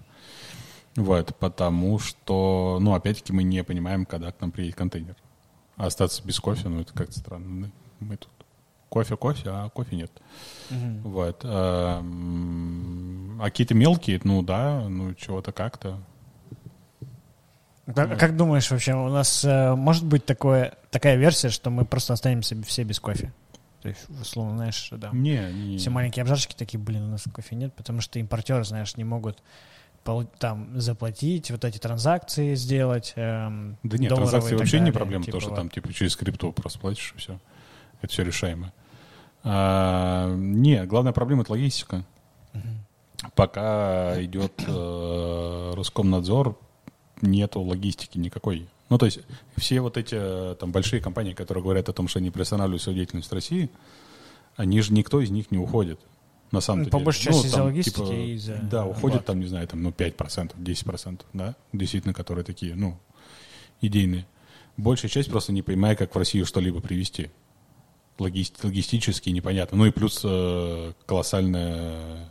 Вот, 0.97 1.37
потому 1.37 1.99
что, 1.99 2.79
ну, 2.81 2.95
опять-таки, 2.95 3.33
мы 3.33 3.43
не 3.43 3.63
понимаем, 3.63 4.05
когда 4.05 4.33
к 4.33 4.41
нам 4.41 4.51
приедет 4.51 4.77
контейнер. 4.77 5.17
А 5.77 5.87
остаться 5.87 6.25
без 6.25 6.41
кофе, 6.41 6.69
ну, 6.69 6.81
это 6.81 6.93
как-то 6.93 7.19
странно. 7.19 7.71
Мы 8.01 8.17
тут 8.17 8.31
кофе, 8.89 9.17
кофе, 9.17 9.51
а 9.51 9.69
кофе 9.71 9.97
нет. 9.97 10.13
Uh-huh. 10.71 11.03
Вот. 11.03 11.41
А, 11.45 12.03
а 13.41 13.45
какие-то 13.45 13.75
мелкие, 13.75 14.21
ну, 14.25 14.43
да, 14.43 14.89
ну, 14.89 15.15
чего-то 15.15 15.53
как-то. 15.53 16.01
Как, 17.95 18.19
как 18.19 18.37
думаешь 18.37 18.71
вообще, 18.71 18.95
у 18.95 19.09
нас 19.09 19.45
э, 19.45 19.75
может 19.75 20.05
быть 20.05 20.27
такое, 20.27 20.75
такая 20.91 21.17
версия, 21.17 21.49
что 21.49 21.71
мы 21.71 21.87
просто 21.87 22.13
останемся 22.13 22.61
все 22.63 22.83
без 22.83 23.01
кофе? 23.01 23.33
То 23.81 23.89
есть, 23.89 24.11
условно, 24.11 24.57
знаешь, 24.57 24.89
да. 24.93 25.11
Не, 25.13 25.53
не. 25.53 25.79
Все 25.79 25.89
маленькие 25.89 26.23
обжарщики 26.23 26.55
такие, 26.55 26.79
блин, 26.79 27.05
у 27.05 27.11
нас 27.11 27.25
кофе 27.33 27.57
нет, 27.57 27.73
потому 27.75 28.01
что 28.01 28.19
импортеры, 28.19 28.65
знаешь, 28.65 28.97
не 28.97 29.05
могут 29.05 29.43
там 30.39 30.81
заплатить, 30.81 31.51
вот 31.51 31.65
эти 31.65 31.79
транзакции 31.79 32.55
сделать. 32.55 33.13
Эм, 33.17 33.77
да 33.83 33.99
нет, 33.99 34.15
транзакции 34.15 34.57
вообще 34.57 34.79
далее, 34.79 34.87
не 34.87 34.93
проблема, 34.93 35.25
типа, 35.25 35.37
то, 35.37 35.41
что 35.41 35.51
вот. 35.51 35.57
там 35.57 35.71
типа 35.71 35.93
через 35.93 36.17
крипту 36.17 36.53
просто 36.53 36.79
платишь, 36.79 37.13
и 37.17 37.19
все. 37.19 37.39
Это 38.01 38.13
все 38.13 38.23
решаемо. 38.23 38.73
А, 39.45 40.35
нет, 40.35 40.87
главная 40.89 41.13
проблема— 41.13 41.43
это 41.43 41.53
логистика. 41.53 42.05
Угу. 42.55 43.31
Пока 43.35 44.23
идет 44.23 44.53
э, 44.67 45.73
Роскомнадзор, 45.75 46.59
нету 47.23 47.61
логистики 47.61 48.19
никакой. 48.19 48.69
Ну, 48.89 48.99
то 48.99 49.07
есть 49.07 49.21
все 49.57 49.81
вот 49.81 49.97
эти 49.97 50.17
э, 50.19 50.55
там 50.55 50.73
большие 50.73 51.01
компании, 51.01 51.35
которые 51.35 51.63
говорят 51.63 51.89
о 51.89 51.93
том, 51.93 52.09
что 52.09 52.21
они 52.21 52.31
приостанавливают 52.31 52.83
свою 52.83 52.97
деятельность 52.97 53.31
в 53.31 53.35
России, 53.35 53.71
они 54.57 54.81
же 54.81 54.93
никто 54.93 55.21
из 55.21 55.31
них 55.31 55.51
не 55.51 55.59
уходит. 55.59 56.01
На 56.51 56.61
самом 56.61 56.85
деле. 56.85 56.93
По 56.93 56.99
большей 56.99 57.25
части 57.25 57.43
ну, 57.43 57.47
из-за 57.47 57.63
логистики 57.65 57.95
типа, 57.95 58.13
и 58.13 58.33
из-за... 58.35 58.57
Да, 58.57 58.87
уходит 58.87 59.25
там, 59.25 59.41
не 59.41 59.47
знаю, 59.47 59.67
там, 59.69 59.83
ну, 59.83 59.91
5%, 59.91 60.57
10%, 60.57 61.21
да, 61.33 61.55
действительно, 61.73 62.15
которые 62.15 62.45
такие, 62.45 62.75
ну, 62.75 62.99
идейные. 63.81 64.27
Большая 64.77 65.11
часть 65.11 65.31
просто 65.31 65.53
не 65.53 65.63
понимает, 65.63 65.99
как 65.99 66.15
в 66.15 66.19
Россию 66.19 66.47
что-либо 66.47 66.81
привезти. 66.81 67.31
Логисти- 68.19 68.65
логистически 68.65 69.31
непонятно. 69.31 69.79
Ну 69.79 69.87
и 69.87 69.91
плюс 69.91 70.21
э, 70.25 70.93
колоссальная, 71.07 72.31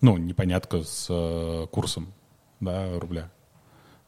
ну, 0.00 0.16
непонятка 0.16 0.82
с 0.82 1.06
э, 1.08 1.66
курсом, 1.70 2.12
да, 2.60 2.98
рубля 2.98 3.30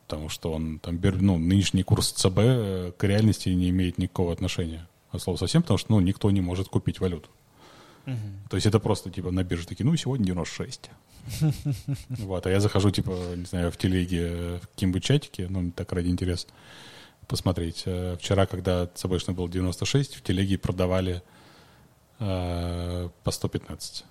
потому 0.07 0.29
что 0.29 0.53
он 0.53 0.79
там, 0.79 1.01
ну, 1.03 1.37
нынешний 1.37 1.83
курс 1.83 2.13
ЦБ 2.13 2.39
э, 2.39 2.93
к 2.97 3.03
реальности 3.05 3.49
не 3.49 3.71
имеет 3.71 3.99
никакого 3.99 4.33
отношения. 4.33 4.89
От 5.11 5.23
слова 5.23 5.37
совсем, 5.37 5.63
потому 5.63 5.79
что, 5.79 5.93
ну, 5.93 6.01
никто 6.01 6.31
не 6.31 6.41
может 6.41 6.69
купить 6.69 7.01
валюту. 7.01 7.29
Угу. 8.07 8.49
То 8.51 8.57
есть 8.57 8.67
это 8.67 8.79
просто, 8.79 9.11
типа, 9.11 9.31
на 9.31 9.43
бирже 9.43 9.67
такие, 9.67 9.85
ну, 9.85 9.97
сегодня 9.97 10.27
96. 10.27 10.91
Вот, 12.09 12.47
а 12.47 12.51
я 12.51 12.61
захожу, 12.61 12.91
типа, 12.91 13.11
не 13.35 13.45
знаю, 13.45 13.73
в 13.73 13.77
телеге, 13.77 14.61
в 14.63 14.69
каким-нибудь 14.69 15.03
чатике, 15.03 15.49
ну, 15.49 15.73
так 15.73 15.93
ради 15.93 16.09
интереса, 16.09 16.47
посмотреть. 17.27 17.83
Э, 17.87 18.17
вчера, 18.19 18.47
когда 18.47 18.87
ЦБшный 18.87 19.35
был 19.35 19.49
96, 19.49 20.15
в 20.15 20.23
телеге 20.23 20.57
продавали 20.57 21.23
э, 22.21 23.09
по 23.25 23.31
115. 23.31 24.05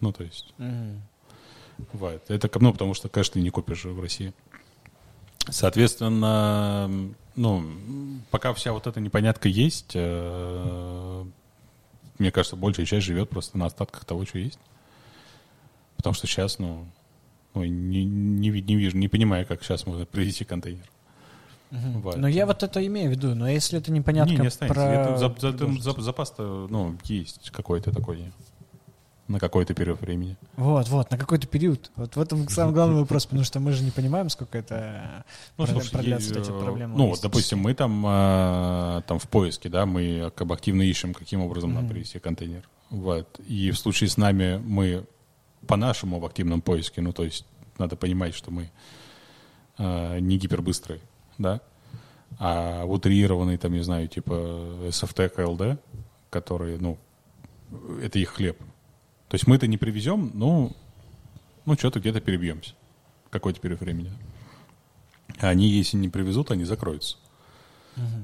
Ну, 0.00 0.12
то 0.12 0.24
есть... 0.24 0.54
Угу. 0.58 1.88
Вот. 1.94 2.30
Это, 2.30 2.50
ну, 2.60 2.72
потому 2.72 2.94
что, 2.94 3.08
конечно, 3.08 3.34
ты 3.34 3.40
не 3.40 3.50
купишь 3.50 3.84
в 3.84 4.00
России. 4.00 4.32
Соответственно, 5.48 6.90
ну, 7.34 7.64
пока 8.30 8.54
вся 8.54 8.72
вот 8.72 8.86
эта 8.86 9.00
непонятка 9.00 9.48
есть, 9.48 9.92
э, 9.94 11.24
мне 12.22 12.32
кажется, 12.32 12.56
большая 12.56 12.86
часть 12.86 13.04
живет 13.06 13.28
просто 13.28 13.58
на 13.58 13.66
остатках 13.66 14.04
того, 14.04 14.24
что 14.24 14.38
есть. 14.38 14.58
Потому 15.96 16.14
что 16.14 16.26
сейчас, 16.26 16.58
ну, 16.58 16.86
ну 17.54 17.64
не, 17.64 18.04
не, 18.04 18.48
не 18.48 18.76
вижу, 18.76 18.96
не 18.96 19.08
понимаю, 19.08 19.46
как 19.46 19.62
сейчас 19.62 19.86
можно 19.86 20.06
привезти 20.06 20.44
контейнер. 20.44 20.84
Вот. 21.70 22.16
Но 22.16 22.28
я 22.28 22.44
вот 22.46 22.62
это 22.62 22.84
имею 22.86 23.08
в 23.08 23.12
виду, 23.12 23.34
но 23.34 23.48
если 23.48 23.78
это 23.78 23.90
непонятно 23.92 24.32
Не, 24.32 24.36
не 24.38 24.46
останется. 24.48 24.74
про... 24.74 24.82
Это 24.92 25.16
за- 25.16 25.34
за- 25.40 25.80
за- 25.80 26.00
запас-то, 26.02 26.66
ну, 26.68 26.96
есть 27.04 27.50
какой-то 27.50 27.92
такой 27.92 28.30
на 29.28 29.38
какой-то 29.38 29.74
период 29.74 30.00
времени. 30.00 30.36
Вот, 30.56 30.88
вот, 30.88 31.10
на 31.10 31.16
какой-то 31.16 31.46
период. 31.46 31.90
Вот 31.96 32.16
в 32.16 32.20
этом 32.20 32.48
самый 32.48 32.74
главный 32.74 33.00
вопрос, 33.00 33.26
потому 33.26 33.44
что 33.44 33.60
мы 33.60 33.72
же 33.72 33.82
не 33.84 33.90
понимаем, 33.90 34.28
сколько 34.28 34.58
это 34.58 35.24
Ну, 35.56 35.66
слушай, 35.66 35.90
продлятся 35.90 36.38
эти 36.38 36.50
э, 36.50 36.60
проблемы. 36.60 36.96
Ну, 36.96 37.08
вот, 37.08 37.20
допустим, 37.22 37.58
мы 37.58 37.74
там, 37.74 38.04
э, 38.06 39.02
там 39.06 39.18
в 39.18 39.28
поиске, 39.28 39.68
да, 39.68 39.86
мы 39.86 40.32
как 40.34 40.46
бы 40.46 40.54
активно 40.54 40.82
ищем, 40.82 41.14
каким 41.14 41.40
образом 41.40 41.72
нам 41.72 41.88
привести 41.88 42.18
контейнер. 42.18 42.68
Вот. 42.90 43.40
И 43.46 43.70
в 43.70 43.78
случае 43.78 44.10
с 44.10 44.16
нами 44.16 44.60
мы 44.62 45.06
по-нашему 45.66 46.18
в 46.18 46.26
активном 46.26 46.60
поиске, 46.60 47.00
ну, 47.00 47.12
то 47.12 47.24
есть 47.24 47.46
надо 47.78 47.96
понимать, 47.96 48.34
что 48.34 48.50
мы 48.50 48.70
э, 49.78 50.18
не 50.18 50.36
гипербыстрые, 50.36 51.00
да, 51.38 51.60
а 52.38 52.84
утрированный, 52.84 53.56
там, 53.56 53.72
не 53.72 53.82
знаю, 53.82 54.08
типа 54.08 54.32
SFT, 54.88 55.34
KLD, 55.34 55.78
которые, 56.30 56.78
ну, 56.78 56.98
это 58.02 58.18
их 58.18 58.30
хлеб. 58.30 58.60
То 59.32 59.36
есть 59.36 59.46
мы 59.46 59.56
это 59.56 59.66
не 59.66 59.78
привезем, 59.78 60.30
ну, 60.34 60.76
ну, 61.64 61.74
что-то 61.78 62.00
где-то 62.00 62.20
перебьемся. 62.20 62.74
Какой-то 63.30 63.60
период 63.60 63.80
времени. 63.80 64.12
А 65.38 65.48
они, 65.48 65.70
если 65.70 65.96
не 65.96 66.10
привезут, 66.10 66.50
они 66.50 66.64
закроются. 66.64 67.16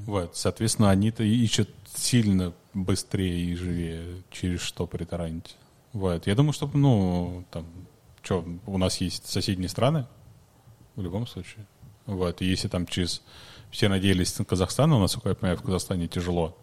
Вот, 0.05 0.37
соответственно, 0.37 0.91
они-то 0.91 1.23
ищут 1.23 1.71
сильно 1.95 2.53
быстрее 2.75 3.43
и 3.43 3.55
живее, 3.55 4.23
через 4.31 4.61
что 4.61 4.87
притаранить. 4.87 5.57
Вот. 5.95 6.27
Я 6.27 6.35
думаю, 6.35 6.53
что, 6.53 6.71
ну, 6.75 7.43
там, 7.53 7.65
что, 8.21 8.45
у 8.67 8.77
нас 8.77 9.01
есть 9.01 9.27
соседние 9.27 9.71
страны, 9.71 10.05
в 10.95 11.01
любом 11.01 11.27
случае. 11.27 11.65
Вот. 12.05 12.43
И 12.43 12.45
если 12.45 12.69
там 12.69 12.87
через... 12.87 13.23
Все 13.71 13.89
надеялись 13.89 14.39
на 14.39 14.45
Казахстан, 14.45 14.91
но, 14.91 15.01
насколько 15.01 15.31
я 15.31 15.35
понимаю, 15.35 15.57
в 15.57 15.63
Казахстане 15.63 16.07
тяжело, 16.07 16.55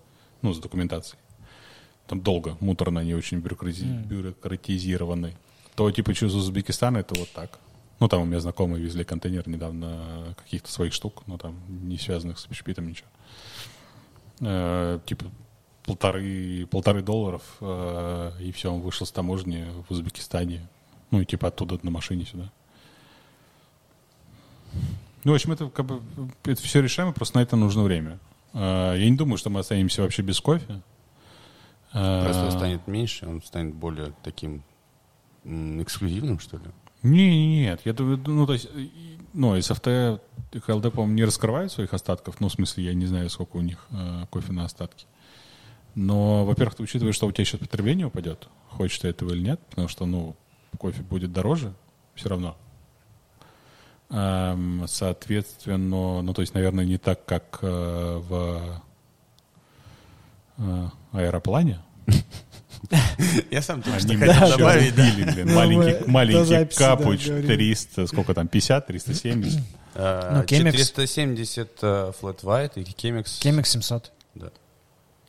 ну, 0.44 0.54
с 0.54 0.60
документацией. 0.60 1.20
Там 2.08 2.22
долго, 2.22 2.58
муторно, 2.60 3.02
они 3.02 3.16
очень 3.16 3.40
бюрократи- 3.40 4.06
бюрократизированы. 4.06 5.36
То, 5.76 5.90
типа, 5.92 6.14
через 6.14 6.34
Узбекистан 6.34 6.98
это 6.98 7.20
вот 7.20 7.30
так. 7.32 7.60
Ну, 8.00 8.08
там 8.08 8.22
у 8.22 8.26
меня 8.26 8.40
знакомые 8.40 8.84
везли 8.84 9.04
контейнер 9.04 9.48
недавно 9.48 10.36
каких-то 10.44 10.72
своих 10.72 10.94
штук, 10.94 11.24
но 11.28 11.38
там 11.38 11.56
не 11.68 11.98
связанных 11.98 12.40
с 12.40 12.46
общепитом 12.46 12.88
ничего. 12.88 13.08
Э, 14.42 15.00
типа 15.06 15.26
полторы, 15.86 16.68
полторы 16.70 17.02
долларов, 17.02 17.42
э, 17.62 18.32
и 18.42 18.52
все, 18.52 18.74
он 18.74 18.82
вышел 18.82 19.06
с 19.06 19.12
таможни 19.12 19.66
в 19.88 19.92
Узбекистане. 19.92 20.68
Ну, 21.12 21.22
и 21.22 21.26
типа 21.26 21.48
оттуда 21.48 21.80
на 21.84 21.92
машине 21.92 22.26
сюда. 22.26 22.52
Ну, 25.24 25.32
в 25.32 25.36
общем, 25.36 25.54
это 25.54 25.70
как 25.70 25.86
бы 25.86 26.02
это 26.44 26.62
все 26.62 26.82
решаемо, 26.82 27.14
просто 27.14 27.38
на 27.38 27.44
это 27.44 27.56
нужно 27.56 27.84
время. 27.84 28.20
Э, 28.54 28.96
я 28.98 29.10
не 29.10 29.16
думаю, 29.16 29.38
что 29.38 29.50
мы 29.50 29.62
останемся 29.62 30.02
вообще 30.02 30.22
без 30.22 30.40
кофе. 30.42 30.82
Э, 31.96 32.24
Просто 32.26 32.52
станет 32.52 32.88
меньше, 32.88 33.26
он 33.26 33.42
станет 33.42 33.74
более 33.74 34.14
таким 34.22 34.64
эксклюзивным, 35.46 36.40
что 36.40 36.58
ли? 36.58 36.64
Не, 37.04 37.30
не, 37.30 37.60
нет, 37.62 37.82
я 37.86 37.94
думаю, 37.94 38.22
ну, 38.26 38.46
то 38.46 38.54
есть, 38.54 38.68
ну, 39.34 39.56
SFT 39.56 40.20
и 40.52 40.58
HLD, 40.58 40.92
по-моему, 40.92 41.14
не 41.14 41.24
раскрывают 41.24 41.72
своих 41.72 41.94
остатков, 41.94 42.42
ну, 42.42 42.50
в 42.50 42.52
смысле, 42.52 42.84
я 42.84 42.94
не 42.94 43.06
знаю, 43.06 43.30
сколько 43.30 43.58
у 43.58 43.62
них 43.62 43.88
э, 43.92 44.26
кофе 44.30 44.52
на 44.52 44.66
остатки. 44.66 45.06
Но, 45.94 46.44
во-первых, 46.46 46.76
ты 46.76 46.84
учитываешь, 46.84 47.16
что 47.16 47.28
у 47.28 47.32
тебя 47.32 47.46
сейчас 47.46 47.62
потребление 47.62 48.08
упадет, 48.08 48.50
хочешь 48.70 49.00
ты 49.00 49.08
этого 49.08 49.32
или 49.32 49.42
нет, 49.42 49.62
потому 49.70 49.88
что, 49.88 50.06
ну, 50.06 50.36
кофе 50.78 51.02
будет 51.02 51.32
дороже 51.32 51.74
все 52.16 52.28
равно. 52.28 52.58
Эм, 54.10 54.84
соответственно, 54.88 56.22
ну, 56.22 56.34
то 56.34 56.42
есть, 56.42 56.54
наверное, 56.54 56.84
не 56.84 56.98
так, 56.98 57.24
как 57.26 57.60
э, 57.62 58.22
в 58.28 58.82
э, 60.58 60.90
аэроплане, 61.14 61.80
Я 63.52 63.62
сам 63.62 63.82
только 63.82 63.98
они 63.98 64.18
что 64.18 64.26
хотел 64.26 64.58
добавить, 64.58 64.96
да. 64.96 65.54
маленький, 65.54 66.10
маленький 66.10 66.46
записи, 66.46 66.80
да, 66.80 66.96
капуч, 66.96 67.28
говорили. 67.28 67.56
300, 67.56 68.08
сколько 68.08 68.34
там, 68.34 68.48
50, 68.48 68.88
370. 68.88 69.64
А, 69.96 70.38
Ну, 70.38 70.44
Chemex. 70.44 70.78
470 70.78 71.70
э, 71.82 72.12
Flat 72.22 72.42
White 72.42 72.74
и 72.76 72.84
Chemex. 72.84 73.40
Кемик 73.40 73.66
700. 73.66 74.12
Да. 74.36 74.52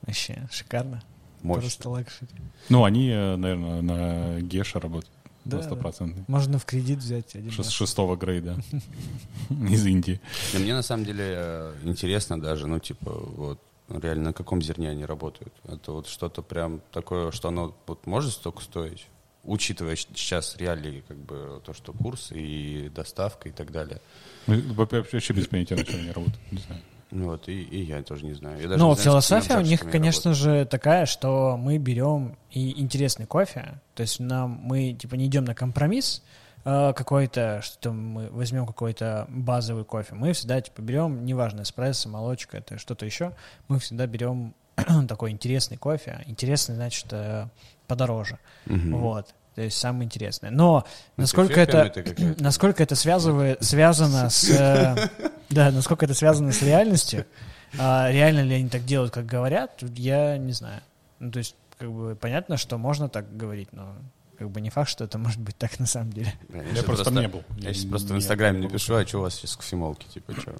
Вообще, 0.02 0.46
шикарно. 0.50 1.02
Мощно. 1.42 1.62
Просто 1.62 1.90
luxury. 1.90 2.28
Ну, 2.68 2.84
они, 2.84 3.08
э, 3.08 3.36
наверное, 3.36 3.82
на 3.82 4.40
Геша 4.40 4.80
работают. 4.80 5.12
Да, 5.44 5.58
Да, 5.58 5.62
стопроцентный. 5.62 6.24
Можно 6.26 6.58
в 6.58 6.64
кредит 6.64 6.98
взять 6.98 7.36
один 7.36 7.52
Шест-. 7.52 7.70
Шестого 7.70 8.16
грейда. 8.16 8.56
Из 9.50 9.86
Индии. 9.86 10.20
Мне 10.52 10.74
на 10.74 10.82
самом 10.82 11.04
деле 11.04 11.24
э, 11.24 11.74
интересно 11.84 12.40
даже, 12.40 12.66
ну, 12.66 12.80
типа, 12.80 13.12
вот, 13.12 13.60
реально 13.88 14.24
на 14.24 14.32
каком 14.32 14.62
зерне 14.62 14.90
они 14.90 15.04
работают. 15.04 15.52
Это 15.64 15.92
вот 15.92 16.08
что-то 16.08 16.42
прям 16.42 16.80
такое, 16.92 17.30
что 17.30 17.48
оно 17.48 17.74
вот 17.86 18.06
может 18.06 18.32
столько 18.32 18.62
стоить, 18.62 19.06
учитывая 19.44 19.96
сейчас 19.96 20.56
реалии, 20.56 21.04
как 21.06 21.16
бы, 21.16 21.60
то, 21.64 21.72
что 21.72 21.92
курс 21.92 22.30
и 22.32 22.90
доставка 22.94 23.48
и 23.48 23.52
так 23.52 23.70
далее. 23.70 24.00
Ну, 24.46 24.60
Вообще 24.74 25.32
без 25.32 25.46
понятия, 25.46 25.76
на 25.76 25.84
чем 25.84 26.00
они 26.00 26.10
работают. 26.10 26.52
Не 26.52 26.58
знаю. 26.58 26.82
Ну 27.12 27.26
вот, 27.26 27.48
и, 27.48 27.62
и 27.62 27.84
я 27.84 28.02
тоже 28.02 28.24
не 28.24 28.32
знаю. 28.32 28.60
Я 28.60 28.68
даже 28.68 28.80
Ну, 28.80 28.88
не 28.88 28.94
знаю, 28.94 29.04
философия 29.04 29.58
у 29.58 29.60
них, 29.60 29.80
конечно 29.88 30.34
же, 30.34 30.64
такая, 30.66 31.06
что 31.06 31.56
мы 31.56 31.78
берем 31.78 32.36
и 32.50 32.80
интересный 32.80 33.26
кофе, 33.26 33.80
то 33.94 34.02
есть 34.02 34.18
нам 34.18 34.60
мы 34.62 34.92
типа 34.92 35.14
не 35.14 35.26
идем 35.26 35.44
на 35.44 35.54
компромисс 35.54 36.22
э, 36.66 36.92
какой-то, 36.92 37.62
что 37.62 37.92
мы 37.92 38.28
возьмем 38.30 38.66
какой-то 38.66 39.26
базовый 39.30 39.84
кофе, 39.84 40.14
мы 40.14 40.34
всегда 40.34 40.60
типа 40.60 40.82
берем, 40.82 41.24
неважно, 41.24 41.62
эспрессо, 41.62 42.08
молочка, 42.10 42.58
это 42.58 42.78
что-то 42.78 43.06
еще, 43.06 43.32
мы 43.68 43.78
всегда 43.78 44.06
берем 44.06 44.54
такой 45.08 45.30
интересный 45.30 45.78
кофе, 45.78 46.22
интересный, 46.26 46.74
значит, 46.74 47.06
э, 47.12 47.46
подороже, 47.86 48.38
Мгм. 48.66 48.98
вот. 48.98 49.34
То 49.54 49.62
есть 49.62 49.78
самое 49.78 50.04
интересное. 50.04 50.50
Но 50.50 50.84
насколько 51.16 51.54
эффектом 51.54 51.80
это, 51.86 52.00
это 52.00 52.34
насколько 52.42 52.82
это 52.82 52.94
связывает, 52.94 53.64
связано 53.64 54.28
с, 54.28 54.50
э, 54.50 55.08
да, 55.48 55.70
насколько 55.70 56.04
это 56.04 56.12
связано 56.12 56.52
с 56.52 56.60
реальностью, 56.60 57.24
а 57.78 58.10
реально 58.10 58.40
ли 58.40 58.56
они 58.56 58.68
так 58.68 58.84
делают, 58.84 59.14
как 59.14 59.24
говорят, 59.24 59.82
я 59.96 60.36
не 60.36 60.52
знаю. 60.52 60.82
Ну, 61.20 61.30
то 61.30 61.38
есть, 61.38 61.54
как 61.78 61.90
бы 61.90 62.14
понятно, 62.20 62.58
что 62.58 62.76
можно 62.76 63.08
так 63.08 63.34
говорить, 63.34 63.72
но 63.72 63.94
как 64.38 64.50
бы 64.50 64.60
не 64.60 64.70
факт, 64.70 64.90
что 64.90 65.04
это 65.04 65.18
может 65.18 65.40
быть 65.40 65.56
так 65.56 65.78
на 65.78 65.86
самом 65.86 66.12
деле. 66.12 66.32
Да, 66.48 66.62
Я 66.62 66.82
просто 66.82 67.04
там 67.04 67.14
не 67.14 67.28
был. 67.28 67.42
Я 67.56 67.72
сейчас 67.72 67.84
Я 67.84 67.90
просто 67.90 68.14
в 68.14 68.16
Инстаграме 68.16 68.60
не 68.60 68.66
напишу, 68.66 68.94
а 68.94 69.06
что 69.06 69.18
у 69.18 69.22
вас 69.22 69.34
сейчас 69.34 69.56
кофемолки, 69.56 70.06
типа, 70.06 70.32
что? 70.40 70.54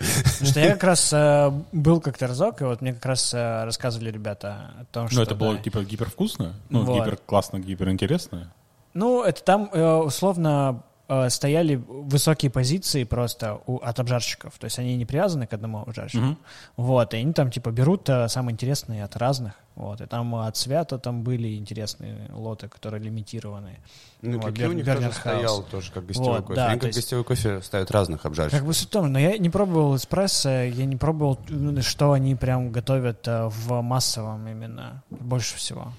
Что 0.43 0.59
я 0.59 0.71
как 0.73 0.83
раз 0.83 1.13
э, 1.13 1.51
был 1.71 2.01
как-то 2.01 2.25
разок, 2.25 2.61
и 2.61 2.63
вот 2.63 2.81
мне 2.81 2.93
как 2.93 3.05
раз 3.05 3.31
э, 3.31 3.63
рассказывали 3.63 4.09
ребята 4.09 4.71
о 4.79 4.85
том, 4.85 5.07
что... 5.07 5.17
Ну, 5.17 5.21
это 5.21 5.35
было 5.35 5.55
типа 5.55 5.83
гипервкусно, 5.83 6.53
ну, 6.69 6.81
гипер 6.95 7.17
классно, 7.17 7.59
гиперинтересно. 7.59 8.51
Ну, 8.95 9.21
это 9.21 9.43
там 9.43 9.69
э, 9.71 9.95
условно 9.97 10.83
стояли 11.29 11.75
высокие 11.75 12.49
позиции 12.49 13.03
просто 13.03 13.59
у, 13.67 13.77
от 13.77 13.99
обжарщиков. 13.99 14.53
То 14.57 14.65
есть 14.65 14.79
они 14.79 14.95
не 14.95 15.05
привязаны 15.05 15.47
к 15.47 15.53
одному 15.53 15.79
обжарщику. 15.81 16.23
Мгм. 16.23 16.37
Вот, 16.77 17.13
и 17.13 17.17
они 17.17 17.33
там 17.33 17.51
типа 17.51 17.71
берут 17.71 18.07
э, 18.09 18.27
самые 18.29 18.53
интересные 18.53 19.03
от 19.03 19.15
разных. 19.17 19.53
Вот, 19.75 20.01
и 20.01 20.05
там 20.05 20.33
от 20.35 20.55
Свята 20.55 20.99
там 20.99 21.23
были 21.23 21.57
интересные 21.57 22.29
лоты, 22.31 22.67
которые 22.67 23.01
лимитированные. 23.03 23.79
Ну, 24.21 24.37
Вот, 24.37 24.45
какие 24.45 24.65
у 24.65 24.69
Бер- 24.69 24.75
них 24.75 24.85
Бернер 24.85 25.07
тоже 25.09 25.19
Хаус. 25.19 25.37
стоял, 25.41 25.63
тоже 25.63 25.91
как 25.91 26.05
гостевой 26.05 26.29
Вот, 26.37 26.45
кофе. 26.45 26.55
да, 26.55 26.67
Они 26.69 26.79
как 26.79 26.87
есть- 26.87 26.99
гостевой 26.99 27.23
кофе 27.23 27.61
ставят 27.61 27.91
разных 27.91 28.25
обжарщиков. 28.25 28.59
Как 28.59 28.67
бы 28.67 28.73
суть 28.73 28.87
в 28.87 28.91
том, 28.91 29.11
но 29.11 29.19
я 29.19 29.37
не 29.37 29.49
пробовал 29.49 29.95
эспрессо, 29.95 30.49
я 30.63 30.85
не 30.85 30.95
пробовал, 30.95 31.39
что 31.81 32.11
они 32.13 32.35
прям 32.35 32.71
готовят 32.71 33.27
э, 33.27 33.47
в 33.49 33.81
массовом 33.81 34.47
именно 34.47 35.03
больше 35.09 35.57
всего. 35.57 35.91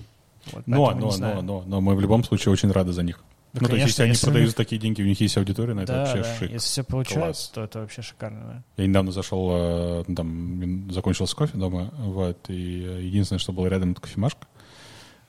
Вот, 0.53 0.67
Но, 0.67 0.91
но, 0.93 1.11
но, 1.19 1.43
но, 1.43 1.63
но 1.67 1.81
мы 1.81 1.95
в 1.97 2.01
любом 2.01 2.23
случае 2.25 2.53
очень 2.53 2.71
рады 2.71 2.93
за 2.93 3.03
них. 3.03 3.23
Да, 3.55 3.61
ну, 3.63 3.69
то 3.69 3.77
есть, 3.77 3.83
конечно, 3.83 3.87
если 3.87 4.03
они 4.03 4.11
если 4.11 4.27
продают 4.27 4.47
них- 4.49 4.55
такие 4.57 4.81
деньги, 4.81 5.03
у 5.03 5.07
них 5.07 5.21
есть 5.21 5.37
аудитория, 5.37 5.75
на 5.75 5.81
это 5.81 5.93
Да, 5.93 5.99
вообще 6.01 6.23
да, 6.23 6.35
шик. 6.39 6.51
если 6.51 6.67
все 6.67 6.85
получается, 6.85 7.21
Класс. 7.23 7.51
то 7.55 7.63
это 7.63 7.79
вообще 7.81 8.03
шикарно, 8.03 8.41
да. 8.77 8.83
Я 8.83 8.89
недавно 8.89 9.13
зашел, 9.13 9.49
э, 9.53 10.05
там, 10.15 10.63
м, 10.63 10.91
закончился 10.91 11.37
кофе 11.37 11.57
дома, 11.57 11.91
вот, 11.99 12.51
и 12.51 12.83
э, 12.85 13.03
единственное, 13.03 13.39
что 13.39 13.53
было 13.53 13.67
рядом, 13.69 13.93
это 13.93 14.01
кофемашка. 14.01 14.47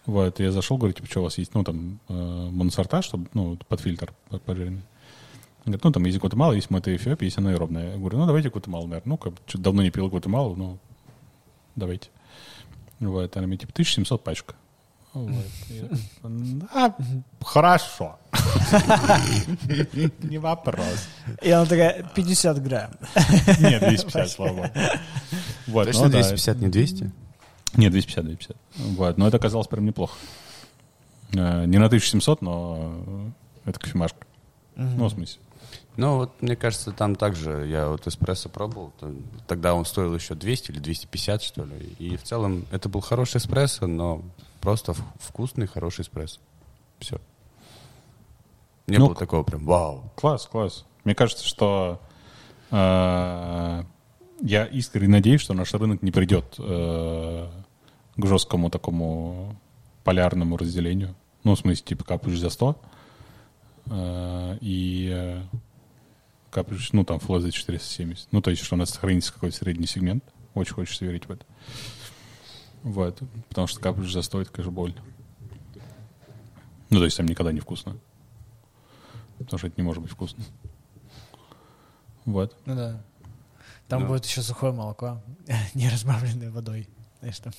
Вот, 0.07 0.39
и 0.39 0.43
я 0.43 0.51
зашел, 0.51 0.77
говорю, 0.77 0.93
типа, 0.93 1.07
что 1.07 1.19
у 1.21 1.23
вас 1.23 1.37
есть, 1.37 1.53
ну, 1.55 1.63
там, 1.63 1.99
э, 2.09 2.13
моносорта, 2.51 3.01
чтобы, 3.01 3.27
ну, 3.33 3.57
под 3.67 3.79
фильтр. 3.79 4.13
Он 4.31 4.39
Говорит, 4.45 5.83
ну, 5.83 5.91
там 5.91 6.05
есть 6.05 6.19
Гватемала, 6.19 6.53
есть 6.53 6.69
Мата 6.69 6.95
Эфиопия, 6.95 7.25
есть 7.25 7.37
анаэробная. 7.39 7.93
Я 7.93 7.97
говорю, 7.97 8.19
ну, 8.19 8.25
давайте 8.27 8.49
Гватемалу, 8.51 8.85
наверное. 8.85 9.09
Ну, 9.09 9.17
как, 9.17 9.33
что 9.47 9.57
давно 9.57 9.81
не 9.81 9.89
пил 9.89 10.07
Гватемалу, 10.09 10.55
ну, 10.55 10.77
давайте. 11.75 12.09
Вот, 12.99 13.35
она 13.35 13.47
мне, 13.47 13.57
типа, 13.57 13.73
1700 13.73 14.23
пачка. 14.23 14.53
Хорошо. 17.41 18.17
Не 20.23 20.37
вопрос. 20.37 21.07
И 21.41 21.51
она 21.51 21.65
такая, 21.65 22.03
50 22.15 22.63
грамм. 22.63 22.91
Нет, 23.59 23.79
250, 23.81 24.29
слава 24.31 24.53
богу. 24.53 24.69
Вот, 25.67 25.85
Точно 25.85 26.03
ну 26.05 26.09
да, 26.09 26.19
250, 26.21 26.57
не 26.57 26.67
200? 26.69 27.11
Нет, 27.77 27.91
250, 27.91 28.25
250. 28.25 28.57
Вот, 28.97 29.17
но 29.17 29.27
это 29.27 29.37
оказалось 29.37 29.67
прям 29.67 29.85
неплохо. 29.85 30.15
Э, 31.33 31.65
Не 31.65 31.77
на 31.77 31.85
1700, 31.85 32.41
но 32.41 33.31
это 33.65 33.79
кофемашка. 33.79 34.19
Ну, 34.75 35.05
в 35.07 35.11
смысле. 35.11 35.41
Ну, 35.97 36.17
вот 36.17 36.41
мне 36.41 36.57
кажется, 36.57 36.91
там 36.91 37.15
также 37.15 37.65
я 37.67 37.87
вот 37.87 38.05
эспрессо 38.07 38.49
пробовал. 38.49 38.91
то- 38.99 39.15
Тогда 39.47 39.73
он 39.73 39.85
стоил 39.85 40.13
еще 40.13 40.35
200 40.35 40.71
или 40.71 40.79
250, 40.79 41.41
что 41.41 41.63
ли. 41.63 41.95
И 41.99 42.17
в 42.17 42.23
целом 42.23 42.65
это 42.71 42.89
был 42.89 42.99
хороший 42.99 43.37
эспрессо, 43.37 43.87
но 43.87 44.21
просто 44.65 44.95
вкусный, 45.19 45.67
хороший 45.67 46.01
эспрессо. 46.01 46.39
Все. 46.97 47.21
Не 48.87 48.97
Ну, 48.97 49.05
было 49.07 49.15
такого 49.15 49.43
прям 49.43 49.63
вау. 49.63 50.11
Класс, 50.15 50.47
класс. 50.47 50.85
Мне 51.03 51.13
кажется, 51.13 51.45
что 51.45 52.01
э, 52.71 53.83
я 54.41 54.65
искренне 54.65 55.09
надеюсь, 55.09 55.41
что 55.41 55.53
наш 55.53 55.71
рынок 55.75 56.01
не 56.01 56.09
придет 56.09 56.55
э, 56.57 57.47
к 58.17 58.25
жесткому 58.25 58.71
такому 58.71 59.55
полярному 60.03 60.57
разделению. 60.57 61.13
Ну, 61.43 61.53
в 61.53 61.59
смысле, 61.59 61.85
типа 61.85 62.03
капаешь 62.03 62.39
за 62.39 62.49
100 62.49 62.75
э, 63.85 64.57
и 64.61 65.11
э, 65.13 65.43
капаешь, 66.49 66.91
ну, 66.91 67.05
там, 67.05 67.19
флот 67.19 67.43
за 67.43 67.51
470. 67.51 68.29
Ну, 68.31 68.41
то 68.41 68.49
есть, 68.49 68.63
что 68.63 68.73
у 68.73 68.79
нас 68.79 68.89
сохранится 68.89 69.31
какой-то 69.31 69.55
средний 69.55 69.85
сегмент. 69.85 70.23
Очень 70.55 70.73
хочется 70.73 71.05
верить 71.05 71.27
в 71.27 71.31
это. 71.31 71.45
Вот. 72.85 73.19
Потому 73.49 73.65
что 73.67 73.79
капаешь 73.81 74.13
за 74.13 74.21
100, 74.21 74.41
это, 74.41 74.51
конечно, 74.51 74.71
больно. 74.71 75.01
Ну, 76.91 76.99
то 76.99 77.05
есть, 77.05 77.17
там 77.17 77.25
никогда 77.25 77.51
не 77.51 77.59
вкусно. 77.59 77.97
Потому 79.39 79.57
что 79.57 79.67
это 79.67 79.75
не 79.77 79.83
может 79.83 80.01
быть 80.03 80.11
вкусно. 80.11 80.43
Вот. 82.25 82.55
Ну 82.65 82.75
да. 82.75 83.01
Там 83.87 84.03
Ну. 84.03 84.07
будет 84.07 84.25
еще 84.25 84.41
сухое 84.41 84.71
молоко, 84.71 85.21
не 85.73 85.89
разбавленное 85.89 86.51
водой. 86.51 86.87
Знаешь, 87.25 87.39
там 87.39 87.53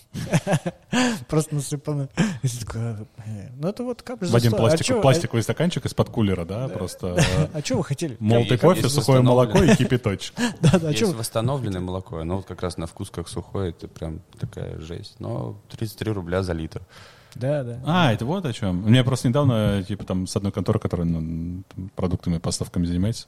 просто 1.28 1.54
насыпано. 1.56 2.08
Э, 2.14 3.48
Ну 3.56 3.68
это 3.68 3.82
вот 3.82 4.02
капля 4.02 4.28
пластик, 4.28 4.84
чё- 4.86 5.00
пластиковый 5.00 5.42
стаканчик 5.42 5.84
из-под 5.86 6.10
кулера, 6.10 6.44
да? 6.44 6.68
Просто 6.68 7.16
э, 7.18 7.48
А 7.52 7.60
что 7.64 7.78
вы 7.78 7.84
хотели? 7.84 8.16
молотый 8.20 8.52
Есть 8.52 8.62
кофе, 8.62 8.88
сухое 8.88 9.22
молоко 9.22 9.62
и 9.62 9.74
кипяточек. 9.74 10.34
Да, 10.60 10.78
да, 10.78 10.88
а 10.88 10.90
Есть 10.92 11.14
восстановленное 11.14 11.80
молоко, 11.80 12.18
оно 12.18 12.36
вот 12.36 12.46
как 12.46 12.62
раз 12.62 12.76
на 12.76 12.86
вкус 12.86 13.10
как 13.10 13.28
сухое, 13.28 13.70
это 13.70 13.88
прям 13.88 14.20
такая 14.38 14.78
жесть. 14.80 15.16
Но 15.18 15.60
33 15.70 16.12
рубля 16.12 16.42
за 16.44 16.52
литр. 16.52 16.82
Да, 17.34 17.64
да. 17.64 17.80
А, 17.84 18.12
это 18.12 18.24
вот 18.24 18.46
о 18.46 18.52
чем. 18.52 18.84
У 18.84 18.88
меня 18.88 19.02
просто 19.04 19.28
недавно, 19.28 19.82
типа, 19.82 20.04
там, 20.04 20.26
с 20.26 20.36
одной 20.36 20.52
конторы, 20.52 20.78
которая 20.78 21.06
ну, 21.06 21.64
там, 21.74 21.90
продуктами, 21.94 22.38
поставками 22.38 22.86
занимается, 22.86 23.26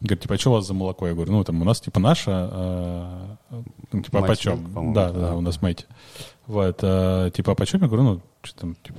говорит, 0.00 0.22
типа, 0.22 0.34
а 0.34 0.38
что 0.38 0.50
у 0.50 0.52
вас 0.54 0.66
за 0.66 0.74
молоко? 0.74 1.06
Я 1.06 1.14
говорю, 1.14 1.32
ну, 1.32 1.44
там, 1.44 1.60
у 1.60 1.64
нас, 1.64 1.80
типа, 1.80 2.00
наше, 2.00 2.30
э, 2.30 3.26
ну, 3.92 4.02
типа, 4.02 4.20
а 4.20 4.22
почем? 4.22 4.92
Да, 4.94 5.10
да, 5.12 5.18
да, 5.20 5.34
у 5.36 5.40
нас 5.40 5.60
мейти. 5.62 5.84
Вот, 6.46 6.78
э, 6.82 7.30
типа, 7.34 7.52
а 7.52 7.54
почем? 7.54 7.80
Я 7.82 7.88
говорю, 7.88 8.02
ну, 8.02 8.20
что 8.42 8.60
там, 8.60 8.76
типа, 8.82 8.98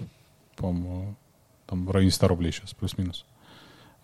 по-моему, 0.55 1.15
там, 1.67 1.85
в 1.85 1.91
районе 1.91 2.11
100 2.11 2.27
рублей 2.27 2.51
сейчас, 2.51 2.73
плюс-минус. 2.73 3.25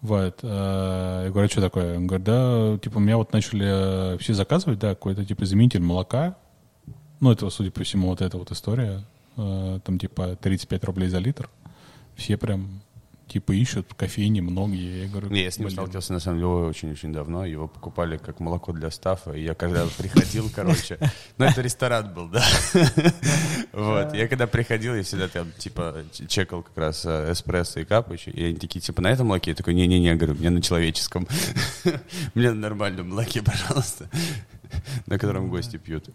Вот, 0.02 0.40
э, 0.44 1.22
я 1.26 1.32
говорю, 1.32 1.48
а 1.48 1.50
что 1.50 1.62
такое? 1.62 1.98
Он 1.98 2.08
говорит, 2.08 2.26
да, 2.26 2.78
типа, 2.82 2.98
у 2.98 3.02
меня 3.02 3.18
вот 3.18 3.34
начали 3.34 4.14
э, 4.14 4.18
все 4.20 4.34
заказывать, 4.34 4.80
да, 4.80 4.90
какой-то, 4.90 5.26
типа, 5.26 5.46
заменитель 5.46 5.82
молока, 5.82 6.36
ну, 7.20 7.32
это, 7.32 7.50
судя 7.50 7.72
по 7.72 7.84
всему, 7.84 8.10
вот 8.10 8.22
эта 8.22 8.38
вот 8.38 8.52
история. 8.52 9.04
Э, 9.38 9.80
Там, 9.84 10.00
типа, 10.00 10.38
35 10.42 10.84
рублей 10.84 11.10
за 11.10 11.20
литр. 11.20 11.50
Все 12.16 12.38
прям, 12.38 12.82
типа, 13.28 13.52
ищут 13.52 13.94
кофейни 13.94 14.42
многие. 14.42 15.04
Я 15.04 15.08
говорю, 15.08 15.30
Не, 15.30 15.44
я 15.44 15.52
с 15.52 15.58
ним 15.58 15.68
блин. 15.68 15.76
сталкивался, 15.76 16.14
на 16.14 16.20
самом 16.20 16.38
деле, 16.38 16.48
очень-очень 16.48 17.12
давно. 17.12 17.46
Его 17.46 17.68
покупали 17.68 18.18
как 18.18 18.40
молоко 18.40 18.72
для 18.72 18.92
стафа. 18.92 19.34
И 19.34 19.44
я 19.44 19.56
когда 19.56 19.86
приходил, 19.98 20.50
короче... 20.54 20.98
Ну, 21.38 21.46
это 21.46 21.62
ресторан 21.62 22.14
был, 22.14 22.30
да? 22.30 22.44
Вот. 23.74 24.14
Я 24.14 24.28
когда 24.28 24.48
приходил, 24.48 24.96
я 24.96 25.04
всегда 25.04 25.28
там, 25.28 25.52
типа, 25.58 26.06
чекал 26.28 26.64
как 26.64 26.78
раз 26.78 27.04
э, 27.06 27.32
эспрессо 27.34 27.82
и 27.82 27.86
капучи. 27.86 28.30
И 28.30 28.44
они 28.44 28.56
такие, 28.56 28.80
типа, 28.80 29.02
на 29.02 29.12
этом 29.12 29.28
молоке? 29.28 29.52
Я 29.52 29.56
такой, 29.56 29.74
не-не-не, 29.74 30.16
говорю, 30.16 30.36
мне 30.36 30.50
на 30.50 30.62
человеческом. 30.62 31.28
Мне 32.36 32.52
на 32.52 32.62
нормальном 32.62 33.10
молоке, 33.10 33.42
пожалуйста. 33.42 34.10
На 35.08 35.18
котором 35.20 35.50
гости 35.50 35.78
пьют. 35.78 36.06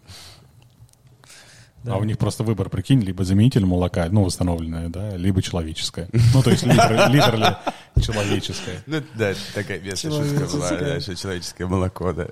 А 1.85 1.97
у 1.97 2.03
них 2.03 2.17
просто 2.17 2.43
выбор, 2.43 2.69
прикинь, 2.69 3.01
либо 3.01 3.23
заменитель 3.23 3.65
молока, 3.65 4.07
ну, 4.09 4.23
восстановленное, 4.23 4.89
да, 4.89 5.15
либо 5.17 5.41
человеческое. 5.41 6.09
Ну, 6.33 6.43
то 6.43 6.51
есть 6.51 6.63
литр, 6.63 7.07
литр 7.09 7.35
ли 7.35 8.03
человеческое. 8.03 8.83
Ну, 8.85 9.01
да, 9.15 9.33
такая 9.55 9.79
местная 9.79 10.11
шутка 10.11 10.45
была, 10.45 10.69
да, 10.69 10.99
что 10.99 11.15
человеческое 11.15 11.65
молоко, 11.65 12.13
да. 12.13 12.27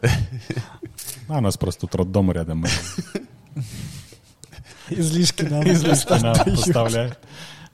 А 1.27 1.37
у 1.37 1.41
нас 1.41 1.57
просто 1.57 1.81
тут 1.81 1.95
роддом 1.95 2.31
рядом. 2.31 2.65
Излишки 4.89 5.43
нам. 5.43 5.63
Излишки 5.63 6.13
нам 6.21 6.35
поставляют. 6.35 7.17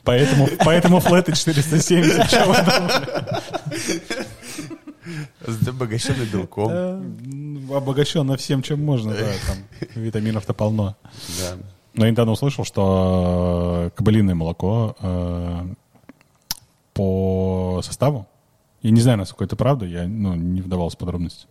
Поэтому, 0.03 0.47
поэтому 0.63 0.99
флеты 0.99 1.33
470. 1.33 2.29
Чего 2.29 2.53
вы 2.53 2.57
думали? 2.61 4.01
Зато 5.47 5.71
обогащенный 5.71 6.25
белком. 6.25 6.71
М, 7.69 7.73
Обогащенно 7.73 8.37
всем, 8.37 8.61
чем 8.61 8.83
можно, 8.83 9.13
да, 9.13 9.31
там 9.47 9.57
витаминов-то 9.95 10.53
полно. 10.53 10.95
Да. 11.39 11.57
Но 11.93 12.05
я 12.05 12.11
недавно 12.11 12.33
услышал, 12.33 12.65
что 12.65 13.85
э, 13.87 13.89
кобылиное 13.95 14.35
молоко 14.35 14.95
э, 14.99 15.67
по 16.93 17.81
составу, 17.83 18.27
я 18.81 18.91
не 18.91 19.01
знаю, 19.01 19.17
насколько 19.17 19.45
это 19.45 19.55
правда, 19.55 19.85
я 19.85 20.07
ну, 20.07 20.35
не 20.35 20.61
вдавался 20.61 20.97
в 20.97 20.99
подробности, 20.99 21.47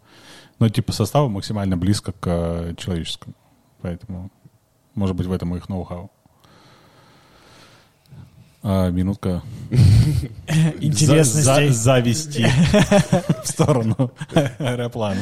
но 0.58 0.68
типа 0.68 0.92
составу 0.92 1.28
максимально 1.28 1.76
близко 1.76 2.12
к 2.12 2.26
э, 2.26 2.74
человеческому. 2.76 3.34
Поэтому, 3.80 4.30
может 4.94 5.16
быть, 5.16 5.26
в 5.26 5.32
этом 5.32 5.54
их 5.56 5.68
ноу-хау. 5.68 6.10
А, 8.66 8.90
минутка 8.90 9.42
за- 10.80 11.70
завести 11.70 12.46
в 12.46 13.46
сторону 13.46 14.10
аэроплана. 14.58 15.20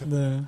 Да. 0.00 0.44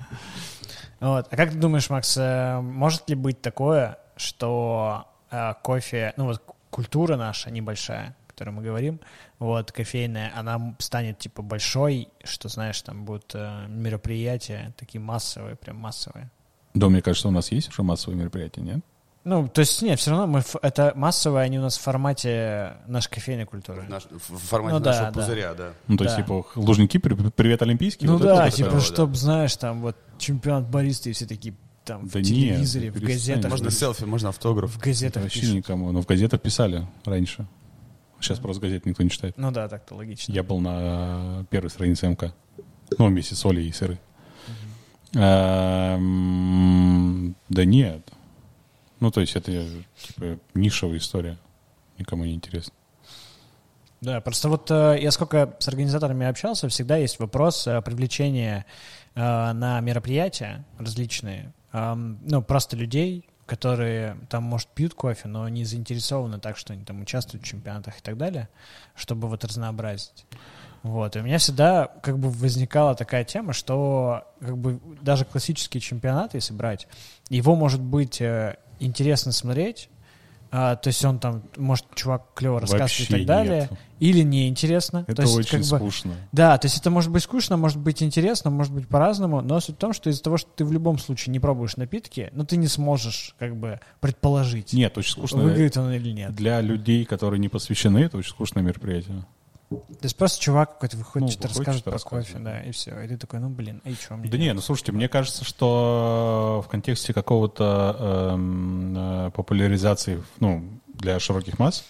Вот. 1.00 1.28
А 1.30 1.36
как 1.36 1.52
ты 1.52 1.56
думаешь, 1.56 1.88
Макс, 1.88 2.14
э, 2.18 2.60
может 2.60 3.08
ли 3.08 3.14
быть 3.14 3.40
такое, 3.40 3.98
что 4.18 5.06
э, 5.30 5.54
кофе, 5.62 6.12
ну 6.18 6.26
вот 6.26 6.42
культура 6.68 7.16
наша 7.16 7.50
небольшая, 7.50 8.14
о 8.26 8.32
которой 8.32 8.50
мы 8.50 8.62
говорим, 8.62 9.00
вот 9.38 9.72
кофейная, 9.72 10.30
она 10.36 10.74
станет 10.78 11.18
типа 11.18 11.40
большой, 11.40 12.08
что 12.22 12.50
знаешь, 12.50 12.82
там 12.82 13.06
будут 13.06 13.30
э, 13.34 13.66
мероприятия 13.68 14.74
такие 14.76 15.00
массовые, 15.00 15.56
прям 15.56 15.78
массовые. 15.78 16.30
Да, 16.74 16.90
мне 16.90 17.00
кажется, 17.00 17.28
у 17.28 17.30
нас 17.30 17.50
есть 17.50 17.70
уже 17.70 17.82
массовые 17.82 18.18
мероприятия, 18.18 18.60
нет? 18.60 18.80
Ну, 19.28 19.48
то 19.48 19.58
есть, 19.60 19.82
нет, 19.82 19.98
все 19.98 20.12
равно 20.12 20.28
мы, 20.28 20.42
это 20.62 20.92
массовые, 20.94 21.42
они 21.44 21.58
у 21.58 21.62
нас 21.62 21.76
в 21.76 21.80
формате 21.80 22.74
нашей 22.86 23.10
кофейной 23.10 23.44
культуры. 23.44 23.82
Наш- 23.88 24.06
в 24.08 24.36
формате 24.38 24.74
Ну 24.74 24.80
да, 24.80 24.90
нашего 24.92 25.10
да. 25.10 25.20
пузыря, 25.20 25.54
да. 25.54 25.72
Ну, 25.88 25.96
то 25.96 26.04
есть, 26.04 26.16
Да. 26.16 26.22
типа, 26.22 26.46
Лужники, 26.54 26.98
при- 26.98 27.14
привет, 27.30 27.60
Олимпийский. 27.62 28.06
Ну 28.06 28.12
вот 28.12 28.22
это 28.22 28.36
да, 28.36 28.50
типа, 28.50 28.68
такое, 28.68 28.80
да. 28.80 28.86
чтоб, 28.86 29.16
знаешь, 29.16 29.56
там 29.56 29.80
вот 29.80 29.96
чемпионат 30.18 30.68
бариста 30.70 31.10
и 31.10 31.12
все 31.12 31.26
такие 31.26 31.56
там 31.84 32.02
Да 32.06 32.08
в 32.08 32.14
нет, 32.16 32.24
телевизоре, 32.26 32.90
в 32.90 32.94
перестань. 32.94 33.14
газетах. 33.34 33.50
Можно 33.50 33.70
селфи, 33.72 34.04
можно 34.04 34.28
автограф. 34.28 34.70
В 34.70 34.78
газетах 34.78 35.22
Вообще 35.24 35.40
пишут. 35.40 35.56
никому. 35.56 35.90
Но 35.90 36.02
в 36.02 36.06
газетах 36.06 36.40
писали 36.40 36.86
раньше. 37.04 37.46
Сейчас 38.20 38.38
просто 38.38 38.62
газет 38.62 38.86
никто 38.86 39.02
не 39.02 39.10
читает. 39.10 39.34
Ну 39.36 39.50
да, 39.50 39.66
так-то 39.68 39.94
логично. 39.96 40.32
Я 40.32 40.42
был 40.44 40.60
на 40.60 41.44
первой 41.50 41.68
странице 41.70 42.06
МК. 42.08 42.32
Ну, 42.96 43.06
вместе 43.08 43.34
с 43.34 43.44
Олей 43.44 43.68
и 43.68 43.72
Сырой. 43.72 43.98
Эм, 46.06 47.34
Да 47.48 47.64
нет. 47.64 48.08
Ну, 49.00 49.10
то 49.10 49.20
есть 49.20 49.36
это 49.36 49.52
типа 49.98 50.38
нишевая 50.54 50.98
история. 50.98 51.36
Никому 51.98 52.24
не 52.24 52.34
интересно. 52.34 52.72
Да, 54.00 54.20
просто 54.20 54.48
вот 54.48 54.70
э, 54.70 54.98
я 55.00 55.10
сколько 55.10 55.56
с 55.58 55.68
организаторами 55.68 56.26
общался, 56.26 56.68
всегда 56.68 56.96
есть 56.96 57.18
вопрос 57.18 57.66
э, 57.66 57.80
привлечения 57.80 58.66
э, 59.14 59.20
на 59.52 59.80
мероприятия 59.80 60.64
различные, 60.78 61.52
ну, 61.72 62.40
просто 62.40 62.74
людей, 62.74 63.28
которые 63.44 64.16
там, 64.30 64.44
может, 64.44 64.68
пьют 64.68 64.94
кофе, 64.94 65.28
но 65.28 65.46
не 65.50 65.64
заинтересованы 65.66 66.38
так, 66.38 66.56
что 66.56 66.72
они 66.72 66.84
там 66.84 67.02
участвуют 67.02 67.44
в 67.44 67.46
чемпионатах 67.46 67.98
и 67.98 68.00
так 68.00 68.16
далее, 68.16 68.48
чтобы 68.94 69.28
вот 69.28 69.44
разнообразить. 69.44 70.24
Вот, 70.82 71.16
и 71.16 71.18
у 71.18 71.22
меня 71.22 71.36
всегда 71.36 71.88
как 72.02 72.18
бы 72.18 72.30
возникала 72.30 72.94
такая 72.94 73.24
тема, 73.24 73.52
что 73.52 74.24
как 74.40 74.56
бы 74.56 74.80
даже 75.02 75.26
классический 75.26 75.80
чемпионат, 75.80 76.32
если 76.32 76.54
брать, 76.54 76.88
его 77.28 77.56
может 77.56 77.82
быть 77.82 78.22
интересно 78.80 79.32
смотреть, 79.32 79.88
а, 80.50 80.76
то 80.76 80.88
есть 80.88 81.04
он 81.04 81.18
там, 81.18 81.42
может, 81.56 81.86
чувак 81.94 82.28
клево 82.34 82.60
рассказывает 82.60 83.10
и 83.10 83.12
так 83.12 83.26
далее, 83.26 83.68
нет. 83.70 83.80
или 83.98 84.22
неинтересно. 84.22 85.04
Это 85.06 85.16
то 85.16 85.22
есть, 85.22 85.36
очень 85.36 85.50
как 85.50 85.60
бы, 85.60 85.76
скучно. 85.90 86.14
да, 86.32 86.56
то 86.56 86.66
есть 86.66 86.78
это 86.78 86.88
может 86.90 87.10
быть 87.10 87.22
скучно, 87.22 87.56
может 87.56 87.78
быть 87.78 88.02
интересно, 88.02 88.50
может 88.50 88.72
быть 88.72 88.86
по-разному, 88.88 89.40
но 89.40 89.60
суть 89.60 89.76
в 89.76 89.78
том, 89.78 89.92
что 89.92 90.08
из-за 90.08 90.22
того, 90.22 90.36
что 90.36 90.48
ты 90.54 90.64
в 90.64 90.72
любом 90.72 90.98
случае 90.98 91.32
не 91.32 91.40
пробуешь 91.40 91.76
напитки, 91.76 92.30
ну 92.32 92.44
ты 92.44 92.56
не 92.56 92.68
сможешь 92.68 93.34
как 93.38 93.56
бы 93.56 93.80
предположить, 94.00 94.72
Нет, 94.72 94.96
очень 94.96 95.12
скучно. 95.12 95.42
выиграет 95.42 95.76
он 95.76 95.92
или 95.92 96.12
нет. 96.12 96.32
Для 96.34 96.60
людей, 96.60 97.04
которые 97.04 97.40
не 97.40 97.48
посвящены, 97.48 97.98
это 97.98 98.16
очень 98.16 98.30
скучное 98.30 98.62
мероприятие. 98.62 99.26
То 99.68 99.78
есть 100.02 100.16
просто 100.16 100.40
чувак 100.40 100.74
какой-то 100.74 100.96
выходит, 100.96 101.26
Ну, 101.26 101.32
что-то 101.32 101.48
расскажет 101.48 101.80
что-то 101.80 101.98
про 101.98 102.08
кофе, 102.08 102.38
да, 102.38 102.62
и 102.62 102.70
все. 102.70 103.00
И 103.00 103.08
ты 103.08 103.16
такой, 103.16 103.40
ну, 103.40 103.48
блин, 103.48 103.82
и 103.84 103.94
что 103.94 104.16
мне? 104.16 104.30
Да 104.30 104.38
не, 104.38 104.52
ну 104.52 104.60
слушайте, 104.60 104.92
мне 104.92 105.08
кажется, 105.08 105.44
что 105.44 106.62
в 106.64 106.70
контексте 106.70 107.12
какого-то 107.12 107.96
эм, 108.34 108.94
э, 108.96 109.30
популяризации, 109.32 110.22
ну, 110.38 110.62
для 110.86 111.18
широких 111.18 111.58
масс, 111.58 111.84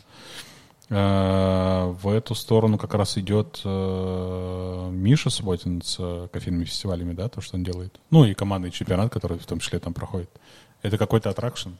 э, 0.88 1.94
в 2.00 2.08
эту 2.08 2.34
сторону 2.34 2.78
как 2.78 2.94
раз 2.94 3.18
идет 3.18 3.60
э, 3.62 4.88
Миша 4.90 5.28
Субботин 5.28 5.82
с 5.82 5.96
э, 5.98 6.28
кофейными 6.32 6.64
фестивалями, 6.64 7.12
да, 7.12 7.28
то, 7.28 7.42
что 7.42 7.56
он 7.56 7.64
делает. 7.64 8.00
Ну, 8.10 8.24
и 8.24 8.32
командный 8.32 8.70
чемпионат, 8.70 9.12
который 9.12 9.38
в 9.38 9.44
том 9.44 9.58
числе 9.58 9.80
там 9.80 9.92
проходит. 9.92 10.30
Это 10.80 10.96
какой-то 10.96 11.28
аттракшн. 11.28 11.70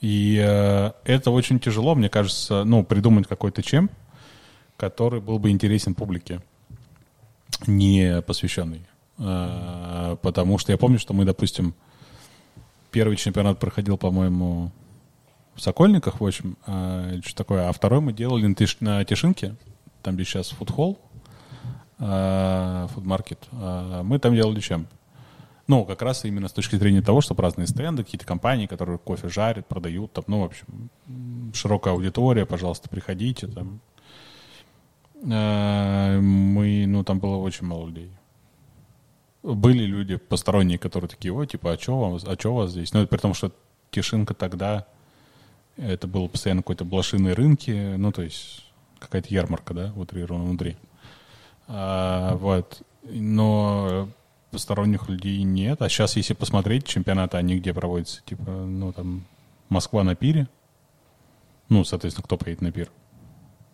И 0.00 0.42
э, 0.44 0.90
это 1.04 1.30
очень 1.30 1.60
тяжело, 1.60 1.94
мне 1.94 2.08
кажется, 2.08 2.64
ну, 2.64 2.82
придумать 2.82 3.28
какой-то 3.28 3.62
чем, 3.62 3.90
который 4.78 5.20
был 5.20 5.38
бы 5.38 5.50
интересен 5.50 5.94
публике, 5.94 6.40
не 7.66 8.22
посвященный. 8.22 8.86
Э, 9.18 10.16
потому 10.22 10.56
что 10.58 10.72
я 10.72 10.78
помню, 10.78 10.98
что 10.98 11.12
мы, 11.12 11.24
допустим, 11.24 11.74
первый 12.90 13.16
чемпионат 13.16 13.58
проходил, 13.58 13.98
по-моему, 13.98 14.70
в 15.54 15.60
Сокольниках, 15.60 16.20
в 16.20 16.24
общем, 16.24 16.56
э, 16.66 17.20
что 17.24 17.36
такое, 17.36 17.68
а 17.68 17.72
второй 17.72 18.00
мы 18.00 18.12
делали 18.12 18.46
на, 18.46 18.54
Тиш- 18.54 18.76
на 18.80 19.04
Тишинке, 19.04 19.56
там, 20.02 20.14
где 20.14 20.24
сейчас 20.24 20.50
фудхолл, 20.50 20.98
э, 21.98 22.86
фудмаркет. 22.94 23.48
Мы 23.50 24.18
там 24.20 24.34
делали 24.34 24.60
чем? 24.60 24.86
Ну, 25.66 25.84
как 25.84 26.00
раз 26.00 26.24
именно 26.24 26.48
с 26.48 26.52
точки 26.52 26.76
зрения 26.76 27.02
того, 27.02 27.20
что 27.20 27.34
разные 27.34 27.66
стенды, 27.66 28.04
какие-то 28.04 28.24
компании, 28.24 28.66
которые 28.66 28.96
кофе 28.96 29.28
жарят, 29.28 29.66
продают, 29.66 30.12
там, 30.12 30.24
ну, 30.28 30.40
в 30.40 30.44
общем, 30.44 30.90
широкая 31.52 31.92
аудитория, 31.92 32.46
пожалуйста, 32.46 32.88
приходите, 32.88 33.48
там. 33.48 33.80
Э, 35.22 36.18
Мы, 36.20 36.86
ну, 36.86 37.04
там 37.04 37.18
было 37.18 37.36
очень 37.36 37.66
мало 37.66 37.86
людей. 37.86 38.10
Были 39.42 39.84
люди 39.84 40.16
посторонние, 40.16 40.78
которые 40.78 41.08
такие, 41.08 41.32
ой, 41.32 41.46
типа, 41.46 41.72
а 41.72 41.78
что 41.78 41.98
вам, 41.98 42.18
а 42.26 42.36
чё 42.36 42.52
у 42.52 42.56
вас 42.56 42.72
здесь? 42.72 42.92
Ну, 42.92 43.00
это 43.00 43.08
при 43.08 43.18
том, 43.18 43.34
что 43.34 43.52
Тишинка 43.90 44.34
тогда, 44.34 44.86
это 45.76 46.06
было 46.06 46.26
постоянно 46.26 46.62
какой-то 46.62 46.84
блошиные 46.84 47.34
рынки, 47.34 47.94
ну, 47.96 48.12
то 48.12 48.22
есть 48.22 48.64
какая-то 48.98 49.32
ярмарка, 49.32 49.74
да, 49.74 49.92
вот 49.94 50.12
внутри. 50.12 50.76
А, 51.68 52.36
вот. 52.36 52.82
Но 53.04 54.08
посторонних 54.50 55.08
людей 55.08 55.42
нет. 55.42 55.82
А 55.82 55.88
сейчас, 55.88 56.16
если 56.16 56.34
посмотреть, 56.34 56.86
чемпионаты, 56.86 57.36
они 57.36 57.58
где 57.58 57.72
проводятся? 57.72 58.22
Типа, 58.24 58.50
ну, 58.50 58.92
там, 58.92 59.24
Москва 59.68 60.02
на 60.02 60.14
пире. 60.14 60.48
Ну, 61.68 61.84
соответственно, 61.84 62.24
кто 62.24 62.36
поедет 62.36 62.62
на 62.62 62.72
пир? 62.72 62.90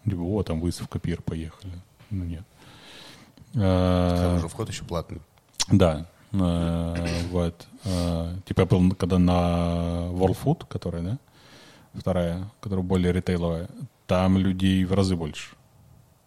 Типа, 0.05 0.21
о, 0.21 0.43
там 0.43 0.61
выставка 0.61 0.99
пир, 0.99 1.23
поехали. 1.23 1.73
Ну, 2.11 2.25
нет. 2.25 2.45
А, 3.57 4.17
Там 4.21 4.37
уже 4.37 4.49
вход 4.49 4.69
еще 4.69 4.85
платный. 4.85 5.21
да. 5.71 6.07
Э, 6.33 7.07
Вот. 7.31 7.67
Э, 7.85 8.37
Типа 8.45 8.61
я 8.63 8.67
был 8.67 8.91
когда 8.97 9.19
на 9.19 10.09
World 10.11 10.37
Food, 10.43 10.67
которая, 10.69 11.03
да? 11.03 11.19
Вторая, 11.95 12.51
которая 12.61 12.85
более 12.85 13.13
ритейловая. 13.13 13.69
Там 14.07 14.37
людей 14.37 14.85
в 14.85 14.93
разы 14.93 15.15
больше. 15.17 15.55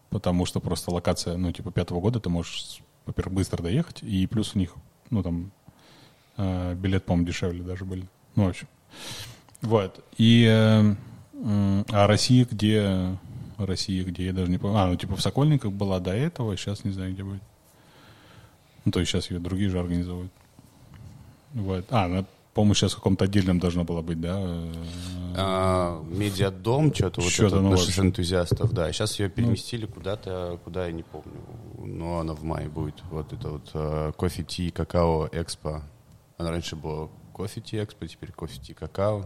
Потому 0.09 0.45
что 0.45 0.59
просто 0.61 0.91
локация, 0.91 1.35
ну, 1.37 1.51
типа, 1.51 1.71
пятого 1.71 1.99
года 1.99 2.19
ты 2.21 2.29
можешь, 2.29 2.79
во-первых, 3.05 3.33
быстро 3.35 3.61
доехать, 3.61 4.01
и 4.01 4.25
плюс 4.25 4.55
у 4.55 4.59
них, 4.59 4.73
ну, 5.09 5.21
там, 5.21 5.51
билет, 6.37 7.03
по-моему, 7.05 7.27
дешевле 7.27 7.61
даже 7.61 7.83
были. 7.83 8.07
Ну, 8.35 8.45
в 8.45 8.49
общем. 8.49 8.67
Вот. 9.61 10.03
И... 10.17 10.45
э, 10.49 10.93
А 11.91 12.07
Россия 12.07 12.47
где... 12.49 13.17
Россия 13.57 14.03
где, 14.03 14.25
я 14.27 14.33
даже 14.33 14.51
не 14.51 14.57
помню. 14.57 14.77
А, 14.77 14.87
ну, 14.87 14.95
типа, 14.95 15.15
в 15.15 15.21
Сокольниках 15.21 15.71
была 15.71 15.99
до 15.99 16.11
этого, 16.11 16.55
сейчас 16.57 16.83
не 16.83 16.91
знаю, 16.91 17.13
где 17.13 17.23
будет. 17.23 17.41
Ну, 18.85 18.91
то 18.91 18.99
есть 18.99 19.11
сейчас 19.11 19.29
ее 19.31 19.39
другие 19.39 19.69
же 19.69 19.79
организовывают. 19.79 20.31
Вот. 21.53 21.85
А, 21.89 22.05
она, 22.05 22.25
по-моему, 22.53 22.73
сейчас 22.73 22.93
в 22.93 22.95
каком-то 22.97 23.25
отдельном 23.25 23.59
должна 23.59 23.83
была 23.83 24.01
быть, 24.01 24.21
да? 24.21 24.37
А, 25.35 26.03
медиадом, 26.03 26.93
что-то 26.93 27.21
вот 27.21 27.31
Что-то 27.31 27.47
это, 27.47 27.55
новое. 27.61 27.77
наших 27.77 27.99
энтузиастов, 27.99 28.71
да. 28.73 28.91
Сейчас 28.91 29.19
ее 29.19 29.29
переместили 29.29 29.85
куда-то, 29.85 30.59
куда 30.63 30.85
я 30.87 30.91
не 30.91 31.03
помню. 31.03 31.41
Но 31.83 32.19
она 32.19 32.33
в 32.33 32.43
мае 32.43 32.69
будет. 32.69 32.95
Вот 33.11 33.33
это 33.33 33.49
вот 33.49 34.15
кофе, 34.15 34.43
ти, 34.43 34.69
какао, 34.71 35.29
экспо. 35.31 35.81
Она 36.37 36.51
раньше 36.51 36.75
была 36.75 37.09
кофе, 37.33 37.61
ти, 37.61 37.83
экспо, 37.83 38.07
теперь 38.07 38.31
кофе, 38.31 38.59
ти, 38.59 38.73
какао. 38.73 39.25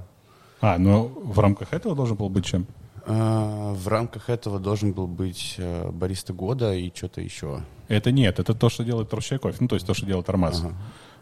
А, 0.62 0.78
ну 0.78 1.08
в 1.08 1.40
рамках 1.40 1.74
этого 1.74 1.96
должен 1.96 2.16
был 2.16 2.30
быть 2.30 2.46
чем? 2.46 2.68
А, 3.06 3.74
в 3.74 3.88
рамках 3.88 4.30
этого 4.30 4.60
должен 4.60 4.94
был 4.94 5.08
быть 5.08 5.56
э, 5.58 5.90
бариста 5.92 6.34
года 6.34 6.74
и 6.74 6.92
что-то 6.94 7.22
еще. 7.22 7.62
Это 7.88 8.12
нет, 8.12 8.40
это 8.40 8.54
то, 8.54 8.70
что 8.70 8.84
делает 8.84 9.10
кофе, 9.10 9.58
ну, 9.60 9.68
то 9.68 9.76
есть 9.76 9.88
то, 9.88 9.94
что 9.94 10.06
делает 10.06 10.30
Армаз. 10.30 10.64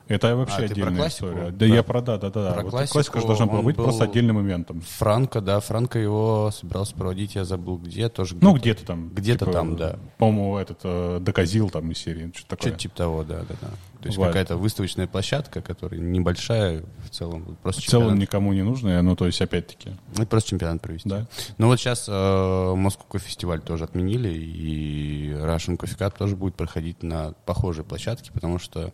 Это 0.09 0.35
вообще 0.35 0.55
А, 0.57 0.65
отдельная 0.65 1.07
история. 1.07 1.51
Да, 1.51 1.57
Про- 1.57 1.65
я 1.67 1.83
про 1.83 2.01
да, 2.01 2.17
да, 2.17 2.29
да. 2.29 2.43
да. 2.45 2.51
про 2.53 2.63
Вот 2.63 2.71
классику 2.71 2.93
классика 2.93 3.19
же 3.21 3.27
должна 3.27 3.45
была 3.45 3.61
быть 3.61 3.75
был- 3.77 3.83
просто 3.85 4.03
отдельным 4.03 4.39
ивентом. 4.41 4.81
Франко, 4.81 5.39
да, 5.39 5.59
Франко 5.61 5.99
его 5.99 6.51
собирался 6.51 6.95
проводить, 6.95 7.35
я 7.35 7.45
забыл 7.45 7.77
где, 7.77 8.09
тоже 8.09 8.35
Ну, 8.41 8.53
где-то. 8.55 8.59
где-то 8.81 8.85
там. 8.85 9.09
Где-то 9.09 9.39
типа, 9.45 9.51
там, 9.53 9.75
да. 9.77 9.99
По-моему, 10.17 10.57
этот 10.57 10.79
э, 10.83 11.19
доказил 11.21 11.69
там 11.69 11.91
из 11.91 11.99
серии, 11.99 12.31
что 12.35 12.47
такое. 12.49 12.69
Что-то 12.71 12.77
типа 12.81 12.95
того, 12.97 13.23
да, 13.23 13.37
да, 13.47 13.55
да. 13.61 13.67
То 14.01 14.05
есть 14.07 14.17
Вот. 14.17 14.27
какая-то 14.27 14.55
выставочная 14.57 15.07
площадка, 15.07 15.61
которая 15.61 15.99
небольшая 15.99 16.83
в 17.05 17.09
целом. 17.09 17.57
Просто 17.61 17.81
В 17.81 17.85
целом 17.85 18.03
чемпионат. 18.05 18.21
никому 18.21 18.53
не 18.53 18.63
нужная, 18.63 19.01
ну, 19.01 19.15
то 19.15 19.25
есть, 19.25 19.41
опять-таки, 19.41 19.89
Ну, 20.17 20.25
просто 20.25 20.49
чемпионат 20.51 20.81
провести. 20.81 21.07
да. 21.09 21.27
Ну 21.57 21.67
вот 21.67 21.79
сейчас 21.79 22.05
э, 22.07 22.11
Moscow 22.11 23.01
Coffee 23.09 23.19
фестиваль 23.19 23.59
тоже 23.61 23.83
отменили, 23.83 24.29
и 24.29 25.31
Russian 25.33 25.77
Coffee 25.77 25.97
Cup 25.97 26.13
тоже 26.17 26.35
будет 26.35 26.55
проходить 26.55 27.03
на 27.03 27.33
похожей 27.45 27.83
площадке, 27.83 28.31
потому 28.31 28.57
что 28.57 28.91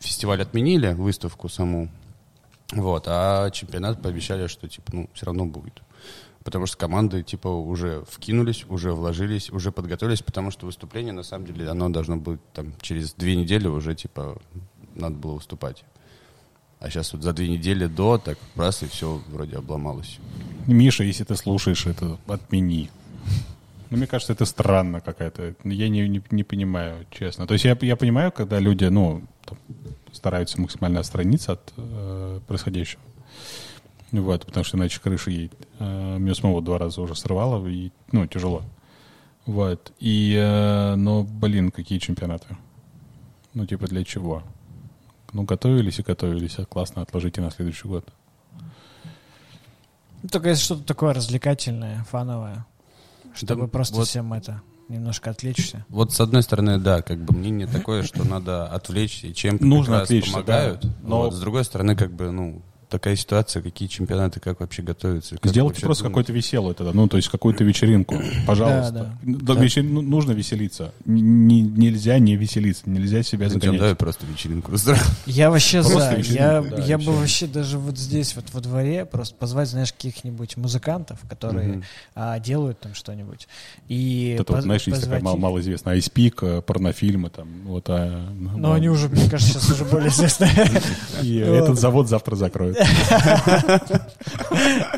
фестиваль 0.00 0.42
отменили, 0.42 0.92
выставку 0.92 1.48
саму, 1.48 1.88
вот, 2.72 3.04
а 3.06 3.50
чемпионат 3.50 4.02
пообещали, 4.02 4.46
что 4.46 4.68
типа, 4.68 4.92
ну, 4.92 5.10
все 5.14 5.26
равно 5.26 5.46
будет. 5.46 5.82
Потому 6.44 6.66
что 6.66 6.76
команды, 6.76 7.24
типа, 7.24 7.48
уже 7.48 8.04
вкинулись, 8.08 8.64
уже 8.68 8.92
вложились, 8.92 9.50
уже 9.50 9.72
подготовились, 9.72 10.22
потому 10.22 10.52
что 10.52 10.66
выступление, 10.66 11.12
на 11.12 11.24
самом 11.24 11.46
деле, 11.46 11.68
оно 11.68 11.88
должно 11.88 12.16
быть 12.16 12.40
там 12.52 12.72
через 12.80 13.14
две 13.14 13.34
недели 13.34 13.66
уже, 13.66 13.96
типа, 13.96 14.38
надо 14.94 15.16
было 15.16 15.34
выступать. 15.34 15.84
А 16.78 16.88
сейчас 16.88 17.12
вот 17.12 17.22
за 17.22 17.32
две 17.32 17.48
недели 17.48 17.86
до, 17.86 18.18
так 18.18 18.38
раз, 18.54 18.82
и 18.82 18.86
все 18.86 19.20
вроде 19.28 19.56
обломалось. 19.56 20.18
Миша, 20.66 21.04
если 21.04 21.24
ты 21.24 21.34
слушаешь 21.34 21.86
это, 21.86 22.18
отмени. 22.28 22.90
Ну, 23.90 23.96
мне 23.96 24.06
кажется, 24.06 24.32
это 24.32 24.44
странно 24.44 25.00
какая-то. 25.00 25.54
Я 25.64 25.88
не, 25.88 26.08
не, 26.08 26.22
не 26.30 26.44
понимаю, 26.44 27.06
честно. 27.10 27.46
То 27.46 27.54
есть 27.54 27.64
я, 27.64 27.76
я 27.80 27.96
понимаю, 27.96 28.32
когда 28.32 28.58
люди, 28.58 28.84
ну, 28.84 29.22
там, 29.44 29.58
стараются 30.12 30.60
максимально 30.60 31.00
отстраниться 31.00 31.52
от 31.52 31.72
э, 31.76 32.40
происходящего. 32.46 33.02
Вот, 34.12 34.46
потому 34.46 34.64
что 34.64 34.76
иначе 34.76 35.00
крыша 35.00 35.30
едет. 35.30 35.54
Э, 35.78 36.18
меня 36.18 36.34
самого 36.34 36.62
два 36.62 36.78
раза 36.78 37.00
уже 37.00 37.14
срывало, 37.14 37.66
и, 37.68 37.92
ну, 38.12 38.26
тяжело. 38.26 38.62
Вот. 39.44 39.92
И, 40.00 40.34
э, 40.36 40.94
но, 40.96 41.22
блин, 41.22 41.70
какие 41.70 41.98
чемпионаты? 41.98 42.56
Ну, 43.54 43.66
типа, 43.66 43.86
для 43.86 44.04
чего? 44.04 44.42
Ну, 45.32 45.44
готовились 45.44 45.98
и 45.98 46.02
готовились, 46.02 46.58
а 46.58 46.64
классно 46.64 47.02
отложите 47.02 47.40
на 47.40 47.50
следующий 47.50 47.88
год. 47.88 48.08
Только 50.30 50.48
если 50.48 50.64
что-то 50.64 50.82
такое 50.84 51.14
развлекательное, 51.14 52.04
фановое, 52.04 52.66
чтобы 53.36 53.62
Да, 53.62 53.68
просто 53.68 53.94
вот- 53.96 54.08
всем 54.08 54.32
это 54.32 54.62
немножко 54.88 55.30
отвлечься. 55.30 55.84
Вот 55.88 56.12
с 56.12 56.20
одной 56.20 56.42
стороны, 56.42 56.78
да, 56.78 57.02
как 57.02 57.18
бы 57.18 57.36
мнение 57.36 57.66
такое, 57.66 58.02
что 58.02 58.24
надо 58.24 58.66
отвлечься, 58.68 59.26
и 59.28 59.34
чем 59.34 59.58
Нужно 59.60 60.02
отвлечься, 60.02 60.32
помогают. 60.32 60.82
да, 60.82 60.88
но- 61.02 61.22
Вот, 61.22 61.34
с 61.34 61.40
другой 61.40 61.64
стороны, 61.64 61.96
как 61.96 62.12
бы, 62.12 62.30
ну, 62.30 62.62
такая 62.88 63.16
ситуация, 63.16 63.62
какие 63.62 63.88
чемпионаты, 63.88 64.40
как 64.40 64.60
вообще 64.60 64.82
готовятся. 64.82 65.36
как 65.38 65.50
Сделайте 65.50 65.74
вообще 65.74 65.86
просто 65.86 66.04
какой-то 66.04 66.32
веселый 66.32 66.74
тогда, 66.74 66.92
ну, 66.92 67.08
то 67.08 67.16
есть 67.16 67.28
какую-то 67.28 67.64
вечеринку, 67.64 68.20
пожалуйста. 68.46 68.92
да. 68.92 69.16
Да, 69.22 69.54
Да. 69.54 69.60
вечер- 69.60 69.82
ну, 69.82 70.02
нужно 70.02 70.32
веселиться. 70.32 70.92
Н- 71.06 71.46
не- 71.48 71.62
нельзя 71.62 72.18
не 72.18 72.36
веселиться, 72.36 72.88
нельзя 72.88 73.22
себя 73.22 73.48
загонять. 73.48 73.78
давай 73.80 73.94
просто 73.94 74.26
вечеринку. 74.26 74.72
Я 75.26 75.50
вообще 75.50 75.82
Просто 75.82 76.22
за. 76.22 76.32
Я, 76.32 76.62
да, 76.62 76.82
я 76.84 76.98
бы 76.98 77.12
вообще 77.16 77.46
даже 77.46 77.78
вот 77.78 77.98
здесь, 77.98 78.36
вот 78.36 78.44
во 78.52 78.60
дворе, 78.60 79.04
просто 79.04 79.34
позвать, 79.36 79.68
знаешь, 79.68 79.92
каких-нибудь 79.92 80.56
музыкантов, 80.56 81.18
которые 81.28 81.82
а, 82.14 82.38
делают 82.38 82.80
там 82.80 82.94
что-нибудь. 82.94 83.48
И 83.88 84.36
Это 84.38 84.52
вот, 84.52 84.62
знаешь, 84.62 84.86
есть 84.86 85.02
такая 85.02 85.20
малоизвестная 85.20 85.94
айспик, 85.94 86.42
э, 86.42 86.62
порнофильмы 86.62 87.30
там, 87.30 87.48
вот. 87.64 87.84
а, 87.88 88.28
ну, 88.32 88.56
Но 88.56 88.72
они 88.72 88.88
уже, 88.88 89.08
мне 89.08 89.28
кажется, 89.28 89.54
сейчас 89.54 89.70
уже 89.70 89.84
более 89.84 90.08
известны. 90.08 90.48
И 91.22 91.36
этот 91.36 91.78
завод 91.78 92.08
завтра 92.08 92.36
закроют. 92.36 92.75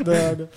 Да, 0.03 0.35
да. 0.35 0.47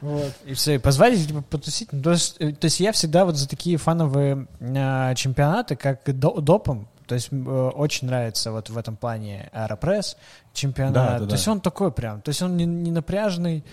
Вот. 0.00 0.32
И 0.44 0.54
все, 0.54 0.74
и 0.74 0.78
позвали, 0.78 1.16
типа, 1.16 1.42
потусить. 1.42 1.92
Ну, 1.92 2.02
То 2.02 2.10
есть, 2.10 2.36
э, 2.40 2.52
то 2.52 2.64
есть 2.64 2.80
я 2.80 2.90
всегда 2.90 3.24
вот 3.24 3.36
за 3.36 3.48
такие 3.48 3.76
фановые 3.76 4.48
а, 4.60 5.14
чемпионаты, 5.14 5.76
как 5.76 6.00
до- 6.18 6.40
допом, 6.40 6.88
то 7.06 7.14
есть 7.14 7.28
э, 7.30 7.36
очень 7.36 8.08
нравится 8.08 8.50
вот 8.50 8.68
в 8.68 8.76
этом 8.76 8.96
плане 8.96 9.48
Аэропресс 9.52 10.16
чемпионат. 10.54 10.92
Да, 10.94 11.10
да, 11.12 11.18
то 11.20 11.26
да. 11.26 11.34
есть 11.36 11.46
он 11.46 11.60
такой 11.60 11.92
прям, 11.92 12.20
то 12.20 12.30
есть 12.30 12.42
он 12.42 12.56
не, 12.56 12.64
не 12.64 12.90
напряжный, 12.90 13.64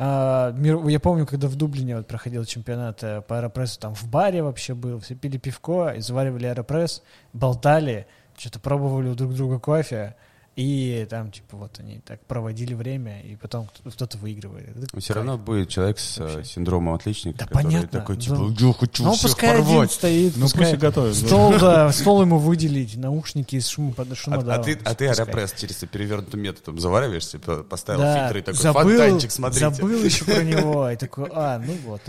А, 0.00 0.52
мир- 0.52 0.86
я 0.88 1.00
помню, 1.00 1.26
когда 1.26 1.48
в 1.48 1.56
Дублине 1.56 1.96
вот 1.96 2.06
проходил 2.06 2.44
чемпионат 2.44 3.02
э, 3.02 3.22
по 3.22 3.38
аэропрессу, 3.38 3.80
там 3.80 3.94
в 3.94 4.04
баре 4.08 4.42
вообще 4.42 4.74
был, 4.74 5.00
все 5.00 5.14
пили 5.14 5.38
пивко, 5.38 5.88
и 5.96 6.00
заваривали 6.00 6.46
аэропресс, 6.46 7.02
болтали, 7.32 8.06
что-то 8.36 8.60
пробовали 8.60 9.08
у 9.08 9.14
друг 9.14 9.32
друга 9.34 9.58
кофе, 9.58 10.14
и 10.60 11.06
там, 11.08 11.30
типа, 11.30 11.56
вот 11.56 11.78
они 11.78 12.00
так 12.04 12.20
проводили 12.26 12.74
время, 12.74 13.20
и 13.22 13.36
потом 13.36 13.68
кто- 13.68 13.90
кто-то 13.90 14.18
выигрывает. 14.18 14.70
Это 14.76 15.00
Все 15.00 15.14
кайф. 15.14 15.16
равно 15.16 15.38
будет 15.38 15.68
человек 15.68 16.00
с 16.00 16.18
э, 16.18 16.22
Вообще. 16.24 16.44
синдромом 16.44 16.94
отличника, 16.94 17.38
Да 17.38 17.44
который 17.46 17.62
понятно, 17.64 18.00
такой, 18.00 18.16
да. 18.16 18.22
типа, 18.22 18.52
я 18.58 18.72
хочу 18.72 19.04
Ну, 19.04 19.12
всех 19.12 19.22
пускай 19.30 19.50
один 19.54 19.64
порвать. 19.66 19.92
стоит, 19.92 20.36
Ну, 20.36 20.42
пускай 20.42 20.76
пусть 20.76 20.80
да. 20.94 21.14
стол, 21.14 21.52
да, 21.60 21.92
стол 21.92 22.22
ему 22.22 22.38
выделить, 22.38 22.96
наушники 22.96 23.54
из 23.54 23.68
шума, 23.68 23.92
под 23.92 24.10
А, 24.10 24.14
шумодавом. 24.16 24.60
а 24.60 24.64
ты, 24.64 24.78
а 24.84 24.94
ты 24.96 25.06
аэропресс 25.06 25.52
через 25.56 25.76
перевернутым 25.76 26.40
методом 26.42 26.80
завариваешь, 26.80 27.28
типа, 27.28 27.62
поставил 27.62 28.00
Да, 28.00 28.24
фильтр 28.32 28.38
и 28.38 28.42
такой, 28.42 28.60
забыл, 28.60 28.88
фонтанчик, 28.98 29.30
смотрите. 29.30 29.70
Забыл 29.70 30.02
еще 30.02 30.24
про 30.24 30.42
него. 30.42 30.90
И 30.90 30.96
такой, 30.96 31.28
а, 31.32 31.58
ну 31.64 31.72
вот, 31.86 32.00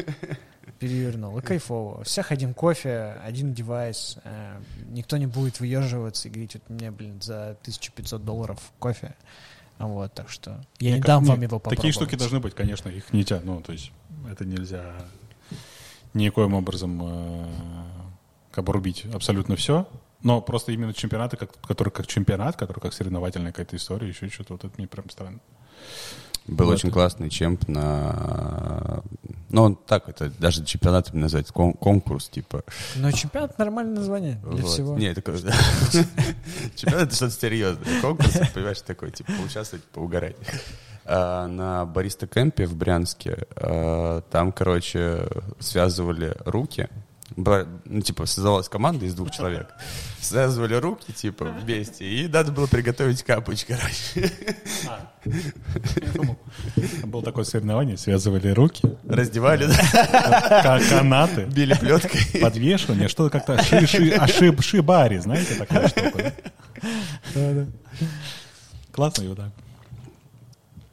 перевернул. 0.80 1.38
И 1.38 1.42
кайфово. 1.42 2.04
Все 2.04 2.22
хотим 2.24 2.54
кофе, 2.54 3.18
один 3.24 3.54
девайс. 3.54 4.18
э, 4.24 4.60
никто 4.90 5.18
не 5.18 5.28
будет 5.28 5.60
выеживаться 5.60 6.28
и 6.28 6.32
говорить, 6.32 6.54
вот 6.56 6.70
мне, 6.70 6.92
блин, 6.92 7.22
за 7.22 7.52
1500 7.62 8.24
долларов 8.24 8.60
кофе. 8.80 9.16
Вот, 9.78 10.14
так 10.14 10.30
что 10.30 10.62
я 10.80 10.96
не 10.96 11.02
ка- 11.02 11.08
дам 11.08 11.24
не, 11.24 11.30
вам 11.30 11.42
его 11.42 11.58
попробовать. 11.60 11.78
Такие 11.78 11.94
штуки 11.94 12.16
должны 12.16 12.40
быть, 12.40 12.54
конечно, 12.54 12.90
их 12.90 13.14
не 13.14 13.24
тя. 13.24 13.40
Ну, 13.44 13.62
то 13.62 13.72
есть 13.72 13.92
это 14.30 14.44
нельзя 14.46 14.94
никоим 16.14 16.54
образом 16.54 17.00
э, 17.02 17.48
обрубить 18.56 19.06
абсолютно 19.14 19.56
все. 19.56 19.88
Но 20.22 20.42
просто 20.42 20.74
именно 20.74 20.94
чемпионаты, 20.94 21.38
как, 21.38 21.56
который 21.62 21.92
как 21.92 22.08
чемпионат, 22.08 22.58
который 22.58 22.80
как 22.82 22.92
соревновательная 22.94 23.52
какая-то 23.54 23.78
история, 23.78 24.10
еще 24.10 24.28
что-то, 24.30 24.54
вот 24.54 24.66
это 24.66 24.74
мне 24.78 24.86
прям 24.88 25.10
странно. 25.10 25.40
Был 26.50 26.66
Вот. 26.66 26.76
очень 26.76 26.90
классный 26.92 27.30
чемп 27.30 27.68
на... 27.68 29.04
Ну, 29.52 29.64
он 29.64 29.76
так, 29.76 30.10
это 30.10 30.30
даже 30.40 30.64
чемпионатом 30.66 31.20
назвать, 31.20 31.48
кон- 31.48 31.74
конкурс, 31.74 32.28
типа. 32.30 32.64
Но 32.96 33.12
чемпионат 33.12 33.58
нормальное 33.60 33.96
название 33.96 34.36
для 34.44 34.64
Вот. 34.64 34.72
всего. 34.72 34.98
Не, 34.98 35.14
такой... 35.14 35.36
Чемпионат 36.76 37.08
это 37.08 37.16
что-то 37.16 37.32
серьезное. 37.34 38.02
Конкурс, 38.02 38.40
понимаешь, 38.54 38.82
такой, 38.82 39.12
типа, 39.12 39.32
поучаствовать, 39.38 39.84
поугарать. 39.86 40.36
А, 41.06 41.48
На 41.48 41.86
бариста 41.86 42.28
кемпе 42.28 42.66
в 42.66 42.76
Брянске 42.76 43.46
а, 43.56 44.22
там, 44.32 44.52
короче, 44.52 45.28
связывали 45.60 46.36
руки. 46.46 46.88
Бра- 47.40 47.66
Ну, 47.86 48.02
типа, 48.02 48.26
создавалась 48.26 48.68
команда 48.68 49.06
из 49.06 49.14
двух 49.14 49.32
человек. 49.32 49.70
Связывали 50.20 50.74
руки, 50.76 51.14
типа, 51.14 51.46
вместе, 51.46 52.04
и 52.06 52.28
надо 52.28 52.52
было 52.52 52.68
приготовить 52.68 53.24
капуч, 53.24 53.66
короче. 53.66 54.32
Было 57.06 57.24
такое 57.24 57.44
соревнование, 57.46 57.98
связывали 57.98 58.50
руки, 58.50 58.82
Раздевали, 59.08 59.68
да, 59.68 60.62
ка- 60.64 60.82
канаты, 60.90 61.46
били 61.46 61.74
плеткой. 61.76 62.42
подвешивание, 62.42 63.08
что-то 63.08 63.40
как-то 63.40 63.62
шибари, 64.62 65.20
знаете, 65.20 65.56
такая 65.56 65.88
штука. 65.88 66.34
да? 67.36 67.66
Классно 68.92 69.24
его 69.24 69.36
так. 69.36 69.50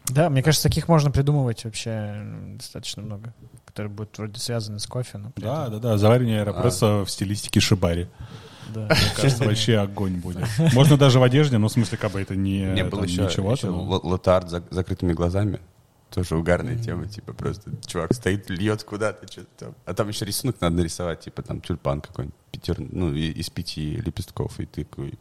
Да, 0.07 0.31
мне 0.31 0.43
кажется, 0.43 0.69
таких 0.69 0.87
можно 0.89 1.11
придумывать 1.11 1.65
вообще 1.65 2.25
достаточно 2.55 3.03
много, 3.03 3.35
которые 3.77 3.93
будут 3.93 4.17
вроде 4.17 4.41
связаны 4.41 4.79
с 4.81 4.87
кофе. 4.87 5.19
Но 5.19 5.33
Да, 5.37 5.67
этом- 5.67 5.81
да, 5.81 5.91
да, 5.91 5.99
заваривание 5.99 6.41
аэропресса 6.41 7.05
в 7.05 7.11
стилистике 7.11 7.61
шибари. 7.61 8.07
да. 8.75 8.87
Мне 8.87 8.97
кажется, 9.15 9.45
вообще 9.45 9.77
огонь 9.77 10.15
будет. 10.17 10.47
Можно 10.73 10.97
даже 10.97 11.19
в 11.19 11.23
одежде, 11.23 11.59
но 11.59 11.69
в 11.69 11.73
смысле, 11.73 11.99
как 11.99 12.13
бы 12.13 12.23
это 12.23 12.35
не, 12.35 12.61
Не 12.65 12.85
было 12.85 13.05
еще, 13.05 13.25
ничего. 13.25 13.53
еще 13.53 13.67
л- 13.67 14.01
лотард 14.03 14.49
с 14.49 14.55
зак- 14.55 14.65
закрытыми 14.71 15.13
глазами. 15.13 15.61
Тоже 16.11 16.37
угарная 16.37 16.79
тема, 16.79 17.07
типа 17.07 17.35
просто 17.35 17.71
чувак 17.87 18.15
стоит, 18.15 18.49
льет 18.49 18.83
куда-то 18.85 19.31
что-то 19.31 19.49
там. 19.59 19.75
А 19.85 19.93
там 19.93 20.09
еще 20.09 20.25
рисунок 20.25 20.59
надо 20.63 20.77
нарисовать, 20.77 21.21
типа 21.21 21.43
там 21.43 21.61
тюльпан 21.61 22.01
какой-нибудь, 22.01 22.35
пятер, 22.53 22.77
ну, 22.81 23.13
из 23.13 23.51
пяти 23.51 23.97
лепестков, 23.97 24.59
и 24.59 24.65
ты 24.65 24.85
такой... 24.85 25.19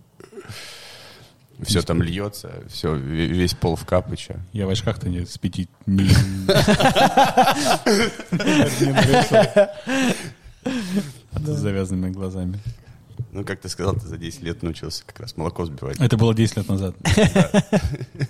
Все 1.61 1.81
там 1.81 2.01
льется, 2.01 2.63
все, 2.67 2.95
весь 2.95 3.53
пол 3.53 3.75
в 3.75 3.85
капыча. 3.85 4.39
Я 4.51 4.67
в 4.67 4.69
очках-то 4.69 5.09
не 5.09 5.25
с 5.25 5.37
пяти... 5.37 5.69
нарисую. 5.85 6.25
С 11.33 11.57
завязанными 11.57 12.11
глазами. 12.11 12.59
Ну, 13.31 13.45
как 13.45 13.61
ты 13.61 13.69
сказал, 13.69 13.93
ты 13.93 14.07
за 14.07 14.17
10 14.17 14.41
лет 14.43 14.63
научился 14.63 15.05
как 15.05 15.19
раз 15.21 15.37
молоко 15.37 15.65
сбивать. 15.65 15.99
Это 15.99 16.17
было 16.17 16.33
10 16.33 16.57
лет 16.57 16.67
назад. 16.67 16.95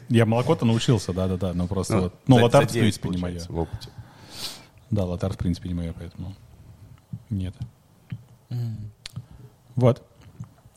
Я 0.10 0.26
молоко-то 0.26 0.66
научился, 0.66 1.14
да-да-да, 1.14 1.54
но 1.54 1.68
просто 1.68 2.00
вот... 2.00 2.16
Ну, 2.28 2.36
лотар, 2.36 2.68
в 2.68 2.72
9, 2.72 2.82
принципе, 2.82 3.10
не 3.10 3.18
мое. 3.18 3.22
получается, 3.22 3.52
в 3.52 3.58
опыте. 3.58 3.90
Да, 4.92 5.06
лотар, 5.06 5.34
в 5.34 5.38
принципе, 5.38 5.70
не 5.70 5.76
мое, 5.76 5.94
поэтому 5.94 6.36
нет. 7.30 7.56
Вот. 9.76 10.04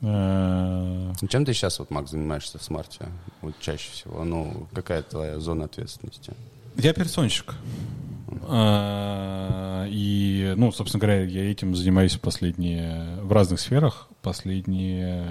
Э, 0.00 1.12
Чем 1.28 1.44
ты 1.44 1.52
сейчас, 1.52 1.78
вот, 1.78 1.90
Макс, 1.90 2.10
занимаешься 2.10 2.58
в 2.58 2.62
смарте? 2.62 3.06
Вот 3.40 3.54
чаще 3.60 3.90
всего, 3.90 4.24
ну, 4.24 4.68
какая 4.72 5.02
твоя 5.02 5.40
зона 5.40 5.64
ответственности? 5.64 6.32
Я 6.76 6.90
операционщик. 6.90 7.54
А, 8.42 9.86
И, 9.88 10.54
ну, 10.56 10.70
собственно 10.72 11.00
говоря, 11.00 11.24
я 11.24 11.50
этим 11.50 11.74
занимаюсь 11.74 12.16
последние... 12.16 13.16
В 13.22 13.32
разных 13.32 13.60
сферах 13.60 14.08
последние... 14.22 15.28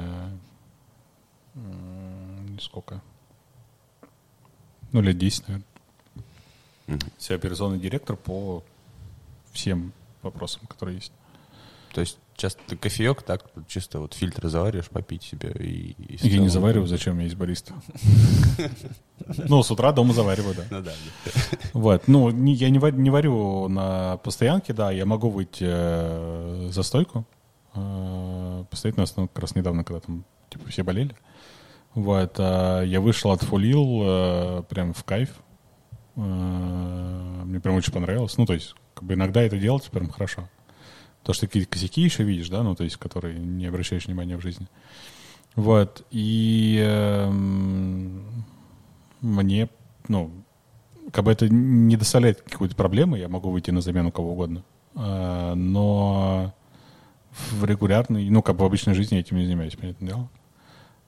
Сколько? 2.59 3.01
Ну, 4.91 5.01
лет 5.01 5.17
10, 5.17 5.47
наверное. 5.47 5.67
Мгм. 6.87 6.99
Я 7.29 7.35
операционный 7.35 7.79
директор 7.79 8.15
по 8.15 8.63
всем 9.51 9.93
вопросам, 10.21 10.61
которые 10.67 10.95
есть. 10.97 11.11
То 11.93 12.01
есть 12.01 12.17
часто 12.37 12.61
ты 12.67 12.77
кофеек, 12.77 13.23
так, 13.23 13.45
чисто 13.67 13.99
вот 13.99 14.13
фильтр 14.13 14.47
завариваешь, 14.47 14.89
попить 14.89 15.23
себе 15.23 15.51
и... 15.59 15.91
и 15.97 16.27
Я 16.27 16.39
не 16.39 16.49
завариваю, 16.49 16.87
зачем 16.87 17.15
меня 17.15 17.25
есть 17.25 17.35
бариста. 17.35 17.73
Ну, 19.49 19.61
с 19.61 19.71
утра 19.71 19.91
дома 19.91 20.13
завариваю, 20.13 20.55
да. 20.55 20.63
Ну 20.69 20.81
да. 20.81 20.93
Вот, 21.73 22.07
ну, 22.07 22.29
я 22.29 22.69
не 22.69 23.09
варю, 23.09 23.67
на 23.67 24.17
постоянке, 24.17 24.73
да, 24.73 24.91
я 24.91 25.05
могу 25.05 25.29
выйти 25.29 25.65
э, 25.67 26.69
за 26.71 26.83
стойку, 26.83 27.25
э, 27.73 28.63
постоять 28.69 28.95
на 28.95 29.03
основном, 29.03 29.27
как 29.27 29.39
раз 29.39 29.55
недавно, 29.55 29.83
когда 29.83 29.99
там, 29.99 30.23
типа, 30.49 30.69
все 30.69 30.83
болели. 30.83 31.15
Вот, 31.93 32.35
а 32.37 32.83
я 32.83 33.01
вышел, 33.01 33.31
отфулил, 33.31 34.01
э, 34.05 34.63
прям 34.69 34.93
в 34.93 35.03
кайф. 35.03 35.31
Э, 36.15 36.19
мне 36.19 37.59
прям 37.59 37.75
очень 37.75 37.91
понравилось. 37.91 38.37
Ну, 38.37 38.45
то 38.45 38.53
есть, 38.53 38.75
как 38.93 39.03
бы 39.03 39.15
иногда 39.15 39.41
это 39.41 39.57
делать 39.57 39.89
прям 39.91 40.09
хорошо. 40.09 40.47
То, 41.23 41.33
что 41.33 41.47
какие-то 41.47 41.69
косяки 41.69 42.01
еще 42.01 42.23
видишь, 42.23 42.49
да, 42.49 42.63
ну, 42.63 42.75
то 42.75 42.83
есть, 42.83 42.97
которые 42.97 43.37
не 43.37 43.65
обращаешь 43.65 44.05
внимания 44.05 44.37
в 44.37 44.41
жизни. 44.41 44.67
Вот, 45.55 46.05
и 46.11 46.79
эм, 46.81 48.45
мне, 49.21 49.69
ну, 50.07 50.31
как 51.11 51.25
бы 51.25 51.31
это 51.31 51.49
не 51.49 51.97
доставляет 51.97 52.41
какой-то 52.41 52.75
проблемы, 52.75 53.17
я 53.17 53.27
могу 53.27 53.49
выйти 53.49 53.71
на 53.71 53.81
замену 53.81 54.11
кого 54.11 54.33
угодно. 54.33 54.63
А, 54.95 55.55
Но 55.55 56.53
в 57.51 57.65
регулярной, 57.65 58.29
ну, 58.29 58.41
как 58.41 58.55
бы 58.55 58.63
в 58.63 58.67
обычной 58.67 58.93
жизни 58.93 59.15
я 59.15 59.21
этим 59.21 59.37
не 59.37 59.45
занимаюсь, 59.45 59.75
понятное 59.75 60.07
дело. 60.07 60.29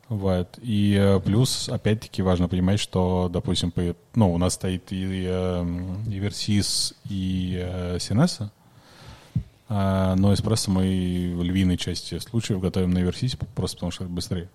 Вот. 0.09 0.57
И 0.61 0.97
э, 0.99 1.19
плюс, 1.19 1.69
опять-таки, 1.69 2.23
важно 2.23 2.47
понимать, 2.47 2.79
что, 2.79 3.29
допустим, 3.31 3.71
ну, 4.15 4.33
у 4.33 4.37
нас 4.39 4.55
стоит 4.55 4.91
и, 4.91 5.25
э, 5.27 5.63
и 6.07 6.19
Versys, 6.19 6.95
и 7.07 7.59
э, 7.61 7.97
Синеса, 7.99 8.45
а, 8.45 8.58
но 9.69 10.33
эспрессо 10.33 10.71
мы 10.71 11.33
в 11.35 11.43
львиной 11.43 11.77
части 11.77 12.17
случаев 12.19 12.59
готовим 12.59 12.91
на 12.91 12.99
Versys, 12.99 13.37
просто 13.55 13.77
потому 13.77 13.91
что 13.91 14.03
это 14.03 14.11
быстрее. 14.11 14.49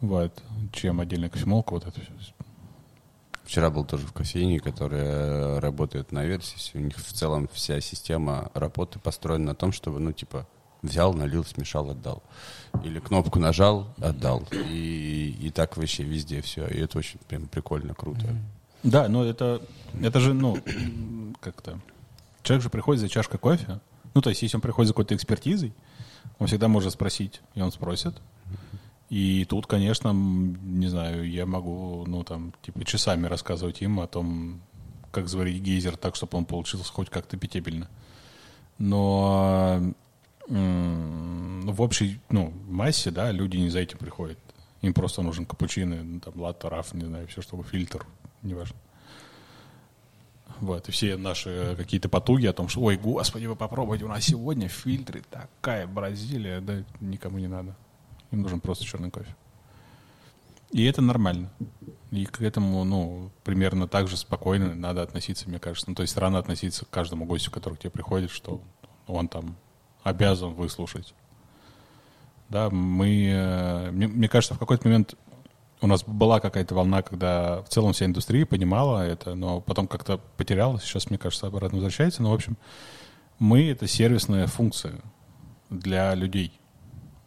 Вот. 0.00 0.42
Чем 0.72 1.00
отдельная 1.00 1.30
кофемолка, 1.30 1.72
вот 1.72 1.86
это 1.86 1.98
все. 2.00 2.32
Вчера 3.44 3.70
был 3.70 3.84
тоже 3.84 4.06
в 4.06 4.12
кофейне, 4.12 4.58
которая 4.60 5.60
работает 5.60 6.12
на 6.12 6.24
версии. 6.24 6.76
У 6.76 6.80
них 6.80 6.96
в 6.96 7.12
целом 7.12 7.48
вся 7.52 7.80
система 7.80 8.50
работы 8.54 8.98
построена 8.98 9.46
на 9.46 9.54
том, 9.54 9.72
чтобы, 9.72 10.00
ну, 10.00 10.12
типа, 10.12 10.46
взял, 10.82 11.12
налил, 11.14 11.44
смешал, 11.44 11.90
отдал. 11.90 12.22
Или 12.82 13.00
кнопку 13.00 13.38
нажал, 13.38 13.94
отдал. 13.98 14.44
И, 14.52 15.36
и 15.40 15.50
так 15.50 15.76
вообще 15.76 16.04
везде 16.04 16.40
все. 16.40 16.66
И 16.66 16.78
это 16.80 16.98
очень 16.98 17.18
прям 17.28 17.46
прикольно, 17.46 17.94
круто. 17.94 18.28
Да, 18.82 19.08
но 19.08 19.24
это, 19.24 19.62
это 20.02 20.20
же, 20.20 20.34
ну, 20.34 20.58
как-то... 21.40 21.78
Человек 22.44 22.62
же 22.62 22.70
приходит 22.70 23.00
за 23.00 23.08
чашкой 23.08 23.38
кофе. 23.38 23.80
Ну, 24.14 24.20
то 24.20 24.30
есть, 24.30 24.42
если 24.42 24.56
он 24.56 24.60
приходит 24.60 24.88
за 24.88 24.92
какой-то 24.92 25.16
экспертизой, 25.16 25.74
он 26.38 26.46
всегда 26.46 26.68
может 26.68 26.92
спросить, 26.92 27.40
и 27.54 27.60
он 27.60 27.72
спросит. 27.72 28.14
И 29.10 29.44
тут, 29.46 29.66
конечно, 29.66 30.12
не 30.12 30.86
знаю, 30.88 31.28
я 31.28 31.46
могу, 31.46 32.04
ну, 32.06 32.22
там, 32.22 32.54
типа, 32.62 32.84
часами 32.84 33.26
рассказывать 33.26 33.82
им 33.82 33.98
о 33.98 34.06
том, 34.06 34.60
как 35.10 35.28
заварить 35.28 35.62
гейзер 35.62 35.96
так, 35.96 36.16
чтобы 36.16 36.38
он 36.38 36.44
получился 36.44 36.92
хоть 36.92 37.10
как-то 37.10 37.36
питебельно. 37.36 37.88
Но 38.78 39.80
в 40.46 41.80
общей, 41.80 42.20
ну, 42.28 42.52
массе, 42.68 43.10
да, 43.10 43.32
люди 43.32 43.56
не 43.56 43.70
за 43.70 43.78
этим 43.80 43.98
приходят. 43.98 44.38
Им 44.82 44.92
просто 44.92 45.22
нужен 45.22 45.46
капучино, 45.46 46.02
ну, 46.02 46.20
там, 46.20 46.38
латте, 46.40 46.68
раф, 46.68 46.92
не 46.92 47.06
знаю, 47.06 47.26
все, 47.28 47.40
чтобы 47.40 47.64
фильтр, 47.64 48.06
неважно. 48.42 48.76
Вот, 50.60 50.88
и 50.88 50.92
все 50.92 51.16
наши 51.16 51.74
какие-то 51.76 52.08
потуги 52.08 52.46
о 52.46 52.52
том, 52.52 52.68
что, 52.68 52.80
ой, 52.80 52.96
господи, 52.96 53.46
вы 53.46 53.56
попробуйте, 53.56 54.04
у 54.04 54.08
нас 54.08 54.24
сегодня 54.24 54.68
фильтры 54.68 55.22
такая 55.30 55.86
Бразилия, 55.86 56.60
да 56.60 56.84
никому 57.00 57.38
не 57.38 57.48
надо. 57.48 57.76
Им 58.30 58.42
нужен 58.42 58.60
просто 58.60 58.84
черный 58.84 59.10
кофе. 59.10 59.34
И 60.70 60.84
это 60.84 61.02
нормально. 61.02 61.50
И 62.10 62.26
к 62.26 62.40
этому, 62.40 62.82
ну, 62.84 63.30
примерно 63.44 63.86
так 63.86 64.08
же 64.08 64.16
спокойно 64.16 64.74
надо 64.74 65.02
относиться, 65.02 65.48
мне 65.48 65.58
кажется. 65.58 65.88
Ну, 65.88 65.94
то 65.94 66.02
есть 66.02 66.16
рано 66.16 66.38
относиться 66.38 66.84
к 66.84 66.90
каждому 66.90 67.26
гостю, 67.26 67.50
который 67.50 67.74
к 67.74 67.78
тебе 67.78 67.90
приходит, 67.90 68.30
что 68.30 68.60
он 69.06 69.28
там 69.28 69.56
обязан 70.02 70.54
выслушать. 70.54 71.14
Да, 72.48 72.70
мы, 72.70 73.26
э, 73.28 73.90
мне, 73.90 74.06
мне 74.06 74.28
кажется, 74.28 74.54
в 74.54 74.58
какой-то 74.58 74.86
момент 74.86 75.14
у 75.84 75.86
нас 75.86 76.02
была 76.02 76.40
какая-то 76.40 76.74
волна, 76.74 77.02
когда 77.02 77.60
в 77.60 77.68
целом 77.68 77.92
вся 77.92 78.06
индустрия 78.06 78.46
понимала 78.46 79.06
это, 79.06 79.34
но 79.34 79.60
потом 79.60 79.86
как-то 79.86 80.18
потерялась. 80.38 80.82
Сейчас, 80.82 81.10
мне 81.10 81.18
кажется, 81.18 81.46
обратно 81.46 81.76
возвращается. 81.76 82.22
Но, 82.22 82.30
в 82.30 82.34
общем, 82.34 82.56
мы— 83.38 83.68
это 83.70 83.86
сервисная 83.86 84.46
функция 84.46 84.94
для 85.68 86.14
людей. 86.14 86.58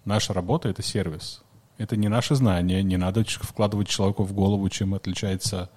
Наша 0.06 0.34
работа— 0.34 0.70
это 0.70 0.82
сервис. 0.82 1.44
Это 1.78 1.96
не 1.98 2.08
наши 2.08 2.34
знания, 2.34 2.82
не 2.82 2.98
надо 2.98 3.24
вкладывать 3.24 3.90
человеку 3.90 4.24
в 4.24 4.34
голову, 4.34 4.68
чем 4.70 4.96
отличается, 4.96 5.70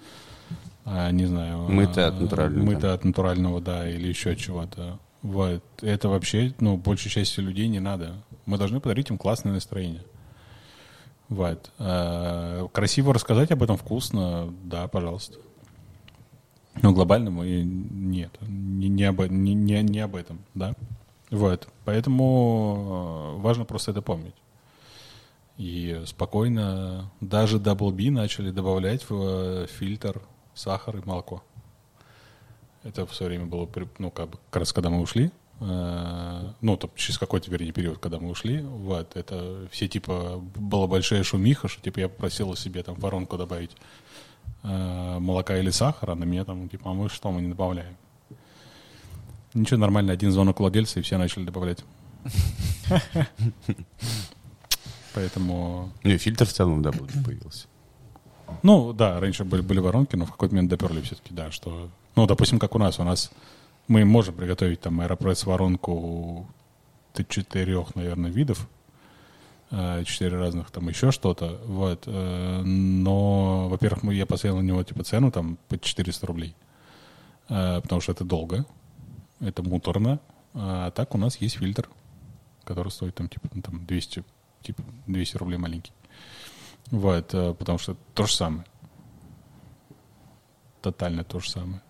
а, 0.86 1.10
не 1.10 1.26
знаю... 1.26 1.68
Мы-то 1.68 2.08
от 2.08 2.18
натурального. 2.18 2.64
Мы-то 2.64 2.94
от 2.94 3.04
натурального, 3.04 3.60
да, 3.60 3.90
или 3.90 4.08
еще 4.08 4.34
чего-то. 4.36 4.98
Вот. 5.20 5.62
Это 5.82 6.08
вообще, 6.08 6.54
ну, 6.60 6.78
большей 6.78 7.10
части 7.10 7.40
людей 7.40 7.68
не 7.68 7.80
надо. 7.80 8.24
Мы 8.46 8.56
должны 8.56 8.80
подарить 8.80 9.10
им 9.10 9.18
классное 9.18 9.52
настроение. 9.52 10.02
Вот. 11.30 11.70
А, 11.78 12.66
красиво 12.68 13.14
рассказать 13.14 13.52
об 13.52 13.62
этом, 13.62 13.76
вкусно, 13.76 14.52
да, 14.64 14.88
пожалуйста. 14.88 15.38
Но 16.82 16.92
глобально 16.92 17.30
мы 17.30 17.62
нет, 17.62 18.36
не, 18.40 18.88
не, 18.88 19.04
об, 19.04 19.20
не, 19.20 19.54
не, 19.54 19.82
не 19.82 20.00
об 20.00 20.16
этом, 20.16 20.40
да. 20.54 20.74
Вот. 21.30 21.68
Поэтому 21.84 23.36
а, 23.36 23.36
важно 23.38 23.64
просто 23.64 23.92
это 23.92 24.02
помнить. 24.02 24.34
И 25.56 26.02
спокойно 26.06 27.12
даже 27.20 27.58
Double 27.58 27.92
B 27.92 28.10
начали 28.10 28.50
добавлять 28.50 29.08
в 29.08 29.14
э, 29.14 29.66
фильтр 29.66 30.22
сахар 30.54 30.96
и 30.96 31.06
молоко. 31.06 31.42
Это 32.82 33.06
все 33.06 33.26
время 33.26 33.44
было, 33.44 33.68
ну, 33.98 34.10
как 34.10 34.30
как 34.50 34.60
раз 34.60 34.72
когда 34.72 34.88
мы 34.88 35.00
ушли, 35.00 35.26
э, 35.26 35.30
ну, 35.60 36.76
там, 36.78 36.90
через 36.94 37.18
какой-то, 37.18 37.50
вернее, 37.50 37.72
период, 37.72 37.98
когда 37.98 38.18
мы 38.18 38.30
ушли, 38.30 38.62
вот, 38.62 39.14
это 39.14 39.68
все, 39.70 39.88
типа, 39.88 40.42
была 40.56 40.86
большая 40.86 41.22
шумиха, 41.22 41.68
что, 41.68 41.82
типа, 41.82 42.00
я 42.00 42.08
попросила 42.08 42.56
себе, 42.56 42.82
там, 42.82 42.94
воронку 42.94 43.36
добавить 43.36 43.76
э, 44.62 45.18
молока 45.18 45.58
или 45.58 45.68
сахара, 45.68 46.14
на 46.14 46.24
меня, 46.24 46.46
там, 46.46 46.66
типа, 46.68 46.90
а 46.90 46.94
мы 46.94 47.10
что, 47.10 47.30
мы 47.30 47.42
не 47.42 47.48
добавляем? 47.48 47.94
Ничего, 49.52 49.78
нормально, 49.78 50.14
один 50.14 50.32
звонок 50.32 50.60
владельца, 50.60 50.98
и 50.98 51.02
все 51.02 51.18
начали 51.18 51.44
добавлять. 51.44 51.84
Поэтому... 55.14 55.92
Не, 56.04 56.16
фильтр 56.16 56.46
в 56.46 56.52
целом, 56.52 56.80
да, 56.80 56.90
появился. 56.90 57.66
Ну, 58.62 58.94
да, 58.94 59.20
раньше 59.20 59.44
были, 59.44 59.60
были 59.60 59.78
воронки, 59.78 60.16
но 60.16 60.24
в 60.24 60.30
какой-то 60.30 60.54
момент 60.54 60.70
доперли 60.70 61.02
все-таки, 61.02 61.34
да, 61.34 61.50
что... 61.50 61.90
Ну, 62.16 62.26
допустим, 62.26 62.58
как 62.58 62.74
у 62.74 62.78
нас. 62.78 62.98
У 62.98 63.04
нас 63.04 63.30
мы 63.90 64.04
можем 64.04 64.36
приготовить 64.36 64.80
там 64.80 65.00
аэропресс 65.00 65.44
воронку 65.46 66.48
четырех, 67.28 67.96
наверное, 67.96 68.30
видов, 68.30 68.68
э, 69.72 70.04
четыре 70.04 70.38
разных, 70.38 70.70
там 70.70 70.88
еще 70.88 71.10
что-то, 71.10 71.60
вот. 71.64 72.04
Э, 72.06 72.62
но, 72.62 73.68
во-первых, 73.68 74.04
мы, 74.04 74.14
я 74.14 74.26
поставил 74.26 74.58
на 74.58 74.62
него, 74.62 74.80
типа, 74.84 75.02
цену 75.02 75.32
там 75.32 75.58
по 75.68 75.76
400 75.76 76.24
рублей, 76.24 76.54
э, 77.48 77.80
потому 77.82 78.00
что 78.00 78.12
это 78.12 78.22
долго, 78.22 78.64
это 79.40 79.64
муторно, 79.64 80.20
а 80.54 80.92
так 80.92 81.16
у 81.16 81.18
нас 81.18 81.38
есть 81.38 81.56
фильтр, 81.56 81.90
который 82.62 82.92
стоит 82.92 83.16
там, 83.16 83.28
типа, 83.28 83.48
ну, 83.52 83.60
там 83.60 83.84
200 83.86 84.22
типа 84.62 84.84
200 85.08 85.36
рублей 85.36 85.58
маленький. 85.58 85.92
Вот, 86.92 87.26
потому 87.26 87.78
что 87.78 87.96
то 88.14 88.24
же 88.24 88.36
самое. 88.36 88.64
Тотально 90.80 91.24
то 91.24 91.40
же 91.40 91.50
самое. 91.50 91.82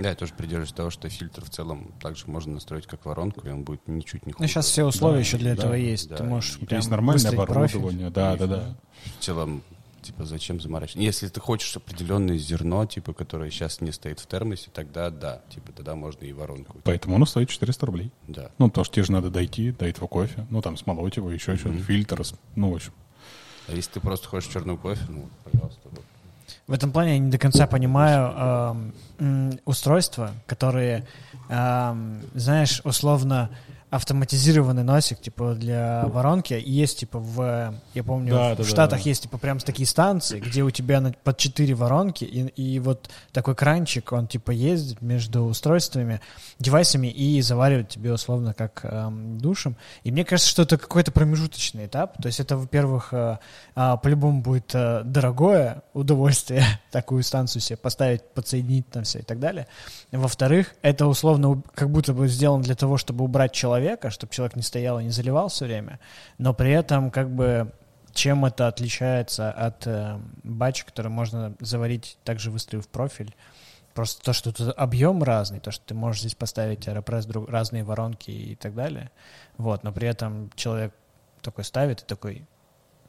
Да, 0.00 0.08
я 0.08 0.14
тоже 0.14 0.32
придерживаюсь 0.34 0.72
того, 0.72 0.90
что 0.90 1.08
фильтр 1.08 1.44
в 1.44 1.50
целом 1.50 1.92
также 2.00 2.26
можно 2.26 2.54
настроить 2.54 2.86
как 2.86 3.04
воронку, 3.04 3.46
и 3.46 3.50
он 3.50 3.64
будет 3.64 3.86
ничуть 3.86 4.26
не 4.26 4.32
хуже. 4.32 4.42
Ну, 4.42 4.48
сейчас 4.48 4.66
все 4.66 4.84
условия 4.84 5.16
да, 5.16 5.20
еще 5.20 5.36
для 5.36 5.54
да, 5.54 5.62
этого 5.62 5.74
есть. 5.74 6.08
Да, 6.08 6.16
Ты 6.16 6.24
можешь 6.24 6.58
прям 6.58 6.78
есть 6.78 6.90
нормальное 6.90 7.30
оборудование, 7.30 8.10
да, 8.10 8.36
да, 8.36 8.46
да. 8.46 8.76
В 9.18 9.24
целом 9.24 9.62
Типа, 10.02 10.24
зачем 10.24 10.60
заморачиваться? 10.60 11.02
Если 11.02 11.28
ты 11.28 11.40
хочешь 11.40 11.76
определенное 11.76 12.38
зерно, 12.38 12.86
типа, 12.86 13.12
которое 13.12 13.50
сейчас 13.50 13.80
не 13.80 13.92
стоит 13.92 14.18
в 14.18 14.26
термосе, 14.26 14.70
тогда 14.72 15.10
да, 15.10 15.42
типа, 15.50 15.72
тогда 15.72 15.94
можно 15.94 16.24
и 16.24 16.32
воронку. 16.32 16.80
Поэтому 16.84 17.16
оно 17.16 17.26
стоит 17.26 17.50
400 17.50 17.86
рублей. 17.86 18.10
Да. 18.26 18.50
Ну, 18.58 18.68
потому 18.68 18.84
что 18.84 18.94
тебе 18.94 19.04
же 19.04 19.12
надо 19.12 19.30
дойти 19.30 19.72
до 19.72 19.86
этого 19.86 20.06
кофе, 20.06 20.46
ну, 20.48 20.62
там, 20.62 20.76
смолоть 20.76 21.16
его, 21.16 21.30
еще 21.30 21.52
mm-hmm. 21.52 21.58
что-то, 21.58 21.78
фильтр, 21.80 22.22
ну, 22.56 22.70
в 22.70 22.76
общем. 22.76 22.92
А 23.68 23.72
если 23.72 23.92
ты 23.92 24.00
просто 24.00 24.26
хочешь 24.26 24.50
черный 24.50 24.78
кофе, 24.78 25.04
ну, 25.08 25.28
пожалуйста. 25.44 25.80
Вот. 25.90 26.04
В 26.66 26.72
этом 26.72 26.92
плане 26.92 27.12
я 27.12 27.18
не 27.18 27.30
до 27.30 27.38
конца 27.38 27.66
понимаю 27.66 28.94
э, 29.18 29.52
устройства, 29.64 30.32
которые, 30.46 31.06
э, 31.48 32.20
знаешь, 32.34 32.80
условно 32.84 33.50
автоматизированный 33.90 34.84
носик, 34.84 35.20
типа, 35.20 35.54
для 35.54 36.06
воронки. 36.06 36.60
Есть, 36.64 37.00
типа, 37.00 37.18
в, 37.18 37.74
я 37.94 38.04
помню, 38.04 38.32
да, 38.32 38.54
в 38.54 38.58
да, 38.58 38.64
Штатах 38.64 39.02
да, 39.02 39.08
есть, 39.08 39.22
типа, 39.24 39.36
прям 39.36 39.58
такие 39.58 39.86
станции, 39.86 40.38
где 40.38 40.62
у 40.62 40.70
тебя 40.70 41.00
на, 41.00 41.12
под 41.12 41.36
четыре 41.38 41.74
воронки, 41.74 42.24
и, 42.24 42.46
и 42.46 42.78
вот 42.78 43.10
такой 43.32 43.56
кранчик, 43.56 44.12
он, 44.12 44.28
типа, 44.28 44.52
ездит 44.52 45.02
между 45.02 45.42
устройствами, 45.42 46.20
девайсами 46.60 47.08
и 47.08 47.42
заваривает 47.42 47.88
тебе, 47.88 48.12
условно, 48.12 48.54
как 48.54 48.84
эм, 48.84 49.38
душем. 49.38 49.76
И 50.04 50.12
мне 50.12 50.24
кажется, 50.24 50.50
что 50.50 50.62
это 50.62 50.78
какой-то 50.78 51.10
промежуточный 51.10 51.86
этап. 51.86 52.22
То 52.22 52.28
есть 52.28 52.38
это, 52.38 52.56
во-первых, 52.56 53.08
э, 53.12 53.38
э, 53.74 53.96
по-любому 54.00 54.40
будет 54.40 54.72
э, 54.72 55.02
дорогое 55.04 55.82
удовольствие 55.94 56.64
такую 56.92 57.24
станцию 57.24 57.60
себе 57.60 57.76
поставить, 57.76 58.22
подсоединить 58.22 58.88
там 58.88 59.02
все 59.02 59.18
и 59.18 59.22
так 59.22 59.40
далее. 59.40 59.66
Во-вторых, 60.12 60.74
это, 60.82 61.08
условно, 61.08 61.60
как 61.74 61.90
будто 61.90 62.12
бы 62.12 62.28
сделано 62.28 62.62
для 62.62 62.76
того, 62.76 62.96
чтобы 62.96 63.24
убрать 63.24 63.52
человека 63.52 63.79
человека, 63.80 64.10
чтобы 64.10 64.32
человек 64.32 64.56
не 64.56 64.62
стоял 64.62 65.00
и 65.00 65.04
не 65.04 65.10
заливал 65.10 65.48
все 65.48 65.64
время, 65.66 65.98
но 66.38 66.54
при 66.54 66.70
этом 66.70 67.10
как 67.10 67.30
бы 67.30 67.72
чем 68.12 68.44
это 68.44 68.66
отличается 68.66 69.52
от 69.52 69.86
э, 69.86 70.18
батча, 70.42 70.84
который 70.84 71.08
можно 71.08 71.54
заварить, 71.60 72.18
также 72.24 72.50
выставив 72.50 72.88
профиль? 72.88 73.34
Просто 73.94 74.22
то, 74.24 74.32
что 74.32 74.52
тут 74.52 74.74
объем 74.76 75.22
разный, 75.22 75.60
то, 75.60 75.70
что 75.70 75.84
ты 75.86 75.94
можешь 75.94 76.22
здесь 76.22 76.34
поставить 76.34 76.88
аэропресс, 76.88 77.24
друг, 77.26 77.48
разные 77.48 77.84
воронки 77.84 78.30
и 78.30 78.56
так 78.56 78.74
далее. 78.74 79.10
Вот, 79.58 79.84
но 79.84 79.92
при 79.92 80.08
этом 80.08 80.50
человек 80.56 80.92
такой 81.40 81.64
ставит 81.64 82.02
и 82.02 82.04
такой, 82.04 82.46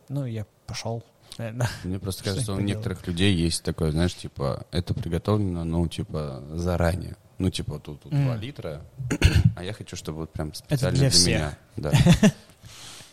ну, 0.07 0.25
я 0.25 0.45
пошел. 0.67 1.03
Мне 1.83 1.99
просто 1.99 2.23
кажется, 2.23 2.53
у 2.53 2.59
некоторых 2.59 3.07
людей 3.07 3.33
есть 3.33 3.63
такое, 3.63 3.91
знаешь, 3.91 4.13
типа, 4.13 4.65
это 4.71 4.93
приготовлено, 4.93 5.63
ну, 5.63 5.87
типа, 5.87 6.43
заранее. 6.53 7.15
Ну, 7.41 7.49
типа, 7.49 7.79
тут, 7.79 8.01
тут 8.01 8.13
mm. 8.13 8.25
2 8.25 8.35
литра, 8.35 8.81
а 9.55 9.63
я 9.63 9.73
хочу, 9.73 9.95
чтобы 9.95 10.19
вот 10.19 10.31
прям 10.31 10.53
специально 10.53 10.91
для, 10.91 10.99
для 10.99 11.09
всех. 11.09 11.25
меня. 11.27 11.57
Да. 11.75 11.91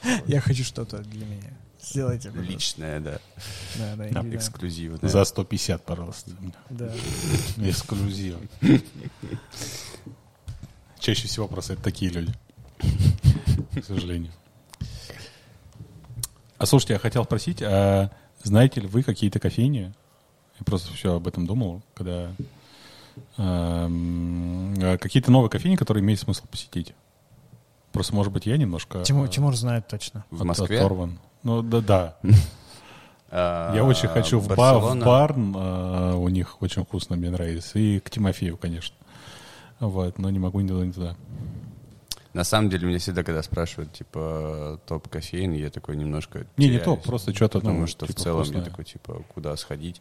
Я 0.27 0.41
хочу 0.41 0.65
что-то 0.65 0.99
для 0.99 1.25
меня. 1.25 1.51
Сделайте. 1.81 2.31
Личное, 2.35 3.01
да. 3.01 3.19
Да, 3.77 3.97
да, 3.97 4.23
да. 4.23 4.37
Эксклюзивное. 4.37 5.09
За 5.09 5.25
150, 5.25 5.83
пожалуйста. 5.83 6.31
Да. 6.69 6.93
Эксклюзив. 7.57 8.37
Чаще 11.01 11.27
всего 11.27 11.49
просто 11.49 11.73
это 11.73 11.83
такие 11.83 12.11
люди. 12.11 12.33
К 13.81 13.85
сожалению. 13.85 14.33
А 16.59 16.67
слушайте, 16.67 16.93
я 16.93 16.99
хотел 16.99 17.25
спросить, 17.25 17.63
а 17.63 18.11
знаете 18.43 18.83
ли 18.83 18.89
вы 18.89 19.03
какие-то 19.03 19.41
кофейни? 19.41 19.95
Я 20.61 20.65
просто 20.65 20.93
все 20.93 21.15
об 21.15 21.27
этом 21.27 21.47
думал, 21.47 21.83
когда 21.95 22.31
какие-то 24.99 25.31
новые 25.31 25.51
кофейни, 25.51 25.77
которые 25.77 26.03
имеет 26.03 26.21
смысл 26.21 26.45
посетить. 26.51 26.95
Просто, 27.93 28.15
может 28.15 28.33
быть, 28.33 28.47
я 28.47 28.57
немножко... 28.57 29.03
Тимур, 29.03 29.27
э, 29.27 29.29
Тимур 29.29 29.57
знает 29.57 29.89
точно. 29.89 30.25
В 30.31 30.45
Москве? 30.45 30.79
Оторван. 30.79 31.19
Ну, 31.43 31.63
да, 31.63 31.81
да. 31.81 32.17
А, 33.31 33.75
я 33.75 33.85
очень 33.85 34.09
хочу 34.09 34.39
в, 34.39 34.49
бар, 34.49 34.79
в 34.79 34.99
Барн, 35.05 35.55
э, 35.55 36.15
у 36.15 36.29
них 36.31 36.63
очень 36.63 36.83
вкусно, 36.83 37.15
мне 37.15 37.29
нравится. 37.29 37.79
И 37.79 38.01
к 38.01 38.09
Тимофею, 38.09 38.57
конечно. 38.57 38.97
Вот, 39.81 40.19
но 40.19 40.31
не 40.31 40.39
могу 40.39 40.61
не 40.61 40.93
туда. 40.93 41.15
На 42.33 42.45
самом 42.45 42.71
деле, 42.71 42.87
меня 42.87 42.99
всегда, 42.99 43.23
когда 43.23 43.43
спрашивают, 43.43 43.93
типа, 43.93 44.81
топ 44.87 45.09
кофеин, 45.09 45.53
я 45.53 45.71
такой 45.71 45.97
немножко 45.97 46.47
Не, 46.57 46.69
не 46.69 46.79
топ, 46.79 47.03
просто 47.03 47.35
что-то 47.35 47.61
Потому 47.61 47.87
что 47.87 48.07
типа, 48.07 48.19
в 48.19 48.23
целом 48.23 48.45
вкусное. 48.45 48.61
я 48.61 48.71
такой, 48.71 48.85
типа, 48.85 49.23
куда 49.35 49.57
сходить. 49.57 50.01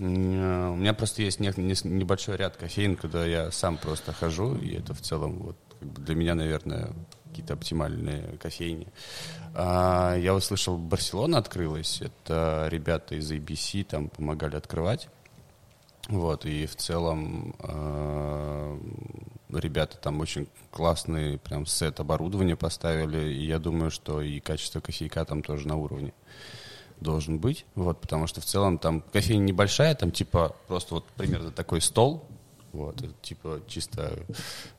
У 0.00 0.76
меня 0.76 0.94
просто 0.94 1.20
есть 1.20 1.40
небольшой 1.40 2.36
ряд 2.36 2.56
кофеин, 2.56 2.96
куда 2.96 3.26
я 3.26 3.50
сам 3.50 3.76
просто 3.76 4.14
хожу, 4.14 4.56
и 4.56 4.74
это 4.74 4.94
в 4.94 5.02
целом 5.02 5.38
вот 5.40 5.56
для 5.82 6.14
меня, 6.14 6.34
наверное, 6.34 6.94
какие-то 7.28 7.52
оптимальные 7.52 8.38
кофейни. 8.38 8.88
А, 9.54 10.16
я 10.16 10.34
услышал, 10.34 10.78
Барселона 10.78 11.36
открылась. 11.36 12.00
Это 12.00 12.66
ребята 12.70 13.14
из 13.14 13.30
ABC 13.30 13.84
там 13.84 14.08
помогали 14.08 14.56
открывать. 14.56 15.08
Вот, 16.08 16.46
и 16.46 16.64
в 16.64 16.76
целом 16.76 17.54
э, 17.58 18.78
ребята 19.50 19.98
там 19.98 20.20
очень 20.20 20.48
классный 20.70 21.38
прям 21.38 21.66
сет 21.66 22.00
оборудования 22.00 22.56
поставили, 22.56 23.32
и 23.32 23.44
я 23.44 23.58
думаю, 23.58 23.90
что 23.90 24.22
и 24.22 24.40
качество 24.40 24.80
кофейка 24.80 25.24
там 25.26 25.42
тоже 25.42 25.68
на 25.68 25.76
уровне 25.76 26.14
должен 27.00 27.38
быть, 27.38 27.64
вот, 27.74 28.00
потому 28.00 28.26
что 28.26 28.40
в 28.40 28.44
целом 28.44 28.78
там 28.78 29.02
кофейня 29.12 29.44
небольшая, 29.44 29.94
там 29.94 30.10
типа 30.10 30.56
просто 30.68 30.94
вот 30.94 31.06
примерно 31.16 31.50
такой 31.50 31.80
стол, 31.80 32.24
вот, 32.72 32.96
типа 33.22 33.62
чисто 33.66 34.18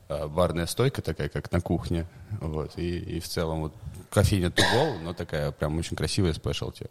э, 0.08 0.26
барная 0.28 0.66
стойка 0.66 1.02
такая, 1.02 1.28
как 1.28 1.52
на 1.52 1.60
кухне, 1.60 2.06
вот, 2.40 2.78
и, 2.78 2.98
и 2.98 3.20
в 3.20 3.28
целом 3.28 3.62
вот 3.62 3.74
кофейня 4.10 4.48
to 4.48 4.98
но 5.02 5.12
такая 5.12 5.52
прям 5.52 5.78
очень 5.78 5.96
красивая 5.96 6.32
спешлти. 6.32 6.86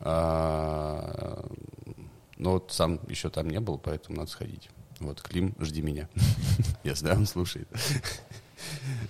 А, 0.00 1.44
но 2.36 2.52
вот 2.52 2.72
сам 2.72 3.00
еще 3.08 3.30
там 3.30 3.48
не 3.48 3.60
был, 3.60 3.78
поэтому 3.78 4.18
надо 4.18 4.30
сходить. 4.30 4.70
Вот, 5.00 5.22
Клим, 5.22 5.54
жди 5.60 5.82
меня. 5.82 6.08
Я 6.84 6.94
знаю, 6.94 7.18
он 7.18 7.26
слушает. 7.26 7.68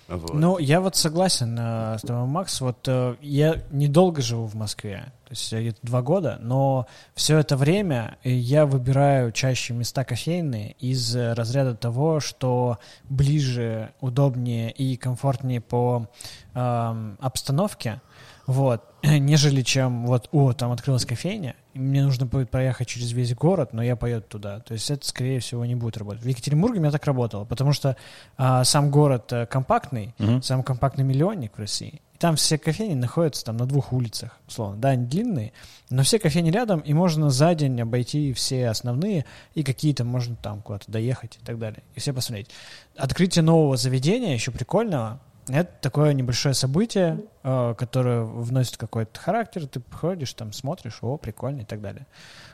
Ну, 0.32 0.58
я 0.58 0.80
вот 0.80 0.96
согласен 0.96 1.56
э, 1.58 1.98
с 1.98 2.02
тобой, 2.02 2.26
Макс. 2.26 2.60
Вот 2.60 2.86
э, 2.86 3.16
я 3.20 3.62
недолго 3.70 4.20
живу 4.22 4.46
в 4.46 4.54
Москве, 4.54 5.12
то 5.24 5.30
есть 5.30 5.52
это 5.52 5.78
два 5.82 6.02
года, 6.02 6.38
но 6.40 6.86
все 7.14 7.38
это 7.38 7.56
время 7.56 8.18
я 8.22 8.66
выбираю 8.66 9.32
чаще 9.32 9.72
места 9.72 10.04
кофейные 10.04 10.72
из 10.72 11.16
разряда 11.16 11.74
того, 11.74 12.20
что 12.20 12.78
ближе, 13.08 13.92
удобнее 14.00 14.70
и 14.70 14.96
комфортнее 14.96 15.60
по 15.60 16.06
э, 16.54 17.14
обстановке. 17.20 18.00
Вот, 18.46 18.82
нежели 19.02 19.62
чем 19.62 20.06
вот, 20.06 20.28
о, 20.32 20.52
там 20.52 20.72
открылась 20.72 21.06
кофейня, 21.06 21.54
мне 21.72 22.04
нужно 22.04 22.26
будет 22.26 22.50
проехать 22.50 22.88
через 22.88 23.12
весь 23.12 23.34
город, 23.34 23.72
но 23.72 23.82
я 23.82 23.96
поеду 23.96 24.24
туда. 24.28 24.60
То 24.60 24.74
есть 24.74 24.90
это, 24.90 25.06
скорее 25.06 25.40
всего, 25.40 25.64
не 25.64 25.74
будет 25.74 25.96
работать. 25.96 26.22
В 26.22 26.26
Екатеринбурге 26.26 26.78
у 26.78 26.82
меня 26.82 26.92
так 26.92 27.04
работало, 27.04 27.44
потому 27.44 27.72
что 27.72 27.96
а, 28.36 28.64
сам 28.64 28.90
город 28.90 29.32
а, 29.32 29.46
компактный, 29.46 30.14
угу. 30.18 30.42
самый 30.42 30.62
компактный 30.62 31.04
миллионник 31.04 31.56
в 31.56 31.58
России. 31.58 32.00
И 32.14 32.18
там 32.18 32.36
все 32.36 32.58
кофейни 32.58 32.94
находятся 32.94 33.44
там 33.44 33.56
на 33.56 33.66
двух 33.66 33.92
улицах, 33.92 34.38
условно. 34.46 34.76
Да, 34.76 34.90
они 34.90 35.06
длинные, 35.06 35.52
но 35.90 36.02
все 36.04 36.18
кофейни 36.18 36.50
рядом, 36.50 36.80
и 36.80 36.92
можно 36.92 37.30
за 37.30 37.54
день 37.54 37.80
обойти 37.80 38.32
все 38.34 38.68
основные, 38.68 39.24
и 39.54 39.64
какие-то 39.64 40.04
можно 40.04 40.36
там 40.36 40.62
куда-то 40.62 40.92
доехать 40.92 41.38
и 41.42 41.44
так 41.44 41.58
далее. 41.58 41.82
И 41.94 42.00
все 42.00 42.12
посмотреть. 42.12 42.50
Открытие 42.96 43.42
нового 43.42 43.76
заведения 43.76 44.34
еще 44.34 44.52
прикольного, 44.52 45.20
это 45.48 45.70
такое 45.80 46.12
небольшое 46.12 46.54
событие, 46.54 47.20
э, 47.42 47.74
которое 47.76 48.22
вносит 48.22 48.76
какой-то 48.76 49.18
характер, 49.20 49.66
ты 49.66 49.80
приходишь, 49.80 50.32
там 50.32 50.52
смотришь, 50.52 50.98
о, 51.02 51.16
прикольно 51.16 51.60
и 51.62 51.64
так 51.64 51.80
далее. 51.80 52.06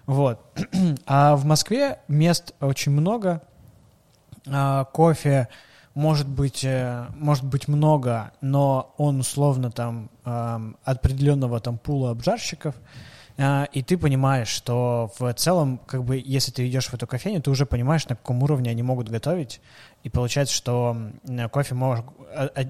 Вот. 0.06 0.40
А 1.06 1.36
в 1.36 1.44
Москве 1.44 1.98
мест 2.08 2.54
очень 2.60 2.92
много, 2.92 3.42
а, 4.46 4.84
кофе 4.84 5.48
может 5.94 6.28
быть, 6.28 6.64
э, 6.64 7.06
может 7.14 7.44
быть 7.44 7.68
много, 7.68 8.32
но 8.40 8.94
он 8.96 9.20
условно 9.20 9.70
там 9.70 10.08
определенного 10.84 11.58
там 11.60 11.78
пула 11.78 12.12
обжарщиков, 12.12 12.76
и 13.36 13.82
ты 13.82 13.96
понимаешь, 13.96 14.48
что 14.48 15.10
в 15.18 15.32
целом, 15.34 15.78
как 15.86 16.04
бы, 16.04 16.22
если 16.22 16.52
ты 16.52 16.68
идешь 16.68 16.88
в 16.88 16.94
эту 16.94 17.06
кофейню, 17.06 17.40
ты 17.40 17.50
уже 17.50 17.66
понимаешь, 17.66 18.06
на 18.08 18.16
каком 18.16 18.42
уровне 18.42 18.70
они 18.70 18.82
могут 18.82 19.08
готовить, 19.08 19.60
и 20.02 20.10
получается, 20.10 20.54
что 20.54 20.96
кофе 21.50 21.74
может, 21.74 22.04
а, 22.34 22.50
а, 22.54 22.64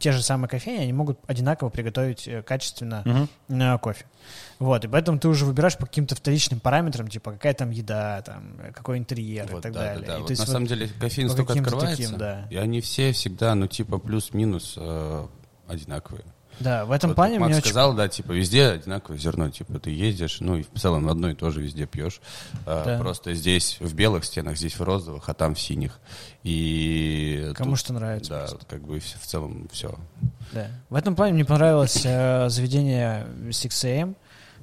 те 0.00 0.12
же 0.12 0.22
самые 0.22 0.48
кофейни, 0.48 0.82
они 0.82 0.92
могут 0.92 1.18
одинаково 1.26 1.68
приготовить 1.68 2.26
э, 2.26 2.42
качественно 2.42 3.28
uh-huh. 3.48 3.78
кофе. 3.78 4.06
Вот, 4.58 4.84
и 4.84 4.88
поэтому 4.88 5.18
ты 5.18 5.28
уже 5.28 5.44
выбираешь 5.44 5.76
по 5.76 5.86
каким-то 5.86 6.16
вторичным 6.16 6.58
параметрам, 6.58 7.06
типа 7.06 7.32
какая 7.32 7.52
там 7.52 7.70
еда, 7.70 8.22
там, 8.22 8.54
какой 8.74 8.96
интерьер 8.98 9.46
вот, 9.52 9.58
и 9.58 9.62
так 9.62 9.72
да, 9.72 9.80
далее. 9.80 10.06
Да, 10.06 10.12
да. 10.14 10.18
И, 10.18 10.22
вот 10.22 10.30
на 10.30 10.36
вот 10.36 10.48
самом 10.48 10.66
деле 10.66 10.88
кофейня 10.88 11.30
столько 11.30 11.52
открывается, 11.52 12.02
таким, 12.02 12.18
да. 12.18 12.46
и 12.50 12.56
они 12.56 12.80
все 12.80 13.12
всегда, 13.12 13.54
ну, 13.54 13.66
типа, 13.66 13.98
плюс-минус 13.98 14.74
э, 14.78 15.26
одинаковые. 15.68 16.24
Да, 16.60 16.84
в 16.84 16.92
этом 16.92 17.10
вот, 17.10 17.16
плане 17.16 17.38
Макс 17.38 17.52
мне 17.52 17.60
сказал, 17.60 17.90
очень... 17.90 17.96
да, 17.96 18.08
типа 18.08 18.32
везде 18.32 18.66
одинаковое 18.66 19.18
зерно, 19.18 19.50
типа 19.50 19.78
ты 19.78 19.90
ездишь, 19.90 20.40
ну 20.40 20.56
и 20.56 20.62
в 20.62 20.78
целом 20.78 21.08
одно 21.08 21.30
и 21.30 21.34
то 21.34 21.50
же 21.50 21.62
везде 21.62 21.86
пьешь. 21.86 22.20
А, 22.66 22.84
да. 22.84 22.98
просто 22.98 23.34
здесь 23.34 23.78
в 23.80 23.94
белых 23.94 24.24
стенах, 24.24 24.58
здесь 24.58 24.78
в 24.78 24.82
розовых, 24.82 25.28
а 25.28 25.34
там 25.34 25.54
в 25.54 25.60
синих. 25.60 25.98
И 26.42 27.50
кому 27.56 27.70
тут, 27.70 27.80
что 27.80 27.92
нравится. 27.94 28.30
Да, 28.30 28.46
вот 28.52 28.64
как 28.68 28.82
бы 28.82 29.00
в 29.00 29.26
целом 29.26 29.68
все. 29.72 29.98
Да. 30.52 30.68
В 30.90 30.94
этом 30.94 31.16
плане 31.16 31.32
мне 31.32 31.44
понравилось 31.44 32.02
э, 32.04 32.48
заведение 32.50 33.26
6AM. 33.48 34.14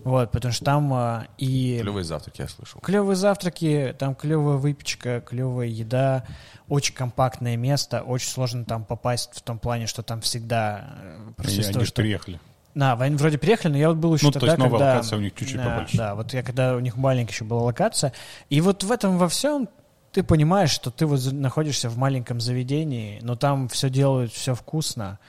Вот, 0.03 0.31
потому 0.31 0.53
что 0.53 0.63
там 0.63 0.93
а, 0.93 1.27
и... 1.37 1.79
Клевые 1.81 2.03
завтраки, 2.03 2.41
я 2.41 2.47
слышал. 2.47 2.79
Клевые 2.79 3.15
завтраки, 3.15 3.95
там 3.97 4.15
клевая 4.15 4.57
выпечка, 4.57 5.21
клевая 5.21 5.67
еда, 5.67 6.23
очень 6.67 6.93
компактное 6.93 7.55
место, 7.55 8.01
очень 8.01 8.29
сложно 8.29 8.65
там 8.65 8.83
попасть 8.83 9.31
в 9.33 9.41
том 9.41 9.59
плане, 9.59 9.87
что 9.87 10.03
там 10.03 10.21
всегда 10.21 10.97
э, 11.01 11.31
присутствует... 11.37 11.75
Они 11.75 11.85
же 11.85 11.93
приехали. 11.93 12.39
Да, 12.75 12.93
они 12.93 13.15
вроде 13.15 13.37
приехали, 13.37 13.71
но 13.71 13.77
я 13.77 13.89
вот 13.89 13.97
был 13.97 14.13
еще 14.13 14.27
ну, 14.27 14.31
тогда, 14.31 14.45
то 14.45 14.51
есть 14.51 14.57
новая 14.59 14.71
когда... 14.71 14.93
локация 14.93 15.17
у 15.17 15.21
них 15.21 15.33
чуть-чуть 15.33 15.57
да, 15.57 15.69
побольше. 15.69 15.97
Да, 15.97 16.15
вот 16.15 16.33
я 16.33 16.43
когда 16.43 16.75
у 16.75 16.79
них 16.79 16.95
маленькая 16.95 17.31
еще 17.31 17.43
была 17.43 17.63
локация. 17.63 18.13
И 18.49 18.61
вот 18.61 18.83
в 18.83 18.91
этом 18.91 19.17
во 19.17 19.27
всем 19.27 19.67
ты 20.11 20.23
понимаешь, 20.23 20.69
что 20.69 20.91
ты 20.91 21.05
вот 21.05 21.19
находишься 21.31 21.89
в 21.89 21.97
маленьком 21.97 22.39
заведении, 22.39 23.19
но 23.21 23.35
там 23.35 23.67
все 23.67 23.89
делают, 23.89 24.31
все 24.31 24.53
вкусно 24.53 25.19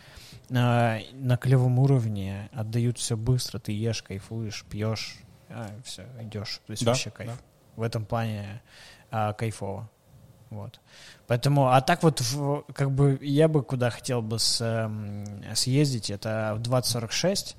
на, 0.48 1.00
на 1.12 1.36
клевом 1.36 1.78
уровне, 1.78 2.48
отдают 2.52 2.98
все 2.98 3.16
быстро, 3.16 3.58
ты 3.58 3.72
ешь, 3.72 4.02
кайфуешь, 4.02 4.64
пьешь, 4.68 5.16
а, 5.48 5.70
все, 5.84 6.04
идешь. 6.20 6.60
То 6.66 6.70
есть 6.72 6.84
да, 6.84 6.92
вообще 6.92 7.10
кайф. 7.10 7.30
Да. 7.30 7.36
В 7.76 7.82
этом 7.82 8.04
плане 8.04 8.62
а, 9.10 9.32
кайфово. 9.32 9.88
Вот. 10.50 10.80
Поэтому, 11.28 11.68
а 11.68 11.82
так 11.82 12.02
вот, 12.02 12.22
в, 12.22 12.64
как 12.72 12.90
бы 12.90 13.18
я 13.20 13.48
бы 13.48 13.62
куда 13.62 13.90
хотел 13.90 14.22
бы 14.22 14.38
с, 14.38 14.60
э, 14.62 15.54
съездить, 15.54 16.10
это 16.10 16.54
в 16.56 16.62
2046, 16.62 17.54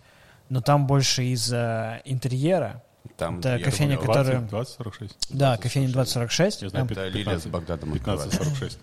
но 0.50 0.62
там 0.62 0.88
больше 0.88 1.24
из-за 1.26 2.02
интерьера. 2.04 2.84
Там, 3.16 3.38
это 3.40 3.60
кофейня, 3.60 3.98
которая... 3.98 4.40
2046? 4.40 5.18
Да, 5.30 5.58
кофейня 5.58 5.90
2046. 5.90 6.64
Я 6.64 6.70
знаю, 6.70 6.88
там... 6.88 6.98
это 6.98 7.08
Лилия 7.10 7.38
с 7.38 7.46
Багдадом 7.46 7.92
1546. 7.92 8.80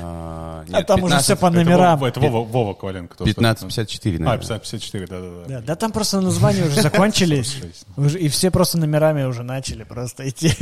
А, 0.00 0.64
нет, 0.64 0.74
а 0.74 0.84
там 0.84 0.96
15, 1.00 1.04
уже 1.04 1.22
все 1.22 1.36
по 1.36 1.50
номерам. 1.50 2.04
Это 2.04 2.20
Вова, 2.20 2.44
Вова 2.44 2.74
Коваленко. 2.74 3.14
1554, 3.14 4.18
наверное. 4.18 4.32
А, 4.32 4.36
1554, 4.36 5.06
да-да-да. 5.06 5.48
Да, 5.48 5.66
да 5.66 5.76
там 5.76 5.92
просто 5.92 6.20
названия 6.20 6.64
уже 6.64 6.80
закончились. 6.80 7.58
И 8.18 8.28
все 8.28 8.50
просто 8.50 8.78
номерами 8.78 9.24
уже 9.24 9.42
начали 9.42 9.84
просто 9.84 10.28
идти. 10.28 10.52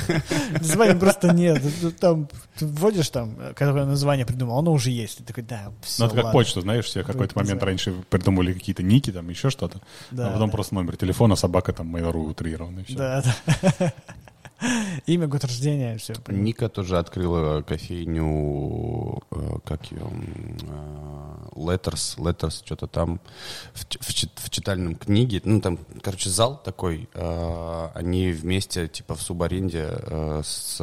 Названия 0.52 0.94
просто 0.94 1.32
нет. 1.32 1.62
Там 1.98 2.28
ты 2.56 2.66
вводишь 2.66 3.08
там, 3.08 3.36
какое 3.54 3.84
название 3.84 4.26
придумал, 4.26 4.58
оно 4.58 4.72
уже 4.72 4.90
есть. 4.90 5.18
Ты 5.18 5.24
такой, 5.24 5.42
да, 5.42 5.72
все, 5.82 6.04
Ну, 6.04 6.12
это 6.12 6.22
как 6.22 6.32
почту, 6.32 6.60
знаешь, 6.60 6.84
все 6.84 7.02
какой-то 7.02 7.38
момент 7.38 7.62
раньше 7.62 7.94
придумали 8.08 8.52
какие-то 8.52 8.82
ники, 8.82 9.10
там 9.10 9.28
еще 9.28 9.50
что-то. 9.50 9.80
А 10.16 10.30
потом 10.30 10.50
просто 10.50 10.74
номер 10.74 10.96
телефона, 10.96 11.36
собака 11.36 11.72
там 11.72 11.94
Mail.ru 11.94 12.30
утрированный. 12.30 12.84
Да, 12.88 13.22
да. 13.22 13.92
Имя, 15.06 15.26
год 15.26 15.44
рождения, 15.44 15.96
все. 15.98 16.14
Ника 16.28 16.68
тоже 16.68 16.98
открыла 16.98 17.62
кофейню, 17.62 19.22
э, 19.30 19.58
как 19.64 19.90
ее, 19.90 20.10
Letters, 21.52 22.18
Letters, 22.18 22.62
что-то 22.64 22.86
там 22.86 23.20
в, 23.74 23.84
в, 23.84 24.08
в 24.08 24.50
читальном 24.50 24.96
книге. 24.96 25.40
Ну, 25.44 25.60
там, 25.60 25.78
короче, 26.02 26.30
зал 26.30 26.60
такой. 26.62 27.08
Э, 27.14 27.88
они 27.94 28.30
вместе, 28.32 28.88
типа, 28.88 29.14
в 29.14 29.22
субаренде 29.22 29.88
э, 29.90 30.42
с 30.44 30.80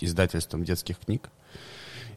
издательством 0.00 0.64
детских 0.64 0.98
книг. 0.98 1.30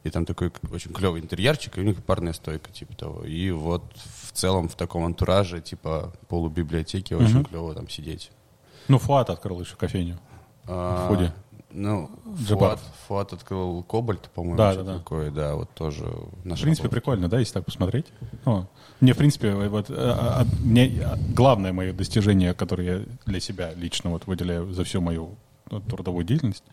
И 0.03 0.09
там 0.09 0.25
такой 0.25 0.51
очень 0.71 0.93
клевый 0.93 1.21
интерьерчик, 1.21 1.77
и 1.77 1.81
у 1.81 1.83
них 1.83 2.03
парная 2.03 2.33
стойка, 2.33 2.71
типа 2.71 2.95
того. 2.95 3.23
И 3.23 3.51
вот 3.51 3.83
в 4.23 4.31
целом 4.31 4.67
в 4.67 4.75
таком 4.75 5.05
антураже, 5.05 5.61
типа 5.61 6.11
полубиблиотеки, 6.27 7.13
очень 7.13 7.41
mm-hmm. 7.41 7.49
клево 7.49 7.75
там 7.75 7.87
сидеть. 7.87 8.31
Ну, 8.91 8.99
Фуат 8.99 9.29
открыл 9.29 9.61
еще 9.61 9.77
кофейню 9.77 10.19
а, 10.67 11.05
в 11.05 11.07
ходе. 11.07 11.33
Ну, 11.71 12.09
Фуат, 12.45 12.79
Фуат 13.07 13.31
открыл 13.31 13.83
Кобальт, 13.83 14.29
по-моему, 14.31 14.57
да, 14.57 14.75
да, 14.75 14.83
да. 14.83 14.97
такое, 14.97 15.31
да, 15.31 15.55
вот 15.55 15.69
тоже. 15.73 16.03
В 16.43 16.61
принципе, 16.61 16.89
прикольно, 16.89 17.29
да, 17.29 17.39
если 17.39 17.53
так 17.53 17.65
посмотреть. 17.65 18.07
Ну, 18.43 18.67
мне, 18.99 19.13
в 19.13 19.17
принципе, 19.17 19.53
вот, 19.53 19.85
а, 19.89 20.41
а, 20.41 20.45
мне, 20.59 21.07
главное 21.29 21.71
мое 21.71 21.93
достижение, 21.93 22.53
которое 22.53 22.99
я 22.99 23.05
для 23.25 23.39
себя 23.39 23.73
лично 23.75 24.09
вот 24.09 24.27
выделяю 24.27 24.73
за 24.73 24.83
всю 24.83 24.99
мою 24.99 25.37
ну, 25.69 25.79
трудовую 25.79 26.25
деятельность, 26.25 26.65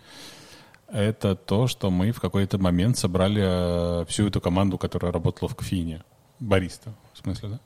это 0.89 1.37
то, 1.37 1.69
что 1.69 1.89
мы 1.93 2.11
в 2.11 2.21
какой-то 2.21 2.59
момент 2.59 2.99
собрали 2.99 4.05
всю 4.07 4.27
эту 4.27 4.41
команду, 4.41 4.77
которая 4.77 5.13
работала 5.13 5.49
в 5.49 5.55
кофейне. 5.55 6.03
Бариста, 6.41 6.95
в 7.13 7.19
смысле, 7.19 7.51
да? 7.51 7.61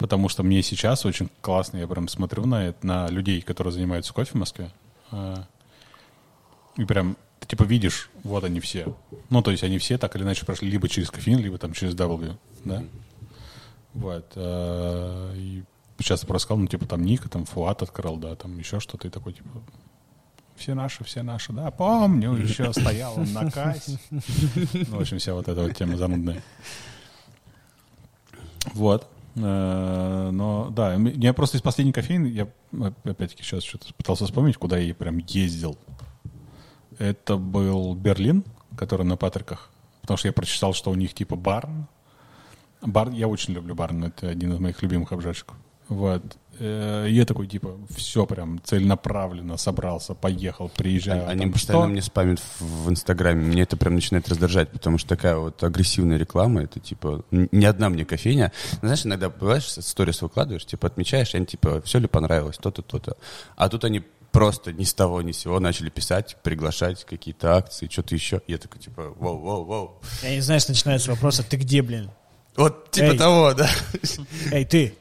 Потому 0.00 0.30
что 0.30 0.42
мне 0.42 0.62
сейчас 0.62 1.04
очень 1.04 1.28
классно, 1.42 1.76
я 1.76 1.86
прям 1.86 2.08
смотрю 2.08 2.46
на 2.46 2.68
это, 2.68 2.86
на 2.86 3.08
людей, 3.08 3.42
которые 3.42 3.72
занимаются 3.72 4.14
кофе 4.14 4.30
в 4.32 4.36
Москве, 4.36 4.70
а, 5.10 5.44
и 6.76 6.86
прям 6.86 7.18
ты 7.38 7.48
типа 7.48 7.64
видишь, 7.64 8.10
вот 8.24 8.44
они 8.44 8.60
все. 8.60 8.96
Ну, 9.28 9.42
то 9.42 9.50
есть 9.50 9.62
они 9.62 9.76
все 9.76 9.98
так 9.98 10.16
или 10.16 10.22
иначе 10.22 10.46
прошли 10.46 10.70
либо 10.70 10.88
через 10.88 11.10
кофеин, 11.10 11.38
либо 11.38 11.58
там 11.58 11.74
через 11.74 11.94
W, 11.94 12.34
да? 12.64 12.82
Вот. 13.92 14.32
А, 14.36 15.34
и 15.34 15.64
сейчас 15.98 16.24
просто 16.24 16.46
сказал, 16.46 16.60
ну, 16.60 16.66
типа, 16.66 16.86
там 16.86 17.04
Ника, 17.04 17.28
там 17.28 17.44
Фуат 17.44 17.82
открыл, 17.82 18.16
да, 18.16 18.34
там 18.36 18.58
еще 18.58 18.80
что-то, 18.80 19.06
и 19.06 19.10
такой, 19.10 19.34
типа, 19.34 19.50
все 20.56 20.74
наши, 20.74 21.04
все 21.04 21.22
наши, 21.22 21.52
да, 21.52 21.70
помню, 21.70 22.34
еще 22.36 22.72
стоял 22.72 23.18
он 23.18 23.30
на 23.34 23.50
кассе. 23.50 23.98
Ну, 24.10 24.96
в 24.96 25.00
общем, 25.00 25.18
вся 25.18 25.34
вот 25.34 25.48
эта 25.48 25.62
вот 25.62 25.76
тема 25.76 25.98
занудная. 25.98 26.42
Вот. 28.72 29.06
Э, 29.36 30.30
Но, 30.32 30.70
да, 30.70 30.94
я 30.94 31.32
просто 31.32 31.56
из 31.56 31.62
последней 31.62 31.92
кофейны, 31.92 32.26
я, 32.26 32.48
опять-таки, 33.04 33.42
сейчас 33.42 33.62
что-то 33.62 33.92
пытался 33.94 34.26
вспомнить, 34.26 34.56
куда 34.56 34.78
я 34.78 34.94
прям 34.94 35.18
ездил. 35.18 35.78
Это 36.98 37.36
был 37.36 37.94
Берлин, 37.94 38.44
который 38.76 39.06
на 39.06 39.16
Патриках, 39.16 39.70
потому 40.02 40.18
что 40.18 40.28
я 40.28 40.32
прочитал, 40.32 40.74
что 40.74 40.90
у 40.90 40.94
них 40.94 41.14
типа 41.14 41.36
Барн. 41.36 41.86
Барн, 42.82 43.12
я 43.12 43.28
очень 43.28 43.54
люблю 43.54 43.74
Барн, 43.74 44.04
это 44.04 44.28
один 44.28 44.52
из 44.52 44.58
моих 44.58 44.82
любимых 44.82 45.12
обжарщиков. 45.12 45.56
Вот. 45.88 46.22
Э, 46.58 47.06
Я 47.08 47.24
такой, 47.24 47.46
типа, 47.46 47.78
все 47.94 48.26
прям 48.26 48.60
целенаправленно 48.64 49.56
собрался, 49.56 50.14
поехал, 50.14 50.68
приезжаю. 50.68 51.28
Они 51.28 51.42
там 51.44 51.52
постоянно 51.52 51.84
что? 51.86 51.92
мне 51.92 52.02
спамят 52.02 52.42
в, 52.58 52.90
Инстаграме. 52.90 53.42
Мне 53.44 53.62
это 53.62 53.76
прям 53.76 53.94
начинает 53.94 54.28
раздражать, 54.28 54.70
потому 54.70 54.98
что 54.98 55.08
такая 55.08 55.36
вот 55.36 55.62
агрессивная 55.62 56.16
реклама, 56.18 56.62
это 56.62 56.80
типа 56.80 57.24
н- 57.30 57.48
не 57.52 57.66
одна 57.66 57.88
мне 57.88 58.04
кофейня. 58.04 58.52
Ну, 58.74 58.78
знаешь, 58.88 59.06
иногда 59.06 59.30
бываешь, 59.30 59.64
сторис 59.68 60.20
выкладываешь, 60.22 60.66
типа 60.66 60.88
отмечаешь, 60.88 61.34
и 61.34 61.36
они 61.36 61.46
типа, 61.46 61.80
все 61.82 61.98
ли 61.98 62.06
понравилось, 62.08 62.56
то-то, 62.58 62.82
то-то. 62.82 63.16
А 63.56 63.68
тут 63.68 63.84
они 63.84 64.02
просто 64.32 64.72
ни 64.72 64.84
с 64.84 64.94
того 64.94 65.22
ни 65.22 65.32
с 65.32 65.38
сего 65.38 65.58
начали 65.60 65.88
писать, 65.90 66.36
приглашать 66.42 67.04
какие-то 67.04 67.56
акции, 67.56 67.88
что-то 67.90 68.14
еще. 68.14 68.42
Я 68.46 68.58
такой 68.58 68.80
типа, 68.80 69.14
воу-воу-воу. 69.18 69.92
Я 70.22 70.30
не 70.34 70.40
знаю, 70.40 70.60
что 70.60 70.72
начинается 70.72 71.10
вопрос, 71.10 71.40
а 71.40 71.42
ты 71.42 71.56
где, 71.56 71.82
блин? 71.82 72.10
Вот 72.56 72.90
типа 72.90 73.12
Эй. 73.12 73.18
того, 73.18 73.54
да. 73.54 73.68
Эй, 74.52 74.64
ты! 74.64 74.94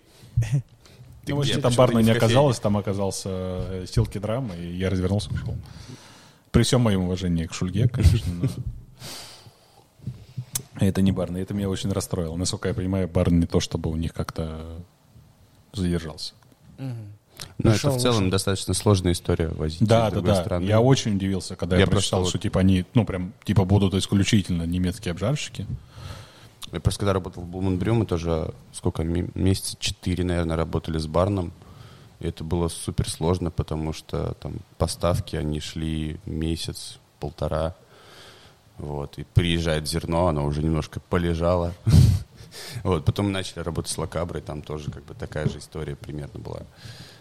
Ты 1.26 1.36
Ну, 1.36 1.42
где? 1.42 1.58
там 1.58 1.74
барна 1.76 2.00
не 2.00 2.12
оказалось, 2.12 2.60
там 2.60 2.78
оказался 2.78 3.30
э, 3.30 3.86
Стилки 3.88 4.18
Драма, 4.18 4.56
и 4.56 4.76
я 4.76 4.90
развернулся 4.90 5.30
и 5.32 5.34
ушел. 5.34 5.56
При 6.52 6.64
всем 6.64 6.82
моем 6.82 7.04
уважении 7.04 7.46
к 7.46 7.54
Шульге, 7.54 7.88
конечно, 7.88 8.34
но... 8.34 8.50
Это 10.80 11.02
не 11.02 11.12
барна, 11.12 11.38
это 11.38 11.54
меня 11.54 11.70
очень 11.70 11.92
расстроило. 11.92 12.38
Насколько 12.38 12.70
я 12.70 12.74
понимаю, 12.74 13.10
барн 13.10 13.38
не 13.40 13.46
то, 13.46 13.60
чтобы 13.60 13.90
у 13.90 13.98
них 13.98 14.14
как-то 14.14 14.82
задержался. 15.74 16.34
Ну, 17.58 17.70
это 17.70 17.92
в 17.92 17.98
целом 18.00 18.18
ушел. 18.18 18.32
достаточно 18.32 18.74
сложная 18.74 19.12
история 19.14 19.50
возить 19.50 19.86
Да, 19.86 20.10
да, 20.12 20.22
да. 20.22 20.36
страны. 20.36 20.66
Я 20.66 20.80
очень 20.82 21.16
удивился, 21.16 21.56
когда 21.56 21.76
я, 21.76 21.82
Я 21.82 21.88
прочитал, 21.88 22.22
просто 22.22 22.38
что 22.38 22.42
типа 22.42 22.62
они, 22.62 22.86
ну 22.94 23.06
прям, 23.06 23.34
типа 23.44 23.66
будут 23.66 23.94
исключительно 23.94 24.64
немецкие 24.64 25.12
обжарщики. 25.12 25.66
Я 26.72 26.80
просто 26.80 27.00
когда 27.00 27.14
работал 27.14 27.44
в 27.44 27.48
Блуманбрю, 27.48 27.96
мы 27.96 28.06
тоже 28.06 28.54
сколько, 28.74 29.04
ме- 29.04 29.30
месяца 29.34 29.76
четыре, 29.80 30.24
наверное, 30.24 30.56
работали 30.56 30.98
с 30.98 31.08
Барном. 31.08 31.52
И 32.20 32.28
это 32.28 32.44
было 32.44 32.68
супер 32.68 33.10
сложно, 33.10 33.50
потому 33.50 33.94
что 33.94 34.36
там 34.40 34.56
поставки, 34.78 35.36
они 35.36 35.60
шли 35.60 36.20
месяц, 36.26 37.00
полтора. 37.20 37.76
Вот, 38.78 39.18
и 39.18 39.24
приезжает 39.24 39.88
зерно, 39.88 40.28
оно 40.28 40.46
уже 40.46 40.64
немножко 40.64 41.00
полежало. 41.00 41.74
Вот, 42.84 43.06
потом 43.06 43.28
мы 43.28 43.32
начали 43.32 43.60
работать 43.60 43.92
с 43.92 43.98
лакаброй, 43.98 44.42
там 44.42 44.62
тоже 44.62 44.92
как 44.92 45.06
бы 45.06 45.14
такая 45.14 45.48
же 45.48 45.60
история 45.60 45.96
примерно 45.96 46.40
была. 46.40 46.62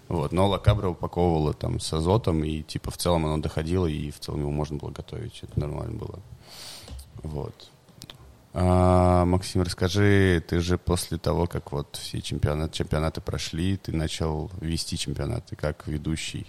Вот, 0.09 0.33
но 0.33 0.49
лакабра 0.49 0.89
упаковывала 0.89 1.53
там 1.53 1.81
с 1.81 1.93
азотом, 1.93 2.43
и 2.45 2.63
типа 2.63 2.91
в 2.91 2.97
целом 2.97 3.27
оно 3.27 3.39
доходило, 3.39 3.87
и 3.87 4.11
в 4.11 4.19
целом 4.19 4.41
его 4.41 4.51
можно 4.51 4.79
было 4.79 4.91
готовить, 4.91 5.39
это 5.43 5.61
нормально 5.61 5.99
было. 5.99 6.19
Вот. 7.23 7.71
А, 8.55 9.25
Максим, 9.25 9.63
расскажи, 9.63 10.43
ты 10.47 10.61
же 10.61 10.79
после 10.79 11.19
того, 11.19 11.47
как 11.47 11.71
вот 11.73 11.97
все 12.01 12.21
чемпионаты, 12.21 12.79
чемпионаты 12.79 13.21
прошли, 13.21 13.77
ты 13.77 13.93
начал 13.95 14.51
вести 14.61 14.97
чемпионаты 14.97 15.55
как 15.55 15.87
ведущий. 15.87 16.47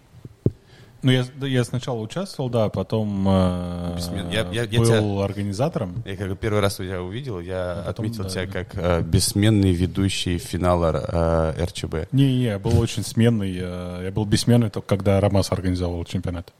Ну, 1.01 1.11
я, 1.11 1.23
я 1.41 1.63
сначала 1.63 1.99
участвовал, 2.01 2.49
да, 2.49 2.67
потом 2.67 3.25
э, 3.25 3.95
Бессмен- 3.97 4.33
я- 4.33 4.49
я- 4.51 4.63
я 4.63 4.79
был 4.79 4.85
тебя- 4.85 5.23
организатором. 5.23 6.03
Я 6.05 6.17
как 6.17 6.37
первый 6.39 6.59
раз 6.59 6.75
тебя 6.75 7.01
увидел, 7.01 7.39
я 7.39 7.71
А 7.71 7.83
потом, 7.85 8.05
отметил 8.05 8.23
да, 8.23 8.29
тебя 8.29 8.45
да. 8.47 8.51
как 8.51 8.67
э, 8.75 9.01
бессменный 9.01 9.71
ведущий 9.71 10.37
финала 10.39 11.53
э, 11.57 11.63
РЧБ. 11.65 12.11
Не, 12.11 12.23
не, 12.35 12.43
я 12.43 12.59
был 12.59 12.77
очень 12.79 13.03
сменный. 13.03 13.55
э, 13.61 14.01
Я 14.05 14.11
был 14.11 14.25
бессменный 14.25 14.69
только 14.69 14.87
когда 14.87 15.21
Ромас 15.21 15.51
организовал 15.53 16.03
чемпионат. 16.03 16.51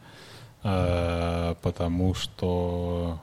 Э, 0.63 1.55
Потому 1.61 2.13
что 2.13 3.19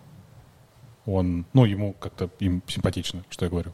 он, 1.06 1.46
ну, 1.52 1.64
ему 1.64 1.94
как-то 1.94 2.28
им 2.40 2.62
симпатично, 2.66 3.24
что 3.30 3.44
я 3.44 3.50
говорю. 3.50 3.72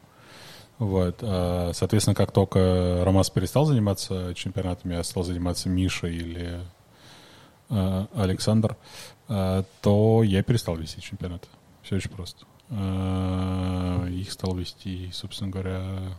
Вот. 0.78 1.18
э, 1.20 1.70
Соответственно, 1.74 2.14
как 2.14 2.32
только 2.32 3.02
Ромас 3.04 3.30
перестал 3.30 3.64
заниматься 3.64 4.34
чемпионатами, 4.34 4.96
а 4.96 5.04
стал 5.04 5.22
заниматься 5.22 5.68
Миша 5.68 6.08
или 6.08 6.60
э, 7.70 8.06
Александр, 8.14 8.76
э, 9.28 9.62
то 9.80 10.22
я 10.22 10.42
перестал 10.42 10.76
вести 10.76 11.00
чемпионаты. 11.00 11.48
Все 11.82 11.96
очень 11.96 12.10
просто. 12.10 12.46
Их 14.08 14.32
стал 14.32 14.54
вести, 14.54 15.10
собственно 15.12 15.50
говоря, 15.50 16.16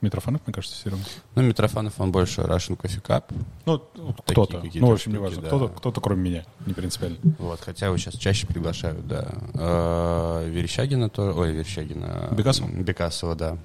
Митрофанов, 0.00 0.40
мне 0.46 0.54
кажется, 0.54 0.76
все 0.76 0.90
равно. 0.90 1.04
Ну, 1.34 1.42
Митрофанов, 1.42 2.00
он 2.00 2.10
больше 2.10 2.40
Russian 2.40 2.78
Coffee 2.78 3.02
Cup. 3.02 3.24
Ну, 3.66 3.78
кто-то. 4.26 4.62
Ну, 4.74 4.86
в 4.86 4.92
общем, 4.92 5.12
штуки, 5.12 5.14
неважно. 5.14 5.42
да. 5.42 5.48
Кто-то, 5.48 5.68
кто-то, 5.68 6.00
кроме 6.00 6.22
меня, 6.22 6.44
не 6.64 6.72
принципиально. 6.72 7.18
Вот, 7.38 7.60
хотя 7.60 7.86
его 7.86 7.96
сейчас 7.98 8.14
чаще 8.14 8.46
приглашают, 8.46 9.06
да. 9.06 9.28
Э, 9.54 10.48
Верещагина 10.48 11.10
тоже, 11.10 11.38
ой, 11.38 11.52
Верещагина. 11.52 12.28
Бекасова? 12.32 12.68
Бекасова, 12.68 13.34
да. 13.34 13.58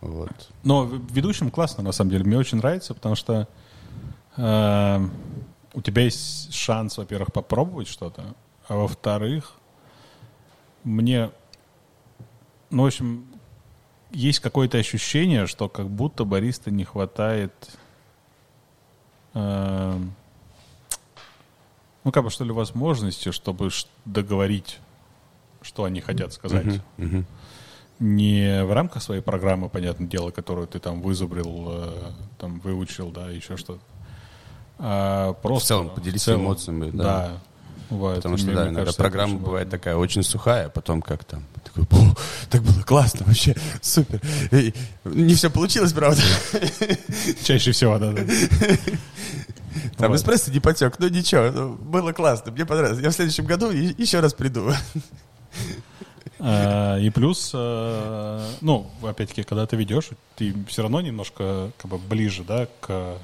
Вот. 0.00 0.30
Но 0.62 0.84
ведущим 0.84 1.50
классно, 1.50 1.82
на 1.82 1.92
самом 1.92 2.10
деле. 2.12 2.24
Мне 2.24 2.38
очень 2.38 2.58
нравится, 2.58 2.94
потому 2.94 3.16
что 3.16 3.48
э, 4.36 5.08
у 5.74 5.82
тебя 5.82 6.02
есть 6.02 6.52
шанс, 6.54 6.96
во-первых, 6.96 7.32
попробовать 7.32 7.88
что-то, 7.88 8.34
а 8.68 8.76
во-вторых, 8.76 9.54
мне, 10.84 11.30
ну, 12.70 12.84
в 12.84 12.86
общем, 12.86 13.26
есть 14.10 14.40
какое-то 14.40 14.78
ощущение, 14.78 15.46
что 15.46 15.68
как 15.68 15.88
будто 15.88 16.24
бариста 16.24 16.70
не 16.70 16.84
хватает, 16.84 17.52
э, 19.34 19.98
ну, 22.04 22.12
как 22.12 22.24
бы, 22.24 22.30
что 22.30 22.44
ли, 22.44 22.52
возможности, 22.52 23.32
чтобы 23.32 23.70
договорить, 24.04 24.78
что 25.62 25.84
они 25.84 26.00
хотят 26.00 26.32
сказать. 26.32 26.64
Мгм, 26.64 26.82
мгм. 26.96 27.26
не 27.98 28.64
в 28.64 28.72
рамках 28.72 29.02
своей 29.02 29.22
программы, 29.22 29.68
понятное 29.68 30.06
дело, 30.06 30.30
которую 30.30 30.68
ты 30.68 30.78
там 30.78 31.02
вызубрил, 31.02 31.66
э, 31.68 32.12
там 32.38 32.60
выучил, 32.60 33.10
да, 33.10 33.28
еще 33.28 33.56
что-то. 33.56 33.82
А 34.78 35.32
просто 35.34 35.64
В 35.64 35.68
целом 35.68 35.90
поделиться 35.90 36.30
в 36.30 36.34
целом, 36.34 36.42
эмоциями, 36.44 36.90
да. 36.90 37.02
Да. 37.02 37.40
Вот, 37.90 38.16
Потому 38.16 38.34
мне- 38.34 38.42
что, 38.42 38.52
да, 38.52 38.60
мне 38.60 38.64
иногда 38.68 38.80
кажется, 38.80 39.00
программа 39.00 39.38
бывает 39.38 39.66
важно. 39.68 39.70
такая 39.78 39.96
очень 39.96 40.22
сухая, 40.22 40.66
а 40.66 40.68
потом 40.68 41.00
как 41.00 41.24
там, 41.24 41.44
такой, 41.64 41.84
«О, 41.90 42.14
так 42.50 42.62
было 42.62 42.82
классно, 42.82 43.24
вообще, 43.26 43.54
супер. 43.80 44.20
И 44.52 44.74
не 45.04 45.34
все 45.34 45.48
получилось, 45.48 45.92
правда. 45.94 46.20
Чаще 47.44 47.72
всего, 47.72 47.98
да, 47.98 48.12
да. 48.12 48.22
Там 49.96 50.10
Вот. 50.10 50.16
эспрессо 50.20 50.50
не 50.50 50.60
потек, 50.60 50.98
ну 50.98 51.08
ничего, 51.08 51.50
ну, 51.50 51.74
было 51.76 52.12
классно, 52.12 52.52
мне 52.52 52.66
понравилось. 52.66 53.02
Я 53.02 53.10
в 53.10 53.14
следующем 53.14 53.46
году 53.46 53.70
еще 53.70 54.20
раз 54.20 54.34
приду. 54.34 54.70
А, 56.40 56.96
И 56.98 57.10
плюс, 57.10 57.50
э, 57.54 58.46
ну, 58.60 58.88
опять-таки, 59.02 59.42
когда 59.42 59.66
ты 59.66 59.76
ведешь, 59.76 60.10
ты 60.36 60.54
все 60.68 60.82
равно 60.82 61.00
немножко 61.00 61.72
как 61.78 61.90
бы 61.90 61.98
ближе, 61.98 62.44
да, 62.44 62.68
к 62.80 63.18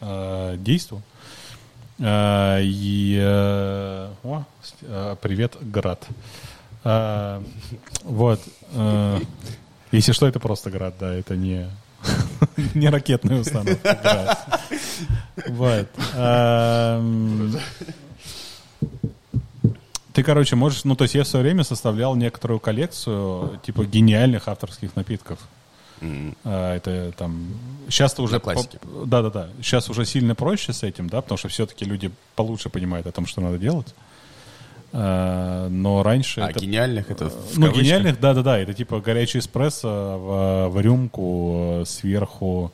э, 0.00 0.56
действу. 0.58 0.98
А, 0.98 1.17
И 2.00 3.18
э, 3.20 4.10
о, 4.22 4.44
э, 4.82 5.16
привет, 5.20 5.56
град. 5.60 6.06
А, 6.84 7.42
Вот. 8.04 8.40
э, 8.72 9.20
Если 9.90 10.12
что, 10.12 10.26
это 10.28 10.38
просто 10.38 10.70
град, 10.70 10.94
да, 11.00 11.12
это 11.12 11.36
не 11.36 11.68
не 12.74 12.88
ракетная 12.88 13.40
установка. 13.40 14.38
Вот. 15.48 15.88
Ты, 20.12 20.22
короче, 20.22 20.56
можешь... 20.56 20.84
Ну, 20.84 20.94
то 20.96 21.04
есть 21.04 21.14
я 21.14 21.24
в 21.24 21.28
свое 21.28 21.44
время 21.44 21.64
составлял 21.64 22.16
некоторую 22.16 22.60
коллекцию, 22.60 23.60
типа, 23.64 23.84
гениальных 23.84 24.48
авторских 24.48 24.94
напитков. 24.96 25.38
А, 26.44 26.76
Это 26.76 27.12
там... 27.16 27.48
Сейчас-то 27.88 28.22
уже... 28.22 28.32
Для 28.32 28.40
классики. 28.40 28.78
по- 28.78 29.06
Да-да-да. 29.06 29.48
Сейчас 29.62 29.88
уже 29.90 30.04
сильно 30.04 30.34
проще 30.34 30.72
с 30.72 30.82
этим, 30.82 31.08
да, 31.08 31.20
потому 31.22 31.38
что 31.38 31.48
все-таки 31.48 31.84
люди 31.84 32.10
получше 32.36 32.68
понимают 32.70 33.06
о 33.06 33.12
том, 33.12 33.26
что 33.26 33.40
надо 33.40 33.58
делать. 33.58 33.94
А, 34.92 35.68
Но 35.68 36.02
раньше... 36.02 36.40
А 36.40 36.50
это- 36.50 36.60
гениальных 36.60 37.10
это 37.10 37.28
в 37.28 37.58
ну, 37.58 37.66
кавычках? 37.66 37.82
гениальных, 37.84 38.20
да-да-да. 38.20 38.58
Это 38.58 38.74
типа 38.74 39.00
горячий 39.00 39.38
эспрессо 39.38 40.68
в, 40.68 40.68
в 40.70 40.80
рюмку 40.80 41.82
сверху 41.86 42.72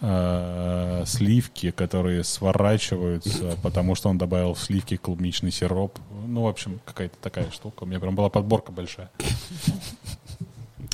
э, 0.00 1.04
сливки, 1.06 1.70
которые 1.70 2.24
сворачиваются, 2.24 3.56
потому 3.62 3.94
что 3.94 4.08
он 4.10 4.18
добавил 4.18 4.54
в 4.54 4.60
сливки 4.60 4.96
клубничный 4.96 5.50
сироп. 5.52 5.98
Ну, 6.26 6.42
в 6.42 6.46
общем, 6.48 6.80
какая-то 6.84 7.16
такая 7.22 7.50
штука. 7.50 7.84
У 7.84 7.86
меня 7.86 8.00
прям 8.00 8.14
была 8.14 8.28
подборка 8.28 8.72
большая. 8.72 9.10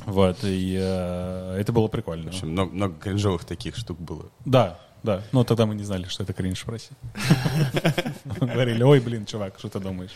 Вот, 0.08 0.38
и 0.42 0.74
э, 0.80 1.56
это 1.60 1.70
было 1.70 1.86
прикольно. 1.88 2.24
В 2.24 2.28
общем, 2.28 2.48
много, 2.48 2.72
много 2.72 2.94
кринжовых 2.98 3.44
таких 3.44 3.76
штук 3.76 4.00
было. 4.00 4.24
Да, 4.46 4.78
да. 5.02 5.22
Но 5.32 5.44
тогда 5.44 5.66
мы 5.66 5.74
не 5.74 5.84
знали, 5.84 6.04
что 6.04 6.22
это 6.22 6.32
кринж 6.32 6.64
в 6.64 6.68
России. 6.70 6.96
Говорили, 8.24 8.82
ой, 8.82 9.00
блин, 9.00 9.26
чувак, 9.26 9.58
что 9.58 9.68
ты 9.68 9.80
думаешь? 9.80 10.12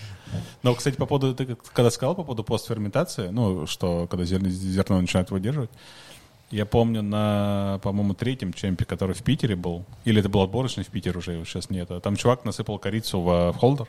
Но, 0.63 0.75
кстати, 0.75 0.97
по 0.97 1.05
поводу, 1.05 1.35
ты 1.35 1.59
когда 1.75 1.91
сказал 1.91 2.15
по 2.15 2.25
поводу 2.25 2.43
постферментации, 2.43 3.29
ну, 3.29 3.67
что 3.67 4.07
когда 4.07 4.25
зерно, 4.25 4.99
начинает 5.03 5.31
выдерживать, 5.31 5.71
я 6.51 6.65
помню 6.65 7.03
на, 7.03 7.79
по-моему, 7.83 8.15
третьем 8.15 8.55
чемпе, 8.55 8.87
который 8.87 9.15
в 9.15 9.23
Питере 9.23 9.57
был, 9.57 9.85
или 10.07 10.21
это 10.21 10.31
был 10.31 10.41
отборочный 10.41 10.85
в 10.85 10.89
Питере 10.89 11.19
уже, 11.19 11.33
его 11.33 11.45
сейчас 11.45 11.69
нет, 11.69 11.91
а 11.91 12.01
там 12.01 12.17
чувак 12.17 12.47
насыпал 12.47 12.79
корицу 12.79 13.21
в 13.21 13.53
холдер. 13.59 13.89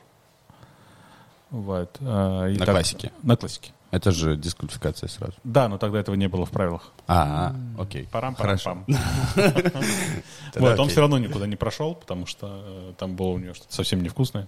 Вот, 1.49 1.95
а, 2.01 2.49
На 2.49 2.57
так- 2.65 2.75
классике. 2.75 3.11
На 3.21 3.37
классике. 3.37 3.71
Это 3.93 4.11
же 4.11 4.35
дисквалификация 4.35 5.07
сразу. 5.07 5.33
Да, 5.43 5.67
но 5.67 5.77
тогда 5.77 5.99
этого 5.99 6.15
не 6.15 6.27
было 6.27 6.47
в 6.47 6.49
правилах. 6.49 6.91
А, 7.07 7.55
окей. 7.77 8.07
парам 8.11 8.33
парам 8.33 8.57
пам 8.65 8.85
Вот, 10.55 10.79
он 10.79 10.89
все 10.89 11.01
равно 11.01 11.19
никуда 11.19 11.45
не 11.45 11.55
прошел, 11.55 11.93
потому 11.93 12.25
что 12.25 12.63
э, 12.65 12.93
там 12.97 13.15
было 13.15 13.27
у 13.27 13.37
него 13.37 13.53
что-то 13.53 13.71
совсем 13.71 14.01
невкусное. 14.01 14.47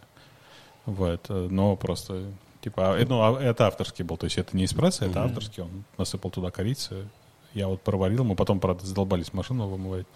Вот, 0.88 1.28
э, 1.30 1.48
но 1.52 1.76
просто, 1.76 2.24
типа, 2.62 2.96
а, 2.96 3.06
ну, 3.08 3.22
а 3.22 3.40
это 3.40 3.68
авторский 3.68 4.04
был, 4.04 4.18
то 4.18 4.24
есть 4.24 4.40
это 4.40 4.58
не 4.58 4.66
эспрессо, 4.66 5.06
это 5.06 5.24
авторский, 5.24 5.62
он 5.62 5.84
насыпал 6.00 6.32
туда 6.32 6.50
корицы, 6.50 7.08
я 7.54 7.68
вот 7.68 7.84
проварил, 7.84 8.24
мы 8.24 8.36
потом, 8.36 8.60
правда, 8.60 8.84
задолбались 8.84 9.32
машину 9.32 9.68
вымывать, 9.68 10.08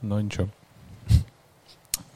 но 0.00 0.18
ничего. 0.22 0.48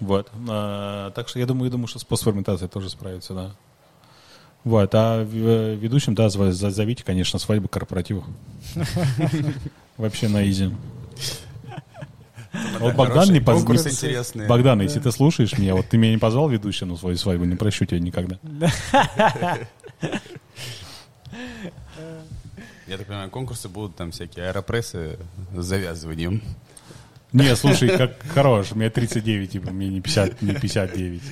Вот, 0.01 0.31
а, 0.49 1.11
так 1.11 1.29
что 1.29 1.39
я 1.39 1.45
думаю, 1.45 1.67
я 1.67 1.71
думаю, 1.71 1.89
что 1.89 1.99
с 1.99 2.05
постферментацией 2.05 2.71
тоже 2.71 2.89
справится, 2.89 3.35
да. 3.35 3.51
Вот, 4.65 4.95
а 4.95 5.25
в- 5.25 5.35
э, 5.49 5.75
ведущим, 5.77 6.15
да, 6.15 6.29
зовите, 6.29 7.03
конечно, 7.05 7.39
свадьбы 7.39 7.69
корпоративы. 7.69 8.23
Вообще 9.97 10.29
на 10.29 10.49
изи. 10.49 10.71
Вот 12.81 12.95
Богдан 12.95 13.33
не 13.33 13.41
позвал. 13.41 13.65
Конкурсы 13.65 13.91
интересные. 13.91 14.49
Богдан, 14.49 14.81
если 14.81 14.99
ты 15.01 15.13
слушаешь 15.13 15.57
меня, 15.57 15.75
вот 15.77 15.87
ты 15.89 15.97
меня 15.99 16.13
не 16.13 16.19
позвал 16.19 16.49
ведущим 16.49 16.89
на 16.89 16.97
свою 16.97 17.17
свадьбу, 17.17 17.45
не 17.45 17.57
прощу 17.57 17.85
тебя 17.85 18.01
никогда. 18.01 18.39
Я 22.87 22.99
так 22.99 23.07
понимаю, 23.07 23.31
конкурсы 23.31 23.69
будут 23.69 23.95
там 23.95 24.11
всякие 24.11 24.49
аэропрессы 24.49 25.17
с 25.57 25.65
завязыванием. 25.65 26.43
Не, 27.33 27.55
слушай, 27.55 27.97
как 27.97 28.21
хорош, 28.35 28.73
мне 28.73 28.91
39, 28.91 29.53
типа, 29.53 29.71
мне 29.71 29.89
не 29.89 30.01
50, 30.01 30.43
не 30.43 30.55
59. 30.55 31.23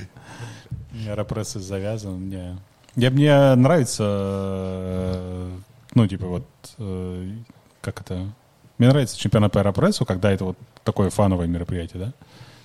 У 0.93 0.97
меня 0.97 1.13
аэропрессы 1.13 1.59
завязан, 1.59 2.15
мне... 2.15 2.59
Я, 2.99 3.13
мне 3.13 3.55
нравится, 3.55 4.03
э, 4.05 5.51
ну, 5.95 6.07
типа, 6.09 6.27
вот, 6.27 6.45
э, 6.79 7.31
как 7.81 8.01
это... 8.01 8.27
Мне 8.79 8.89
нравится 8.89 9.17
чемпионат 9.17 9.53
по 9.53 9.61
аэропрессу, 9.61 10.05
когда 10.05 10.33
это 10.33 10.45
вот 10.45 10.59
такое 10.83 11.09
фановое 11.11 11.47
мероприятие, 11.47 12.07
да? 12.07 12.11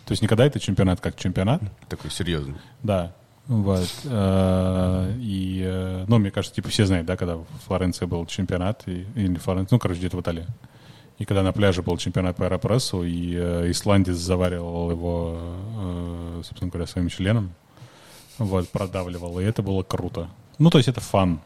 То 0.06 0.12
есть 0.12 0.24
не 0.24 0.28
когда 0.28 0.44
это 0.48 0.60
чемпионат 0.60 1.00
как 1.02 1.18
чемпионат, 1.18 1.62
Такой 1.88 2.10
серьезный. 2.10 2.56
Да. 2.82 3.14
Вот. 3.46 3.88
э, 4.06 5.14
И, 5.20 6.04
ну, 6.08 6.18
мне 6.18 6.32
кажется, 6.32 6.56
типа 6.56 6.70
все 6.70 6.88
знают, 6.88 7.06
да, 7.06 7.16
когда 7.16 7.36
в 7.36 7.46
Флоренции 7.68 8.06
был 8.06 8.26
чемпионат, 8.26 8.82
и, 8.88 9.06
или 9.14 9.36
Флоренция, 9.36 9.76
ну, 9.76 9.80
короче, 9.80 10.00
где-то 10.00 10.18
в 10.18 10.22
Италии. 10.22 10.48
И 11.20 11.26
когда 11.26 11.44
на 11.44 11.54
пляже 11.54 11.84
был 11.84 11.96
чемпионат 11.98 12.38
по 12.38 12.46
аэропрессу, 12.46 13.04
и 13.04 13.36
э, 13.36 13.70
исландец 13.70 14.16
заваривал 14.16 14.90
его, 14.90 15.38
э, 15.38 16.42
собственно 16.44 16.72
говоря, 16.72 16.88
своим 16.88 17.10
членом, 17.10 17.54
вот, 18.38 18.70
продавливал, 18.70 19.40
и 19.40 19.44
это 19.44 19.62
было 19.62 19.84
круто. 19.84 20.30
Ну, 20.60 20.70
то 20.70 20.78
есть 20.78 20.88
это 20.88 21.02
фан. 21.02 21.42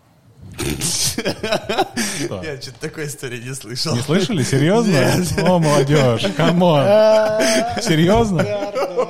Я 0.58 2.62
что-то 2.62 2.80
такой 2.80 3.08
истории 3.08 3.42
не 3.42 3.54
слышал. 3.54 3.96
Не 3.96 4.02
слышали? 4.02 4.44
Серьезно? 4.44 5.14
О, 5.48 5.60
молодежь, 5.60 6.26
come 6.36 6.63
on. 6.63 6.84
Серьезно? 7.82 8.46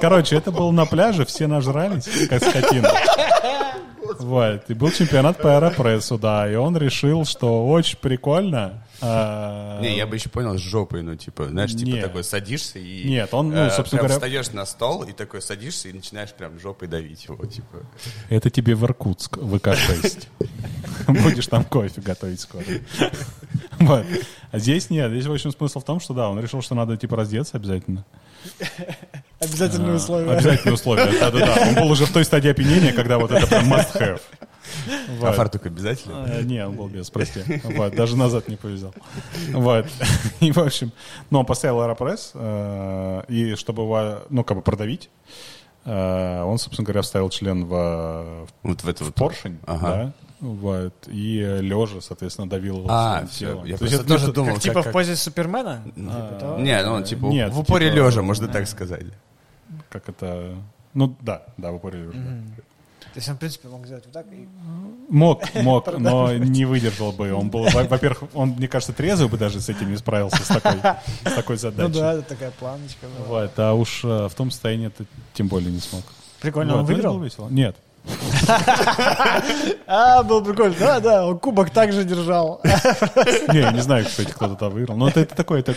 Короче, 0.01 0.35
это 0.35 0.51
было 0.51 0.71
на 0.71 0.85
пляже, 0.85 1.25
все 1.25 1.47
нажрались, 1.47 2.07
как 2.29 2.43
скотина. 2.43 2.91
Вот. 4.19 4.69
И 4.69 4.73
был 4.73 4.91
чемпионат 4.91 5.41
по 5.41 5.57
аэропрессу, 5.57 6.17
да. 6.17 6.51
И 6.51 6.55
он 6.55 6.75
решил, 6.75 7.23
что 7.23 7.67
очень 7.67 7.97
прикольно. 7.97 8.83
А, 9.01 9.79
Не, 9.81 9.95
я 9.97 10.07
бы 10.07 10.15
еще 10.15 10.29
понял 10.29 10.57
с 10.57 10.61
жопой, 10.61 11.01
ну, 11.03 11.15
типа, 11.15 11.49
знаешь, 11.49 11.71
типа 11.75 11.89
Нет. 11.89 12.03
такой 12.05 12.23
садишься 12.23 12.79
и... 12.79 13.03
Нет, 13.07 13.33
он, 13.33 13.49
ну, 13.49 13.55
э, 13.55 13.69
собственно 13.69 14.01
прям 14.01 14.11
говоря- 14.11 14.13
встаешь 14.15 14.51
на 14.51 14.65
стол 14.65 15.03
и 15.03 15.11
такой 15.11 15.41
садишься 15.41 15.89
и 15.89 15.93
начинаешь 15.93 16.31
прям 16.33 16.59
жопой 16.59 16.87
давить 16.87 17.25
его, 17.25 17.45
типа. 17.45 17.85
Это 18.29 18.49
тебе 18.49 18.75
в 18.75 18.83
Иркутск, 18.83 19.37
в 19.37 19.55
ВК-6. 19.55 20.27
Будешь 21.07 21.47
там 21.47 21.63
кофе 21.63 22.01
готовить 22.01 22.39
скоро. 22.41 22.63
Вот. 23.79 24.05
А 24.51 24.59
здесь 24.59 24.89
нет. 24.89 25.11
Здесь, 25.11 25.25
в 25.25 25.31
общем, 25.31 25.51
смысл 25.51 25.79
в 25.79 25.83
том, 25.83 25.99
что 25.99 26.13
да, 26.13 26.29
он 26.29 26.39
решил, 26.39 26.61
что 26.61 26.73
надо, 26.75 26.97
типа, 26.97 27.15
раздеться 27.15 27.57
обязательно. 27.57 28.05
Обязательные 29.39 29.93
А, 29.93 29.95
условия. 29.95 30.31
Обязательные 30.31 30.73
условия, 30.73 31.19
да-да-да. 31.19 31.67
Он 31.69 31.75
был 31.75 31.91
уже 31.91 32.05
в 32.05 32.11
той 32.11 32.25
стадии 32.25 32.49
опьянения, 32.49 32.91
когда 32.93 33.17
вот 33.19 33.31
это 33.31 33.45
прям 33.45 33.71
must 33.71 33.93
have. 33.99 34.21
А 35.21 35.31
фартук 35.33 35.65
обязательно? 35.65 36.23
А, 36.25 36.41
Не, 36.41 36.65
он 36.67 36.75
был 36.75 36.87
без, 36.87 37.09
прости. 37.09 37.41
Даже 37.95 38.15
назад 38.17 38.47
не 38.47 38.55
повезал. 38.55 38.93
Вот. 39.51 39.85
И, 40.39 40.51
в 40.51 40.57
общем, 40.59 40.91
ну, 41.29 41.39
он 41.39 41.45
поставил 41.45 41.81
аэропресс, 41.81 42.31
э, 42.33 43.21
и 43.27 43.55
чтобы 43.55 43.83
его, 43.83 44.19
ну, 44.29 44.43
как 44.43 44.57
бы 44.57 44.63
продавить, 44.63 45.09
э, 45.85 46.41
он, 46.43 46.57
собственно 46.57 46.85
говоря, 46.85 47.01
вставил 47.01 47.29
член 47.29 47.65
в, 47.65 48.47
Вот 48.63 48.83
в 48.83 48.87
это 48.87 49.03
в 49.03 49.07
вот. 49.07 49.15
поршень, 49.15 49.57
Ага. 49.65 49.87
да, 49.87 50.13
вот, 50.39 50.93
и 51.07 51.39
лежа, 51.61 52.01
соответственно, 52.01 52.49
давил 52.49 52.77
его 52.79 52.87
А, 52.89 53.25
все. 53.25 53.63
Я 53.65 53.77
То 53.77 53.85
есть 53.85 53.95
просто 53.95 53.95
это 53.95 54.07
тоже 54.07 54.31
думал, 54.33 54.53
Как 54.53 54.61
типа 54.63 54.83
как- 54.83 54.87
в 54.87 54.91
позе 54.93 55.15
Супермена? 55.15 55.81
Типа 55.95 56.37
того? 56.39 56.59
Не, 56.59 56.83
ну, 56.83 57.01
типа, 57.03 57.25
Нет, 57.25 57.51
в 57.53 57.59
упоре 57.59 57.89
типа- 57.89 57.95
лежа, 58.05 58.21
можно 58.21 58.47
так 58.47 58.67
сказать. 58.67 59.05
Как 59.89 60.07
это... 60.09 60.55
Ну, 60.93 61.15
да, 61.21 61.43
да, 61.57 61.71
в 61.71 61.75
упоре 61.75 61.99
лежа. 62.03 62.19
То 63.17 63.19
есть 63.19 63.29
он, 63.29 63.35
в 63.35 63.39
принципе, 63.39 63.67
мог 63.69 63.83
сделать 63.87 64.03
вот 64.05 64.13
так 64.13 64.27
и... 64.31 64.47
Мог, 65.09 65.41
мог, 65.55 65.87
но 65.97 66.31
не 66.35 66.65
выдержал 66.65 67.11
бы. 67.11 67.33
Он 67.33 67.49
был, 67.49 67.63
во- 67.73 67.85
во-первых, 67.85 68.29
он, 68.35 68.49
мне 68.49 68.67
кажется, 68.67 68.93
трезвый 68.93 69.27
бы 69.27 69.39
даже 69.39 69.59
с 69.59 69.69
этим 69.69 69.89
не 69.89 69.97
справился, 69.97 70.37
с 70.43 70.47
такой, 70.47 70.73
с 71.25 71.33
такой 71.33 71.55
Ну 71.55 71.59
задачей. 71.59 71.93
да, 71.99 72.13
это 72.13 72.21
такая 72.21 72.51
планочка. 72.51 73.07
была. 73.07 73.41
Вот, 73.41 73.51
а 73.57 73.73
уж 73.73 74.01
э, 74.03 74.27
в 74.29 74.35
том 74.35 74.51
состоянии 74.51 74.89
ты 74.89 75.05
тем 75.33 75.47
более 75.47 75.71
не 75.71 75.79
смог. 75.79 76.03
Прикольно, 76.41 76.73
Вот, 76.73 76.81
он 76.81 76.85
ну, 76.85 76.93
выиграл? 76.93 77.13
было 77.15 77.23
весело. 77.23 77.49
Нет. 77.49 77.75
А, 79.87 80.21
был 80.23 80.43
прикольно. 80.43 80.75
Да, 80.79 80.99
да, 80.99 81.25
он 81.25 81.39
кубок 81.39 81.71
также 81.71 82.03
держал. 82.03 82.61
Не, 83.51 83.59
я 83.59 83.71
не 83.71 83.81
знаю, 83.81 84.05
кстати, 84.05 84.29
кто 84.31 84.49
туда 84.49 84.69
выиграл. 84.69 84.95
Но 84.97 85.07
это, 85.07 85.21
это 85.21 85.35
такое, 85.35 85.61
это 85.61 85.73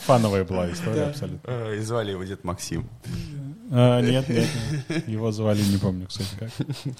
фановая 0.00 0.44
была 0.44 0.70
история 0.70 1.04
абсолютно. 1.06 1.50
Э, 1.50 1.76
И 1.76 1.80
звали 1.80 2.12
его 2.12 2.22
дед 2.24 2.44
Максим. 2.44 2.88
А, 3.74 4.00
нет, 4.02 4.28
нет, 4.28 4.48
нет. 4.88 5.08
Его 5.08 5.32
звали, 5.32 5.62
не 5.62 5.78
помню, 5.78 6.06
кстати, 6.06 6.28
как. 6.38 6.50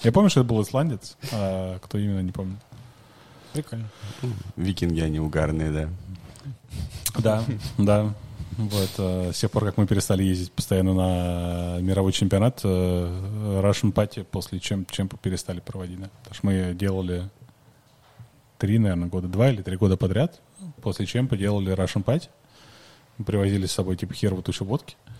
Я 0.03 0.11
помню, 0.11 0.31
что 0.31 0.39
это 0.39 0.49
был 0.49 0.61
исландец, 0.63 1.17
а 1.31 1.77
кто 1.77 1.99
именно, 1.99 2.21
не 2.21 2.31
помню. 2.31 2.57
Прикольно. 3.53 3.87
Викинги, 4.55 4.99
они 4.99 5.19
угарные, 5.19 5.71
да. 5.71 5.89
Да, 7.19 7.43
да. 7.77 8.15
Вот, 8.57 8.89
э, 8.97 9.31
с 9.33 9.39
тех 9.39 9.51
пор, 9.51 9.65
как 9.65 9.77
мы 9.77 9.85
перестали 9.85 10.23
ездить 10.23 10.51
постоянно 10.51 10.93
на 10.95 11.79
мировой 11.79 12.11
чемпионат, 12.11 12.61
э, 12.63 12.67
Russian 13.63 13.93
Party 13.93 14.23
после 14.23 14.59
чем, 14.59 14.87
чемпа 14.87 15.15
перестали 15.17 15.59
проводить, 15.59 15.99
да. 15.99 16.09
Потому 16.23 16.35
что 16.35 16.45
мы 16.47 16.73
делали 16.73 17.29
три, 18.57 18.79
наверное, 18.79 19.09
года, 19.09 19.27
два 19.27 19.49
или 19.51 19.61
три 19.61 19.77
года 19.77 19.95
подряд. 19.95 20.41
После 20.81 21.05
чемпа 21.05 21.37
делали 21.37 21.75
Russian 21.75 22.03
Party. 22.03 22.29
Привозили 23.23 23.67
с 23.67 23.71
собой, 23.71 23.95
типа, 23.95 24.15
херовую 24.15 24.43
тучу 24.43 24.65
водки. 24.65 24.95
Э, 25.05 25.11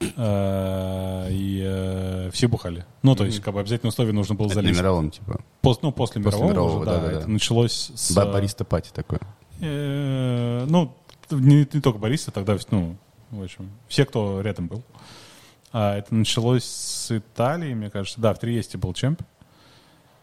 И 0.00 1.62
э, 1.64 2.30
все 2.32 2.46
бухали. 2.48 2.84
Ну, 3.02 3.14
то 3.16 3.24
есть, 3.24 3.40
как 3.40 3.54
бы 3.54 3.60
обязательно 3.60 3.88
условие 3.88 4.12
нужно 4.12 4.34
было 4.34 4.48
не 4.48 4.54
залезть. 4.54 4.78
мировом, 4.78 5.10
типа. 5.10 5.40
Пос- 5.62 5.78
ну, 5.82 5.92
после, 5.92 6.22
После 6.22 6.40
мирового, 6.40 6.50
мирового, 6.52 6.76
уже, 6.80 6.84
да, 6.86 6.96
да-да-да. 7.00 7.18
это 7.20 7.30
началось 7.30 7.90
с... 7.94 8.12
Ба- 8.12 8.26
Бариста 8.26 8.64
пати 8.64 8.90
такой. 8.92 9.18
Э, 9.60 10.66
Ну, 10.68 10.94
не, 11.30 11.66
не 11.72 11.80
только 11.80 11.98
Бориса, 11.98 12.30
тогда, 12.30 12.56
ну, 12.70 12.96
в 13.30 13.42
общем, 13.42 13.70
все, 13.88 14.04
кто 14.04 14.40
рядом 14.42 14.66
был. 14.68 14.82
А 15.72 15.96
это 15.96 16.14
началось 16.14 16.64
с 16.64 17.10
Италии, 17.16 17.72
мне 17.74 17.88
кажется. 17.90 18.20
Да, 18.20 18.34
в 18.34 18.38
Триесте 18.38 18.76
был 18.78 18.92
чемп. 18.92 19.22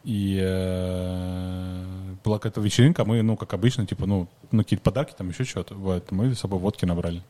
И 0.03 0.39
э, 0.41 1.85
была 2.23 2.38
какая-то 2.39 2.61
вечеринка, 2.61 3.05
мы, 3.05 3.22
ну, 3.22 3.35
как 3.38 3.53
обычно, 3.53 3.85
типа, 3.85 4.05
ну, 4.05 4.27
ну 4.51 4.63
какие-то 4.63 4.84
подарки, 4.84 5.13
там 5.18 5.30
еще 5.30 5.43
что-то. 5.43 5.76
Вот, 5.76 6.11
мы 6.11 6.34
с 6.34 6.39
собой 6.39 6.59
водки 6.59 6.85
набрали. 6.85 7.23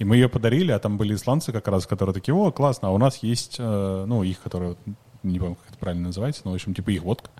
И 0.00 0.04
мы 0.04 0.16
ее 0.16 0.30
подарили, 0.30 0.72
а 0.72 0.78
там 0.78 0.96
были 0.96 1.14
исландцы 1.14 1.52
как 1.52 1.68
раз, 1.68 1.86
которые 1.86 2.14
такие, 2.14 2.34
о, 2.34 2.50
классно, 2.50 2.88
а 2.88 2.90
у 2.90 2.96
нас 2.96 3.18
есть, 3.18 3.56
э, 3.58 4.04
ну, 4.08 4.22
их, 4.22 4.40
которые, 4.40 4.76
не 5.22 5.38
помню, 5.38 5.56
как 5.56 5.68
это 5.68 5.78
правильно 5.78 6.06
называется, 6.06 6.40
но, 6.46 6.52
в 6.52 6.54
общем, 6.54 6.72
типа 6.72 6.88
их 6.88 7.02
водка. 7.02 7.30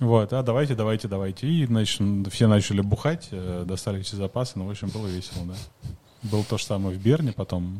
Вот, 0.00 0.32
а 0.32 0.42
давайте, 0.42 0.74
давайте, 0.74 1.08
давайте. 1.08 1.46
И, 1.46 1.66
значит, 1.66 2.00
все 2.32 2.46
начали 2.46 2.80
бухать, 2.80 3.28
э, 3.32 3.64
достали 3.66 4.00
все 4.00 4.16
запасы, 4.16 4.58
ну, 4.58 4.66
в 4.66 4.70
общем, 4.70 4.88
было 4.88 5.06
весело, 5.08 5.44
да. 5.44 5.54
Было 6.22 6.42
то 6.42 6.56
же 6.56 6.64
самое 6.64 6.96
в 6.96 7.02
Берне, 7.02 7.32
потом 7.32 7.78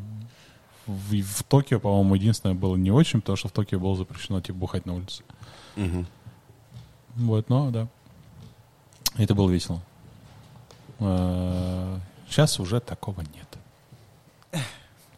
в, 0.86 1.18
в 1.18 1.42
Токио, 1.44 1.80
по-моему, 1.80 2.14
единственное 2.14 2.54
было 2.54 2.76
не 2.76 2.90
очень, 2.90 3.22
потому 3.22 3.36
что 3.38 3.48
в 3.48 3.52
Токио 3.52 3.80
было 3.80 3.96
запрещено, 3.96 4.42
типа, 4.42 4.58
бухать 4.58 4.84
на 4.84 4.96
улице. 4.96 5.22
Мгм. 5.76 6.06
Вот, 7.16 7.48
но, 7.48 7.70
да. 7.70 7.88
Это 9.16 9.34
было 9.34 9.50
весело. 9.50 9.80
Сейчас 12.28 12.58
уже 12.60 12.80
такого 12.80 13.20
нет. 13.20 14.64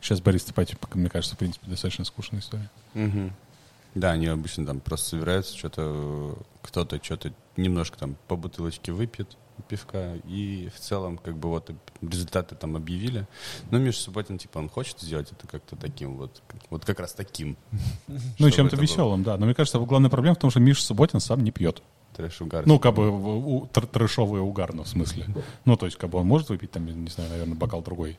Сейчас 0.00 0.20
Борис 0.20 0.44
Топати, 0.44 0.76
мне 0.94 1.08
кажется, 1.08 1.34
в 1.34 1.38
принципе, 1.38 1.66
достаточно 1.68 2.04
скучная 2.04 2.40
история. 2.40 2.70
Мгм. 2.94 3.32
Да, 3.94 4.12
они 4.12 4.26
обычно 4.26 4.64
там 4.64 4.80
просто 4.80 5.10
собираются, 5.10 5.56
что-то 5.56 6.38
кто-то 6.62 7.02
что-то 7.02 7.32
немножко 7.56 7.98
там 7.98 8.16
по 8.28 8.36
бутылочке 8.36 8.92
выпьет 8.92 9.36
пивка, 9.66 10.14
и 10.26 10.70
в 10.74 10.78
целом 10.78 11.18
как 11.18 11.36
бы 11.36 11.48
вот 11.48 11.70
результаты 12.00 12.54
там 12.54 12.76
объявили. 12.76 13.26
Но 13.70 13.78
Миша 13.78 14.00
Субботин, 14.00 14.38
типа, 14.38 14.58
он 14.58 14.68
хочет 14.68 15.00
сделать 15.00 15.32
это 15.32 15.46
как-то 15.46 15.74
таким 15.76 16.16
вот, 16.16 16.42
вот 16.70 16.84
как 16.84 17.00
раз 17.00 17.12
таким. 17.12 17.56
Ну, 18.06 18.46
и 18.46 18.52
чем-то 18.52 18.68
это 18.68 18.76
было 18.76 18.82
веселым, 18.82 19.22
да. 19.24 19.36
Но 19.36 19.46
мне 19.46 19.54
кажется, 19.54 19.78
главная 19.78 20.10
проблема 20.10 20.36
в 20.36 20.38
том, 20.38 20.50
что 20.50 20.60
Миша 20.60 20.82
Субботин 20.82 21.20
сам 21.20 21.42
не 21.42 21.50
пьет. 21.50 21.82
Трэш 22.18 22.40
угар. 22.42 22.66
Ну, 22.66 22.78
как 22.78 22.94
бы 22.94 23.10
в- 23.10 23.48
у- 23.48 23.66
тр- 23.72 23.86
трэшовый 23.86 24.42
угарно, 24.42 24.82
в 24.82 24.88
смысле. 24.88 25.24
Ну, 25.64 25.76
то 25.76 25.86
есть, 25.86 25.96
как 25.96 26.10
бы 26.10 26.18
он 26.18 26.26
может 26.26 26.48
выпить, 26.50 26.70
там, 26.72 26.84
не 26.84 27.08
знаю, 27.10 27.30
наверное, 27.30 27.54
бокал 27.54 27.80
другой. 27.80 28.18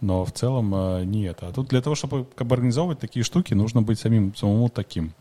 Но 0.00 0.24
в 0.26 0.32
целом 0.32 0.74
э, 0.74 1.04
не 1.04 1.24
это. 1.24 1.48
А 1.48 1.52
тут 1.52 1.68
для 1.68 1.80
того, 1.80 1.94
чтобы 1.96 2.26
как 2.36 2.46
бы 2.46 2.54
организовывать 2.54 2.98
такие 2.98 3.24
штуки, 3.24 3.54
нужно 3.54 3.80
быть 3.80 3.98
самим 3.98 4.34
самому 4.36 4.68
таким. 4.68 5.14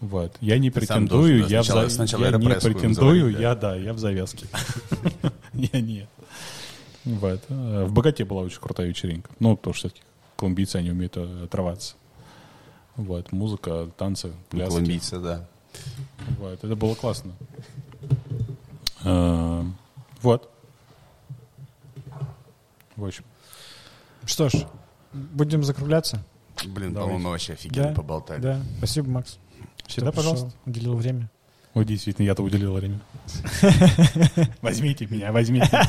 Вот. 0.00 0.34
Я 0.40 0.58
не 0.58 0.70
Ты 0.70 0.80
претендую, 0.80 1.40
должен, 1.40 1.48
да, 1.48 1.54
я, 1.54 1.62
в 1.62 1.64
сначала- 1.66 1.88
за- 1.88 1.94
сначала 1.94 2.24
я 2.24 2.30
не 2.38 2.48
претендую, 2.48 3.32
да. 3.34 3.38
я, 3.40 3.54
да, 3.54 3.76
я 3.76 3.92
в 3.92 3.98
завязке. 3.98 4.46
Я 5.52 5.80
нет. 5.82 6.08
Вот. 7.04 7.40
Э, 7.50 7.84
В 7.84 7.92
Богате 7.92 8.24
была 8.24 8.40
очень 8.42 8.58
крутая 8.60 8.86
вечеринка. 8.88 9.30
Ну, 9.38 9.54
потому 9.56 9.74
что 9.74 9.88
все-таки 9.88 10.02
колумбийцы, 10.36 10.76
они 10.76 10.90
умеют 10.90 11.16
э, 11.18 11.44
отрываться. 11.44 11.94
Вот. 12.96 13.30
Музыка, 13.32 13.90
танцы, 13.98 14.32
пляски. 14.48 14.70
Колумбийцы, 14.72 15.18
да. 15.20 15.46
Вот, 16.38 16.62
это 16.64 16.76
было 16.76 16.94
классно. 16.94 17.32
Э, 19.04 19.64
Вот. 20.20 20.50
В 22.96 23.04
общем. 23.04 23.24
Что 24.24 24.48
ж, 24.48 24.54
будем 25.12 25.64
закругляться. 25.64 26.22
Блин, 26.64 26.94
по-моему, 26.94 27.30
вообще 27.30 27.54
офигенно 27.54 27.88
Да, 27.88 27.94
поболтали. 27.94 28.40
Да, 28.40 28.60
спасибо, 28.78 29.08
Макс. 29.10 29.38
Всегда, 29.86 30.12
пожалуйста. 30.12 30.52
Уделил 30.64 30.94
время. 30.94 31.28
Ой, 31.74 31.86
действительно, 31.86 32.26
я-то 32.26 32.42
уделил 32.42 32.74
время. 32.74 33.00
Возьмите 34.60 35.06
меня, 35.06 35.32
возьмите. 35.32 35.70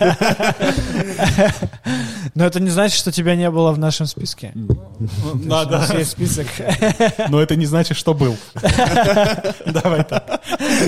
Но 2.36 2.46
это 2.46 2.62
не 2.62 2.70
значит, 2.70 2.98
что 2.98 3.12
тебя 3.12 3.36
не 3.36 3.50
было 3.52 3.74
в 3.74 3.78
нашем 3.78 4.06
списке. 4.06 4.52
Нас 4.56 5.68
Надо. 5.68 5.98
есть 5.98 6.12
список. 6.12 6.48
Но 7.28 7.42
это 7.42 7.58
не 7.58 7.66
значит, 7.66 7.98
что 7.98 8.14
был. 8.14 8.38
Давай 9.66 10.06
так. 10.06 10.42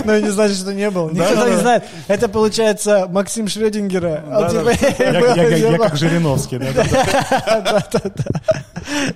Но 0.06 0.18
не 0.18 0.30
значит, 0.30 0.56
что 0.58 0.74
не 0.74 0.90
был. 0.90 1.10
Никто 1.10 1.36
да, 1.36 1.46
не 1.50 1.56
да. 1.56 1.60
знает. 1.60 1.84
Это 2.08 2.30
получается 2.30 3.08
Максим 3.10 3.50
Шрёдингера. 3.50 4.24
Да-да. 4.26 4.74
типа 4.76 5.04
Я 5.04 5.20
был, 5.20 5.36
я- 5.36 5.48
я 5.58 5.72
типа, 5.72 5.84
как 5.84 5.98
Жириновский. 5.98 6.58
да-да-да. 6.58 8.14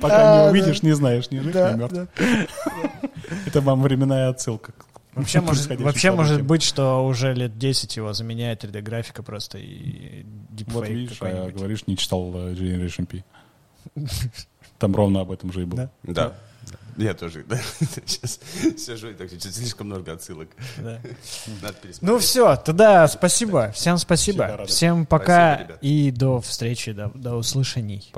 Пока 0.02 0.44
не 0.44 0.50
увидишь, 0.50 0.84
не 0.84 0.92
знаешь, 0.94 1.32
ни 1.32 1.40
жив, 1.40 1.54
да, 1.54 1.72
ни 1.72 1.78
мертв. 1.78 1.96
да. 1.96 2.08
Это 3.46 3.62
вам 3.62 3.82
временная 3.82 4.28
отсылка. 4.30 4.74
к 4.74 4.86
Вообще, 5.14 5.42
может, 5.42 5.82
вообще 5.82 6.12
может 6.12 6.44
быть, 6.44 6.62
что 6.64 7.06
уже 7.06 7.34
лет 7.34 7.58
10 7.58 7.98
его 7.98 8.14
заменяет 8.14 8.64
3D-графика 8.64 9.24
просто 9.24 9.58
и 9.58 10.24
Вот 10.24 10.86
дипфейк 10.86 10.90
видишь, 10.90 11.18
а 11.22 11.50
говоришь, 11.50 11.88
не 11.88 11.98
читал 11.98 12.32
э, 12.36 12.54
Generation 12.54 13.06
P. 13.06 13.24
Там 14.78 14.96
ровно 14.96 15.22
об 15.22 15.32
этом 15.32 15.52
же 15.52 15.64
и 15.64 15.66
было. 15.66 15.92
Да? 16.04 16.14
Да. 16.14 16.36
Я 17.00 17.14
тоже, 17.14 17.46
да. 17.48 17.58
Сейчас 18.06 18.40
сижу 18.78 19.10
и 19.10 19.14
так, 19.14 19.30
что-то 19.30 19.54
слишком 19.54 19.88
много 19.88 20.12
отсылок. 20.12 20.50
Да. 20.78 21.00
Надо. 21.62 21.78
Ну 22.02 22.20
все, 22.20 22.58
тогда 22.58 23.08
спасибо. 23.08 23.72
Всем 23.72 23.98
спасибо. 23.98 24.66
Всем 24.68 25.06
пока 25.06 25.56
Спасибо, 25.56 25.80
и 25.82 26.12
до 26.12 26.42
встречи, 26.42 26.92
до, 26.92 27.10
до 27.16 27.36
услышаний. 27.36 28.10